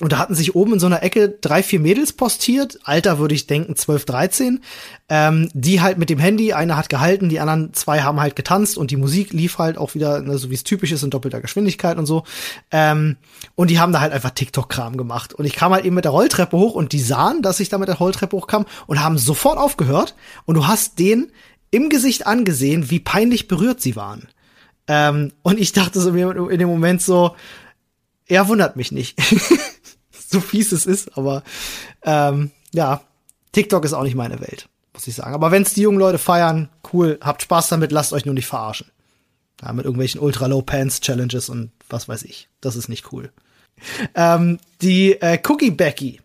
Und 0.00 0.12
da 0.12 0.18
hatten 0.18 0.34
sich 0.34 0.54
oben 0.54 0.74
in 0.74 0.78
so 0.78 0.86
einer 0.86 1.02
Ecke 1.02 1.30
drei, 1.40 1.62
vier 1.62 1.80
Mädels 1.80 2.12
postiert. 2.12 2.78
Alter 2.84 3.18
würde 3.18 3.34
ich 3.34 3.46
denken 3.46 3.76
12, 3.76 4.04
13. 4.04 4.60
Ähm, 5.08 5.48
die 5.54 5.80
halt 5.80 5.96
mit 5.96 6.10
dem 6.10 6.18
Handy, 6.18 6.52
eine 6.52 6.76
hat 6.76 6.88
gehalten, 6.88 7.28
die 7.28 7.40
anderen 7.40 7.72
zwei 7.72 8.02
haben 8.02 8.20
halt 8.20 8.36
getanzt 8.36 8.76
und 8.76 8.90
die 8.90 8.96
Musik 8.96 9.32
lief 9.32 9.58
halt 9.58 9.78
auch 9.78 9.94
wieder, 9.94 10.20
ne, 10.20 10.36
so 10.36 10.50
wie 10.50 10.54
es 10.54 10.64
typisch 10.64 10.92
ist, 10.92 11.02
in 11.02 11.10
doppelter 11.10 11.40
Geschwindigkeit 11.40 11.96
und 11.96 12.06
so. 12.06 12.24
Ähm, 12.70 13.16
und 13.54 13.70
die 13.70 13.78
haben 13.78 13.92
da 13.92 14.00
halt 14.00 14.12
einfach 14.12 14.30
TikTok-Kram 14.30 14.96
gemacht. 14.96 15.32
Und 15.32 15.46
ich 15.46 15.54
kam 15.54 15.72
halt 15.72 15.84
eben 15.84 15.94
mit 15.94 16.04
der 16.04 16.12
Rolltreppe 16.12 16.56
hoch 16.56 16.74
und 16.74 16.92
die 16.92 17.00
sahen, 17.00 17.40
dass 17.40 17.60
ich 17.60 17.68
da 17.70 17.78
mit 17.78 17.88
der 17.88 17.96
Rolltreppe 17.96 18.36
hochkam 18.36 18.66
und 18.86 19.02
haben 19.02 19.16
sofort 19.16 19.58
aufgehört. 19.58 20.14
Und 20.44 20.56
du 20.56 20.66
hast 20.66 20.98
denen 20.98 21.32
im 21.70 21.88
Gesicht 21.88 22.26
angesehen, 22.26 22.90
wie 22.90 23.00
peinlich 23.00 23.48
berührt 23.48 23.80
sie 23.80 23.96
waren. 23.96 24.28
Ähm, 24.88 25.32
und 25.42 25.58
ich 25.58 25.72
dachte 25.72 26.00
so 26.00 26.12
mir 26.12 26.36
in 26.50 26.58
dem 26.58 26.68
Moment 26.68 27.02
so, 27.02 27.34
ja, 28.28 28.48
wundert 28.48 28.76
mich 28.76 28.92
nicht. 28.92 29.18
so 30.30 30.40
fies 30.40 30.72
es 30.72 30.86
ist, 30.86 31.16
aber 31.16 31.42
ähm, 32.02 32.50
ja, 32.72 33.02
TikTok 33.52 33.84
ist 33.84 33.92
auch 33.92 34.02
nicht 34.02 34.16
meine 34.16 34.40
Welt, 34.40 34.68
muss 34.92 35.06
ich 35.06 35.14
sagen. 35.14 35.34
Aber 35.34 35.50
wenn's 35.50 35.74
die 35.74 35.82
jungen 35.82 35.98
Leute 35.98 36.18
feiern, 36.18 36.68
cool, 36.92 37.18
habt 37.22 37.42
Spaß 37.42 37.68
damit, 37.68 37.92
lasst 37.92 38.12
euch 38.12 38.24
nur 38.24 38.34
nicht 38.34 38.46
verarschen. 38.46 38.90
Ja, 39.62 39.72
mit 39.72 39.86
irgendwelchen 39.86 40.20
Ultra-Low-Pants-Challenges 40.20 41.48
und 41.48 41.70
was 41.88 42.08
weiß 42.08 42.24
ich. 42.24 42.48
Das 42.60 42.76
ist 42.76 42.88
nicht 42.88 43.12
cool. 43.12 43.32
Ähm, 44.14 44.58
die 44.82 45.12
äh, 45.12 45.38
Cookie 45.48 45.70
Becky 45.70 46.20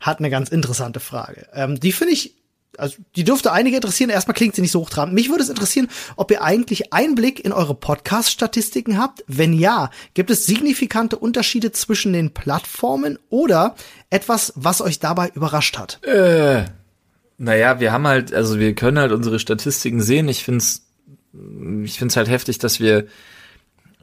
hat 0.00 0.18
eine 0.18 0.28
ganz 0.28 0.50
interessante 0.50 1.00
Frage. 1.00 1.46
Ähm, 1.54 1.80
die 1.80 1.92
finde 1.92 2.12
ich, 2.12 2.34
also 2.78 2.96
die 3.16 3.24
dürfte 3.24 3.52
einige 3.52 3.76
interessieren. 3.76 4.10
Erstmal 4.10 4.34
klingt 4.34 4.54
sie 4.54 4.62
nicht 4.62 4.70
so 4.70 4.80
hochtrabend. 4.80 5.14
Mich 5.14 5.30
würde 5.30 5.42
es 5.42 5.48
interessieren, 5.48 5.88
ob 6.16 6.30
ihr 6.30 6.42
eigentlich 6.42 6.92
Einblick 6.92 7.44
in 7.44 7.52
eure 7.52 7.74
Podcast-Statistiken 7.74 8.98
habt. 8.98 9.24
Wenn 9.26 9.52
ja, 9.52 9.90
gibt 10.14 10.30
es 10.30 10.46
signifikante 10.46 11.16
Unterschiede 11.16 11.72
zwischen 11.72 12.12
den 12.12 12.32
Plattformen 12.32 13.18
oder 13.30 13.74
etwas, 14.10 14.52
was 14.56 14.80
euch 14.80 14.98
dabei 14.98 15.30
überrascht 15.34 15.78
hat? 15.78 16.02
Äh, 16.04 16.64
naja, 17.38 17.80
wir 17.80 17.92
haben 17.92 18.06
halt, 18.06 18.32
also 18.32 18.58
wir 18.58 18.74
können 18.74 18.98
halt 18.98 19.12
unsere 19.12 19.38
Statistiken 19.38 20.00
sehen. 20.00 20.28
Ich 20.28 20.44
find's, 20.44 20.86
ich 21.82 21.98
find's 21.98 22.16
halt 22.16 22.28
heftig, 22.28 22.58
dass 22.58 22.80
wir 22.80 23.06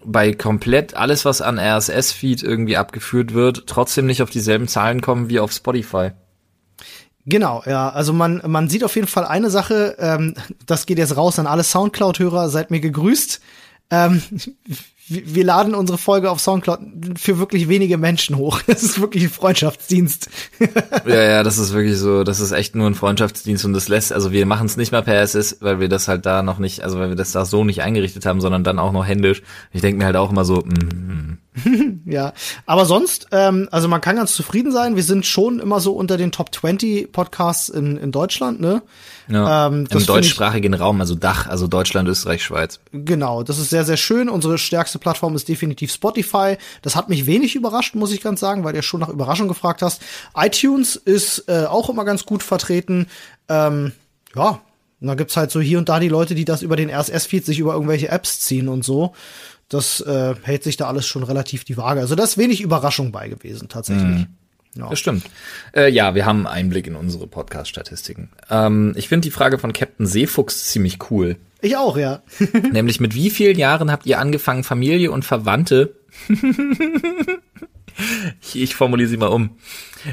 bei 0.03 0.33
komplett 0.33 0.95
alles, 0.95 1.25
was 1.25 1.41
an 1.41 1.59
RSS-Feed 1.59 2.43
irgendwie 2.43 2.77
abgeführt 2.77 3.33
wird, 3.33 3.67
trotzdem 3.67 4.05
nicht 4.05 4.21
auf 4.21 4.29
dieselben 4.29 4.67
Zahlen 4.67 5.01
kommen 5.01 5.29
wie 5.29 5.39
auf 5.39 5.51
Spotify. 5.51 6.11
Genau, 7.25 7.63
ja. 7.65 7.89
Also 7.89 8.13
man, 8.13 8.41
man 8.45 8.69
sieht 8.69 8.83
auf 8.83 8.95
jeden 8.95 9.07
Fall 9.07 9.25
eine 9.25 9.49
Sache, 9.49 9.95
ähm, 9.99 10.33
das 10.65 10.85
geht 10.85 10.97
jetzt 10.97 11.17
raus 11.17 11.39
an 11.39 11.47
alle 11.47 11.63
Soundcloud-Hörer, 11.63 12.49
seid 12.49 12.71
mir 12.71 12.79
gegrüßt. 12.79 13.41
Ähm, 13.91 14.21
wir 15.07 15.43
laden 15.43 15.75
unsere 15.75 15.97
Folge 15.97 16.31
auf 16.31 16.39
Soundcloud 16.39 16.79
für 17.17 17.37
wirklich 17.37 17.67
wenige 17.67 17.97
Menschen 17.97 18.37
hoch. 18.37 18.61
Das 18.71 18.83
ist 18.83 19.01
wirklich 19.01 19.23
ein 19.23 19.29
Freundschaftsdienst. 19.29 20.29
ja, 21.05 21.23
ja, 21.23 21.43
das 21.43 21.57
ist 21.57 21.73
wirklich 21.73 21.97
so, 21.97 22.23
das 22.23 22.39
ist 22.39 22.53
echt 22.53 22.73
nur 22.75 22.87
ein 22.87 22.95
Freundschaftsdienst 22.95 23.65
und 23.65 23.73
das 23.73 23.89
lässt, 23.89 24.13
also 24.13 24.31
wir 24.31 24.45
machen 24.45 24.65
es 24.65 24.77
nicht 24.77 24.93
mal 24.93 25.03
per 25.03 25.19
SS, 25.19 25.57
weil 25.59 25.81
wir 25.81 25.89
das 25.89 26.07
halt 26.07 26.25
da 26.25 26.41
noch 26.41 26.57
nicht, 26.57 26.83
also 26.83 26.97
weil 26.99 27.09
wir 27.09 27.15
das 27.17 27.33
da 27.33 27.43
so 27.45 27.65
nicht 27.65 27.81
eingerichtet 27.81 28.25
haben, 28.25 28.39
sondern 28.39 28.63
dann 28.63 28.79
auch 28.79 28.93
noch 28.93 29.05
händisch. 29.05 29.43
Ich 29.73 29.81
denke 29.81 29.97
mir 29.97 30.05
halt 30.05 30.15
auch 30.15 30.31
immer 30.31 30.45
so, 30.45 30.61
mm, 30.61 31.37
ja, 32.05 32.33
aber 32.65 32.85
sonst, 32.85 33.27
ähm, 33.31 33.67
also 33.71 33.89
man 33.89 33.99
kann 33.99 34.15
ganz 34.15 34.33
zufrieden 34.33 34.71
sein. 34.71 34.95
Wir 34.95 35.03
sind 35.03 35.25
schon 35.25 35.59
immer 35.59 35.81
so 35.81 35.93
unter 35.93 36.15
den 36.17 36.31
Top 36.31 36.53
20 36.55 37.11
Podcasts 37.11 37.67
in, 37.67 37.97
in 37.97 38.11
Deutschland, 38.11 38.61
ne? 38.61 38.81
Ja, 39.27 39.67
ähm, 39.67 39.87
Im 39.89 40.05
deutschsprachigen 40.05 40.73
Raum, 40.73 40.99
also 41.01 41.15
Dach, 41.15 41.47
also 41.47 41.67
Deutschland, 41.67 42.07
Österreich, 42.07 42.43
Schweiz. 42.43 42.79
Genau, 42.91 43.43
das 43.43 43.59
ist 43.59 43.69
sehr, 43.69 43.83
sehr 43.83 43.97
schön. 43.97 44.29
Unsere 44.29 44.57
stärkste 44.57 44.97
Plattform 44.97 45.35
ist 45.35 45.47
definitiv 45.47 45.91
Spotify. 45.91 46.57
Das 46.81 46.95
hat 46.95 47.09
mich 47.09 47.25
wenig 47.25 47.55
überrascht, 47.55 47.95
muss 47.95 48.13
ich 48.13 48.21
ganz 48.21 48.39
sagen, 48.39 48.63
weil 48.63 48.73
du 48.73 48.81
schon 48.81 49.01
nach 49.01 49.09
Überraschung 49.09 49.47
gefragt 49.47 49.81
hast. 49.81 50.01
iTunes 50.35 50.95
ist 50.95 51.45
äh, 51.49 51.65
auch 51.65 51.89
immer 51.89 52.05
ganz 52.05 52.25
gut 52.25 52.43
vertreten. 52.43 53.07
Ähm, 53.49 53.91
ja, 54.35 54.61
und 55.01 55.07
da 55.07 55.15
gibt's 55.15 55.35
halt 55.35 55.51
so 55.51 55.59
hier 55.59 55.79
und 55.79 55.89
da 55.89 55.99
die 55.99 56.09
Leute, 56.09 56.35
die 56.35 56.45
das 56.45 56.61
über 56.61 56.75
den 56.75 56.89
RSS-Feed 56.89 57.45
sich 57.45 57.59
über 57.59 57.73
irgendwelche 57.73 58.09
Apps 58.09 58.39
ziehen 58.39 58.69
und 58.69 58.85
so. 58.85 59.13
Das 59.71 60.01
äh, 60.01 60.35
hält 60.43 60.63
sich 60.63 60.77
da 60.77 60.87
alles 60.87 61.07
schon 61.07 61.23
relativ 61.23 61.63
die 61.63 61.77
Waage. 61.77 62.01
Also 62.01 62.15
da 62.15 62.23
ist 62.23 62.37
wenig 62.37 62.61
Überraschung 62.61 63.11
bei 63.11 63.29
gewesen, 63.29 63.69
tatsächlich. 63.69 64.03
Mhm. 64.03 64.27
Ja. 64.75 64.89
Das 64.89 64.99
stimmt. 64.99 65.23
Äh, 65.75 65.89
ja, 65.89 66.15
wir 66.15 66.25
haben 66.25 66.47
Einblick 66.47 66.87
in 66.87 66.95
unsere 66.95 67.27
Podcast-Statistiken. 67.27 68.29
Ähm, 68.49 68.93
ich 68.95 69.09
finde 69.09 69.27
die 69.27 69.31
Frage 69.31 69.57
von 69.57 69.73
Captain 69.73 70.05
Seefuchs 70.05 70.69
ziemlich 70.69 71.09
cool. 71.09 71.37
Ich 71.61 71.75
auch, 71.77 71.97
ja. 71.97 72.21
Nämlich 72.71 72.99
mit 72.99 73.15
wie 73.15 73.29
vielen 73.29 73.57
Jahren 73.57 73.91
habt 73.91 74.05
ihr 74.05 74.19
angefangen, 74.19 74.63
Familie 74.63 75.11
und 75.11 75.25
Verwandte 75.25 75.95
ich, 78.41 78.61
ich 78.61 78.75
formuliere 78.75 79.09
sie 79.09 79.17
mal 79.17 79.27
um. 79.27 79.57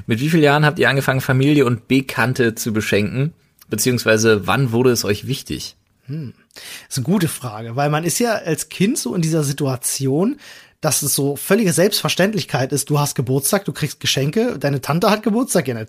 Mit 0.07 0.21
wie 0.21 0.31
vielen 0.31 0.43
Jahren 0.43 0.65
habt 0.65 0.79
ihr 0.79 0.89
angefangen, 0.89 1.21
Familie 1.21 1.67
und 1.67 1.89
Bekannte 1.89 2.55
zu 2.55 2.73
beschenken? 2.73 3.33
Beziehungsweise 3.69 4.47
wann 4.47 4.73
wurde 4.73 4.91
es 4.91 5.05
euch 5.05 5.27
wichtig? 5.27 5.77
Hm. 6.09 6.35
Das 6.55 6.63
ist 6.91 6.99
eine 6.99 7.05
gute 7.05 7.29
Frage, 7.29 7.77
weil 7.77 7.91
man 7.91 8.05
ist 8.05 8.19
ja 8.19 8.33
als 8.35 8.69
Kind 8.69 8.99
so 8.99 9.15
in 9.15 9.23
dieser 9.23 9.45
Situation, 9.45 10.39
dass 10.81 11.03
es 11.03 11.15
so 11.15 11.37
völlige 11.37 11.73
Selbstverständlichkeit 11.73 12.73
ist, 12.73 12.89
du 12.89 12.99
hast 12.99 13.15
Geburtstag, 13.15 13.65
du 13.65 13.73
kriegst 13.73 14.01
Geschenke, 14.01 14.59
deine 14.59 14.81
Tante 14.81 15.11
hat 15.11 15.23
Geburtstag, 15.23 15.69
ja, 15.69 15.85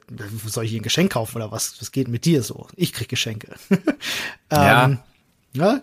soll 0.46 0.66
ich 0.66 0.74
ihr 0.74 0.80
ein 0.80 0.84
Geschenk 0.84 1.12
kaufen 1.14 1.38
oder 1.38 1.52
was? 1.52 1.80
Was 1.80 1.92
geht 1.92 2.08
mit 2.08 2.26
dir 2.26 2.42
so? 2.42 2.68
Ich 2.76 2.94
krieg 2.94 3.08
Geschenke. 3.08 3.54
ja. 4.52 4.86
ähm, 4.86 5.00
ja. 5.54 5.82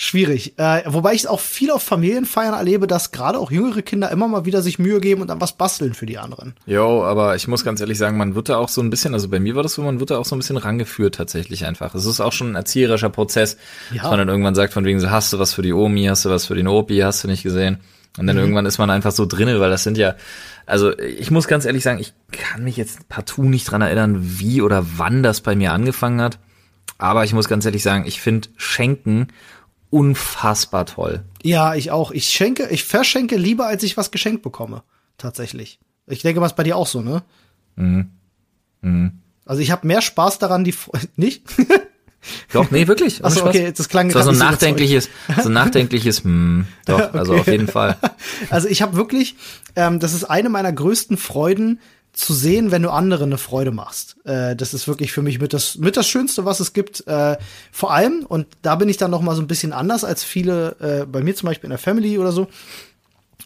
Schwierig. 0.00 0.56
Äh, 0.58 0.82
wobei 0.86 1.14
ich 1.14 1.26
auch 1.26 1.40
viel 1.40 1.72
auf 1.72 1.82
Familienfeiern 1.82 2.54
erlebe, 2.54 2.86
dass 2.86 3.10
gerade 3.10 3.36
auch 3.36 3.50
jüngere 3.50 3.82
Kinder 3.82 4.12
immer 4.12 4.28
mal 4.28 4.44
wieder 4.44 4.62
sich 4.62 4.78
Mühe 4.78 5.00
geben 5.00 5.22
und 5.22 5.26
dann 5.26 5.40
was 5.40 5.54
basteln 5.54 5.92
für 5.92 6.06
die 6.06 6.18
anderen. 6.18 6.54
Jo, 6.66 7.02
aber 7.02 7.34
ich 7.34 7.48
muss 7.48 7.64
ganz 7.64 7.80
ehrlich 7.80 7.98
sagen, 7.98 8.16
man 8.16 8.36
wird 8.36 8.48
da 8.48 8.58
auch 8.58 8.68
so 8.68 8.80
ein 8.80 8.90
bisschen, 8.90 9.12
also 9.12 9.28
bei 9.28 9.40
mir 9.40 9.56
war 9.56 9.64
das 9.64 9.74
so, 9.74 9.82
man 9.82 9.98
wird 9.98 10.12
da 10.12 10.18
auch 10.18 10.24
so 10.24 10.36
ein 10.36 10.38
bisschen 10.38 10.56
rangeführt 10.56 11.16
tatsächlich 11.16 11.66
einfach. 11.66 11.96
Es 11.96 12.04
ist 12.04 12.20
auch 12.20 12.30
schon 12.30 12.52
ein 12.52 12.54
erzieherischer 12.54 13.10
Prozess, 13.10 13.56
ja. 13.90 14.02
dass 14.02 14.10
man 14.10 14.20
dann 14.20 14.28
irgendwann 14.28 14.54
sagt, 14.54 14.72
von 14.72 14.84
wegen 14.84 15.00
so, 15.00 15.10
hast 15.10 15.32
du 15.32 15.40
was 15.40 15.52
für 15.52 15.62
die 15.62 15.72
Omi, 15.72 16.04
hast 16.04 16.24
du 16.24 16.30
was 16.30 16.46
für 16.46 16.54
den 16.54 16.68
Opi, 16.68 16.98
hast 16.98 17.24
du 17.24 17.26
nicht 17.26 17.42
gesehen. 17.42 17.78
Und 18.18 18.28
dann 18.28 18.36
mhm. 18.36 18.42
irgendwann 18.42 18.66
ist 18.66 18.78
man 18.78 18.90
einfach 18.90 19.10
so 19.10 19.26
drinne, 19.26 19.58
weil 19.58 19.70
das 19.70 19.82
sind 19.82 19.98
ja, 19.98 20.14
also 20.64 20.96
ich 20.96 21.32
muss 21.32 21.48
ganz 21.48 21.64
ehrlich 21.64 21.82
sagen, 21.82 21.98
ich 21.98 22.12
kann 22.30 22.62
mich 22.62 22.76
jetzt 22.76 23.08
partout 23.08 23.42
nicht 23.42 23.68
dran 23.68 23.82
erinnern, 23.82 24.18
wie 24.20 24.62
oder 24.62 24.86
wann 24.96 25.24
das 25.24 25.40
bei 25.40 25.56
mir 25.56 25.72
angefangen 25.72 26.20
hat. 26.20 26.38
Aber 26.98 27.24
ich 27.24 27.32
muss 27.32 27.48
ganz 27.48 27.64
ehrlich 27.64 27.82
sagen, 27.82 28.04
ich 28.06 28.20
finde 28.20 28.48
Schenken 28.56 29.28
unfassbar 29.90 30.86
toll. 30.86 31.24
Ja, 31.42 31.74
ich 31.74 31.90
auch. 31.90 32.10
Ich 32.10 32.28
schenke, 32.28 32.68
ich 32.70 32.84
verschenke 32.84 33.36
lieber, 33.36 33.66
als 33.66 33.82
ich 33.82 33.96
was 33.96 34.10
geschenkt 34.10 34.42
bekomme. 34.42 34.82
Tatsächlich. 35.16 35.78
Ich 36.06 36.22
denke, 36.22 36.40
was 36.40 36.56
bei 36.56 36.62
dir 36.62 36.76
auch 36.76 36.86
so, 36.86 37.00
ne? 37.02 37.22
Mhm. 37.76 38.10
Mhm. 38.80 39.12
Also 39.44 39.62
ich 39.62 39.70
habe 39.70 39.86
mehr 39.86 40.02
Spaß 40.02 40.38
daran, 40.38 40.64
die 40.64 40.74
nicht. 41.16 41.42
Doch, 42.52 42.70
nee, 42.70 42.86
wirklich. 42.86 43.24
Achso, 43.24 43.46
okay, 43.46 43.72
das 43.74 43.88
klang 43.88 44.08
das 44.08 44.16
war 44.16 44.22
so 44.24 44.30
ein 44.30 44.38
nachdenkliches, 44.38 45.08
so 45.40 45.48
ein 45.48 45.52
nachdenkliches, 45.52 46.24
hm, 46.24 46.66
doch, 46.84 46.98
okay. 47.08 47.18
also 47.18 47.34
auf 47.36 47.46
jeden 47.46 47.68
Fall. 47.68 47.96
Also 48.50 48.68
ich 48.68 48.82
habe 48.82 48.96
wirklich, 48.96 49.36
ähm, 49.76 50.00
das 50.00 50.14
ist 50.14 50.24
eine 50.24 50.48
meiner 50.48 50.72
größten 50.72 51.16
Freuden, 51.16 51.80
zu 52.18 52.34
sehen, 52.34 52.72
wenn 52.72 52.82
du 52.82 52.90
anderen 52.90 53.28
eine 53.28 53.38
Freude 53.38 53.70
machst. 53.70 54.16
Äh, 54.24 54.56
das 54.56 54.74
ist 54.74 54.88
wirklich 54.88 55.12
für 55.12 55.22
mich 55.22 55.38
mit 55.38 55.52
das, 55.52 55.78
mit 55.78 55.96
das 55.96 56.08
Schönste, 56.08 56.44
was 56.44 56.58
es 56.58 56.72
gibt. 56.72 57.06
Äh, 57.06 57.36
vor 57.70 57.92
allem, 57.92 58.26
und 58.26 58.48
da 58.62 58.74
bin 58.74 58.88
ich 58.88 58.96
dann 58.96 59.12
noch 59.12 59.22
mal 59.22 59.36
so 59.36 59.40
ein 59.40 59.46
bisschen 59.46 59.72
anders 59.72 60.02
als 60.02 60.24
viele, 60.24 60.74
äh, 60.80 61.06
bei 61.06 61.22
mir 61.22 61.36
zum 61.36 61.46
Beispiel 61.46 61.68
in 61.68 61.70
der 61.70 61.78
Family 61.78 62.18
oder 62.18 62.32
so, 62.32 62.48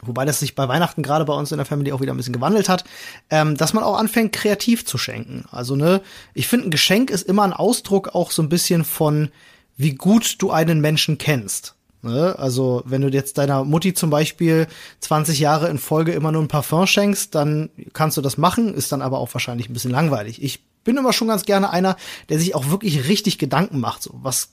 wobei 0.01 0.25
das 0.25 0.41
sich 0.41 0.55
bei 0.55 0.69
Weihnachten 0.69 1.03
gerade 1.03 1.27
bei 1.27 1.35
uns 1.35 1.53
in 1.53 1.59
der 1.59 1.67
Family 1.67 1.93
auch 1.93 2.01
wieder 2.01 2.15
ein 2.15 2.17
bisschen 2.17 2.33
gewandelt 2.33 2.71
hat, 2.71 2.85
ähm, 3.29 3.59
dass 3.59 3.75
man 3.75 3.85
auch 3.85 3.99
anfängt, 3.99 4.33
kreativ 4.33 4.87
zu 4.87 4.97
schenken. 4.97 5.45
Also, 5.51 5.77
ne, 5.77 6.01
ich 6.33 6.49
finde, 6.49 6.69
ein 6.69 6.71
Geschenk 6.71 7.11
ist 7.11 7.29
immer 7.29 7.43
ein 7.43 7.53
Ausdruck 7.53 8.15
auch 8.15 8.31
so 8.31 8.43
ein 8.43 8.49
bisschen 8.49 8.85
von, 8.85 9.29
wie 9.77 9.95
gut 9.95 10.37
du 10.39 10.51
einen 10.51 10.81
Menschen 10.81 11.19
kennst. 11.19 11.75
Ne? 12.03 12.37
Also, 12.39 12.83
wenn 12.85 13.01
du 13.01 13.09
jetzt 13.09 13.39
deiner 13.39 13.65
Mutti 13.65 13.95
zum 13.95 14.11
Beispiel 14.11 14.67
20 15.01 15.39
Jahre 15.39 15.69
in 15.69 15.79
Folge 15.79 16.13
immer 16.13 16.33
nur 16.33 16.43
ein 16.43 16.49
Parfum 16.49 16.87
schenkst, 16.87 17.35
dann 17.35 17.71
kannst 17.93 18.17
du 18.17 18.21
das 18.21 18.37
machen, 18.37 18.75
ist 18.75 18.91
dann 18.93 19.03
aber 19.03 19.19
auch 19.19 19.33
wahrscheinlich 19.33 19.69
ein 19.69 19.73
bisschen 19.73 19.93
langweilig. 19.93 20.43
Ich 20.43 20.65
bin 20.85 20.97
immer 20.97 21.13
schon 21.13 21.29
ganz 21.29 21.45
gerne 21.45 21.71
einer, 21.71 21.97
der 22.29 22.39
sich 22.41 22.55
auch 22.55 22.71
wirklich 22.71 23.09
richtig 23.09 23.39
Gedanken 23.39 23.79
macht. 23.79 24.03
So, 24.03 24.11
was 24.15 24.51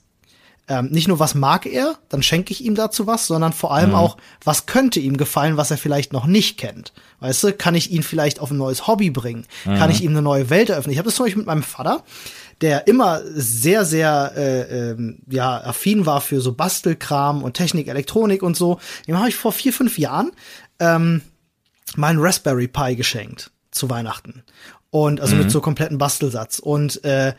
ähm, 0.69 0.89
nicht 0.91 1.07
nur 1.07 1.17
was 1.17 1.33
mag 1.33 1.65
er, 1.65 1.97
dann 2.09 2.21
schenke 2.21 2.53
ich 2.53 2.63
ihm 2.63 2.75
dazu 2.75 3.07
was, 3.07 3.25
sondern 3.25 3.53
vor 3.53 3.73
allem 3.73 3.89
mhm. 3.89 3.95
auch, 3.95 4.17
was 4.43 4.67
könnte 4.67 4.99
ihm 4.99 5.17
gefallen, 5.17 5.57
was 5.57 5.71
er 5.71 5.77
vielleicht 5.77 6.13
noch 6.13 6.27
nicht 6.27 6.59
kennt. 6.59 6.93
Weißt 7.19 7.43
du, 7.43 7.53
kann 7.53 7.73
ich 7.73 7.89
ihn 7.89 8.03
vielleicht 8.03 8.39
auf 8.39 8.51
ein 8.51 8.57
neues 8.57 8.85
Hobby 8.85 9.09
bringen? 9.09 9.47
Mhm. 9.65 9.75
Kann 9.75 9.89
ich 9.89 10.03
ihm 10.03 10.11
eine 10.11 10.21
neue 10.21 10.51
Welt 10.51 10.69
eröffnen? 10.69 10.91
Ich 10.91 10.99
habe 10.99 11.07
das 11.07 11.15
zum 11.15 11.25
Beispiel 11.25 11.41
mit 11.41 11.47
meinem 11.47 11.63
Vater 11.63 12.03
der 12.61 12.87
immer 12.87 13.21
sehr, 13.25 13.85
sehr 13.85 14.33
äh, 14.35 14.91
äh, 14.91 15.15
ja, 15.29 15.63
affin 15.63 16.05
war 16.05 16.21
für 16.21 16.41
so 16.41 16.53
Bastelkram 16.53 17.43
und 17.43 17.53
Technik, 17.53 17.87
Elektronik 17.87 18.43
und 18.43 18.57
so. 18.57 18.79
Dem 19.07 19.17
habe 19.17 19.29
ich 19.29 19.35
vor 19.35 19.51
vier, 19.51 19.71
fünf 19.71 19.97
Jahren 19.97 20.31
ähm, 20.79 21.21
meinen 21.95 22.19
Raspberry 22.19 22.67
Pi 22.67 22.95
geschenkt 22.95 23.51
zu 23.71 23.89
Weihnachten. 23.89 24.43
Und 24.91 25.21
also 25.21 25.35
mhm. 25.35 25.43
mit 25.43 25.51
so 25.51 25.61
kompletten 25.61 25.97
Bastelsatz. 25.97 26.59
Und 26.59 27.03
äh, 27.05 27.33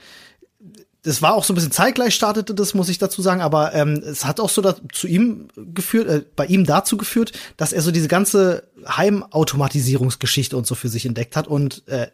das 1.02 1.22
war 1.22 1.34
auch 1.34 1.44
so 1.44 1.52
ein 1.52 1.56
bisschen 1.56 1.72
zeitgleich 1.72 2.14
startete 2.14 2.54
das, 2.54 2.74
muss 2.74 2.88
ich 2.88 2.98
dazu 2.98 3.22
sagen, 3.22 3.40
aber 3.40 3.74
ähm, 3.74 4.02
es 4.04 4.24
hat 4.24 4.38
auch 4.38 4.50
so 4.50 4.60
zu 4.92 5.06
ihm 5.06 5.48
geführt, 5.56 6.08
äh, 6.08 6.22
bei 6.36 6.46
ihm 6.46 6.64
dazu 6.64 6.96
geführt, 6.96 7.32
dass 7.56 7.72
er 7.72 7.80
so 7.80 7.90
diese 7.90 8.08
ganze 8.08 8.64
Heimautomatisierungsgeschichte 8.86 10.56
und 10.56 10.66
so 10.66 10.74
für 10.74 10.88
sich 10.88 11.06
entdeckt 11.06 11.36
hat 11.36 11.46
und 11.48 11.86
äh, 11.88 12.08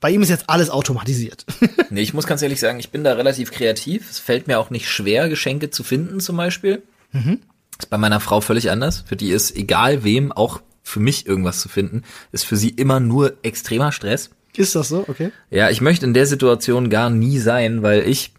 bei 0.00 0.10
ihm 0.10 0.22
ist 0.22 0.30
jetzt 0.30 0.48
alles 0.48 0.70
automatisiert. 0.70 1.44
nee, 1.90 2.00
ich 2.00 2.14
muss 2.14 2.26
ganz 2.26 2.40
ehrlich 2.42 2.60
sagen, 2.60 2.80
ich 2.80 2.90
bin 2.90 3.04
da 3.04 3.12
relativ 3.12 3.50
kreativ. 3.52 4.10
Es 4.10 4.18
fällt 4.18 4.46
mir 4.46 4.58
auch 4.58 4.70
nicht 4.70 4.88
schwer, 4.88 5.28
Geschenke 5.28 5.70
zu 5.70 5.82
finden 5.82 6.20
zum 6.20 6.36
Beispiel. 6.36 6.82
Mhm. 7.12 7.40
Ist 7.78 7.90
bei 7.90 7.98
meiner 7.98 8.20
Frau 8.20 8.40
völlig 8.40 8.70
anders. 8.70 9.04
Für 9.06 9.16
die 9.16 9.30
ist 9.30 9.54
egal 9.54 10.02
wem, 10.02 10.32
auch 10.32 10.60
für 10.82 11.00
mich 11.00 11.26
irgendwas 11.26 11.60
zu 11.60 11.68
finden, 11.68 12.02
ist 12.32 12.44
für 12.44 12.56
sie 12.56 12.70
immer 12.70 13.00
nur 13.00 13.34
extremer 13.42 13.92
Stress. 13.92 14.30
Ist 14.60 14.74
das 14.74 14.90
so? 14.90 15.06
Okay. 15.08 15.32
Ja, 15.48 15.70
ich 15.70 15.80
möchte 15.80 16.04
in 16.04 16.12
der 16.12 16.26
Situation 16.26 16.90
gar 16.90 17.08
nie 17.08 17.38
sein, 17.38 17.82
weil 17.82 18.06
ich 18.06 18.34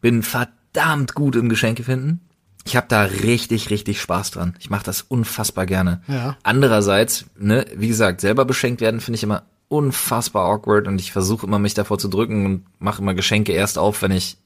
bin 0.00 0.22
verdammt 0.22 1.14
gut 1.14 1.34
im 1.34 1.48
Geschenke 1.48 1.82
finden. 1.82 2.20
Ich 2.64 2.76
habe 2.76 2.86
da 2.88 3.02
richtig, 3.02 3.70
richtig 3.70 4.00
Spaß 4.00 4.30
dran. 4.30 4.54
Ich 4.60 4.70
mache 4.70 4.84
das 4.84 5.02
unfassbar 5.02 5.66
gerne. 5.66 6.00
Ja. 6.06 6.36
Andererseits, 6.44 7.24
ne, 7.36 7.66
wie 7.74 7.88
gesagt, 7.88 8.20
selber 8.20 8.44
beschenkt 8.44 8.80
werden 8.80 9.00
finde 9.00 9.16
ich 9.16 9.24
immer 9.24 9.42
unfassbar 9.66 10.44
awkward 10.44 10.86
und 10.86 11.00
ich 11.00 11.10
versuche 11.10 11.44
immer 11.44 11.58
mich 11.58 11.74
davor 11.74 11.98
zu 11.98 12.06
drücken 12.06 12.46
und 12.46 12.66
mache 12.78 13.02
immer 13.02 13.14
Geschenke 13.14 13.50
erst 13.50 13.76
auf, 13.76 14.00
wenn 14.02 14.12
ich, 14.12 14.36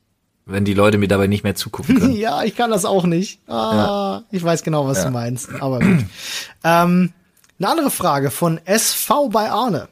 wenn 0.47 0.65
die 0.65 0.73
Leute 0.73 0.97
mir 0.97 1.09
dabei 1.09 1.27
nicht 1.27 1.45
mehr 1.45 1.57
zugucken 1.57 1.99
können. 1.99 2.13
ja, 2.17 2.43
ich 2.43 2.57
kann 2.57 2.71
das 2.71 2.87
auch 2.87 3.05
nicht. 3.05 3.39
Ah, 3.47 3.75
ja. 3.75 4.23
Ich 4.31 4.43
weiß 4.43 4.63
genau, 4.63 4.87
was 4.87 4.99
ja. 4.99 5.05
du 5.05 5.11
meinst. 5.11 5.51
Aber 5.61 5.81
gut. 5.81 6.07
ähm, 6.65 7.13
eine 7.59 7.69
andere 7.69 7.91
Frage 7.91 8.31
von 8.31 8.59
SV 8.65 9.29
bei 9.29 9.51
Arne. 9.51 9.89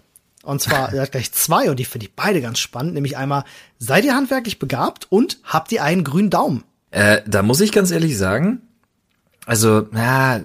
Und 0.47 0.63
zwar, 0.63 0.93
er 0.93 1.03
hat 1.03 1.11
gleich 1.11 1.33
zwei 1.33 1.71
und 1.71 1.81
die 1.81 1.85
finde 1.85 2.07
ich 2.07 2.15
beide 2.15 2.41
ganz 2.41 2.61
spannend. 2.61 2.95
Nämlich 2.95 3.17
einmal, 3.17 3.43
seid 3.79 4.05
ihr 4.05 4.15
handwerklich 4.15 4.61
begabt 4.61 5.07
und 5.11 5.39
habt 5.43 5.73
ihr 5.73 5.83
einen 5.83 6.05
grünen 6.05 6.31
Daumen? 6.31 6.63
Äh, 6.93 7.23
da 7.27 7.43
muss 7.43 7.61
ich 7.61 7.73
ganz 7.73 7.91
ehrlich 7.91 8.17
sagen, 8.17 8.63
also, 9.45 9.89
na, 9.91 10.43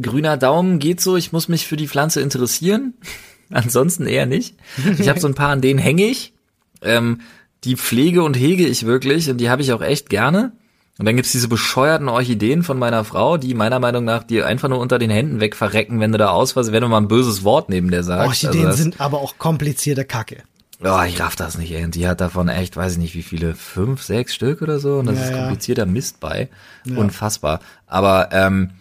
grüner 0.00 0.36
Daumen 0.36 0.78
geht 0.78 1.00
so, 1.00 1.16
ich 1.16 1.32
muss 1.32 1.48
mich 1.48 1.66
für 1.66 1.76
die 1.76 1.88
Pflanze 1.88 2.20
interessieren. 2.20 2.94
Ansonsten 3.50 4.06
eher 4.06 4.26
nicht. 4.26 4.56
Ich 4.98 5.08
habe 5.08 5.18
so 5.18 5.26
ein 5.26 5.34
paar, 5.34 5.50
an 5.50 5.60
denen 5.60 5.78
hänge 5.78 6.06
ich. 6.06 6.32
Ähm, 6.82 7.20
die 7.64 7.76
pflege 7.76 8.22
und 8.22 8.36
hege 8.36 8.66
ich 8.66 8.86
wirklich 8.86 9.28
und 9.28 9.38
die 9.38 9.50
habe 9.50 9.62
ich 9.62 9.72
auch 9.72 9.82
echt 9.82 10.08
gerne. 10.08 10.52
Und 10.98 11.04
dann 11.04 11.16
gibt's 11.16 11.32
diese 11.32 11.48
bescheuerten 11.48 12.08
Orchideen 12.08 12.62
von 12.62 12.78
meiner 12.78 13.04
Frau, 13.04 13.36
die 13.36 13.52
meiner 13.52 13.80
Meinung 13.80 14.04
nach 14.04 14.22
dir 14.22 14.46
einfach 14.46 14.68
nur 14.68 14.78
unter 14.78 14.98
den 14.98 15.10
Händen 15.10 15.40
wegverrecken, 15.40 16.00
wenn 16.00 16.12
du 16.12 16.18
da 16.18 16.30
ausfallst, 16.30 16.72
wenn 16.72 16.80
du 16.80 16.88
mal 16.88 16.98
ein 16.98 17.08
böses 17.08 17.44
Wort 17.44 17.68
neben 17.68 17.90
der 17.90 18.02
sagst. 18.02 18.26
Orchideen 18.26 18.66
also 18.66 18.78
sind 18.78 19.00
aber 19.00 19.20
auch 19.20 19.36
komplizierte 19.36 20.04
Kacke. 20.04 20.42
Oh, 20.82 21.02
ich 21.06 21.20
raff 21.20 21.36
das 21.36 21.56
nicht, 21.56 21.72
ey. 21.72 21.84
Und 21.84 21.94
die 21.94 22.06
hat 22.06 22.20
davon 22.20 22.48
echt, 22.48 22.76
weiß 22.76 22.92
ich 22.92 22.98
nicht, 22.98 23.14
wie 23.14 23.22
viele, 23.22 23.54
fünf, 23.54 24.02
sechs 24.02 24.34
Stück 24.34 24.60
oder 24.60 24.78
so. 24.78 24.96
Und 24.96 25.06
das 25.06 25.18
ja, 25.18 25.24
ist 25.24 25.32
komplizierter 25.32 25.86
ja. 25.86 25.90
Mist 25.90 26.20
bei. 26.20 26.48
Ja. 26.84 26.96
Unfassbar. 26.96 27.60
Aber 27.86 28.28
ähm, 28.32 28.72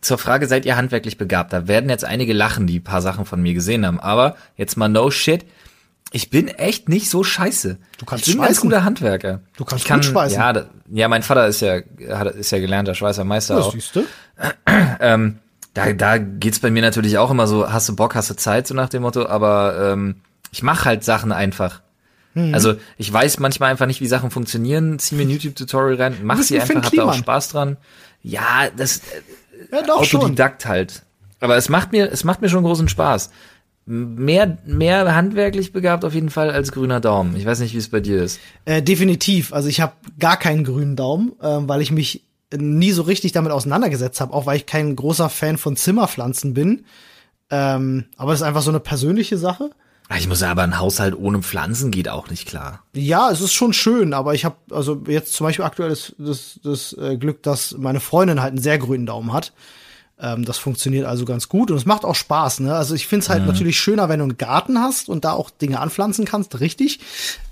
zur 0.00 0.18
Frage, 0.18 0.46
seid 0.48 0.64
ihr 0.64 0.76
handwerklich 0.76 1.18
begabt? 1.18 1.52
Da 1.52 1.68
werden 1.68 1.90
jetzt 1.90 2.04
einige 2.04 2.32
lachen, 2.32 2.66
die 2.66 2.80
ein 2.80 2.84
paar 2.84 3.02
Sachen 3.02 3.26
von 3.26 3.42
mir 3.42 3.52
gesehen 3.54 3.86
haben. 3.86 4.00
Aber 4.00 4.36
jetzt 4.56 4.76
mal 4.76 4.88
no 4.88 5.10
shit. 5.10 5.44
Ich 6.12 6.30
bin 6.30 6.48
echt 6.48 6.88
nicht 6.88 7.08
so 7.08 7.24
scheiße. 7.24 7.78
Du 7.98 8.04
kannst 8.04 8.28
ich 8.28 8.34
bin 8.34 8.44
ein 8.44 8.54
guter 8.54 8.84
Handwerker. 8.84 9.40
Du 9.56 9.64
kannst 9.64 9.84
ich 9.84 9.88
kann, 9.88 10.00
gut 10.00 10.06
schweißen. 10.06 10.38
Ja, 10.38 10.52
da, 10.52 10.66
ja, 10.92 11.08
mein 11.08 11.22
Vater 11.22 11.46
ist 11.46 11.60
ja, 11.60 11.80
hat, 12.10 12.34
ist 12.34 12.50
ja 12.52 12.58
gelernter 12.58 12.94
Schweißermeister 12.94 13.56
Das 13.56 13.66
auch. 13.66 13.72
siehst 13.72 13.96
du. 13.96 14.04
Ähm, 15.00 15.38
da, 15.74 15.92
da 15.92 16.18
geht's 16.18 16.60
bei 16.60 16.70
mir 16.70 16.82
natürlich 16.82 17.18
auch 17.18 17.30
immer 17.30 17.46
so, 17.46 17.72
hast 17.72 17.88
du 17.88 17.96
Bock, 17.96 18.14
hast 18.14 18.30
du 18.30 18.36
Zeit, 18.36 18.66
so 18.66 18.74
nach 18.74 18.88
dem 18.88 19.02
Motto, 19.02 19.26
aber 19.26 19.92
ähm, 19.92 20.16
ich 20.50 20.62
mache 20.62 20.84
halt 20.84 21.02
Sachen 21.04 21.32
einfach. 21.32 21.80
Mhm. 22.34 22.54
Also 22.54 22.74
ich 22.98 23.12
weiß 23.12 23.38
manchmal 23.40 23.70
einfach 23.70 23.86
nicht, 23.86 24.00
wie 24.00 24.06
Sachen 24.06 24.30
funktionieren, 24.30 24.98
zieh 24.98 25.14
mir 25.14 25.22
ein 25.22 25.30
YouTube-Tutorial 25.30 26.00
rein, 26.00 26.16
mach 26.22 26.38
sie 26.42 26.60
einfach, 26.60 26.82
hab 26.82 26.92
da 26.92 27.04
auch. 27.04 27.14
Spaß 27.14 27.48
dran. 27.50 27.76
Ja, 28.22 28.68
das 28.76 29.02
Ja, 29.70 29.82
doch 29.82 30.04
schon. 30.04 30.20
Autodidakt 30.20 30.66
halt. 30.66 31.02
Aber 31.40 31.56
es 31.56 31.68
macht 31.68 31.92
mir, 31.92 32.10
es 32.12 32.22
macht 32.24 32.40
mir 32.40 32.48
schon 32.48 32.62
großen 32.64 32.88
Spaß. 32.88 33.30
Mehr, 33.84 34.58
mehr 34.64 35.14
handwerklich 35.14 35.72
begabt 35.72 36.04
auf 36.04 36.14
jeden 36.14 36.30
Fall 36.30 36.50
als 36.50 36.70
grüner 36.70 37.00
Daumen. 37.00 37.34
Ich 37.36 37.44
weiß 37.44 37.58
nicht, 37.60 37.74
wie 37.74 37.78
es 37.78 37.88
bei 37.88 38.00
dir 38.00 38.22
ist. 38.22 38.38
Äh, 38.64 38.80
definitiv. 38.82 39.52
Also 39.52 39.68
ich 39.68 39.80
habe 39.80 39.92
gar 40.20 40.36
keinen 40.36 40.62
grünen 40.64 40.94
Daumen, 40.94 41.32
ähm, 41.42 41.68
weil 41.68 41.82
ich 41.82 41.90
mich 41.90 42.24
nie 42.56 42.92
so 42.92 43.02
richtig 43.02 43.32
damit 43.32 43.50
auseinandergesetzt 43.50 44.20
habe, 44.20 44.34
auch 44.34 44.46
weil 44.46 44.56
ich 44.56 44.66
kein 44.66 44.94
großer 44.94 45.28
Fan 45.28 45.58
von 45.58 45.76
Zimmerpflanzen 45.76 46.54
bin. 46.54 46.84
Ähm, 47.50 48.04
aber 48.16 48.32
es 48.32 48.40
ist 48.40 48.46
einfach 48.46 48.62
so 48.62 48.70
eine 48.70 48.80
persönliche 48.80 49.36
Sache. 49.36 49.70
Ah, 50.08 50.16
Ich 50.18 50.28
muss 50.28 50.40
sagen, 50.40 50.52
aber 50.52 50.62
ein 50.62 50.78
Haushalt 50.78 51.16
ohne 51.16 51.42
Pflanzen 51.42 51.90
geht 51.90 52.08
auch 52.08 52.28
nicht 52.28 52.46
klar. 52.46 52.82
Ja, 52.94 53.30
es 53.30 53.40
ist 53.40 53.52
schon 53.52 53.72
schön, 53.72 54.12
aber 54.14 54.34
ich 54.34 54.44
habe 54.44 54.56
also 54.70 55.02
jetzt 55.06 55.32
zum 55.32 55.46
Beispiel 55.46 55.64
aktuell 55.64 55.88
das, 55.88 56.14
das, 56.18 56.60
das 56.62 56.92
äh, 56.94 57.16
Glück, 57.16 57.42
dass 57.42 57.76
meine 57.78 58.00
Freundin 58.00 58.40
halt 58.40 58.52
einen 58.52 58.62
sehr 58.62 58.78
grünen 58.78 59.06
Daumen 59.06 59.32
hat. 59.32 59.52
Ähm, 60.22 60.44
das 60.44 60.56
funktioniert 60.56 61.04
also 61.04 61.24
ganz 61.24 61.48
gut 61.48 61.70
und 61.70 61.76
es 61.76 61.84
macht 61.84 62.04
auch 62.04 62.14
Spaß. 62.14 62.60
Ne? 62.60 62.74
Also 62.74 62.94
ich 62.94 63.08
finde 63.08 63.24
es 63.24 63.28
halt 63.28 63.44
natürlich 63.44 63.78
schöner, 63.78 64.08
wenn 64.08 64.20
du 64.20 64.24
einen 64.24 64.38
Garten 64.38 64.78
hast 64.78 65.08
und 65.08 65.24
da 65.24 65.32
auch 65.32 65.50
Dinge 65.50 65.80
anpflanzen 65.80 66.24
kannst, 66.24 66.60
richtig. 66.60 67.00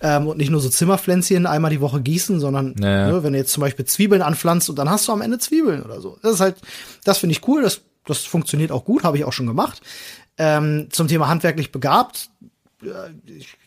Ähm, 0.00 0.28
und 0.28 0.38
nicht 0.38 0.50
nur 0.50 0.60
so 0.60 0.68
Zimmerpflänzchen 0.68 1.46
einmal 1.46 1.72
die 1.72 1.80
Woche 1.80 2.00
gießen, 2.00 2.38
sondern 2.38 2.76
Ja, 2.78 2.88
ja. 2.88 3.12
ne, 3.12 3.22
wenn 3.24 3.32
du 3.32 3.38
jetzt 3.38 3.52
zum 3.52 3.62
Beispiel 3.62 3.84
Zwiebeln 3.84 4.22
anpflanzt 4.22 4.70
und 4.70 4.78
dann 4.78 4.88
hast 4.88 5.08
du 5.08 5.12
am 5.12 5.20
Ende 5.20 5.38
Zwiebeln 5.38 5.82
oder 5.82 6.00
so. 6.00 6.18
Das 6.22 6.34
ist 6.34 6.40
halt, 6.40 6.56
das 7.04 7.18
finde 7.18 7.32
ich 7.32 7.46
cool. 7.48 7.62
Das, 7.62 7.80
das 8.06 8.18
funktioniert 8.18 8.70
auch 8.70 8.84
gut, 8.84 9.02
habe 9.02 9.18
ich 9.18 9.24
auch 9.24 9.32
schon 9.32 9.46
gemacht. 9.46 9.80
Ähm, 10.38 10.86
zum 10.90 11.08
Thema 11.08 11.28
handwerklich 11.28 11.72
begabt, 11.72 12.30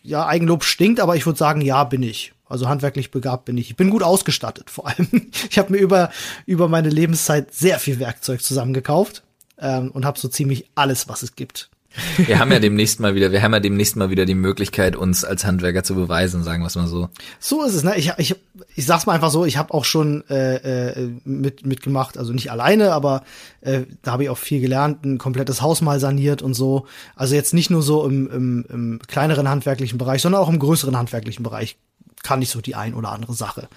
ja, 0.02 0.26
Eigenlob 0.26 0.64
stinkt, 0.64 0.98
aber 0.98 1.14
ich 1.14 1.26
würde 1.26 1.38
sagen, 1.38 1.60
ja, 1.60 1.84
bin 1.84 2.02
ich. 2.02 2.32
Also 2.54 2.68
handwerklich 2.68 3.10
begabt 3.10 3.46
bin 3.46 3.58
ich. 3.58 3.70
Ich 3.70 3.76
bin 3.76 3.90
gut 3.90 4.04
ausgestattet, 4.04 4.70
vor 4.70 4.86
allem. 4.86 5.08
Ich 5.50 5.58
habe 5.58 5.72
mir 5.72 5.78
über, 5.78 6.10
über 6.46 6.68
meine 6.68 6.88
Lebenszeit 6.88 7.52
sehr 7.52 7.80
viel 7.80 7.98
Werkzeug 7.98 8.42
zusammengekauft 8.42 9.24
ähm, 9.58 9.90
und 9.90 10.04
habe 10.04 10.20
so 10.20 10.28
ziemlich 10.28 10.70
alles, 10.76 11.08
was 11.08 11.24
es 11.24 11.34
gibt. 11.34 11.68
Wir 12.16 12.38
haben 12.38 12.52
ja 12.52 12.58
demnächst 12.60 13.00
mal 13.00 13.16
wieder, 13.16 13.32
wir 13.32 13.42
haben 13.42 13.52
ja 13.52 13.58
demnächst 13.58 13.96
mal 13.96 14.08
wieder 14.10 14.24
die 14.24 14.36
Möglichkeit, 14.36 14.94
uns 14.94 15.24
als 15.24 15.44
Handwerker 15.44 15.82
zu 15.82 15.96
beweisen, 15.96 16.44
sagen 16.44 16.62
wir 16.62 16.68
es 16.68 16.76
mal 16.76 16.86
so. 16.86 17.08
So 17.40 17.64
ist 17.64 17.74
es, 17.74 17.82
ne? 17.82 17.96
Ich, 17.96 18.12
ich, 18.18 18.36
ich 18.76 18.86
sag's 18.86 19.06
mal 19.06 19.14
einfach 19.14 19.30
so, 19.30 19.44
ich 19.44 19.56
habe 19.56 19.74
auch 19.74 19.84
schon 19.84 20.22
äh, 20.30 20.92
äh, 20.92 21.10
mit, 21.24 21.66
mitgemacht, 21.66 22.16
also 22.16 22.32
nicht 22.32 22.52
alleine, 22.52 22.92
aber 22.92 23.24
äh, 23.62 23.80
da 24.02 24.12
habe 24.12 24.22
ich 24.22 24.30
auch 24.30 24.38
viel 24.38 24.60
gelernt, 24.60 25.04
ein 25.04 25.18
komplettes 25.18 25.60
Haus 25.60 25.80
mal 25.80 25.98
saniert 25.98 26.40
und 26.40 26.54
so. 26.54 26.86
Also 27.16 27.34
jetzt 27.34 27.52
nicht 27.52 27.70
nur 27.70 27.82
so 27.82 28.06
im, 28.06 28.30
im, 28.30 28.64
im 28.68 29.00
kleineren 29.08 29.48
handwerklichen 29.48 29.98
Bereich, 29.98 30.22
sondern 30.22 30.40
auch 30.40 30.48
im 30.48 30.60
größeren 30.60 30.96
handwerklichen 30.96 31.42
Bereich 31.42 31.78
kann 32.24 32.42
ich 32.42 32.50
so 32.50 32.60
die 32.60 32.74
ein 32.74 32.94
oder 32.94 33.10
andere 33.10 33.34
Sache. 33.34 33.68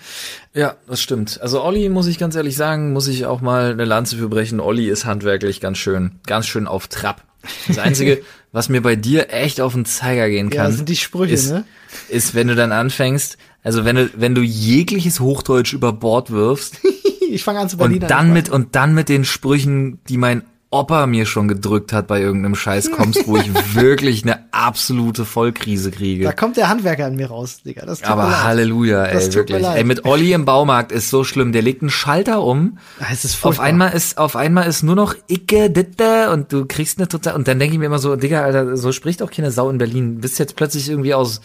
Ja, 0.56 0.76
das 0.88 1.00
stimmt. 1.02 1.40
Also 1.42 1.62
Olli, 1.64 1.90
muss 1.90 2.08
ich 2.08 2.18
ganz 2.18 2.36
ehrlich 2.36 2.56
sagen, 2.56 2.94
muss 2.94 3.08
ich 3.08 3.28
auch 3.28 3.42
mal 3.42 3.72
eine 3.72 3.86
Lanze 3.86 4.18
für 4.18 4.30
brechen. 4.30 4.60
Olli 4.60 4.90
ist 4.90 5.06
handwerklich 5.06 5.62
ganz 5.62 5.78
schön, 5.78 6.20
ganz 6.26 6.48
schön 6.48 6.66
auf 6.66 6.88
Trab. 6.88 7.24
Das 7.68 7.78
Einzige, 7.78 8.24
was 8.52 8.68
mir 8.70 8.82
bei 8.82 8.96
dir 8.96 9.32
echt 9.32 9.62
auf 9.62 9.74
den 9.74 9.86
Zeiger 9.86 10.28
gehen 10.30 10.50
Ja, 10.50 10.64
kann, 10.64 10.66
das 10.72 10.78
sind 10.78 10.90
die 10.90 10.96
Sprüche, 10.96 11.34
ist, 11.34 11.52
ne? 11.52 11.66
ist, 12.10 12.34
wenn 12.34 12.48
du 12.48 12.56
dann 12.56 12.72
anfängst, 12.72 13.38
also 13.64 13.86
wenn 13.86 13.96
du, 13.98 14.10
wenn 14.16 14.34
du 14.34 14.42
jegliches 14.42 15.20
Hochdeutsch 15.20 15.74
über 15.74 15.94
Bord 15.94 16.32
wirfst 16.32 16.78
Ich 17.30 17.44
fange 17.44 17.60
an 17.60 17.70
zu 17.70 17.76
und 17.76 17.84
Berliner. 17.90 18.08
dann 18.08 18.34
mit, 18.34 18.50
und 18.50 18.76
dann 18.76 18.94
mit 18.94 19.10
den 19.10 19.26
Sprüchen, 19.26 20.00
die 20.08 20.18
mein 20.18 20.44
Opa 20.80 21.06
mir 21.08 21.26
schon 21.26 21.48
gedrückt 21.48 21.94
hat 21.94 22.08
bei 22.08 22.22
irgendeinem 22.22 22.56
Scheiß 22.56 22.92
kommst, 22.92 23.28
wo 23.28 23.38
ich 23.38 23.50
wirklich 23.76 24.24
eine 24.24 24.46
absolute 24.54 25.26
Vollkrise 25.26 25.92
kriege. 25.92 26.24
Da 26.26 26.32
kommt 26.34 26.58
der 26.58 26.70
Handwerker 26.70 27.08
in 27.08 27.16
mir 27.16 27.28
raus, 27.28 27.62
Digga. 27.64 27.86
Das 27.86 28.00
tut 28.00 28.08
Aber. 28.10 28.44
Halleluja, 28.44 29.06
ey, 29.06 29.34
wirklich. 29.34 29.66
Ey, 29.66 29.84
mit 29.84 30.06
Olli 30.06 30.34
im 30.34 30.46
Baumarkt 30.46 30.92
ist 30.92 31.10
so 31.10 31.24
schlimm. 31.24 31.52
Der 31.52 31.62
legt 31.62 31.82
einen 31.82 31.90
Schalter 31.90 32.42
um. 32.44 32.78
Ah, 33.00 33.06
Es 33.12 33.26
ist 33.26 33.44
Auf 33.46 33.60
einmal 33.60 33.94
ist, 33.94 34.18
auf 34.18 34.36
einmal 34.36 34.68
ist 34.68 34.84
nur 34.84 34.96
noch 34.96 35.16
Icke, 35.28 35.70
Ditte 35.70 36.32
und 36.32 36.52
du 36.54 36.66
kriegst 36.66 36.98
eine 37.00 37.08
total, 37.08 37.36
und 37.36 37.48
dann 37.48 37.60
denke 37.60 37.74
ich 37.74 37.80
mir 37.80 37.86
immer 37.86 38.00
so, 38.00 38.16
Digga, 38.16 38.44
Alter, 38.44 38.78
so 38.78 38.92
spricht 38.92 39.22
auch 39.22 39.32
keine 39.32 39.52
Sau 39.52 39.70
in 39.70 39.78
Berlin. 39.78 40.16
Du 40.16 40.22
bist 40.22 40.40
jetzt 40.40 40.56
plötzlich 40.56 40.90
irgendwie 40.90 41.14
aus, 41.14 41.42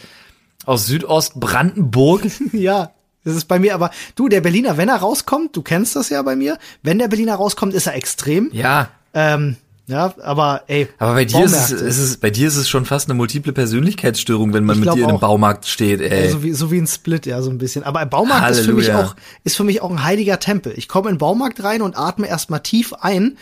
aus 0.65 0.85
Südost-Brandenburg. 0.87 2.23
Ja, 2.53 2.91
das 3.25 3.35
ist 3.35 3.45
bei 3.45 3.57
mir 3.59 3.73
aber, 3.73 3.89
du, 4.15 4.27
der 4.27 4.41
Berliner, 4.41 4.77
wenn 4.77 4.89
er 4.89 4.97
rauskommt, 4.97 5.55
du 5.55 5.61
kennst 5.61 5.95
das 5.95 6.09
ja 6.09 6.21
bei 6.21 6.35
mir, 6.35 6.57
wenn 6.81 6.99
der 6.99 7.07
Berliner 7.07 7.35
rauskommt, 7.35 7.73
ist 7.73 7.87
er 7.87 7.95
extrem. 7.95 8.49
ja. 8.51 8.89
Ähm, 9.13 9.57
ja, 9.85 10.13
aber 10.21 10.63
ey. 10.67 10.87
Aber 10.97 11.13
bei 11.13 11.25
dir 11.25 11.43
ist 11.43 11.53
es, 11.53 11.71
ist 11.71 11.97
es, 11.97 12.17
bei 12.17 12.29
dir 12.29 12.47
ist 12.47 12.55
es 12.55 12.69
schon 12.69 12.85
fast 12.85 13.09
eine 13.09 13.15
multiple 13.15 13.51
Persönlichkeitsstörung, 13.51 14.53
wenn 14.53 14.63
man 14.63 14.79
mit 14.79 14.93
dir 14.93 15.03
in 15.03 15.09
einem. 15.09 15.19
Baumarkt 15.19 15.65
steht, 15.65 15.99
ey. 15.99 16.29
so, 16.29 16.41
wie, 16.41 16.53
so 16.53 16.71
wie 16.71 16.77
ein 16.77 16.87
Split, 16.87 17.25
ja, 17.25 17.41
so 17.41 17.49
ein 17.49 17.57
bisschen. 17.57 17.83
Aber 17.83 17.99
ein 17.99 18.09
Baumarkt 18.09 18.51
ist 18.51 18.65
für 18.65 18.73
mich 18.73 18.93
auch, 18.93 19.15
ist 19.43 19.57
für 19.57 19.65
mich 19.65 19.81
auch 19.81 19.91
ein 19.91 20.03
heiliger 20.03 20.39
Tempel. 20.39 20.73
Ich 20.77 20.87
komme 20.87 21.09
in 21.09 21.15
den 21.15 21.19
Baumarkt 21.19 21.63
rein 21.63 21.81
und 21.81 21.97
atme 21.97 22.27
erstmal 22.27 22.61
tief 22.61 22.93
ein, 22.93 23.37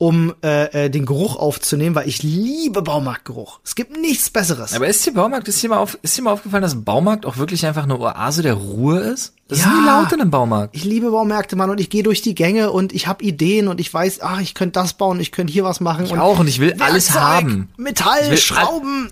um 0.00 0.32
äh, 0.42 0.86
äh, 0.86 0.90
den 0.90 1.04
Geruch 1.04 1.36
aufzunehmen, 1.36 1.94
weil 1.94 2.08
ich 2.08 2.22
liebe 2.22 2.80
Baumarktgeruch. 2.80 3.60
Es 3.62 3.74
gibt 3.74 3.98
nichts 3.98 4.30
Besseres. 4.30 4.72
Aber 4.72 4.88
ist 4.88 5.04
dir 5.04 5.12
Baumarkt, 5.12 5.46
ist 5.46 5.62
dir 5.62 5.68
mal 5.68 5.76
auf, 5.76 5.98
ist 6.00 6.16
dir 6.16 6.22
mal 6.22 6.32
aufgefallen, 6.32 6.62
dass 6.62 6.74
Baumarkt 6.74 7.26
auch 7.26 7.36
wirklich 7.36 7.66
einfach 7.66 7.82
eine 7.82 8.00
Oase 8.00 8.40
der 8.40 8.54
Ruhe 8.54 8.98
ist? 8.98 9.34
Das 9.48 9.58
ist 9.58 9.66
Ja. 9.66 9.72
nie 9.74 9.84
laut 9.84 10.10
in 10.12 10.22
einem 10.22 10.30
Baumarkt. 10.30 10.74
Ich 10.74 10.84
liebe 10.84 11.10
Baumärkte, 11.10 11.54
Mann, 11.54 11.68
und 11.68 11.80
ich 11.80 11.90
gehe 11.90 12.02
durch 12.02 12.22
die 12.22 12.34
Gänge 12.34 12.70
und 12.72 12.94
ich 12.94 13.08
habe 13.08 13.22
Ideen 13.22 13.68
und 13.68 13.78
ich 13.78 13.92
weiß, 13.92 14.20
ach, 14.22 14.40
ich 14.40 14.54
könnte 14.54 14.80
das 14.80 14.94
bauen, 14.94 15.20
ich 15.20 15.32
könnte 15.32 15.52
hier 15.52 15.64
was 15.64 15.80
machen. 15.80 16.06
Ich 16.06 16.12
und 16.12 16.18
auch 16.18 16.38
und 16.38 16.48
ich 16.48 16.60
will 16.60 16.74
alles 16.78 17.10
haben. 17.12 17.68
Metall, 17.76 18.38
Schrauben. 18.38 19.10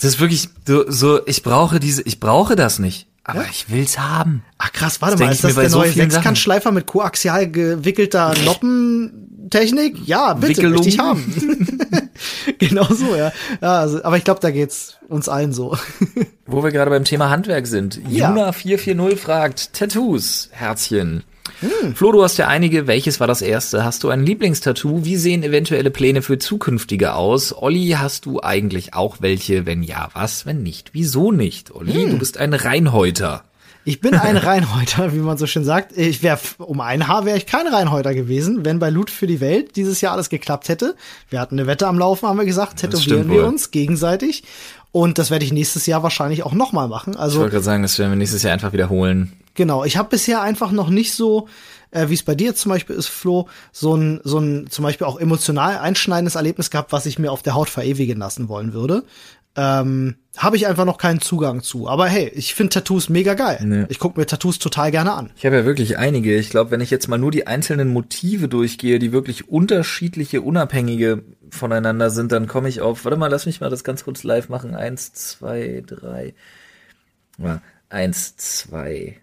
Das 0.00 0.10
ist 0.12 0.20
wirklich 0.20 0.50
so, 0.66 0.84
so, 0.90 1.26
ich 1.26 1.42
brauche 1.42 1.80
diese, 1.80 2.02
ich 2.02 2.20
brauche 2.20 2.54
das 2.54 2.78
nicht, 2.78 3.07
aber 3.28 3.44
ich 3.50 3.66
will's 3.68 3.98
haben. 3.98 4.42
Ach 4.56 4.72
krass, 4.72 5.02
warte 5.02 5.16
Das 5.16 5.20
mal, 5.20 5.32
ist 5.32 5.44
das 5.44 5.54
der 5.54 5.68
so 5.68 5.80
neue 5.80 5.92
Sechskantschleifer 5.92 6.72
mit 6.72 6.86
koaxial 6.86 7.50
gewickelter 7.50 8.32
Noppentechnik? 8.46 9.98
Ja, 10.06 10.32
bitte, 10.32 10.56
Wickelung. 10.56 10.72
möchte 10.72 10.88
ich 10.88 10.98
haben. 10.98 11.78
genau 12.58 12.84
so, 12.84 13.14
ja. 13.14 13.30
ja 13.60 13.80
also, 13.80 14.02
aber 14.02 14.16
ich 14.16 14.24
glaube, 14.24 14.40
da 14.40 14.50
geht's 14.50 14.96
uns 15.08 15.28
allen 15.28 15.52
so. 15.52 15.76
Wo 16.46 16.64
wir 16.64 16.70
gerade 16.70 16.90
beim 16.90 17.04
Thema 17.04 17.28
Handwerk 17.28 17.66
sind. 17.66 18.00
Ja. 18.08 18.32
Juna440 18.32 19.16
fragt, 19.16 19.74
Tattoos, 19.74 20.48
Herzchen. 20.52 21.22
Hm. 21.60 21.94
Flo, 21.94 22.12
du 22.12 22.22
hast 22.22 22.36
ja 22.36 22.48
einige. 22.48 22.86
Welches 22.86 23.20
war 23.20 23.26
das 23.26 23.42
erste? 23.42 23.84
Hast 23.84 24.04
du 24.04 24.08
ein 24.10 24.24
Lieblingstattoo? 24.24 25.04
Wie 25.04 25.16
sehen 25.16 25.42
eventuelle 25.42 25.90
Pläne 25.90 26.22
für 26.22 26.38
zukünftige 26.38 27.14
aus? 27.14 27.54
Olli, 27.56 27.96
hast 27.98 28.26
du 28.26 28.40
eigentlich 28.42 28.94
auch 28.94 29.16
welche? 29.20 29.66
Wenn 29.66 29.82
ja, 29.82 30.08
was? 30.14 30.46
Wenn 30.46 30.62
nicht, 30.62 30.90
wieso 30.92 31.32
nicht? 31.32 31.70
Olli, 31.74 31.92
Hm. 32.04 32.10
du 32.10 32.18
bist 32.18 32.38
ein 32.38 32.54
Reinhäuter. 32.54 33.42
Ich 33.84 34.00
bin 34.02 34.14
ein 34.14 34.36
Reinhäuter, 34.36 35.14
wie 35.14 35.18
man 35.18 35.38
so 35.38 35.46
schön 35.46 35.64
sagt. 35.64 35.96
Ich 35.96 36.22
wäre 36.22 36.38
um 36.58 36.80
ein 36.80 37.08
Haar 37.08 37.24
wäre 37.24 37.38
ich 37.38 37.46
kein 37.46 37.66
Reinhäuter 37.66 38.14
gewesen, 38.14 38.64
wenn 38.64 38.78
bei 38.78 38.90
Loot 38.90 39.10
für 39.10 39.26
die 39.26 39.40
Welt 39.40 39.76
dieses 39.76 40.00
Jahr 40.02 40.12
alles 40.12 40.28
geklappt 40.28 40.68
hätte. 40.68 40.94
Wir 41.30 41.40
hatten 41.40 41.58
eine 41.58 41.66
Wette 41.66 41.86
am 41.86 41.98
Laufen, 41.98 42.28
haben 42.28 42.38
wir 42.38 42.44
gesagt, 42.44 42.78
tätowieren 42.80 43.30
wir 43.30 43.38
wohl. 43.38 43.44
uns 43.44 43.70
gegenseitig. 43.70 44.44
Und 44.92 45.18
das 45.18 45.30
werde 45.30 45.44
ich 45.44 45.52
nächstes 45.52 45.86
Jahr 45.86 46.02
wahrscheinlich 46.02 46.42
auch 46.44 46.52
noch 46.52 46.72
mal 46.72 46.88
machen. 46.88 47.12
Ich 47.14 47.18
Also 47.20 47.40
wollte 47.40 47.52
gerade 47.52 47.64
sagen, 47.64 47.82
das 47.82 47.98
werden 47.98 48.10
wir 48.12 48.16
nächstes 48.16 48.42
Jahr 48.42 48.52
einfach 48.52 48.72
wiederholen. 48.72 49.32
Genau, 49.58 49.82
ich 49.82 49.96
habe 49.96 50.08
bisher 50.08 50.40
einfach 50.40 50.70
noch 50.70 50.88
nicht 50.88 51.12
so, 51.14 51.48
äh, 51.90 52.10
wie 52.10 52.14
es 52.14 52.22
bei 52.22 52.36
dir 52.36 52.54
zum 52.54 52.70
Beispiel 52.70 52.94
ist, 52.94 53.08
Flo, 53.08 53.48
so 53.72 53.96
ein, 53.96 54.20
so 54.22 54.38
ein 54.38 54.68
zum 54.70 54.84
Beispiel 54.84 55.04
auch 55.04 55.18
emotional 55.18 55.78
einschneidendes 55.78 56.36
Erlebnis 56.36 56.70
gehabt, 56.70 56.92
was 56.92 57.06
ich 57.06 57.18
mir 57.18 57.32
auf 57.32 57.42
der 57.42 57.54
Haut 57.54 57.68
verewigen 57.68 58.18
lassen 58.18 58.48
wollen 58.48 58.72
würde. 58.72 59.02
Ähm, 59.56 60.14
habe 60.36 60.54
ich 60.54 60.68
einfach 60.68 60.84
noch 60.84 60.96
keinen 60.96 61.20
Zugang 61.20 61.60
zu. 61.64 61.88
Aber 61.88 62.06
hey, 62.06 62.30
ich 62.36 62.54
finde 62.54 62.74
Tattoos 62.74 63.08
mega 63.08 63.34
geil. 63.34 63.58
Nee. 63.64 63.86
Ich 63.88 63.98
gucke 63.98 64.20
mir 64.20 64.26
Tattoos 64.26 64.60
total 64.60 64.92
gerne 64.92 65.12
an. 65.12 65.30
Ich 65.34 65.44
habe 65.44 65.56
ja 65.56 65.64
wirklich 65.64 65.98
einige. 65.98 66.36
Ich 66.36 66.50
glaube, 66.50 66.70
wenn 66.70 66.80
ich 66.80 66.90
jetzt 66.90 67.08
mal 67.08 67.18
nur 67.18 67.32
die 67.32 67.48
einzelnen 67.48 67.88
Motive 67.88 68.46
durchgehe, 68.46 69.00
die 69.00 69.10
wirklich 69.10 69.48
unterschiedliche, 69.48 70.40
unabhängige 70.40 71.24
voneinander 71.50 72.10
sind, 72.10 72.30
dann 72.30 72.46
komme 72.46 72.68
ich 72.68 72.80
auf. 72.80 73.04
Warte 73.04 73.18
mal, 73.18 73.26
lass 73.28 73.46
mich 73.46 73.60
mal 73.60 73.70
das 73.70 73.82
ganz 73.82 74.04
kurz 74.04 74.22
live 74.22 74.48
machen. 74.50 74.76
Eins, 74.76 75.12
zwei, 75.14 75.82
drei. 75.84 76.34
Ja, 77.38 77.60
eins, 77.88 78.36
zwei, 78.36 79.16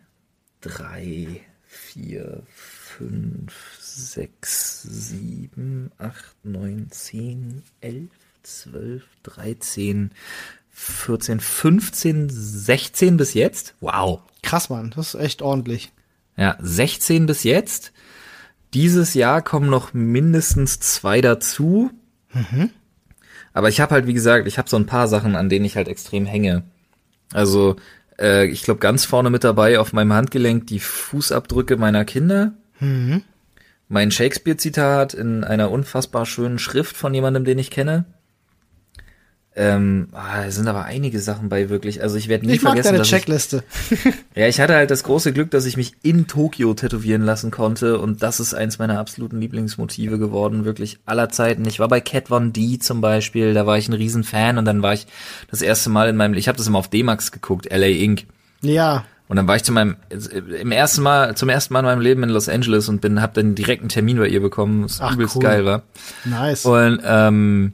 drei, 0.65 1.41
vier, 1.67 2.41
fünf, 2.49 3.77
sechs, 3.79 4.81
sieben, 4.81 5.91
acht, 5.99 6.35
neun, 6.43 6.87
zehn, 6.89 7.61
elf, 7.81 8.09
zwölf, 8.41 9.03
dreizehn, 9.21 10.11
14, 10.71 11.39
15, 11.39 12.29
16 12.29 13.17
bis 13.17 13.33
jetzt. 13.33 13.75
Wow. 13.79 14.21
Krass, 14.41 14.69
Mann, 14.69 14.91
das 14.95 15.13
ist 15.13 15.21
echt 15.21 15.41
ordentlich. 15.41 15.91
Ja, 16.35 16.57
16 16.59 17.27
bis 17.27 17.43
jetzt. 17.43 17.93
Dieses 18.73 19.13
Jahr 19.13 19.41
kommen 19.41 19.69
noch 19.69 19.93
mindestens 19.93 20.79
zwei 20.79 21.21
dazu. 21.21 21.91
Aber 23.53 23.69
ich 23.69 23.79
habe 23.79 23.93
halt, 23.93 24.07
wie 24.07 24.13
gesagt, 24.13 24.47
ich 24.47 24.57
habe 24.57 24.69
so 24.69 24.75
ein 24.75 24.85
paar 24.85 25.07
Sachen, 25.07 25.35
an 25.35 25.47
denen 25.47 25.63
ich 25.63 25.77
halt 25.77 25.87
extrem 25.87 26.25
hänge. 26.25 26.63
Also, 27.31 27.77
äh, 28.19 28.45
ich 28.45 28.63
glaube, 28.63 28.79
ganz 28.79 29.05
vorne 29.05 29.29
mit 29.29 29.43
dabei 29.43 29.79
auf 29.79 29.93
meinem 29.93 30.13
Handgelenk 30.13 30.67
die 30.67 30.79
Fußabdrücke 30.79 31.77
meiner 31.77 32.05
Kinder. 32.05 32.53
Mein 33.87 34.11
Shakespeare-Zitat 34.11 35.13
in 35.13 35.43
einer 35.43 35.71
unfassbar 35.71 36.25
schönen 36.25 36.59
Schrift 36.59 36.97
von 36.97 37.13
jemandem, 37.13 37.45
den 37.45 37.59
ich 37.59 37.69
kenne. 37.71 38.05
Ähm, 39.57 40.09
ah, 40.11 40.43
da 40.43 40.51
sind 40.51 40.67
aber 40.67 40.83
einige 40.83 41.19
Sachen 41.21 41.47
bei 41.47 41.69
wirklich. 41.69 42.01
Also 42.01 42.17
ich 42.17 42.27
werde 42.27 42.45
nie 42.45 42.55
Ich 42.55 42.61
mag 42.61 42.73
vergessen, 42.73 42.87
deine 42.87 42.97
dass 42.99 43.07
ich, 43.07 43.13
Checkliste. 43.13 43.63
ja, 44.35 44.47
ich 44.47 44.59
hatte 44.59 44.75
halt 44.75 44.91
das 44.91 45.03
große 45.03 45.31
Glück, 45.31 45.49
dass 45.51 45.65
ich 45.65 45.77
mich 45.77 45.93
in 46.03 46.27
Tokio 46.27 46.73
tätowieren 46.73 47.21
lassen 47.21 47.51
konnte 47.51 47.97
und 47.99 48.21
das 48.21 48.41
ist 48.41 48.53
eins 48.53 48.79
meiner 48.79 48.99
absoluten 48.99 49.39
Lieblingsmotive 49.39 50.19
geworden, 50.19 50.65
wirklich 50.65 50.99
aller 51.05 51.29
Zeiten. 51.29 51.65
Ich 51.67 51.79
war 51.79 51.87
bei 51.87 52.01
Cat 52.01 52.27
Von 52.27 52.51
D 52.51 52.79
zum 52.79 52.99
Beispiel, 52.99 53.53
da 53.53 53.65
war 53.65 53.77
ich 53.77 53.87
ein 53.87 53.93
Riesenfan 53.93 54.57
und 54.57 54.65
dann 54.65 54.81
war 54.81 54.93
ich 54.93 55.07
das 55.49 55.61
erste 55.61 55.89
Mal 55.89 56.09
in 56.09 56.17
meinem, 56.17 56.33
ich 56.33 56.49
habe 56.49 56.57
das 56.57 56.67
immer 56.67 56.79
auf 56.79 56.89
D-Max 56.89 57.31
geguckt, 57.31 57.67
LA 57.71 57.87
Inc. 57.87 58.25
Ja. 58.61 59.05
Und 59.27 59.37
dann 59.37 59.47
war 59.47 59.55
ich 59.55 59.63
zu 59.63 59.71
meinem 59.71 59.95
im 60.59 60.71
ersten 60.71 61.01
Mal 61.01 61.35
zum 61.35 61.47
ersten 61.47 61.73
Mal 61.73 61.79
in 61.79 61.85
meinem 61.85 62.01
Leben 62.01 62.23
in 62.23 62.29
Los 62.29 62.49
Angeles 62.49 62.89
und 62.89 62.99
bin 62.99 63.21
hab 63.21 63.33
dann 63.33 63.55
direkt 63.55 63.81
einen 63.81 63.89
Termin 63.89 64.17
bei 64.17 64.27
ihr 64.27 64.41
bekommen, 64.41 64.83
was 64.83 64.99
Ach, 65.01 65.13
übelst 65.13 65.37
cool. 65.37 65.41
geil 65.41 65.65
war. 65.65 65.83
Nice. 66.25 66.65
Und 66.65 66.99
ähm, 67.03 67.73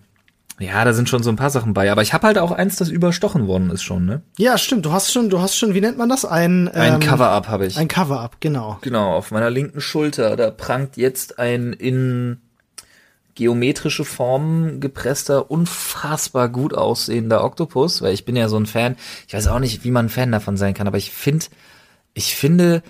ja, 0.61 0.85
da 0.85 0.93
sind 0.93 1.09
schon 1.09 1.23
so 1.23 1.29
ein 1.29 1.35
paar 1.35 1.49
Sachen 1.49 1.73
bei, 1.73 1.91
aber 1.91 2.01
ich 2.01 2.13
habe 2.13 2.27
halt 2.27 2.37
auch 2.37 2.51
eins, 2.51 2.75
das 2.75 2.89
überstochen 2.89 3.47
worden 3.47 3.69
ist 3.71 3.83
schon, 3.83 4.05
ne? 4.05 4.21
Ja, 4.37 4.57
stimmt. 4.57 4.85
Du 4.85 4.91
hast 4.91 5.11
schon, 5.11 5.29
du 5.29 5.41
hast 5.41 5.57
schon, 5.57 5.73
wie 5.73 5.81
nennt 5.81 5.97
man 5.97 6.09
das? 6.09 6.25
Ein, 6.25 6.67
Ein 6.69 6.95
ähm, 6.95 6.99
Cover-up 6.99 7.47
habe 7.47 7.65
ich. 7.65 7.77
Ein 7.77 7.87
Cover-up, 7.87 8.37
genau. 8.39 8.77
Genau, 8.81 9.15
auf 9.15 9.31
meiner 9.31 9.49
linken 9.49 9.81
Schulter, 9.81 10.35
da 10.35 10.51
prangt 10.51 10.97
jetzt 10.97 11.39
ein 11.39 11.73
in 11.73 12.37
geometrische 13.35 14.05
Formen 14.05 14.79
gepresster, 14.79 15.49
unfassbar 15.49 16.49
gut 16.49 16.73
aussehender 16.73 17.43
Oktopus, 17.43 18.01
weil 18.01 18.13
ich 18.13 18.25
bin 18.25 18.35
ja 18.35 18.49
so 18.49 18.57
ein 18.57 18.65
Fan, 18.65 18.97
ich 19.27 19.33
weiß 19.33 19.47
auch 19.47 19.59
nicht, 19.59 19.83
wie 19.83 19.91
man 19.91 20.07
ein 20.07 20.09
Fan 20.09 20.31
davon 20.31 20.57
sein 20.57 20.73
kann, 20.73 20.87
aber 20.87 20.97
ich 20.97 21.11
finde, 21.11 21.45
ich 22.13 22.35
finde 22.35 22.83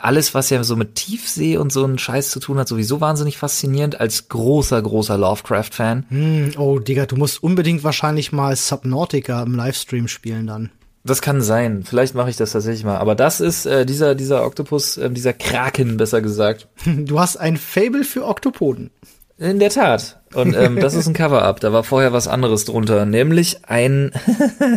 alles, 0.00 0.34
was 0.34 0.50
ja 0.50 0.62
so 0.64 0.76
mit 0.76 0.94
Tiefsee 0.94 1.56
und 1.56 1.72
so 1.72 1.84
einen 1.84 1.98
Scheiß 1.98 2.30
zu 2.30 2.40
tun 2.40 2.58
hat, 2.58 2.68
sowieso 2.68 3.00
wahnsinnig 3.00 3.38
faszinierend 3.38 4.00
als 4.00 4.28
großer, 4.28 4.80
großer 4.80 5.18
Lovecraft-Fan. 5.18 6.06
Hm, 6.08 6.50
oh, 6.58 6.78
Digga, 6.78 7.06
du 7.06 7.16
musst 7.16 7.42
unbedingt 7.42 7.84
wahrscheinlich 7.84 8.32
mal 8.32 8.56
Subnautica 8.56 9.42
im 9.42 9.54
Livestream 9.54 10.08
spielen 10.08 10.46
dann. 10.46 10.70
Das 11.06 11.22
kann 11.22 11.40
sein. 11.40 11.84
Vielleicht 11.84 12.16
mache 12.16 12.30
ich 12.30 12.36
das 12.36 12.50
tatsächlich 12.50 12.84
mal. 12.84 12.98
Aber 12.98 13.14
das 13.14 13.40
ist 13.40 13.64
äh, 13.64 13.86
dieser 13.86 14.16
dieser 14.16 14.44
Oktopus, 14.44 14.96
äh, 14.96 15.08
dieser 15.08 15.32
Kraken, 15.32 15.96
besser 15.96 16.20
gesagt. 16.20 16.68
Du 16.84 17.20
hast 17.20 17.36
ein 17.36 17.56
Fable 17.56 18.02
für 18.02 18.26
Oktopoden. 18.26 18.90
In 19.38 19.60
der 19.60 19.70
Tat. 19.70 20.20
Und 20.36 20.54
ähm, 20.54 20.78
das 20.78 20.92
ist 20.92 21.06
ein 21.06 21.14
Cover-up. 21.14 21.60
Da 21.60 21.72
war 21.72 21.82
vorher 21.82 22.12
was 22.12 22.28
anderes 22.28 22.66
drunter, 22.66 23.06
nämlich 23.06 23.64
ein 23.66 24.12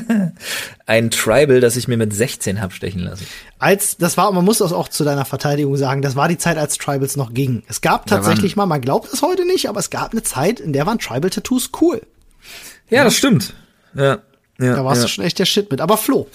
ein 0.85 1.11
Tribal, 1.11 1.59
das 1.59 1.75
ich 1.75 1.89
mir 1.89 1.97
mit 1.97 2.13
16 2.13 2.61
hab 2.61 2.71
stechen 2.71 3.01
lassen. 3.01 3.27
Als, 3.57 3.97
das 3.97 4.15
war, 4.15 4.31
man 4.31 4.45
muss 4.45 4.59
das 4.59 4.71
auch 4.71 4.87
zu 4.87 5.03
deiner 5.03 5.25
Verteidigung 5.25 5.75
sagen, 5.75 6.01
das 6.01 6.15
war 6.15 6.29
die 6.29 6.37
Zeit, 6.37 6.57
als 6.57 6.77
Tribals 6.77 7.17
noch 7.17 7.33
gingen. 7.33 7.63
Es 7.67 7.81
gab 7.81 8.05
tatsächlich 8.05 8.55
mal, 8.55 8.67
man 8.67 8.79
glaubt 8.79 9.11
es 9.11 9.21
heute 9.21 9.45
nicht, 9.45 9.67
aber 9.67 9.81
es 9.81 9.89
gab 9.89 10.13
eine 10.13 10.23
Zeit, 10.23 10.61
in 10.61 10.71
der 10.71 10.85
waren 10.85 10.97
Tribal-Tattoos 10.97 11.71
cool. 11.81 12.01
Ja, 12.89 13.03
das 13.03 13.17
stimmt. 13.17 13.53
Ja. 13.93 14.19
ja 14.59 14.75
Da 14.75 14.85
warst 14.85 15.01
ja. 15.01 15.07
du 15.07 15.11
schon 15.11 15.25
echt 15.25 15.39
der 15.39 15.45
Shit 15.45 15.69
mit. 15.71 15.81
Aber 15.81 15.97
Flo, 15.97 16.27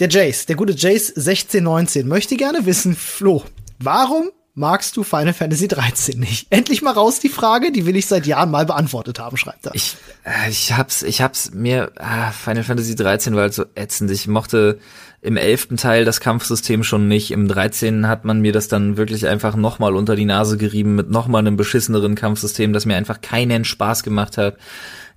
der 0.00 0.08
Jace, 0.08 0.46
der 0.46 0.56
gute 0.56 0.72
Jace 0.72 1.10
1619, 1.10 2.08
möchte 2.08 2.36
gerne 2.36 2.66
wissen, 2.66 2.96
Flo, 2.96 3.44
warum 3.78 4.30
magst 4.56 4.96
du 4.96 5.04
Final 5.04 5.34
Fantasy 5.34 5.68
13 5.68 6.18
nicht? 6.18 6.46
Endlich 6.50 6.82
mal 6.82 6.92
raus 6.92 7.20
die 7.20 7.28
Frage, 7.28 7.70
die 7.70 7.86
will 7.86 7.94
ich 7.94 8.06
seit 8.06 8.26
Jahren 8.26 8.50
mal 8.50 8.64
beantwortet 8.64 9.18
haben, 9.18 9.36
schreibt 9.36 9.66
er. 9.66 9.74
Ich, 9.74 9.96
äh, 10.24 10.50
ich 10.50 10.72
hab's, 10.72 11.02
ich 11.02 11.20
hab's 11.20 11.52
mir, 11.52 11.92
ah, 11.96 12.32
Final 12.32 12.64
Fantasy 12.64 12.96
13 12.96 13.34
war 13.34 13.42
halt 13.42 13.54
so 13.54 13.66
ätzend. 13.74 14.10
Ich 14.10 14.26
mochte 14.26 14.80
im 15.26 15.36
elften 15.36 15.76
Teil 15.76 16.04
das 16.04 16.20
Kampfsystem 16.20 16.84
schon 16.84 17.08
nicht. 17.08 17.32
Im 17.32 17.48
13. 17.48 18.06
hat 18.06 18.24
man 18.24 18.40
mir 18.40 18.52
das 18.52 18.68
dann 18.68 18.96
wirklich 18.96 19.26
einfach 19.26 19.56
nochmal 19.56 19.96
unter 19.96 20.14
die 20.14 20.24
Nase 20.24 20.56
gerieben 20.56 20.94
mit 20.94 21.10
nochmal 21.10 21.40
einem 21.40 21.56
beschisseneren 21.56 22.14
Kampfsystem, 22.14 22.72
das 22.72 22.86
mir 22.86 22.94
einfach 22.94 23.20
keinen 23.20 23.64
Spaß 23.64 24.04
gemacht 24.04 24.38
hat. 24.38 24.56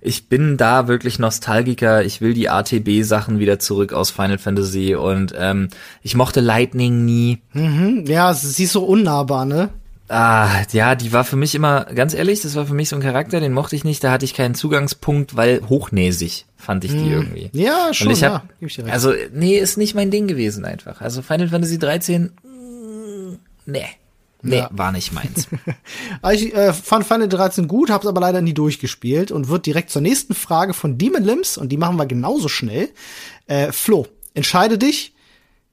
Ich 0.00 0.28
bin 0.28 0.56
da 0.56 0.88
wirklich 0.88 1.20
Nostalgiker. 1.20 2.04
Ich 2.04 2.20
will 2.20 2.34
die 2.34 2.48
ATB-Sachen 2.48 3.38
wieder 3.38 3.60
zurück 3.60 3.92
aus 3.92 4.10
Final 4.10 4.38
Fantasy 4.38 4.96
und 4.96 5.32
ähm, 5.38 5.68
ich 6.02 6.16
mochte 6.16 6.40
Lightning 6.40 7.04
nie. 7.04 7.38
Hm, 7.50 8.04
ja, 8.06 8.34
sie 8.34 8.64
ist 8.64 8.72
so 8.72 8.82
unnahbar, 8.82 9.44
ne? 9.44 9.68
Ah, 10.12 10.62
ja, 10.72 10.96
die 10.96 11.12
war 11.12 11.22
für 11.22 11.36
mich 11.36 11.54
immer, 11.54 11.84
ganz 11.84 12.14
ehrlich, 12.14 12.40
das 12.40 12.56
war 12.56 12.66
für 12.66 12.74
mich 12.74 12.88
so 12.88 12.96
ein 12.96 13.02
Charakter, 13.02 13.38
den 13.38 13.52
mochte 13.52 13.76
ich 13.76 13.84
nicht, 13.84 14.02
da 14.02 14.10
hatte 14.10 14.24
ich 14.24 14.34
keinen 14.34 14.56
Zugangspunkt, 14.56 15.36
weil 15.36 15.62
hochnäsig 15.68 16.46
fand 16.56 16.84
ich 16.84 16.90
die 16.90 17.08
irgendwie. 17.10 17.48
Ja, 17.52 17.94
schon, 17.94 18.08
Und 18.08 18.14
ich 18.14 18.20
ja, 18.22 18.34
hab, 18.34 18.48
recht. 18.60 18.80
also, 18.90 19.12
nee, 19.32 19.56
ist 19.56 19.76
nicht 19.78 19.94
mein 19.94 20.10
Ding 20.10 20.26
gewesen 20.26 20.64
einfach. 20.64 21.00
Also 21.00 21.22
Final 21.22 21.46
Fantasy 21.48 21.78
13, 21.78 22.24
mm, 22.42 23.34
nee. 23.66 23.86
Nee, 24.42 24.56
Ja. 24.56 24.70
war 24.72 24.90
nicht 24.90 25.12
meins. 25.12 25.46
Aber 26.22 26.32
Ich 26.34 26.54
äh, 26.56 26.72
fand 26.72 27.06
Final 27.06 27.28
13 27.28 27.68
gut, 27.68 27.90
hab's 27.90 28.06
aber 28.06 28.20
leider 28.22 28.40
nie 28.40 28.54
durchgespielt 28.54 29.30
und 29.30 29.48
wird 29.48 29.64
direkt 29.66 29.90
zur 29.90 30.02
nächsten 30.02 30.34
Frage 30.34 30.72
von 30.74 30.98
Demon 30.98 31.22
Limbs 31.22 31.56
und 31.56 31.68
die 31.70 31.76
machen 31.76 31.96
wir 31.96 32.06
genauso 32.06 32.48
schnell. 32.48 32.88
Äh, 33.46 33.70
Flo, 33.70 34.06
entscheide 34.34 34.76
dich. 34.78 35.14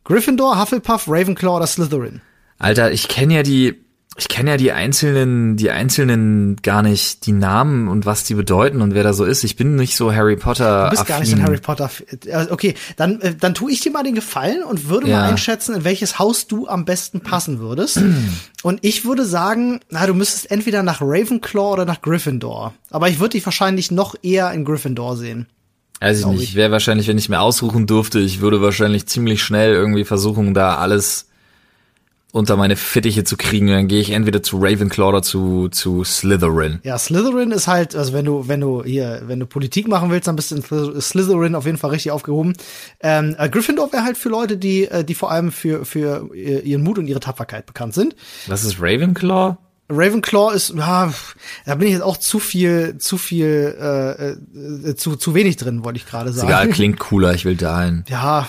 Gryffindor, 0.03 0.59
Hufflepuff, 0.61 1.05
Ravenclaw 1.07 1.55
oder 1.57 1.67
Slytherin? 1.67 2.21
Alter, 2.59 2.91
ich 2.91 3.07
kenne 3.07 3.35
ja 3.35 3.43
die, 3.43 3.81
ich 4.17 4.27
kenne 4.29 4.49
ja 4.51 4.57
die 4.57 4.71
einzelnen, 4.71 5.57
die 5.57 5.69
einzelnen 5.69 6.55
gar 6.63 6.81
nicht, 6.81 7.25
die 7.27 7.31
Namen 7.31 7.87
und 7.87 8.05
was 8.07 8.23
die 8.23 8.33
bedeuten 8.33 8.81
und 8.81 8.93
wer 8.95 9.03
da 9.03 9.13
so 9.13 9.23
ist. 9.25 9.43
Ich 9.43 9.55
bin 9.55 9.75
nicht 9.75 9.95
so 9.95 10.11
Harry 10.13 10.35
Potter. 10.35 10.85
Du 10.85 10.89
bist 10.91 11.05
gar 11.05 11.19
nicht 11.19 11.29
so 11.29 11.35
affin. 11.35 11.43
ein 11.45 11.47
Harry 11.47 11.59
Potter. 11.61 11.89
äh, 12.25 12.47
Okay, 12.49 12.73
dann, 12.95 13.21
äh, 13.21 13.35
dann 13.35 13.53
tue 13.53 13.71
ich 13.71 13.81
dir 13.81 13.91
mal 13.91 14.03
den 14.03 14.15
Gefallen 14.15 14.63
und 14.63 14.89
würde 14.89 15.07
Ja. 15.07 15.19
mal 15.21 15.29
einschätzen, 15.29 15.75
in 15.75 15.83
welches 15.83 16.17
Haus 16.17 16.47
du 16.47 16.67
am 16.67 16.83
besten 16.85 17.21
passen 17.21 17.59
würdest. 17.59 18.01
und 18.63 18.79
ich 18.81 19.05
würde 19.05 19.23
sagen, 19.25 19.81
na, 19.89 20.05
du 20.07 20.13
müsstest 20.15 20.49
entweder 20.49 20.81
nach 20.83 20.99
Ravenclaw 21.01 21.73
oder 21.73 21.85
nach 21.85 22.01
Gryffindor. 22.01 22.73
Aber 22.89 23.09
ich 23.09 23.19
würde 23.19 23.33
dich 23.37 23.45
wahrscheinlich 23.45 23.91
noch 23.91 24.15
eher 24.23 24.51
in 24.51 24.65
Gryffindor 24.65 25.15
sehen. 25.15 25.45
Weiß 25.99 26.19
ich 26.21 26.25
nicht. 26.25 26.41
ich. 26.41 26.49
Ich 26.49 26.55
wäre 26.55 26.71
wahrscheinlich, 26.71 27.07
wenn 27.07 27.17
ich 27.17 27.29
mir 27.29 27.39
aussuchen 27.41 27.87
durfte, 27.87 28.19
ich 28.19 28.39
würde 28.41 28.61
wahrscheinlich 28.61 29.07
ziemlich 29.07 29.41
schnell 29.43 29.73
irgendwie 29.73 30.05
versuchen, 30.05 30.53
da 30.53 30.77
alles 30.77 31.27
unter 32.37 32.55
meine 32.55 32.75
Fittiche 32.75 33.23
zu 33.23 33.35
kriegen. 33.35 33.67
Dann 33.67 33.87
gehe 33.87 33.99
ich 33.99 34.11
entweder 34.11 34.41
zu 34.41 34.57
Ravenclaw 34.57 35.09
oder 35.09 35.21
zu, 35.21 35.67
zu 35.69 36.03
Slytherin. 36.03 36.79
Ja, 36.83 36.97
Slytherin 36.97 37.51
ist 37.51 37.67
halt, 37.67 37.95
also 37.95 38.13
wenn 38.13 38.25
du, 38.25 38.47
wenn 38.47 38.61
du 38.61 38.83
hier, 38.83 39.23
wenn 39.25 39.39
du 39.39 39.45
Politik 39.45 39.87
machen 39.87 40.09
willst, 40.09 40.27
dann 40.27 40.35
bist 40.35 40.51
du 40.51 40.55
in 40.55 40.63
Slyth- 40.63 41.01
Slytherin 41.01 41.55
auf 41.55 41.65
jeden 41.65 41.77
Fall 41.77 41.89
richtig 41.89 42.11
aufgehoben. 42.11 42.53
Ähm, 43.01 43.35
äh, 43.37 43.49
Gryffindor 43.49 43.91
wäre 43.91 44.03
halt 44.03 44.17
für 44.17 44.29
Leute, 44.29 44.57
die, 44.57 44.85
äh, 44.85 45.03
die 45.03 45.15
vor 45.15 45.31
allem 45.31 45.51
für, 45.51 45.83
für 45.83 46.29
äh, 46.33 46.59
ihren 46.59 46.83
Mut 46.83 46.97
und 46.97 47.07
ihre 47.07 47.19
Tapferkeit 47.19 47.65
bekannt 47.65 47.93
sind. 47.93 48.15
Was 48.47 48.63
ist 48.63 48.77
Ravenclaw? 48.79 49.57
Ravenclaw 49.89 50.53
ist, 50.53 50.73
ja, 50.75 51.13
da 51.65 51.75
bin 51.75 51.87
ich 51.87 51.93
jetzt 51.93 52.03
auch 52.03 52.17
zu 52.17 52.39
viel, 52.39 52.97
zu 52.97 53.17
viel, 53.17 54.35
äh, 54.89 54.95
zu, 54.95 55.15
zu 55.15 55.33
wenig 55.33 55.55
drin, 55.55 55.85
wollte 55.85 55.97
ich 55.97 56.05
gerade 56.05 56.33
sagen. 56.33 56.49
egal, 56.49 56.67
klingt 56.69 56.99
cooler, 56.99 57.33
ich 57.33 57.45
will 57.45 57.55
dahin. 57.55 58.03
Ja, 58.09 58.47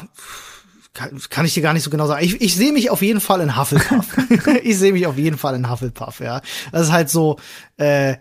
kann, 0.99 1.21
kann 1.31 1.47
ich 1.47 1.55
dir 1.55 1.63
gar 1.63 1.73
nicht 1.73 1.85
so 1.85 1.91
genau 1.91 2.07
sagen. 2.07 2.25
Ich, 2.25 2.41
ich 2.41 2.55
sehe 2.57 2.73
mich 2.73 2.91
auf 2.91 3.03
jeden 3.03 3.21
Fall 3.21 3.41
in 3.41 3.57
Hufflepuff. 3.57 4.07
ich 4.65 4.77
sehe 4.79 4.93
mich 4.93 5.07
auf 5.07 5.17
jeden 5.17 5.39
Fall 5.39 5.55
in 5.55 5.71
Hufflepuff, 5.71 6.21
ja. 6.21 6.41
Das 6.73 6.83
ist 6.89 6.93
halt 6.93 7.09
so, 7.09 7.37
äh, 7.77 8.17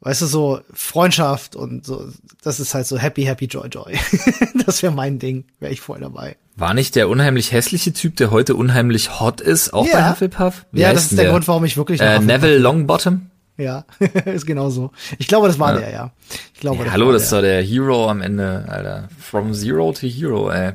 weißt 0.00 0.22
du, 0.22 0.26
so 0.26 0.60
Freundschaft 0.72 1.56
und 1.56 1.84
so, 1.84 2.08
das 2.42 2.60
ist 2.60 2.72
halt 2.74 2.86
so 2.86 2.96
happy, 2.98 3.24
happy, 3.24 3.46
joy, 3.46 3.68
joy. 3.68 3.98
das 4.66 4.82
wäre 4.82 4.92
mein 4.92 5.18
Ding, 5.18 5.44
wäre 5.58 5.72
ich 5.72 5.80
voll 5.80 6.00
dabei. 6.00 6.36
War 6.56 6.72
nicht 6.74 6.94
der 6.94 7.08
unheimlich 7.08 7.52
hässliche 7.52 7.92
Typ, 7.92 8.16
der 8.16 8.30
heute 8.30 8.54
unheimlich 8.54 9.18
hot 9.20 9.40
ist, 9.40 9.72
auch 9.74 9.86
Ja. 9.86 9.92
bei 10.00 10.10
Hufflepuff? 10.10 10.66
Wie 10.72 10.80
ja, 10.80 10.92
das 10.92 11.02
ist 11.02 11.10
denn 11.12 11.18
der, 11.18 11.30
Grund, 11.30 11.48
warum 11.48 11.64
ich 11.64 11.76
wirklich 11.76 12.00
Äh, 12.00 12.18
Neville. 12.20 12.58
Longbottom? 12.58 13.26
Ja, 13.56 13.84
ist 14.24 14.46
genau 14.46 14.70
so. 14.70 14.90
Ich 15.18 15.26
glaube, 15.28 15.46
das 15.48 15.58
war 15.58 15.74
Ja. 15.74 15.80
der, 15.80 15.90
ja. 15.92 16.10
Ich 16.54 16.60
glaube, 16.60 16.78
Ja, 16.78 16.84
das 16.84 16.92
hallo, 16.94 17.06
war 17.06 17.12
das 17.12 17.28
der. 17.28 17.38
doch 17.40 17.42
der 17.42 17.62
Hero 17.62 18.08
am 18.08 18.22
Ende, 18.22 18.64
Alter. 18.68 19.08
From 19.18 19.52
Zero 19.52 19.92
to 19.92 20.06
Hero, 20.06 20.50
ey. 20.50 20.72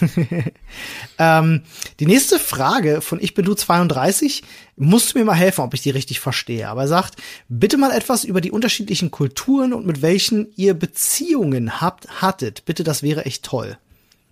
Ähm, 1.18 1.62
die 2.00 2.06
nächste 2.06 2.38
Frage 2.38 3.00
von 3.00 3.20
Ich 3.20 3.34
bin 3.34 3.44
du 3.44 3.54
32 3.54 4.42
musst 4.76 5.14
du 5.14 5.18
mir 5.18 5.24
mal 5.24 5.34
helfen, 5.34 5.60
ob 5.60 5.74
ich 5.74 5.82
die 5.82 5.90
richtig 5.90 6.18
verstehe. 6.18 6.68
Aber 6.68 6.82
er 6.82 6.88
sagt, 6.88 7.16
bitte 7.48 7.76
mal 7.76 7.92
etwas 7.92 8.24
über 8.24 8.40
die 8.40 8.50
unterschiedlichen 8.50 9.10
Kulturen 9.10 9.72
und 9.72 9.86
mit 9.86 10.02
welchen 10.02 10.48
ihr 10.56 10.74
Beziehungen 10.74 11.80
habt, 11.80 12.22
hattet. 12.22 12.64
Bitte, 12.64 12.82
das 12.82 13.02
wäre 13.02 13.26
echt 13.26 13.44
toll. 13.44 13.76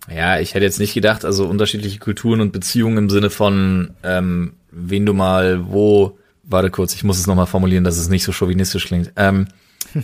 Ja, 0.09 0.39
ich 0.39 0.53
hätte 0.53 0.65
jetzt 0.65 0.79
nicht 0.79 0.93
gedacht, 0.93 1.23
also 1.23 1.45
unterschiedliche 1.45 1.99
Kulturen 1.99 2.41
und 2.41 2.51
Beziehungen 2.51 2.97
im 2.97 3.09
Sinne 3.09 3.29
von, 3.29 3.91
ähm, 4.03 4.53
wen 4.71 5.05
du 5.05 5.13
mal 5.13 5.71
wo, 5.71 6.17
warte 6.43 6.71
kurz, 6.71 6.95
ich 6.95 7.03
muss 7.03 7.19
es 7.19 7.27
nochmal 7.27 7.45
formulieren, 7.45 7.83
dass 7.83 7.97
es 7.97 8.09
nicht 8.09 8.23
so 8.23 8.31
chauvinistisch 8.31 8.87
klingt, 8.87 9.13
ähm, 9.15 9.47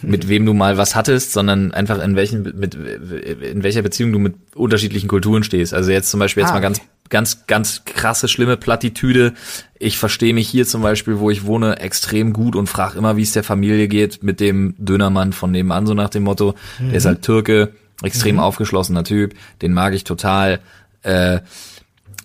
mit 0.01 0.27
wem 0.27 0.45
du 0.45 0.53
mal 0.53 0.77
was 0.77 0.95
hattest, 0.95 1.33
sondern 1.33 1.71
einfach 1.71 2.01
in 2.01 2.15
welchen, 2.15 2.43
mit, 2.57 2.75
in 2.75 3.63
welcher 3.63 3.81
Beziehung 3.81 4.11
du 4.11 4.19
mit 4.19 4.35
unterschiedlichen 4.55 5.07
Kulturen 5.07 5.43
stehst. 5.43 5.73
Also 5.73 5.91
jetzt 5.91 6.09
zum 6.09 6.19
Beispiel 6.19 6.41
jetzt 6.41 6.51
Ah, 6.51 6.55
mal 6.55 6.61
ganz 6.61 6.79
okay. 6.79 6.87
ganz, 7.09 7.47
ganz 7.47 7.85
krasse, 7.85 8.27
schlimme 8.27 8.57
Plattitüde. 8.57 9.33
Ich 9.79 9.97
verstehe 9.97 10.33
mich 10.33 10.47
hier 10.49 10.65
zum 10.65 10.81
Beispiel, 10.81 11.19
wo 11.19 11.29
ich 11.29 11.45
wohne, 11.45 11.79
extrem 11.79 12.33
gut 12.33 12.55
und 12.55 12.67
frage 12.67 12.97
immer, 12.97 13.17
wie 13.17 13.23
es 13.23 13.31
der 13.31 13.43
Familie 13.43 13.87
geht 13.87 14.23
mit 14.23 14.39
dem 14.39 14.75
Dönermann 14.77 15.33
von 15.33 15.51
nebenan, 15.51 15.87
so 15.87 15.93
nach 15.93 16.09
dem 16.09 16.23
Motto. 16.23 16.55
Mhm. 16.79 16.89
Der 16.89 16.97
ist 16.97 17.05
halt 17.05 17.21
Türke, 17.21 17.71
extrem 18.03 18.35
mhm. 18.35 18.41
aufgeschlossener 18.41 19.03
Typ, 19.03 19.33
den 19.61 19.73
mag 19.73 19.93
ich 19.93 20.03
total. 20.03 20.59
Äh, 21.03 21.39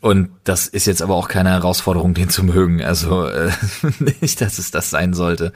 und 0.02 0.30
das 0.42 0.66
ist 0.66 0.86
jetzt 0.86 1.00
aber 1.00 1.14
auch 1.14 1.28
keine 1.28 1.50
Herausforderung, 1.50 2.12
den 2.12 2.28
zu 2.28 2.42
mögen. 2.42 2.82
Also 2.82 3.24
äh, 3.26 3.50
nicht, 4.20 4.40
dass 4.40 4.58
es 4.58 4.72
das 4.72 4.90
sein 4.90 5.14
sollte. 5.14 5.52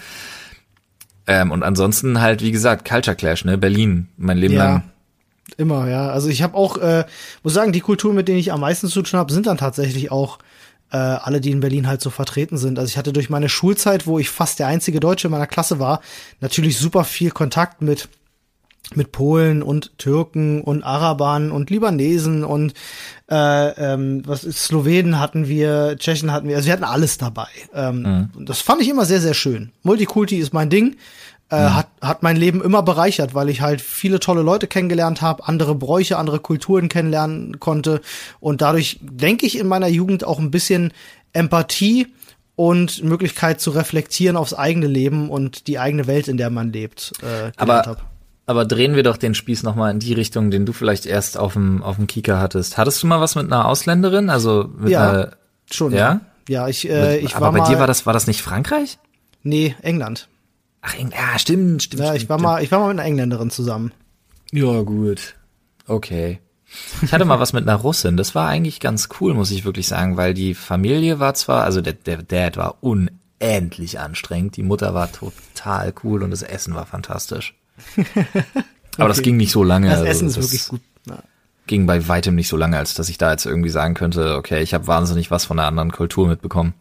Ähm, 1.27 1.51
und 1.51 1.63
ansonsten 1.63 2.21
halt, 2.21 2.43
wie 2.43 2.53
gesagt, 2.53 2.89
Culture 2.89 3.17
Clash, 3.17 3.45
ne? 3.45 3.59
Berlin, 3.59 4.09
mein 4.17 4.39
Leben 4.39 4.55
ja. 4.55 4.65
lang 4.65 4.83
Immer, 5.57 5.89
ja. 5.89 6.11
Also 6.11 6.29
ich 6.29 6.43
habe 6.43 6.55
auch, 6.55 6.77
äh, 6.77 7.05
muss 7.43 7.55
sagen, 7.55 7.73
die 7.73 7.81
Kulturen, 7.81 8.15
mit 8.15 8.29
denen 8.29 8.39
ich 8.39 8.53
am 8.53 8.61
meisten 8.61 8.89
zu 8.89 9.03
tun 9.03 9.19
habe, 9.19 9.33
sind 9.33 9.47
dann 9.47 9.57
tatsächlich 9.57 10.11
auch 10.11 10.39
äh, 10.91 10.97
alle, 10.97 11.41
die 11.41 11.51
in 11.51 11.61
Berlin 11.61 11.87
halt 11.87 12.01
so 12.01 12.11
vertreten 12.11 12.59
sind. 12.59 12.79
Also 12.79 12.91
ich 12.91 12.99
hatte 12.99 13.13
durch 13.13 13.31
meine 13.31 13.49
Schulzeit, 13.49 14.07
wo 14.07 14.19
ich 14.19 14.29
fast 14.29 14.59
der 14.59 14.67
einzige 14.67 15.01
Deutsche 15.01 15.29
in 15.29 15.33
meiner 15.33 15.47
Klasse 15.47 15.79
war, 15.79 16.01
natürlich 16.41 16.79
super 16.79 17.05
viel 17.05 17.31
Kontakt 17.31 17.81
mit 17.81 18.09
mit 18.95 19.13
Polen 19.13 19.63
und 19.63 19.99
Türken 19.99 20.63
und 20.63 20.83
Arabern 20.83 21.51
und 21.51 21.71
Libanesen 21.71 22.45
und 22.45 22.75
äh, 23.29 23.95
ähm, 23.95 24.23
was 24.25 24.45
ist 24.45 24.63
Slowenen 24.63 25.19
hatten 25.19 25.49
wir, 25.49 25.97
Tschechen 25.99 26.33
hatten 26.33 26.49
wir, 26.49 26.57
also 26.57 26.67
wir 26.67 26.73
hatten 26.73 26.85
alles 26.85 27.19
dabei. 27.19 27.49
Ähm, 27.75 28.31
mhm. 28.35 28.47
Das 28.47 28.61
fand 28.61 28.83
ich 28.83 28.89
immer 28.89 29.05
sehr 29.05 29.21
sehr 29.21 29.35
schön. 29.35 29.73
Multikulti 29.83 30.37
ist 30.37 30.53
mein 30.53 30.71
Ding 30.71 30.97
äh, 31.51 31.61
mhm. 31.61 31.75
hat, 31.77 31.89
hat 32.01 32.23
mein 32.23 32.37
Leben 32.37 32.63
immer 32.63 32.83
bereichert, 32.83 33.35
weil 33.35 33.49
ich 33.49 33.61
halt 33.61 33.81
viele 33.81 34.21
tolle 34.21 34.43
Leute 34.43 34.67
kennengelernt 34.67 35.23
habe, 35.23 35.47
andere 35.47 35.75
Bräuche, 35.75 36.19
andere 36.19 36.41
Kulturen 36.41 36.89
kennenlernen 36.89 37.61
konnte 37.61 38.01
und 38.41 38.63
dadurch 38.63 38.99
denke 39.01 39.47
ich 39.47 39.59
in 39.59 39.67
meiner 39.67 39.89
Jugend 39.89 40.25
auch 40.25 40.39
ein 40.39 40.51
bisschen 40.51 40.93
Empathie 41.33 42.09
und 42.57 43.05
Möglichkeit 43.05 43.61
zu 43.61 43.71
reflektieren 43.71 44.37
aufs 44.37 44.55
eigene 44.55 44.87
Leben 44.87 45.29
und 45.29 45.67
die 45.67 45.79
eigene 45.79 46.07
Welt, 46.07 46.27
in 46.27 46.37
der 46.37 46.51
man 46.51 46.73
lebt. 46.73 47.13
Äh, 47.23 47.53
aber 47.57 47.83
hab. 47.83 48.16
Aber 48.47 48.65
drehen 48.65 48.95
wir 48.95 49.03
doch 49.03 49.17
den 49.17 49.35
Spieß 49.35 49.65
noch 49.65 49.75
mal 49.75 49.91
in 49.91 49.99
die 49.99 50.13
Richtung, 50.13 50.51
den 50.51 50.65
du 50.65 50.73
vielleicht 50.73 51.05
erst 51.05 51.37
auf 51.37 51.55
dem 51.55 51.83
auf 51.83 51.97
dem 51.97 52.07
Kika 52.07 52.39
hattest. 52.39 52.79
Hattest 52.79 53.03
du 53.03 53.07
mal 53.07 53.21
was 53.21 53.35
mit 53.35 53.47
einer 53.47 53.67
Ausländerin? 53.67 54.31
Also 54.31 54.71
mit 54.79 54.91
ja, 54.91 55.11
einer, 55.11 55.37
schon. 55.71 55.93
Ja, 55.93 56.21
ja, 56.49 56.69
ich 56.69 56.89
äh, 56.89 57.19
ich 57.19 57.35
aber 57.35 57.47
war 57.47 57.53
bei 57.53 57.59
mal, 57.59 57.69
dir 57.69 57.79
war 57.79 57.87
das 57.87 58.07
war 58.07 58.13
das 58.13 58.27
nicht 58.27 58.43
Frankreich? 58.43 58.99
Nee, 59.43 59.75
England. 59.83 60.29
Ach, 60.81 60.95
ja, 60.95 61.39
stimmt, 61.39 61.83
stimmt. 61.83 62.03
Ja, 62.03 62.15
ich 62.15 62.23
stimmt, 62.23 62.31
war 62.31 62.41
mal, 62.41 62.63
ich 62.63 62.71
war 62.71 62.79
mal 62.79 62.89
mit 62.89 62.99
einer 62.99 63.09
Engländerin 63.09 63.51
zusammen. 63.51 63.93
Ja, 64.53 64.83
gut. 64.83 65.35
Okay. 65.89 66.41
Ich 67.03 67.13
hatte 67.13 67.25
mal 67.25 67.41
was 67.41 67.53
mit 67.53 67.63
einer 67.67 67.77
Russin. 67.77 68.17
Das 68.17 68.35
war 68.35 68.49
eigentlich 68.49 68.81
ganz 68.81 69.09
cool, 69.21 69.35
muss 69.35 69.51
ich 69.51 69.65
wirklich 69.65 69.89
sagen, 69.89 70.17
weil 70.17 70.35
die 70.35 70.55
Familie 70.55 71.19
war 71.19 71.35
zwar, 71.35 71.65
also 71.65 71.81
der, 71.81 71.95
der 71.95 72.23
Dad 72.23 72.57
war 72.57 72.77
unendlich 72.81 73.99
anstrengend, 73.99 74.57
die 74.57 74.63
Mutter 74.63 74.95
war 74.95 75.11
total 75.11 75.93
cool 76.05 76.23
und 76.23 76.31
das 76.31 76.43
Essen 76.43 76.75
war 76.75 76.87
fantastisch. 76.87 77.55
Aber 78.99 79.05
okay. 79.05 79.09
das 79.09 79.23
ging 79.23 79.37
nicht 79.37 79.53
so 79.53 79.63
lange. 79.63 79.89
Das 79.89 79.99
also 79.99 80.11
Essen 80.11 80.29
ist 80.29 80.37
wirklich 80.37 80.69
gut. 80.69 80.81
Ja. 81.09 81.19
Ging 81.67 81.87
bei 81.87 82.07
weitem 82.09 82.35
nicht 82.35 82.49
so 82.49 82.57
lange, 82.57 82.79
als 82.79 82.95
dass 82.95 83.09
ich 83.09 83.19
da 83.19 83.33
jetzt 83.33 83.45
irgendwie 83.45 83.69
sagen 83.69 83.95
könnte, 83.95 84.37
okay, 84.37 84.63
ich 84.63 84.73
habe 84.73 84.87
wahnsinnig 84.87 85.31
was 85.31 85.45
von 85.45 85.59
einer 85.59 85.69
anderen 85.69 85.93
Kultur 85.93 86.29
mitbekommen. 86.29 86.75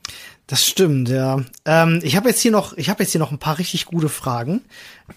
Das 0.47 0.63
stimmt, 0.65 1.09
ja. 1.09 1.41
Ähm, 1.65 1.99
ich 2.03 2.15
habe 2.15 2.29
jetzt 2.29 2.39
hier 2.39 2.51
noch, 2.51 2.77
ich 2.77 2.89
habe 2.89 3.03
jetzt 3.03 3.11
hier 3.11 3.19
noch 3.19 3.31
ein 3.31 3.39
paar 3.39 3.57
richtig 3.57 3.85
gute 3.85 4.09
Fragen. 4.09 4.61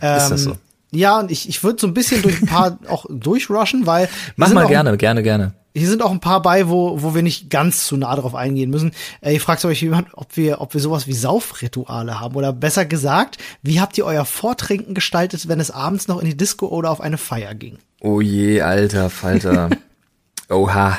Ähm, 0.00 0.16
ist 0.16 0.28
das 0.30 0.42
so? 0.42 0.56
Ja, 0.90 1.18
und 1.18 1.30
ich, 1.30 1.48
ich 1.48 1.62
würde 1.62 1.78
so 1.80 1.86
ein 1.86 1.92
bisschen 1.92 2.22
durch 2.22 2.40
ein 2.40 2.46
paar 2.46 2.78
auch 2.88 3.04
durchrushen, 3.10 3.86
weil 3.86 4.08
mach 4.36 4.52
mal 4.52 4.66
gerne, 4.66 4.96
gerne, 4.96 5.22
gerne. 5.22 5.52
Hier 5.78 5.88
sind 5.88 6.02
auch 6.02 6.10
ein 6.10 6.20
paar 6.20 6.42
bei, 6.42 6.68
wo 6.68 7.02
wo 7.02 7.14
wir 7.14 7.22
nicht 7.22 7.50
ganz 7.50 7.86
zu 7.86 7.96
nah 7.96 8.14
drauf 8.16 8.34
eingehen 8.34 8.70
müssen. 8.70 8.92
Äh, 9.20 9.34
ich 9.34 9.42
frage 9.42 9.66
euch 9.66 9.80
jemand, 9.80 10.08
ob 10.12 10.36
wir 10.36 10.60
ob 10.60 10.74
wir 10.74 10.80
sowas 10.80 11.06
wie 11.06 11.14
Saufrituale 11.14 12.20
haben 12.20 12.34
oder 12.36 12.52
besser 12.52 12.84
gesagt, 12.84 13.38
wie 13.62 13.80
habt 13.80 13.96
ihr 13.98 14.04
euer 14.04 14.24
Vortrinken 14.24 14.94
gestaltet, 14.94 15.48
wenn 15.48 15.60
es 15.60 15.70
abends 15.70 16.08
noch 16.08 16.20
in 16.20 16.26
die 16.26 16.36
Disco 16.36 16.66
oder 16.66 16.90
auf 16.90 17.00
eine 17.00 17.18
Feier 17.18 17.54
ging? 17.54 17.78
Oh 18.00 18.20
je, 18.20 18.60
alter 18.60 19.10
Falter. 19.10 19.70
Oha. 20.48 20.98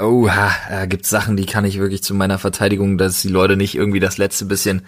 Oha, 0.00 0.52
da 0.68 0.86
gibt's 0.86 1.10
Sachen, 1.10 1.36
die 1.36 1.46
kann 1.46 1.64
ich 1.64 1.78
wirklich 1.78 2.04
zu 2.04 2.14
meiner 2.14 2.38
Verteidigung, 2.38 2.98
dass 2.98 3.20
die 3.20 3.28
Leute 3.28 3.56
nicht 3.56 3.74
irgendwie 3.74 3.98
das 3.98 4.16
letzte 4.16 4.44
bisschen, 4.44 4.82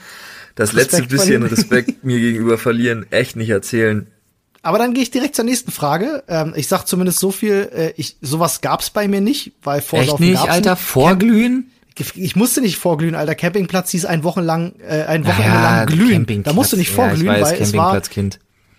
das 0.55 0.74
Respekt 0.74 0.93
letzte 0.93 1.16
bisschen. 1.16 1.43
Respekt 1.43 2.05
mir 2.05 2.20
gegenüber 2.20 2.59
verlieren, 2.59 3.07
echt 3.11 3.34
nicht 3.34 3.51
erzählen. 3.51 4.07
Aber 4.62 4.78
dann 4.78 4.92
gehe 4.92 5.02
ich 5.02 5.11
direkt 5.11 5.34
zur 5.36 5.44
nächsten 5.44 5.70
Frage. 5.70 6.22
Ähm, 6.28 6.52
ich 6.54 6.68
sag 6.68 6.84
zumindest 6.84 7.18
so 7.18 7.30
viel, 7.30 7.70
äh, 7.74 7.92
ich, 7.96 8.16
sowas 8.20 8.61
gab's 8.61 8.90
bei 8.90 9.08
mir 9.08 9.20
nicht, 9.20 9.52
weil 9.62 9.80
Vorsaufen 9.80 10.24
Echt 10.24 10.32
nicht, 10.32 10.40
gab's 10.40 10.50
Alter, 10.50 10.70
nicht. 10.72 10.82
vorglühen? 10.82 11.70
Ich 12.14 12.36
musste 12.36 12.61
nicht 12.61 12.76
vorglühen, 12.76 13.14
Alter. 13.14 13.34
Campingplatz 13.34 13.90
hieß 13.90 14.06
ein 14.06 14.24
Wochenlang, 14.24 14.72
äh, 14.80 15.04
ein 15.04 15.26
Wochenende 15.26 15.58
naja, 15.58 15.84
lang 15.84 15.86
glühen. 15.86 16.42
Da 16.44 16.52
musst 16.52 16.72
du 16.72 16.76
nicht 16.76 16.90
vorglühen, 16.90 17.26
ja, 17.26 17.40
weiß, 17.40 17.52
weil 17.52 17.61
es 17.61 17.74
war, 17.74 18.00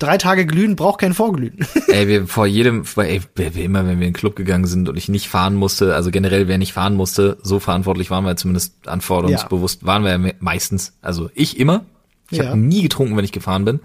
drei 0.01 0.17
Tage 0.17 0.45
glühen 0.45 0.75
braucht 0.75 0.99
kein 0.99 1.13
Vorglühen. 1.13 1.59
ey, 1.87 2.07
wir 2.07 2.27
vor 2.27 2.47
jedem, 2.47 2.83
ey, 2.95 3.21
immer, 3.55 3.85
wenn 3.85 3.99
wir 3.99 4.07
in 4.07 4.13
den 4.13 4.13
Club 4.13 4.35
gegangen 4.35 4.65
sind 4.65 4.89
und 4.89 4.97
ich 4.97 5.09
nicht 5.09 5.29
fahren 5.29 5.55
musste, 5.55 5.95
also 5.95 6.09
generell 6.09 6.47
wer 6.47 6.57
nicht 6.57 6.73
fahren 6.73 6.95
musste, 6.95 7.37
so 7.43 7.59
verantwortlich 7.59 8.09
waren 8.09 8.25
wir 8.25 8.35
zumindest 8.35 8.87
anforderungsbewusst, 8.87 9.81
ja. 9.81 9.87
waren 9.87 10.03
wir 10.03 10.33
meistens. 10.39 10.93
Also 11.01 11.29
ich 11.35 11.59
immer. 11.59 11.85
Ich 12.31 12.39
ja. 12.39 12.47
habe 12.47 12.57
nie 12.57 12.81
getrunken, 12.81 13.15
wenn 13.17 13.25
ich 13.25 13.31
gefahren 13.31 13.65
bin. 13.65 13.79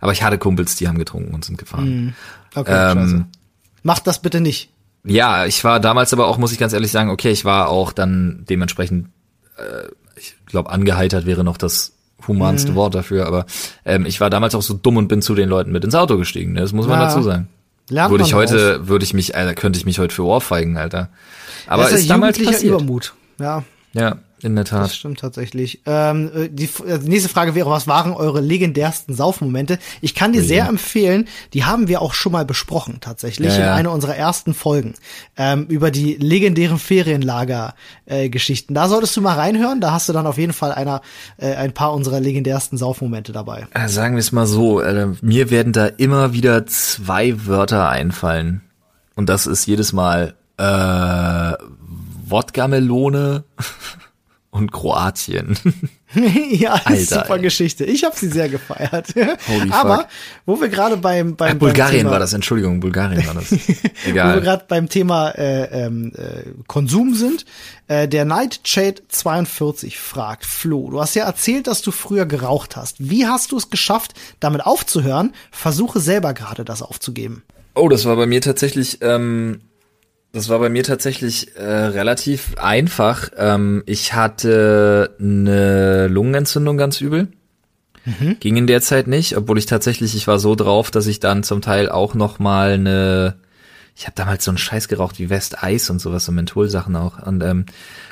Aber 0.00 0.12
ich 0.12 0.22
hatte 0.22 0.38
Kumpels, 0.38 0.76
die 0.76 0.88
haben 0.88 0.98
getrunken 0.98 1.32
und 1.34 1.44
sind 1.44 1.58
gefahren. 1.58 2.04
Mhm. 2.04 2.12
Okay, 2.54 2.92
ähm, 2.92 3.26
Macht 3.82 4.06
das 4.06 4.20
bitte 4.20 4.40
nicht. 4.40 4.70
Ja, 5.04 5.46
ich 5.46 5.64
war 5.64 5.80
damals 5.80 6.12
aber 6.12 6.26
auch, 6.26 6.38
muss 6.38 6.52
ich 6.52 6.58
ganz 6.58 6.72
ehrlich 6.72 6.92
sagen, 6.92 7.10
okay, 7.10 7.30
ich 7.30 7.44
war 7.44 7.68
auch 7.68 7.92
dann 7.92 8.44
dementsprechend, 8.48 9.08
äh, 9.56 9.88
ich 10.16 10.36
glaube, 10.46 10.70
angeheitert 10.70 11.26
wäre 11.26 11.42
noch 11.42 11.56
das 11.56 11.92
humanste 12.28 12.72
mhm. 12.72 12.76
Wort 12.76 12.94
dafür, 12.94 13.26
aber 13.26 13.46
ähm, 13.84 14.06
ich 14.06 14.20
war 14.20 14.30
damals 14.30 14.54
auch 14.54 14.62
so 14.62 14.74
dumm 14.74 14.96
und 14.96 15.08
bin 15.08 15.22
zu 15.22 15.34
den 15.34 15.48
Leuten 15.48 15.72
mit 15.72 15.84
ins 15.84 15.96
Auto 15.96 16.16
gestiegen. 16.18 16.52
Ne? 16.52 16.60
Das 16.60 16.72
muss 16.72 16.86
man 16.86 17.00
ja. 17.00 17.06
dazu 17.06 17.22
sagen. 17.22 17.48
Lernt 17.88 18.12
würde 18.12 18.24
ich 18.24 18.34
heute, 18.34 18.86
würde 18.86 19.04
ich 19.04 19.12
mich, 19.12 19.34
Alter, 19.34 19.54
könnte 19.54 19.78
ich 19.78 19.84
mich 19.84 19.98
heute 19.98 20.14
für 20.14 20.24
Ohrfeigen, 20.24 20.76
Alter. 20.76 21.08
Aber 21.66 21.82
das 21.82 21.92
ist, 21.92 22.00
ist 22.02 22.10
damals 22.10 22.38
passiert. 22.38 22.74
Übermut. 22.74 23.14
Ja. 23.40 23.64
Ja, 23.92 24.18
in 24.44 24.56
der 24.56 24.64
Tat. 24.64 24.84
Das 24.84 24.96
stimmt 24.96 25.20
tatsächlich. 25.20 25.82
Ähm, 25.86 26.30
äh, 26.34 26.48
die, 26.48 26.68
äh, 26.86 26.98
die 26.98 27.08
nächste 27.08 27.28
Frage 27.28 27.54
wäre, 27.54 27.70
was 27.70 27.86
waren 27.86 28.12
eure 28.12 28.40
legendärsten 28.40 29.14
Saufmomente? 29.14 29.78
Ich 30.00 30.14
kann 30.14 30.32
dir 30.32 30.40
ja. 30.42 30.46
sehr 30.46 30.68
empfehlen, 30.68 31.28
die 31.52 31.64
haben 31.64 31.88
wir 31.88 32.02
auch 32.02 32.14
schon 32.14 32.32
mal 32.32 32.44
besprochen 32.44 32.98
tatsächlich 33.00 33.52
ja, 33.52 33.58
ja. 33.58 33.66
in 33.66 33.72
einer 33.72 33.92
unserer 33.92 34.16
ersten 34.16 34.54
Folgen 34.54 34.94
ähm, 35.36 35.66
über 35.66 35.90
die 35.90 36.14
legendären 36.14 36.78
Ferienlager-Geschichten. 36.78 38.72
Äh, 38.72 38.74
da 38.74 38.88
solltest 38.88 39.16
du 39.16 39.20
mal 39.20 39.34
reinhören, 39.34 39.80
da 39.80 39.92
hast 39.92 40.08
du 40.08 40.12
dann 40.12 40.26
auf 40.26 40.38
jeden 40.38 40.52
Fall 40.52 40.72
einer, 40.72 41.02
äh, 41.38 41.54
ein 41.54 41.72
paar 41.72 41.92
unserer 41.92 42.20
legendärsten 42.20 42.78
Saufmomente 42.78 43.32
dabei. 43.32 43.66
Äh, 43.74 43.88
sagen 43.88 44.14
wir 44.14 44.20
es 44.20 44.32
mal 44.32 44.46
so, 44.46 44.80
äh, 44.80 45.08
mir 45.20 45.50
werden 45.50 45.72
da 45.72 45.86
immer 45.86 46.32
wieder 46.32 46.66
zwei 46.66 47.46
Wörter 47.46 47.88
einfallen. 47.88 48.62
Und 49.14 49.28
das 49.28 49.46
ist 49.46 49.66
jedes 49.66 49.92
Mal 49.92 50.34
äh, 50.56 51.52
Wodka-Melone 52.26 53.44
und 54.52 54.70
Kroatien. 54.70 55.56
ja, 56.50 56.74
Alter, 56.84 57.20
super 57.20 57.36
ey. 57.36 57.40
Geschichte. 57.40 57.84
Ich 57.86 58.04
habe 58.04 58.14
sie 58.14 58.28
sehr 58.28 58.50
gefeiert. 58.50 59.08
Holy 59.48 59.70
Aber 59.70 59.96
fuck. 59.96 60.08
wo 60.44 60.60
wir 60.60 60.68
gerade 60.68 60.98
beim 60.98 61.36
beim, 61.36 61.54
Ach, 61.54 61.58
Bulgarien 61.58 61.90
beim 61.90 61.98
Thema, 62.00 62.10
war 62.10 62.18
das, 62.18 62.34
Entschuldigung, 62.34 62.78
Bulgarien 62.78 63.26
war 63.26 63.34
das. 63.34 63.50
Egal. 64.06 64.30
wo 64.30 64.34
wir 64.36 64.42
gerade 64.42 64.66
beim 64.68 64.90
Thema 64.90 65.30
äh, 65.30 65.86
ähm, 65.86 66.12
äh, 66.14 66.50
Konsum 66.66 67.14
sind, 67.14 67.46
äh, 67.88 68.06
der 68.06 68.26
Nightshade 68.26 68.96
42 69.08 69.98
fragt 69.98 70.44
Flo, 70.44 70.90
du 70.90 71.00
hast 71.00 71.14
ja 71.14 71.24
erzählt, 71.24 71.66
dass 71.66 71.80
du 71.80 71.90
früher 71.90 72.26
geraucht 72.26 72.76
hast. 72.76 72.96
Wie 72.98 73.26
hast 73.26 73.52
du 73.52 73.56
es 73.56 73.70
geschafft, 73.70 74.12
damit 74.38 74.66
aufzuhören? 74.66 75.32
Versuche 75.50 75.98
selber 75.98 76.34
gerade 76.34 76.66
das 76.66 76.82
aufzugeben. 76.82 77.42
Oh, 77.74 77.88
das 77.88 78.04
war 78.04 78.16
bei 78.16 78.26
mir 78.26 78.42
tatsächlich 78.42 78.98
ähm, 79.00 79.62
das 80.32 80.48
war 80.48 80.58
bei 80.58 80.70
mir 80.70 80.82
tatsächlich 80.82 81.56
äh, 81.56 81.62
relativ 81.62 82.56
einfach. 82.56 83.30
Ähm, 83.36 83.82
ich 83.86 84.14
hatte 84.14 85.14
eine 85.20 86.08
Lungenentzündung 86.08 86.78
ganz 86.78 87.00
übel. 87.00 87.28
Mhm. 88.04 88.38
Ging 88.40 88.56
in 88.56 88.66
der 88.66 88.80
Zeit 88.80 89.06
nicht, 89.06 89.36
obwohl 89.36 89.58
ich 89.58 89.66
tatsächlich, 89.66 90.16
ich 90.16 90.26
war 90.26 90.38
so 90.38 90.54
drauf, 90.54 90.90
dass 90.90 91.06
ich 91.06 91.20
dann 91.20 91.42
zum 91.42 91.60
Teil 91.60 91.88
auch 91.88 92.14
noch 92.14 92.38
mal 92.38 92.72
eine, 92.72 93.36
ich 93.94 94.04
habe 94.06 94.14
damals 94.16 94.44
so 94.44 94.50
einen 94.50 94.58
Scheiß 94.58 94.88
geraucht 94.88 95.18
wie 95.18 95.30
West 95.30 95.62
Eis 95.62 95.90
und 95.90 96.00
sowas, 96.00 96.24
so 96.24 96.32
Mentholsachen 96.32 96.96
auch 96.96 97.24
und 97.24 97.44
ähm, 97.44 97.66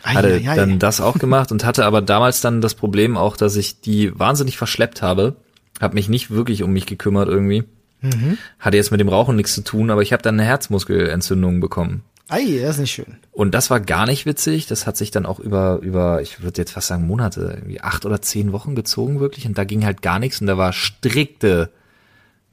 ai, 0.04 0.14
hatte 0.14 0.28
ai, 0.34 0.48
ai. 0.48 0.56
dann 0.56 0.78
das 0.78 1.00
auch 1.00 1.18
gemacht 1.18 1.50
und 1.50 1.64
hatte 1.64 1.86
aber 1.86 2.02
damals 2.02 2.40
dann 2.40 2.60
das 2.60 2.74
Problem 2.74 3.16
auch, 3.16 3.36
dass 3.36 3.56
ich 3.56 3.80
die 3.80 4.16
wahnsinnig 4.16 4.58
verschleppt 4.58 5.02
habe, 5.02 5.36
habe 5.80 5.94
mich 5.94 6.08
nicht 6.08 6.30
wirklich 6.30 6.62
um 6.62 6.72
mich 6.72 6.86
gekümmert 6.86 7.28
irgendwie. 7.28 7.64
Mhm. 8.02 8.38
Hatte 8.58 8.76
jetzt 8.76 8.92
mit 8.92 9.00
dem 9.00 9.08
Rauchen 9.08 9.36
nichts 9.36 9.54
zu 9.54 9.62
tun, 9.62 9.90
aber 9.90 10.02
ich 10.02 10.12
habe 10.12 10.22
dann 10.22 10.38
eine 10.38 10.48
Herzmuskelentzündung 10.48 11.60
bekommen. 11.60 12.02
Ei, 12.30 12.60
das 12.62 12.76
ist 12.76 12.80
nicht 12.80 12.92
schön. 12.92 13.16
Und 13.32 13.54
das 13.54 13.70
war 13.70 13.80
gar 13.80 14.06
nicht 14.06 14.24
witzig. 14.24 14.66
Das 14.66 14.86
hat 14.86 14.96
sich 14.96 15.10
dann 15.10 15.26
auch 15.26 15.40
über, 15.40 15.80
über, 15.82 16.22
ich 16.22 16.42
würde 16.42 16.60
jetzt 16.60 16.70
fast 16.72 16.86
sagen 16.86 17.06
Monate, 17.06 17.54
irgendwie 17.56 17.80
acht 17.80 18.06
oder 18.06 18.22
zehn 18.22 18.52
Wochen 18.52 18.76
gezogen 18.76 19.18
wirklich. 19.18 19.46
Und 19.46 19.58
da 19.58 19.64
ging 19.64 19.84
halt 19.84 20.00
gar 20.00 20.20
nichts. 20.20 20.40
Und 20.40 20.46
da 20.46 20.56
war 20.56 20.72
strikte 20.72 21.70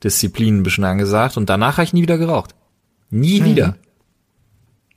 Disziplin 0.03 0.57
ein 0.57 0.63
bisschen 0.63 0.83
angesagt. 0.83 1.37
Und 1.37 1.49
danach 1.49 1.77
habe 1.77 1.83
ich 1.83 1.93
nie 1.93 2.01
wieder 2.01 2.17
geraucht. 2.17 2.55
Nie 3.11 3.39
mhm. 3.39 3.45
wieder. 3.45 3.75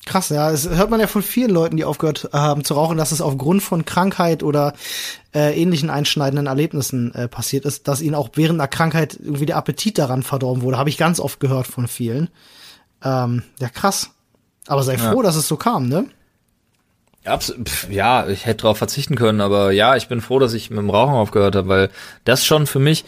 Krass, 0.07 0.31
ja. 0.31 0.51
Das 0.51 0.68
hört 0.68 0.89
man 0.89 0.99
ja 0.99 1.07
von 1.07 1.22
vielen 1.22 1.51
Leuten, 1.51 1.76
die 1.76 1.85
aufgehört 1.85 2.31
haben 2.33 2.64
zu 2.64 2.72
rauchen, 2.72 2.97
dass 2.97 3.12
es 3.12 3.20
aufgrund 3.20 3.62
von 3.62 3.85
Krankheit 3.85 4.43
oder 4.43 4.72
äh, 5.35 5.61
ähnlichen 5.61 5.91
einschneidenden 5.91 6.47
Erlebnissen 6.47 7.14
äh, 7.14 7.28
passiert 7.28 7.66
ist, 7.66 7.87
dass 7.87 8.01
ihnen 8.01 8.14
auch 8.14 8.31
während 8.35 8.59
der 8.59 8.68
Krankheit 8.68 9.18
irgendwie 9.22 9.47
der 9.47 9.57
Appetit 9.57 9.99
daran 9.99 10.22
verdorben 10.22 10.62
wurde. 10.62 10.78
Habe 10.78 10.89
ich 10.89 10.97
ganz 10.97 11.20
oft 11.20 11.39
gehört 11.39 11.66
von 11.66 11.87
vielen. 11.87 12.31
Ähm, 13.05 13.43
ja, 13.61 13.68
krass. 13.68 14.11
Aber 14.66 14.82
sei 14.82 14.98
froh, 14.98 15.18
ja. 15.18 15.22
dass 15.22 15.36
es 15.36 15.48
so 15.48 15.56
kam, 15.56 15.88
ne? 15.88 16.06
Ja, 17.90 18.28
ich 18.28 18.46
hätte 18.46 18.62
darauf 18.62 18.78
verzichten 18.78 19.14
können, 19.14 19.40
aber 19.40 19.72
ja, 19.72 19.96
ich 19.96 20.08
bin 20.08 20.20
froh, 20.20 20.38
dass 20.38 20.54
ich 20.54 20.70
mit 20.70 20.78
dem 20.78 20.90
Rauchen 20.90 21.14
aufgehört 21.14 21.54
habe, 21.54 21.68
weil 21.68 21.90
das 22.24 22.46
schon 22.46 22.66
für 22.66 22.78
mich, 22.78 23.04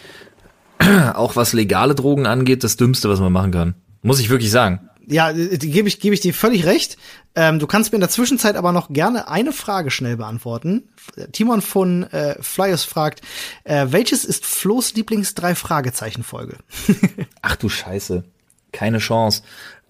auch 1.15 1.37
was 1.37 1.53
legale 1.55 1.95
Drogen 1.95 2.27
angeht, 2.27 2.63
das 2.63 2.77
Dümmste, 2.77 3.09
was 3.09 3.21
man 3.21 3.33
machen 3.33 3.53
kann. 3.53 3.75
Muss 4.03 4.21
ich 4.21 4.29
wirklich 4.29 4.51
sagen. 4.51 4.81
Ja, 5.07 5.31
äh, 5.31 5.57
gebe 5.57 5.89
ich, 5.89 6.01
gebe 6.01 6.15
ich 6.15 6.21
dir 6.21 6.35
völlig 6.35 6.67
recht. 6.67 6.99
Ähm, 7.35 7.59
du 7.59 7.67
kannst 7.67 7.93
mir 7.93 7.97
in 7.97 8.01
der 8.01 8.11
Zwischenzeit 8.11 8.57
aber 8.57 8.73
noch 8.73 8.91
gerne 8.91 9.29
eine 9.29 9.53
Frage 9.53 9.91
schnell 9.91 10.19
beantworten. 10.19 10.89
Timon 11.33 11.63
von 11.63 12.05
äh, 12.05 12.37
Flyers 12.43 12.85
fragt, 12.85 13.23
äh, 13.65 13.87
welches 13.91 14.25
ist 14.25 14.45
Flo's 14.45 14.95
Lieblings 14.95 15.35
drei 15.35 15.55
Fragezeichen 15.55 16.23
Folge? 16.23 16.59
Ach 17.43 17.57
du 17.57 17.69
Scheiße, 17.69 18.25
keine 18.73 18.99
Chance. 18.99 19.43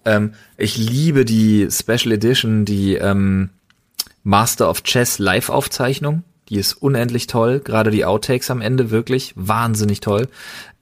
Ähm, 0.05 0.33
ich 0.57 0.77
liebe 0.77 1.25
die 1.25 1.67
Special 1.71 2.11
Edition, 2.11 2.65
die 2.65 2.95
ähm, 2.95 3.49
Master 4.23 4.69
of 4.69 4.83
Chess 4.83 5.19
Live-Aufzeichnung. 5.19 6.23
Die 6.49 6.57
ist 6.57 6.73
unendlich 6.73 7.27
toll. 7.27 7.59
Gerade 7.59 7.91
die 7.91 8.05
Outtakes 8.05 8.51
am 8.51 8.61
Ende 8.61 8.91
wirklich 8.91 9.33
wahnsinnig 9.35 9.99
toll. 10.01 10.27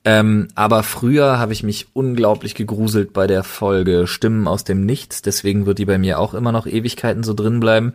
Ähm, 0.04 0.48
aber 0.56 0.82
früher 0.82 1.38
habe 1.38 1.54
ich 1.54 1.62
mich 1.62 1.88
unglaublich 1.94 2.56
gegruselt 2.56 3.14
bei 3.14 3.28
der 3.28 3.44
Folge 3.44 4.08
Stimmen 4.08 4.48
aus 4.48 4.64
dem 4.64 4.86
Nichts. 4.86 5.22
Deswegen 5.22 5.66
wird 5.66 5.78
die 5.78 5.86
bei 5.86 6.00
mir 6.00 6.20
auch 6.20 6.34
immer 6.34 6.52
noch 6.52 6.66
Ewigkeiten 6.66 7.24
so 7.24 7.34
drin 7.34 7.60
bleiben. 7.60 7.94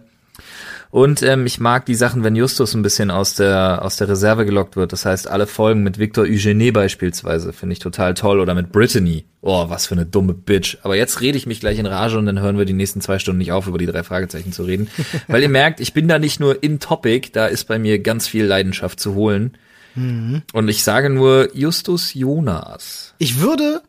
Und 0.91 1.23
ähm, 1.23 1.47
ich 1.47 1.61
mag 1.61 1.85
die 1.87 1.95
Sachen, 1.95 2.25
wenn 2.25 2.37
Justus 2.37 2.75
ein 2.75 2.83
bisschen 2.83 3.11
aus 3.11 3.35
der 3.35 3.83
aus 3.83 3.97
der 3.97 4.09
Reserve 4.09 4.47
gelockt 4.47 4.77
wird. 4.77 4.93
Das 4.93 5.05
heißt, 5.05 5.29
alle 5.29 5.47
Folgen 5.47 5.83
mit 5.83 5.99
Victor 5.99 6.25
Eugenie 6.25 6.71
beispielsweise 6.71 7.53
finde 7.53 7.75
ich 7.75 7.79
total 7.79 8.15
toll 8.15 8.41
oder 8.41 8.55
mit 8.55 8.73
Brittany. 8.73 9.25
Oh, 9.41 9.69
was 9.69 9.87
für 9.87 9.95
eine 9.95 10.07
dumme 10.07 10.35
Bitch. 10.35 10.79
Aber 10.83 10.97
jetzt 10.97 11.21
rede 11.21 11.39
ich 11.39 11.47
mich 11.47 11.61
gleich 11.61 11.79
in 11.79 11.87
Rage 11.87 12.19
und 12.19 12.27
dann 12.27 12.41
hören 12.41 12.59
wir 12.59 12.65
die 12.65 12.73
nächsten 12.73 13.01
zwei 13.01 13.19
Stunden 13.19 13.39
nicht 13.39 13.53
auf, 13.53 13.67
über 13.67 13.79
die 13.79 13.87
drei 13.87 14.03
Fragezeichen 14.03 14.53
zu 14.53 14.65
reden. 14.65 14.89
Weil 15.29 15.43
ihr 15.43 15.49
merkt, 15.49 15.81
ich 15.81 15.93
bin 15.93 16.09
da 16.09 16.19
nicht 16.19 16.41
nur 16.41 16.63
in 16.63 16.81
Topic, 16.81 17.31
da 17.33 17.47
ist 17.47 17.65
bei 17.65 17.79
mir 17.79 17.99
ganz 17.99 18.27
viel 18.27 18.45
Leidenschaft 18.45 19.01
zu 19.01 19.15
holen. 19.15 19.57
Mhm. 19.95 20.43
Und 20.53 20.69
ich 20.69 20.83
sage 20.85 21.11
nur 21.11 21.55
Justus 21.55 22.15
Jonas. 22.15 23.15
Ich 23.19 23.41
würde, 23.41 23.83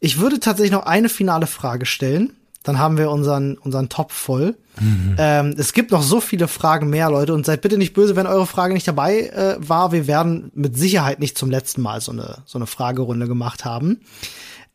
ich 0.00 0.20
würde 0.20 0.38
tatsächlich 0.38 0.72
noch 0.72 0.86
eine 0.86 1.08
finale 1.08 1.46
Frage 1.46 1.86
stellen. 1.86 2.32
Dann 2.66 2.80
haben 2.80 2.98
wir 2.98 3.12
unseren, 3.12 3.56
unseren 3.58 3.88
Top 3.88 4.10
voll. 4.10 4.56
Mhm. 4.80 5.14
Ähm, 5.18 5.54
es 5.56 5.72
gibt 5.72 5.92
noch 5.92 6.02
so 6.02 6.20
viele 6.20 6.48
Fragen 6.48 6.90
mehr, 6.90 7.08
Leute. 7.08 7.32
Und 7.32 7.46
seid 7.46 7.60
bitte 7.60 7.78
nicht 7.78 7.94
böse, 7.94 8.16
wenn 8.16 8.26
eure 8.26 8.46
Frage 8.46 8.74
nicht 8.74 8.88
dabei 8.88 9.20
äh, 9.28 9.56
war. 9.58 9.92
Wir 9.92 10.08
werden 10.08 10.50
mit 10.52 10.76
Sicherheit 10.76 11.20
nicht 11.20 11.38
zum 11.38 11.48
letzten 11.48 11.80
Mal 11.80 12.00
so 12.00 12.10
eine, 12.10 12.38
so 12.44 12.58
eine 12.58 12.66
Fragerunde 12.66 13.28
gemacht 13.28 13.64
haben. 13.64 14.00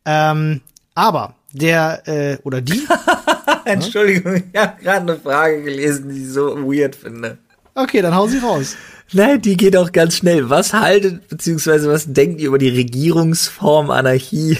Ähm, 0.05 0.61
aber 0.95 1.35
der 1.51 2.07
äh, 2.07 2.37
oder 2.43 2.61
die. 2.61 2.81
Entschuldigung, 3.65 4.35
ich 4.35 4.57
habe 4.59 4.81
gerade 4.81 5.01
eine 5.01 5.19
Frage 5.19 5.61
gelesen, 5.61 6.07
die 6.07 6.21
ich 6.21 6.29
so 6.29 6.55
weird 6.63 6.95
finde. 6.95 7.39
Okay, 7.75 8.01
dann 8.01 8.15
hau 8.15 8.25
sie 8.25 8.37
raus. 8.37 8.77
Nein, 9.13 9.41
die 9.41 9.57
geht 9.57 9.75
auch 9.75 9.91
ganz 9.91 10.17
schnell. 10.17 10.49
Was 10.49 10.73
haltet, 10.73 11.27
beziehungsweise 11.27 11.89
was 11.89 12.11
denkt 12.11 12.39
ihr 12.39 12.47
über 12.47 12.57
die 12.57 12.69
Regierungsform 12.69 13.89
Anarchie? 13.89 14.57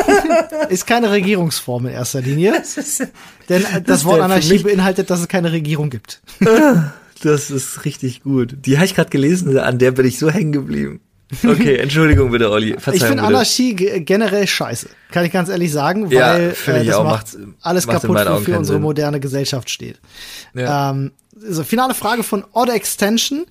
ist 0.68 0.86
keine 0.86 1.10
Regierungsform 1.10 1.86
in 1.86 1.92
erster 1.92 2.20
Linie. 2.20 2.52
Das 2.52 2.76
ist, 2.76 3.00
denn 3.48 3.62
das, 3.62 3.82
das 3.84 4.04
Wort 4.04 4.20
Anarchie 4.20 4.58
beinhaltet, 4.58 5.08
dass 5.10 5.20
es 5.20 5.28
keine 5.28 5.52
Regierung 5.52 5.88
gibt. 5.90 6.20
Das 7.22 7.50
ist 7.50 7.84
richtig 7.84 8.22
gut. 8.22 8.56
Die 8.66 8.76
habe 8.76 8.86
ich 8.86 8.94
gerade 8.94 9.10
gelesen, 9.10 9.58
an 9.58 9.78
der 9.78 9.92
bin 9.92 10.06
ich 10.06 10.18
so 10.18 10.30
hängen 10.30 10.52
geblieben. 10.52 11.00
Okay, 11.44 11.76
Entschuldigung 11.78 12.30
bitte, 12.30 12.50
Olli. 12.50 12.72
Verzeihung, 12.72 12.94
ich 12.94 13.04
finde 13.04 13.22
Anarchie 13.22 13.74
generell 13.74 14.46
scheiße. 14.46 14.88
Kann 15.10 15.24
ich 15.24 15.32
ganz 15.32 15.48
ehrlich 15.48 15.72
sagen, 15.72 16.06
weil 16.06 16.14
ja, 16.14 16.36
äh, 16.36 16.84
das 16.84 16.94
auch, 16.94 17.04
macht 17.04 17.36
alles 17.60 17.86
macht 17.86 18.02
kaputt, 18.02 18.16
wofür 18.16 18.58
unsere 18.58 18.76
Sinn. 18.76 18.82
moderne 18.82 19.20
Gesellschaft 19.20 19.68
steht. 19.70 20.00
Ja. 20.54 20.90
Ähm, 20.90 21.12
also, 21.42 21.64
finale 21.64 21.94
Frage 21.94 22.22
von 22.22 22.44
Odd 22.52 22.72
Extension. 22.72 23.46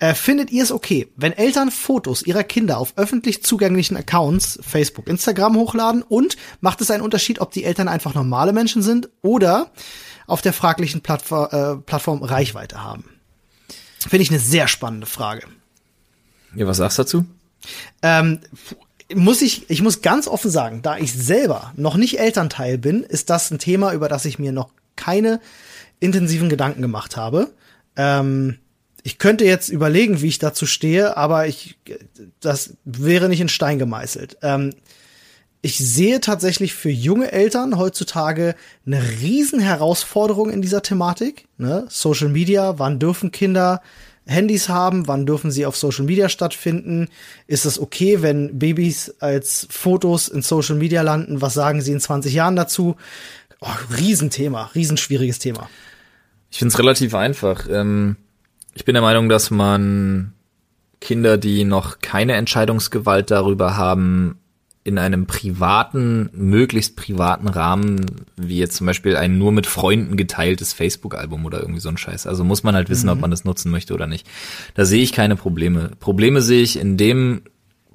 Äh, 0.00 0.14
findet 0.14 0.50
ihr 0.50 0.62
es 0.62 0.72
okay, 0.72 1.12
wenn 1.16 1.34
Eltern 1.34 1.70
Fotos 1.70 2.22
ihrer 2.22 2.42
Kinder 2.42 2.78
auf 2.78 2.94
öffentlich 2.96 3.44
zugänglichen 3.44 3.98
Accounts, 3.98 4.58
Facebook, 4.62 5.06
Instagram 5.08 5.56
hochladen 5.56 6.02
und 6.02 6.38
macht 6.62 6.80
es 6.80 6.90
einen 6.90 7.02
Unterschied, 7.02 7.38
ob 7.40 7.52
die 7.52 7.64
Eltern 7.64 7.86
einfach 7.86 8.14
normale 8.14 8.54
Menschen 8.54 8.80
sind 8.80 9.10
oder 9.20 9.70
auf 10.26 10.40
der 10.40 10.54
fraglichen 10.54 11.02
Plattform, 11.02 11.48
äh, 11.52 11.82
Plattform 11.82 12.22
Reichweite 12.22 12.82
haben? 12.82 13.04
Finde 13.98 14.22
ich 14.22 14.30
eine 14.30 14.40
sehr 14.40 14.68
spannende 14.68 15.06
Frage. 15.06 15.42
Ja, 16.54 16.66
was 16.66 16.78
sagst 16.78 16.96
du 16.96 17.02
dazu? 17.02 17.24
Ähm, 18.00 18.40
muss 19.14 19.42
ich, 19.42 19.68
ich 19.68 19.82
muss 19.82 20.00
ganz 20.00 20.28
offen 20.28 20.50
sagen, 20.50 20.80
da 20.80 20.96
ich 20.96 21.12
selber 21.12 21.74
noch 21.76 21.96
nicht 21.96 22.18
Elternteil 22.18 22.78
bin, 22.78 23.02
ist 23.02 23.28
das 23.28 23.50
ein 23.50 23.58
Thema, 23.58 23.92
über 23.92 24.08
das 24.08 24.24
ich 24.24 24.38
mir 24.38 24.52
noch 24.52 24.70
keine 24.96 25.40
intensiven 25.98 26.48
Gedanken 26.48 26.80
gemacht 26.80 27.18
habe. 27.18 27.52
Ähm, 27.96 28.58
ich 29.02 29.18
könnte 29.18 29.44
jetzt 29.44 29.68
überlegen, 29.68 30.20
wie 30.20 30.28
ich 30.28 30.38
dazu 30.38 30.66
stehe, 30.66 31.16
aber 31.16 31.46
ich, 31.46 31.78
das 32.40 32.74
wäre 32.84 33.28
nicht 33.28 33.40
in 33.40 33.48
Stein 33.48 33.78
gemeißelt. 33.78 34.38
Ähm, 34.42 34.74
ich 35.62 35.76
sehe 35.78 36.20
tatsächlich 36.20 36.74
für 36.74 36.90
junge 36.90 37.32
Eltern 37.32 37.76
heutzutage 37.76 38.54
eine 38.86 39.02
riesen 39.20 39.60
Herausforderung 39.60 40.50
in 40.50 40.62
dieser 40.62 40.82
Thematik. 40.82 41.46
Ne? 41.58 41.86
Social 41.90 42.30
Media, 42.30 42.78
wann 42.78 42.98
dürfen 42.98 43.30
Kinder 43.30 43.82
Handys 44.26 44.68
haben, 44.68 45.06
wann 45.08 45.26
dürfen 45.26 45.50
sie 45.50 45.66
auf 45.66 45.76
Social 45.76 46.04
Media 46.04 46.28
stattfinden? 46.28 47.08
Ist 47.46 47.66
es 47.66 47.78
okay, 47.78 48.22
wenn 48.22 48.58
Babys 48.58 49.14
als 49.18 49.66
Fotos 49.70 50.28
in 50.28 50.42
Social 50.42 50.76
Media 50.76 51.02
landen? 51.02 51.40
Was 51.40 51.54
sagen 51.54 51.82
sie 51.82 51.92
in 51.92 52.00
20 52.00 52.32
Jahren 52.32 52.56
dazu? 52.56 52.96
Oh, 53.60 53.68
Riesenthema, 53.98 54.70
riesenschwieriges 54.74 55.40
Thema. 55.40 55.68
Ich 56.50 56.58
finde 56.58 56.72
es 56.72 56.78
relativ 56.78 57.14
einfach. 57.14 57.66
Ähm 57.70 58.16
ich 58.74 58.84
bin 58.84 58.94
der 58.94 59.02
Meinung, 59.02 59.28
dass 59.28 59.50
man 59.50 60.32
Kinder, 61.00 61.38
die 61.38 61.64
noch 61.64 62.00
keine 62.00 62.34
Entscheidungsgewalt 62.34 63.30
darüber 63.30 63.76
haben, 63.76 64.40
in 64.82 64.98
einem 64.98 65.26
privaten, 65.26 66.30
möglichst 66.32 66.96
privaten 66.96 67.48
Rahmen, 67.48 68.06
wie 68.36 68.58
jetzt 68.58 68.76
zum 68.76 68.86
Beispiel 68.86 69.14
ein 69.16 69.36
nur 69.36 69.52
mit 69.52 69.66
Freunden 69.66 70.16
geteiltes 70.16 70.72
Facebook-Album 70.72 71.44
oder 71.44 71.60
irgendwie 71.60 71.80
so 71.80 71.90
ein 71.90 71.98
Scheiß. 71.98 72.26
Also 72.26 72.44
muss 72.44 72.62
man 72.62 72.74
halt 72.74 72.88
wissen, 72.88 73.06
mhm. 73.06 73.12
ob 73.12 73.20
man 73.20 73.30
das 73.30 73.44
nutzen 73.44 73.70
möchte 73.70 73.92
oder 73.92 74.06
nicht. 74.06 74.26
Da 74.74 74.86
sehe 74.86 75.02
ich 75.02 75.12
keine 75.12 75.36
Probleme. 75.36 75.90
Probleme 76.00 76.40
sehe 76.40 76.62
ich 76.62 76.78
in 76.78 76.96
dem 76.96 77.42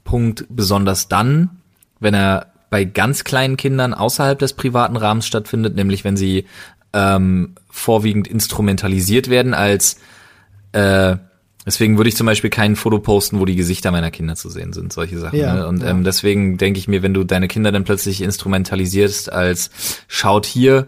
Punkt 0.03 0.45
besonders 0.49 1.07
dann, 1.07 1.49
wenn 1.99 2.13
er 2.13 2.53
bei 2.69 2.84
ganz 2.84 3.23
kleinen 3.23 3.57
Kindern 3.57 3.93
außerhalb 3.95 4.38
des 4.38 4.53
privaten 4.53 4.95
Rahmens 4.95 5.26
stattfindet, 5.26 5.76
nämlich 5.76 6.03
wenn 6.03 6.17
sie 6.17 6.45
ähm, 6.93 7.55
vorwiegend 7.69 8.28
instrumentalisiert 8.28 9.30
werden 9.30 9.55
als 9.55 9.97
äh, 10.76 11.17
deswegen 11.65 11.97
würde 11.97 12.09
ich 12.09 12.17
zum 12.17 12.28
Beispiel 12.28 12.49
kein 12.49 12.76
Foto 12.76 12.99
posten, 12.99 13.39
wo 13.39 13.45
die 13.45 13.55
Gesichter 13.55 13.91
meiner 13.91 14.11
Kinder 14.11 14.36
zu 14.36 14.49
sehen 14.49 14.73
sind, 14.73 14.91
solche 14.91 15.17
Sachen. 15.17 15.39
Ja, 15.39 15.55
ne? 15.55 15.67
Und 15.67 15.82
ja. 15.82 15.89
ähm, 15.89 16.03
deswegen 16.03 16.57
denke 16.57 16.80
ich 16.80 16.88
mir, 16.88 17.01
wenn 17.01 17.13
du 17.13 17.23
deine 17.23 17.47
Kinder 17.47 17.71
dann 17.71 17.86
plötzlich 17.86 18.21
instrumentalisierst 18.21 19.32
als 19.32 19.69
schaut 20.07 20.45
hier, 20.45 20.88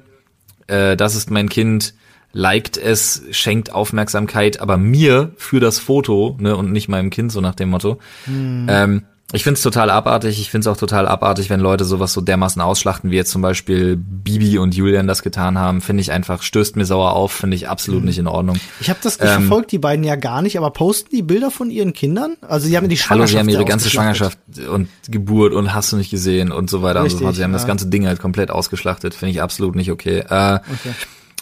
äh, 0.67 0.97
das 0.97 1.15
ist 1.15 1.31
mein 1.31 1.47
Kind, 1.47 1.93
liked 2.33 2.77
es, 2.77 3.23
schenkt 3.31 3.71
Aufmerksamkeit, 3.71 4.59
aber 4.59 4.77
mir 4.77 5.31
für 5.37 5.61
das 5.61 5.79
Foto, 5.79 6.35
ne, 6.39 6.55
und 6.55 6.71
nicht 6.71 6.89
meinem 6.89 7.09
Kind, 7.09 7.31
so 7.31 7.39
nach 7.39 7.55
dem 7.55 7.69
Motto. 7.69 7.99
Hm. 8.25 8.67
Ähm, 8.69 9.03
ich 9.33 9.43
finde 9.43 9.57
es 9.57 9.61
total 9.61 9.89
abartig. 9.89 10.39
Ich 10.39 10.49
finde 10.49 10.69
es 10.69 10.73
auch 10.73 10.79
total 10.79 11.05
abartig, 11.05 11.49
wenn 11.49 11.59
Leute 11.59 11.83
sowas 11.83 12.13
so 12.13 12.21
dermaßen 12.21 12.61
ausschlachten, 12.61 13.11
wie 13.11 13.17
jetzt 13.17 13.31
zum 13.31 13.41
Beispiel 13.41 13.97
Bibi 13.97 14.57
und 14.57 14.73
Julian 14.73 15.05
das 15.05 15.21
getan 15.21 15.57
haben. 15.57 15.81
Finde 15.81 15.99
ich 15.99 16.13
einfach, 16.13 16.41
stößt 16.41 16.77
mir 16.77 16.85
sauer 16.85 17.11
auf, 17.11 17.33
finde 17.33 17.57
ich 17.57 17.67
absolut 17.67 18.01
mhm. 18.01 18.07
nicht 18.07 18.19
in 18.19 18.27
Ordnung. 18.27 18.57
Ich 18.79 18.89
habe 18.89 18.99
das, 19.03 19.17
ich 19.17 19.23
ähm, 19.23 19.41
verfolgt 19.41 19.73
die 19.73 19.79
beiden 19.79 20.05
ja 20.05 20.15
gar 20.15 20.41
nicht, 20.41 20.57
aber 20.57 20.71
posten 20.71 21.13
die 21.13 21.23
Bilder 21.23 21.51
von 21.51 21.69
ihren 21.69 21.91
Kindern? 21.91 22.37
Also 22.47 22.67
sie 22.67 22.77
haben 22.77 22.87
die 22.87 22.95
Schwangerschaft 22.95 23.19
Hallo, 23.19 23.27
sie 23.27 23.39
haben 23.39 23.49
ihre 23.49 23.65
ganze 23.65 23.89
Schwangerschaft 23.89 24.39
und 24.71 24.87
Geburt 25.09 25.51
und 25.51 25.73
hast 25.73 25.91
du 25.91 25.97
nicht 25.97 26.09
gesehen 26.09 26.53
und 26.53 26.69
so 26.69 26.81
weiter. 26.81 27.03
Richtig, 27.03 27.27
also 27.27 27.35
sie 27.35 27.43
haben 27.43 27.51
ja. 27.51 27.57
das 27.57 27.67
ganze 27.67 27.87
Ding 27.87 28.07
halt 28.07 28.21
komplett 28.21 28.49
ausgeschlachtet. 28.49 29.13
Finde 29.13 29.31
ich 29.31 29.41
absolut 29.41 29.75
nicht 29.75 29.91
okay. 29.91 30.19
Äh, 30.19 30.55
okay. 30.55 30.93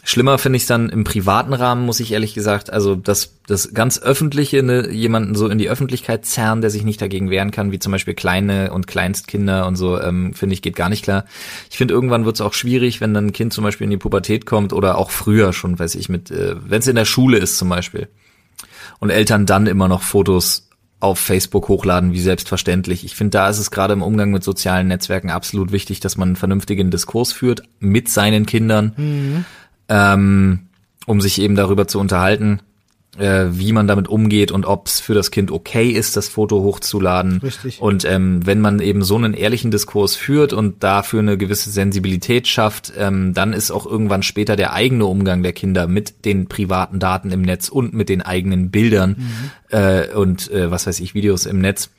Schlimmer 0.07 0.37
finde 0.37 0.57
ich 0.57 0.63
es 0.63 0.67
dann 0.67 0.89
im 0.89 1.03
privaten 1.03 1.51
Rahmen, 1.53 1.83
muss 1.83 1.99
ich 1.99 2.11
ehrlich 2.11 2.35
gesagt. 2.35 2.71
Also 2.71 2.95
das, 2.95 3.39
das 3.47 3.73
ganz 3.73 3.97
Öffentliche, 3.97 4.61
ne, 4.61 4.91
jemanden 4.91 5.33
so 5.33 5.47
in 5.47 5.57
die 5.57 5.67
Öffentlichkeit 5.67 6.27
zerren, 6.27 6.61
der 6.61 6.69
sich 6.69 6.83
nicht 6.83 7.01
dagegen 7.01 7.31
wehren 7.31 7.49
kann, 7.49 7.71
wie 7.71 7.79
zum 7.79 7.91
Beispiel 7.91 8.13
kleine 8.13 8.71
und 8.71 8.85
Kleinstkinder 8.85 9.65
und 9.65 9.77
so, 9.77 9.99
ähm, 9.99 10.35
finde 10.35 10.53
ich, 10.53 10.61
geht 10.61 10.75
gar 10.75 10.89
nicht 10.89 11.03
klar. 11.03 11.25
Ich 11.71 11.77
finde, 11.77 11.95
irgendwann 11.95 12.23
wird 12.23 12.35
es 12.35 12.41
auch 12.41 12.53
schwierig, 12.53 13.01
wenn 13.01 13.15
dann 13.15 13.25
ein 13.27 13.33
Kind 13.33 13.51
zum 13.51 13.63
Beispiel 13.63 13.85
in 13.85 13.89
die 13.89 13.97
Pubertät 13.97 14.45
kommt 14.45 14.73
oder 14.73 14.99
auch 14.99 15.09
früher 15.09 15.53
schon, 15.53 15.79
weiß 15.79 15.95
ich, 15.95 16.07
mit, 16.07 16.29
äh, 16.29 16.55
wenn 16.63 16.81
es 16.81 16.87
in 16.87 16.95
der 16.95 17.05
Schule 17.05 17.39
ist 17.39 17.57
zum 17.57 17.69
Beispiel. 17.69 18.07
Und 18.99 19.09
Eltern 19.09 19.47
dann 19.47 19.65
immer 19.65 19.87
noch 19.87 20.03
Fotos 20.03 20.69
auf 20.99 21.19
Facebook 21.19 21.67
hochladen 21.67 22.13
wie 22.13 22.21
selbstverständlich. 22.21 23.05
Ich 23.05 23.15
finde, 23.15 23.31
da 23.31 23.49
ist 23.49 23.59
es 23.59 23.71
gerade 23.71 23.93
im 23.93 24.01
Umgang 24.01 24.31
mit 24.31 24.43
sozialen 24.43 24.87
Netzwerken 24.87 25.29
absolut 25.29 25.71
wichtig, 25.71 25.99
dass 25.99 26.15
man 26.15 26.29
einen 26.29 26.35
vernünftigen 26.35 26.89
Diskurs 26.89 27.33
führt 27.33 27.63
mit 27.79 28.09
seinen 28.09 28.45
Kindern, 28.45 28.93
mhm. 28.95 29.45
Ähm, 29.89 30.67
um 31.05 31.21
sich 31.21 31.39
eben 31.39 31.55
darüber 31.55 31.87
zu 31.87 31.99
unterhalten, 31.99 32.61
äh, 33.17 33.45
wie 33.51 33.71
man 33.71 33.87
damit 33.87 34.07
umgeht 34.07 34.51
und 34.51 34.65
ob 34.65 34.87
es 34.87 34.99
für 34.99 35.13
das 35.13 35.31
Kind 35.31 35.51
okay 35.51 35.89
ist, 35.89 36.17
das 36.17 36.27
Foto 36.27 36.61
hochzuladen. 36.63 37.39
Richtig. 37.39 37.81
Und 37.81 38.05
ähm, 38.05 38.45
wenn 38.45 38.61
man 38.61 38.79
eben 38.79 39.03
so 39.03 39.15
einen 39.15 39.33
ehrlichen 39.33 39.71
Diskurs 39.71 40.15
führt 40.15 40.53
und 40.53 40.83
dafür 40.83 41.19
eine 41.19 41.37
gewisse 41.37 41.69
Sensibilität 41.69 42.47
schafft, 42.47 42.93
ähm, 42.97 43.33
dann 43.33 43.53
ist 43.53 43.71
auch 43.71 43.85
irgendwann 43.85 44.23
später 44.23 44.55
der 44.55 44.73
eigene 44.73 45.05
Umgang 45.05 45.43
der 45.43 45.53
Kinder 45.53 45.87
mit 45.87 46.25
den 46.25 46.47
privaten 46.47 46.99
Daten 46.99 47.31
im 47.31 47.41
Netz 47.41 47.69
und 47.69 47.93
mit 47.93 48.09
den 48.09 48.21
eigenen 48.21 48.71
Bildern 48.71 49.15
mhm. 49.17 49.77
äh, 49.77 50.07
und 50.13 50.51
äh, 50.51 50.69
was 50.71 50.87
weiß 50.87 50.99
ich, 50.99 51.13
Videos 51.13 51.45
im 51.45 51.59
Netz 51.59 51.89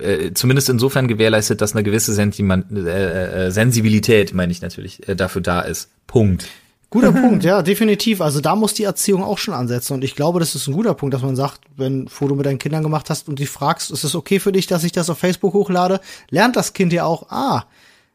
äh, 0.00 0.32
zumindest 0.34 0.68
insofern 0.70 1.06
gewährleistet, 1.06 1.60
dass 1.60 1.74
eine 1.74 1.84
gewisse 1.84 2.12
Sentiment, 2.12 2.66
äh, 2.76 3.46
äh, 3.46 3.50
Sensibilität, 3.52 4.34
meine 4.34 4.50
ich 4.50 4.60
natürlich, 4.60 5.08
äh, 5.08 5.14
dafür 5.14 5.40
da 5.40 5.60
ist. 5.60 5.88
Punkt. 6.08 6.48
Guter 6.94 7.10
Punkt, 7.22 7.42
ja, 7.42 7.60
definitiv. 7.60 8.20
Also 8.20 8.40
da 8.40 8.54
muss 8.54 8.72
die 8.72 8.84
Erziehung 8.84 9.24
auch 9.24 9.38
schon 9.38 9.52
ansetzen. 9.52 9.94
Und 9.94 10.04
ich 10.04 10.14
glaube, 10.14 10.38
das 10.38 10.54
ist 10.54 10.68
ein 10.68 10.74
guter 10.74 10.94
Punkt, 10.94 11.12
dass 11.12 11.22
man 11.22 11.34
sagt, 11.34 11.60
wenn 11.76 12.04
ein 12.04 12.08
Foto 12.08 12.36
mit 12.36 12.46
deinen 12.46 12.60
Kindern 12.60 12.84
gemacht 12.84 13.10
hast 13.10 13.28
und 13.28 13.40
die 13.40 13.46
fragst, 13.46 13.90
ist 13.90 14.04
es 14.04 14.14
okay 14.14 14.38
für 14.38 14.52
dich, 14.52 14.68
dass 14.68 14.84
ich 14.84 14.92
das 14.92 15.10
auf 15.10 15.18
Facebook 15.18 15.54
hochlade, 15.54 16.00
lernt 16.30 16.54
das 16.54 16.72
Kind 16.72 16.92
ja 16.92 17.04
auch, 17.04 17.30
ah, 17.30 17.64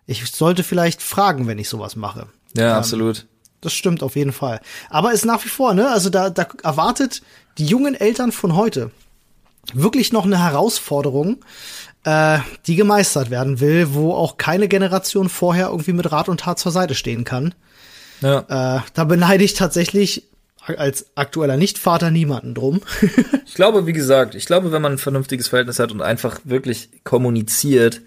ich 0.05 0.25
sollte 0.31 0.63
vielleicht 0.63 1.01
fragen, 1.01 1.45
wenn 1.45 1.59
ich 1.59 1.67
sowas 1.67 1.97
mache. 1.97 2.27
Ja, 2.55 2.71
ähm, 2.71 2.77
absolut. 2.77 3.27
Das 3.59 3.73
stimmt 3.73 4.01
auf 4.01 4.15
jeden 4.15 4.31
Fall. 4.31 4.61
Aber 4.89 5.11
ist 5.11 5.25
nach 5.25 5.43
wie 5.43 5.49
vor, 5.49 5.73
ne? 5.73 5.89
Also 5.89 6.09
da, 6.09 6.29
da 6.29 6.47
erwartet 6.63 7.21
die 7.57 7.65
jungen 7.65 7.95
Eltern 7.95 8.31
von 8.31 8.55
heute 8.55 8.91
wirklich 9.73 10.13
noch 10.13 10.23
eine 10.23 10.41
Herausforderung, 10.41 11.43
äh, 12.05 12.39
die 12.65 12.77
gemeistert 12.77 13.29
werden 13.29 13.59
will, 13.59 13.93
wo 13.93 14.13
auch 14.13 14.37
keine 14.37 14.69
Generation 14.69 15.27
vorher 15.27 15.67
irgendwie 15.67 15.91
mit 15.91 16.09
Rat 16.13 16.29
und 16.29 16.39
Tat 16.39 16.59
zur 16.59 16.71
Seite 16.71 16.95
stehen 16.95 17.25
kann. 17.25 17.53
Ja. 18.21 18.77
Äh, 18.77 18.81
da 18.93 19.03
beneide 19.03 19.43
ich 19.43 19.53
tatsächlich 19.53 20.23
als 20.65 21.07
aktueller 21.15 21.57
Nichtvater 21.57 22.11
niemanden 22.11 22.53
drum. 22.53 22.81
ich 23.45 23.53
glaube, 23.55 23.87
wie 23.87 23.93
gesagt, 23.93 24.35
ich 24.35 24.45
glaube, 24.45 24.71
wenn 24.71 24.81
man 24.81 24.93
ein 24.93 24.97
vernünftiges 24.97 25.47
Verhältnis 25.47 25.79
hat 25.79 25.91
und 25.91 26.01
einfach 26.01 26.39
wirklich 26.43 26.89
kommuniziert, 27.03 28.01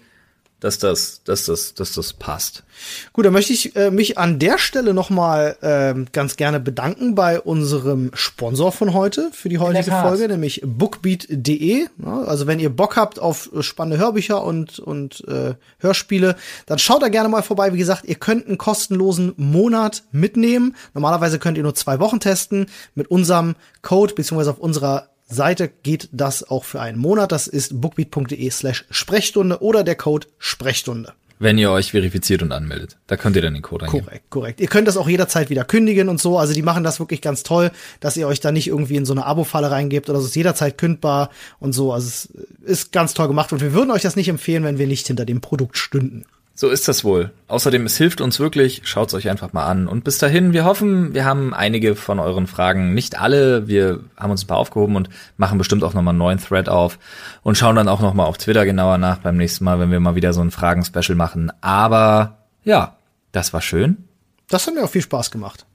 dass 0.63 0.77
das, 0.77 1.21
dass 1.25 1.45
das, 1.45 1.73
dass 1.73 1.93
das 1.93 2.13
passt. 2.13 2.63
Gut, 3.11 3.25
dann 3.25 3.33
möchte 3.33 3.51
ich 3.51 3.75
äh, 3.75 3.91
mich 3.91 4.17
an 4.17 4.39
der 4.39 4.57
Stelle 4.57 4.93
noch 4.93 5.09
mal 5.09 5.57
äh, 5.59 5.93
ganz 6.13 6.37
gerne 6.37 6.61
bedanken 6.61 7.15
bei 7.15 7.41
unserem 7.41 8.11
Sponsor 8.13 8.71
von 8.71 8.93
heute 8.93 9.29
für 9.33 9.49
die 9.49 9.59
heutige 9.59 9.91
Folge, 9.91 10.29
nämlich 10.29 10.61
bookbeat.de. 10.63 11.87
Ja, 12.03 12.21
also 12.21 12.47
wenn 12.47 12.59
ihr 12.59 12.69
Bock 12.69 12.95
habt 12.95 13.19
auf 13.19 13.49
spannende 13.59 13.97
Hörbücher 13.97 14.41
und 14.41 14.79
und 14.79 15.27
äh, 15.27 15.55
Hörspiele, 15.79 16.37
dann 16.65 16.79
schaut 16.79 17.01
da 17.01 17.09
gerne 17.09 17.27
mal 17.27 17.43
vorbei. 17.43 17.73
Wie 17.73 17.77
gesagt, 17.77 18.05
ihr 18.05 18.15
könnt 18.15 18.47
einen 18.47 18.57
kostenlosen 18.57 19.33
Monat 19.35 20.03
mitnehmen. 20.13 20.77
Normalerweise 20.93 21.39
könnt 21.39 21.57
ihr 21.57 21.63
nur 21.63 21.75
zwei 21.75 21.99
Wochen 21.99 22.21
testen. 22.21 22.67
Mit 22.95 23.11
unserem 23.11 23.55
Code 23.81 24.13
beziehungsweise 24.13 24.51
auf 24.51 24.59
unserer 24.59 25.09
Seite 25.33 25.69
geht 25.83 26.09
das 26.11 26.49
auch 26.49 26.63
für 26.63 26.81
einen 26.81 26.97
Monat. 26.97 27.31
Das 27.31 27.47
ist 27.47 27.81
bookbeat.de 27.81 28.49
slash 28.49 28.85
Sprechstunde 28.89 29.61
oder 29.61 29.83
der 29.83 29.95
Code 29.95 30.27
Sprechstunde. 30.37 31.13
Wenn 31.39 31.57
ihr 31.57 31.71
euch 31.71 31.91
verifiziert 31.91 32.41
und 32.41 32.53
anmeldet. 32.53 32.95
Da 33.07 33.17
könnt 33.17 33.35
ihr 33.35 33.41
dann 33.41 33.53
den 33.53 33.63
Code 33.63 33.85
eingeben. 33.85 34.05
Korrekt, 34.05 34.29
korrekt. 34.29 34.61
Ihr 34.61 34.67
könnt 34.67 34.87
das 34.87 34.95
auch 34.95 35.09
jederzeit 35.09 35.49
wieder 35.49 35.65
kündigen 35.65 36.07
und 36.07 36.21
so. 36.21 36.37
Also 36.37 36.53
die 36.53 36.61
machen 36.61 36.85
das 36.85 36.99
wirklich 36.99 37.21
ganz 37.21 37.43
toll, 37.43 37.71
dass 37.99 38.15
ihr 38.15 38.27
euch 38.27 38.39
da 38.39 38.53
nicht 38.53 38.67
irgendwie 38.67 38.95
in 38.95 39.05
so 39.05 39.13
eine 39.13 39.25
Abo-Falle 39.25 39.69
reingebt 39.69 40.09
oder 40.09 40.19
so. 40.19 40.25
Es 40.25 40.29
ist 40.29 40.35
jederzeit 40.35 40.77
kündbar 40.77 41.31
und 41.59 41.73
so. 41.73 41.91
Also 41.91 42.07
es 42.07 42.29
ist 42.63 42.91
ganz 42.93 43.13
toll 43.13 43.27
gemacht 43.27 43.51
und 43.51 43.59
wir 43.59 43.73
würden 43.73 43.91
euch 43.91 44.03
das 44.03 44.15
nicht 44.15 44.29
empfehlen, 44.29 44.63
wenn 44.63 44.77
wir 44.77 44.87
nicht 44.87 45.07
hinter 45.07 45.25
dem 45.25 45.41
Produkt 45.41 45.77
stünden. 45.77 46.23
So 46.55 46.69
ist 46.69 46.87
das 46.87 47.03
wohl. 47.03 47.31
Außerdem, 47.47 47.85
es 47.87 47.97
hilft 47.97 48.21
uns 48.21 48.39
wirklich. 48.39 48.81
Schaut's 48.85 49.15
euch 49.15 49.27
einfach 49.27 49.53
mal 49.53 49.65
an. 49.65 49.87
Und 49.87 50.03
bis 50.03 50.19
dahin, 50.19 50.53
wir 50.53 50.65
hoffen, 50.65 51.15
wir 51.15 51.25
haben 51.25 51.51
einige 51.51 51.95
von 51.95 52.19
euren 52.19 52.45
Fragen, 52.45 52.93
nicht 52.93 53.19
alle. 53.19 53.67
Wir 53.67 54.01
haben 54.17 54.29
uns 54.29 54.43
ein 54.43 54.47
paar 54.47 54.57
aufgehoben 54.57 54.95
und 54.95 55.09
machen 55.37 55.57
bestimmt 55.57 55.83
auch 55.83 55.95
nochmal 55.95 56.11
einen 56.11 56.19
neuen 56.19 56.39
Thread 56.39 56.69
auf 56.69 56.99
und 57.41 57.57
schauen 57.57 57.75
dann 57.75 57.87
auch 57.87 58.01
nochmal 58.01 58.27
auf 58.27 58.37
Twitter 58.37 58.65
genauer 58.65 58.99
nach 58.99 59.17
beim 59.17 59.35
nächsten 59.35 59.65
Mal, 59.65 59.79
wenn 59.79 59.89
wir 59.89 59.99
mal 59.99 60.15
wieder 60.15 60.31
so 60.31 60.41
ein 60.41 60.51
Fragen-Special 60.51 61.15
machen. 61.15 61.51
Aber 61.61 62.37
ja, 62.63 62.97
das 63.31 63.51
war 63.51 63.61
schön. 63.61 64.03
Das 64.47 64.67
hat 64.67 64.75
mir 64.75 64.83
auch 64.83 64.89
viel 64.89 65.01
Spaß 65.01 65.31
gemacht. 65.31 65.65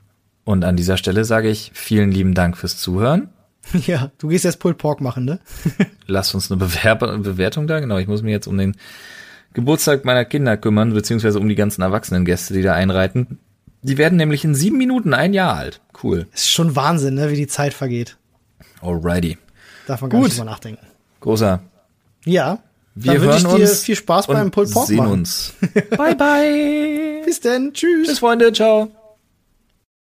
Und 0.44 0.64
an 0.64 0.76
dieser 0.76 0.96
Stelle 0.96 1.24
sage 1.24 1.50
ich 1.50 1.72
vielen 1.74 2.12
lieben 2.12 2.34
Dank 2.34 2.56
fürs 2.56 2.78
Zuhören. 2.78 3.30
Ja, 3.86 4.10
du 4.16 4.28
gehst 4.28 4.44
jetzt 4.44 4.60
Pulled 4.60 4.78
Pork 4.78 5.02
machen, 5.02 5.26
ne? 5.26 5.40
Lasst 6.06 6.34
uns 6.34 6.50
eine 6.50 6.58
Bewerb 6.58 7.00
Bewertung 7.00 7.66
da. 7.66 7.80
Genau, 7.80 7.98
ich 7.98 8.06
muss 8.06 8.22
mir 8.22 8.30
jetzt 8.30 8.46
um 8.46 8.56
den 8.56 8.76
Geburtstag 9.54 10.04
meiner 10.04 10.24
Kinder 10.24 10.56
kümmern, 10.56 10.92
beziehungsweise 10.92 11.38
um 11.40 11.48
die 11.48 11.54
ganzen 11.54 11.82
erwachsenen 11.82 12.24
Gäste, 12.24 12.54
die 12.54 12.62
da 12.62 12.74
einreiten. 12.74 13.38
Die 13.82 13.98
werden 13.98 14.16
nämlich 14.16 14.44
in 14.44 14.54
sieben 14.54 14.78
Minuten 14.78 15.14
ein 15.14 15.32
Jahr 15.32 15.56
alt. 15.56 15.80
Cool. 16.02 16.26
Ist 16.34 16.50
schon 16.50 16.76
Wahnsinn, 16.76 17.14
ne, 17.14 17.30
wie 17.30 17.36
die 17.36 17.46
Zeit 17.46 17.74
vergeht. 17.74 18.16
Alrighty. 18.82 19.38
Darf 19.86 20.00
man 20.00 20.10
gar 20.10 20.20
Gut. 20.20 20.28
nicht 20.28 20.38
drüber 20.38 20.50
nachdenken. 20.50 20.86
Großer. 21.20 21.60
Ja. 22.24 22.58
Wir 22.94 23.14
dann 23.14 23.22
hören 23.22 23.46
ich 23.46 23.54
dir 23.54 23.68
viel 23.68 23.96
Spaß 23.96 24.26
beim 24.26 24.50
Pulled 24.50 24.72
Pork 24.72 24.88
sehen 24.88 24.96
machen. 24.98 25.12
uns. 25.12 25.54
bye 25.96 26.16
bye. 26.16 27.22
Bis 27.24 27.40
denn. 27.40 27.72
Tschüss. 27.72 28.08
Tschüss, 28.08 28.18
Freunde. 28.18 28.52
Ciao. 28.52 28.90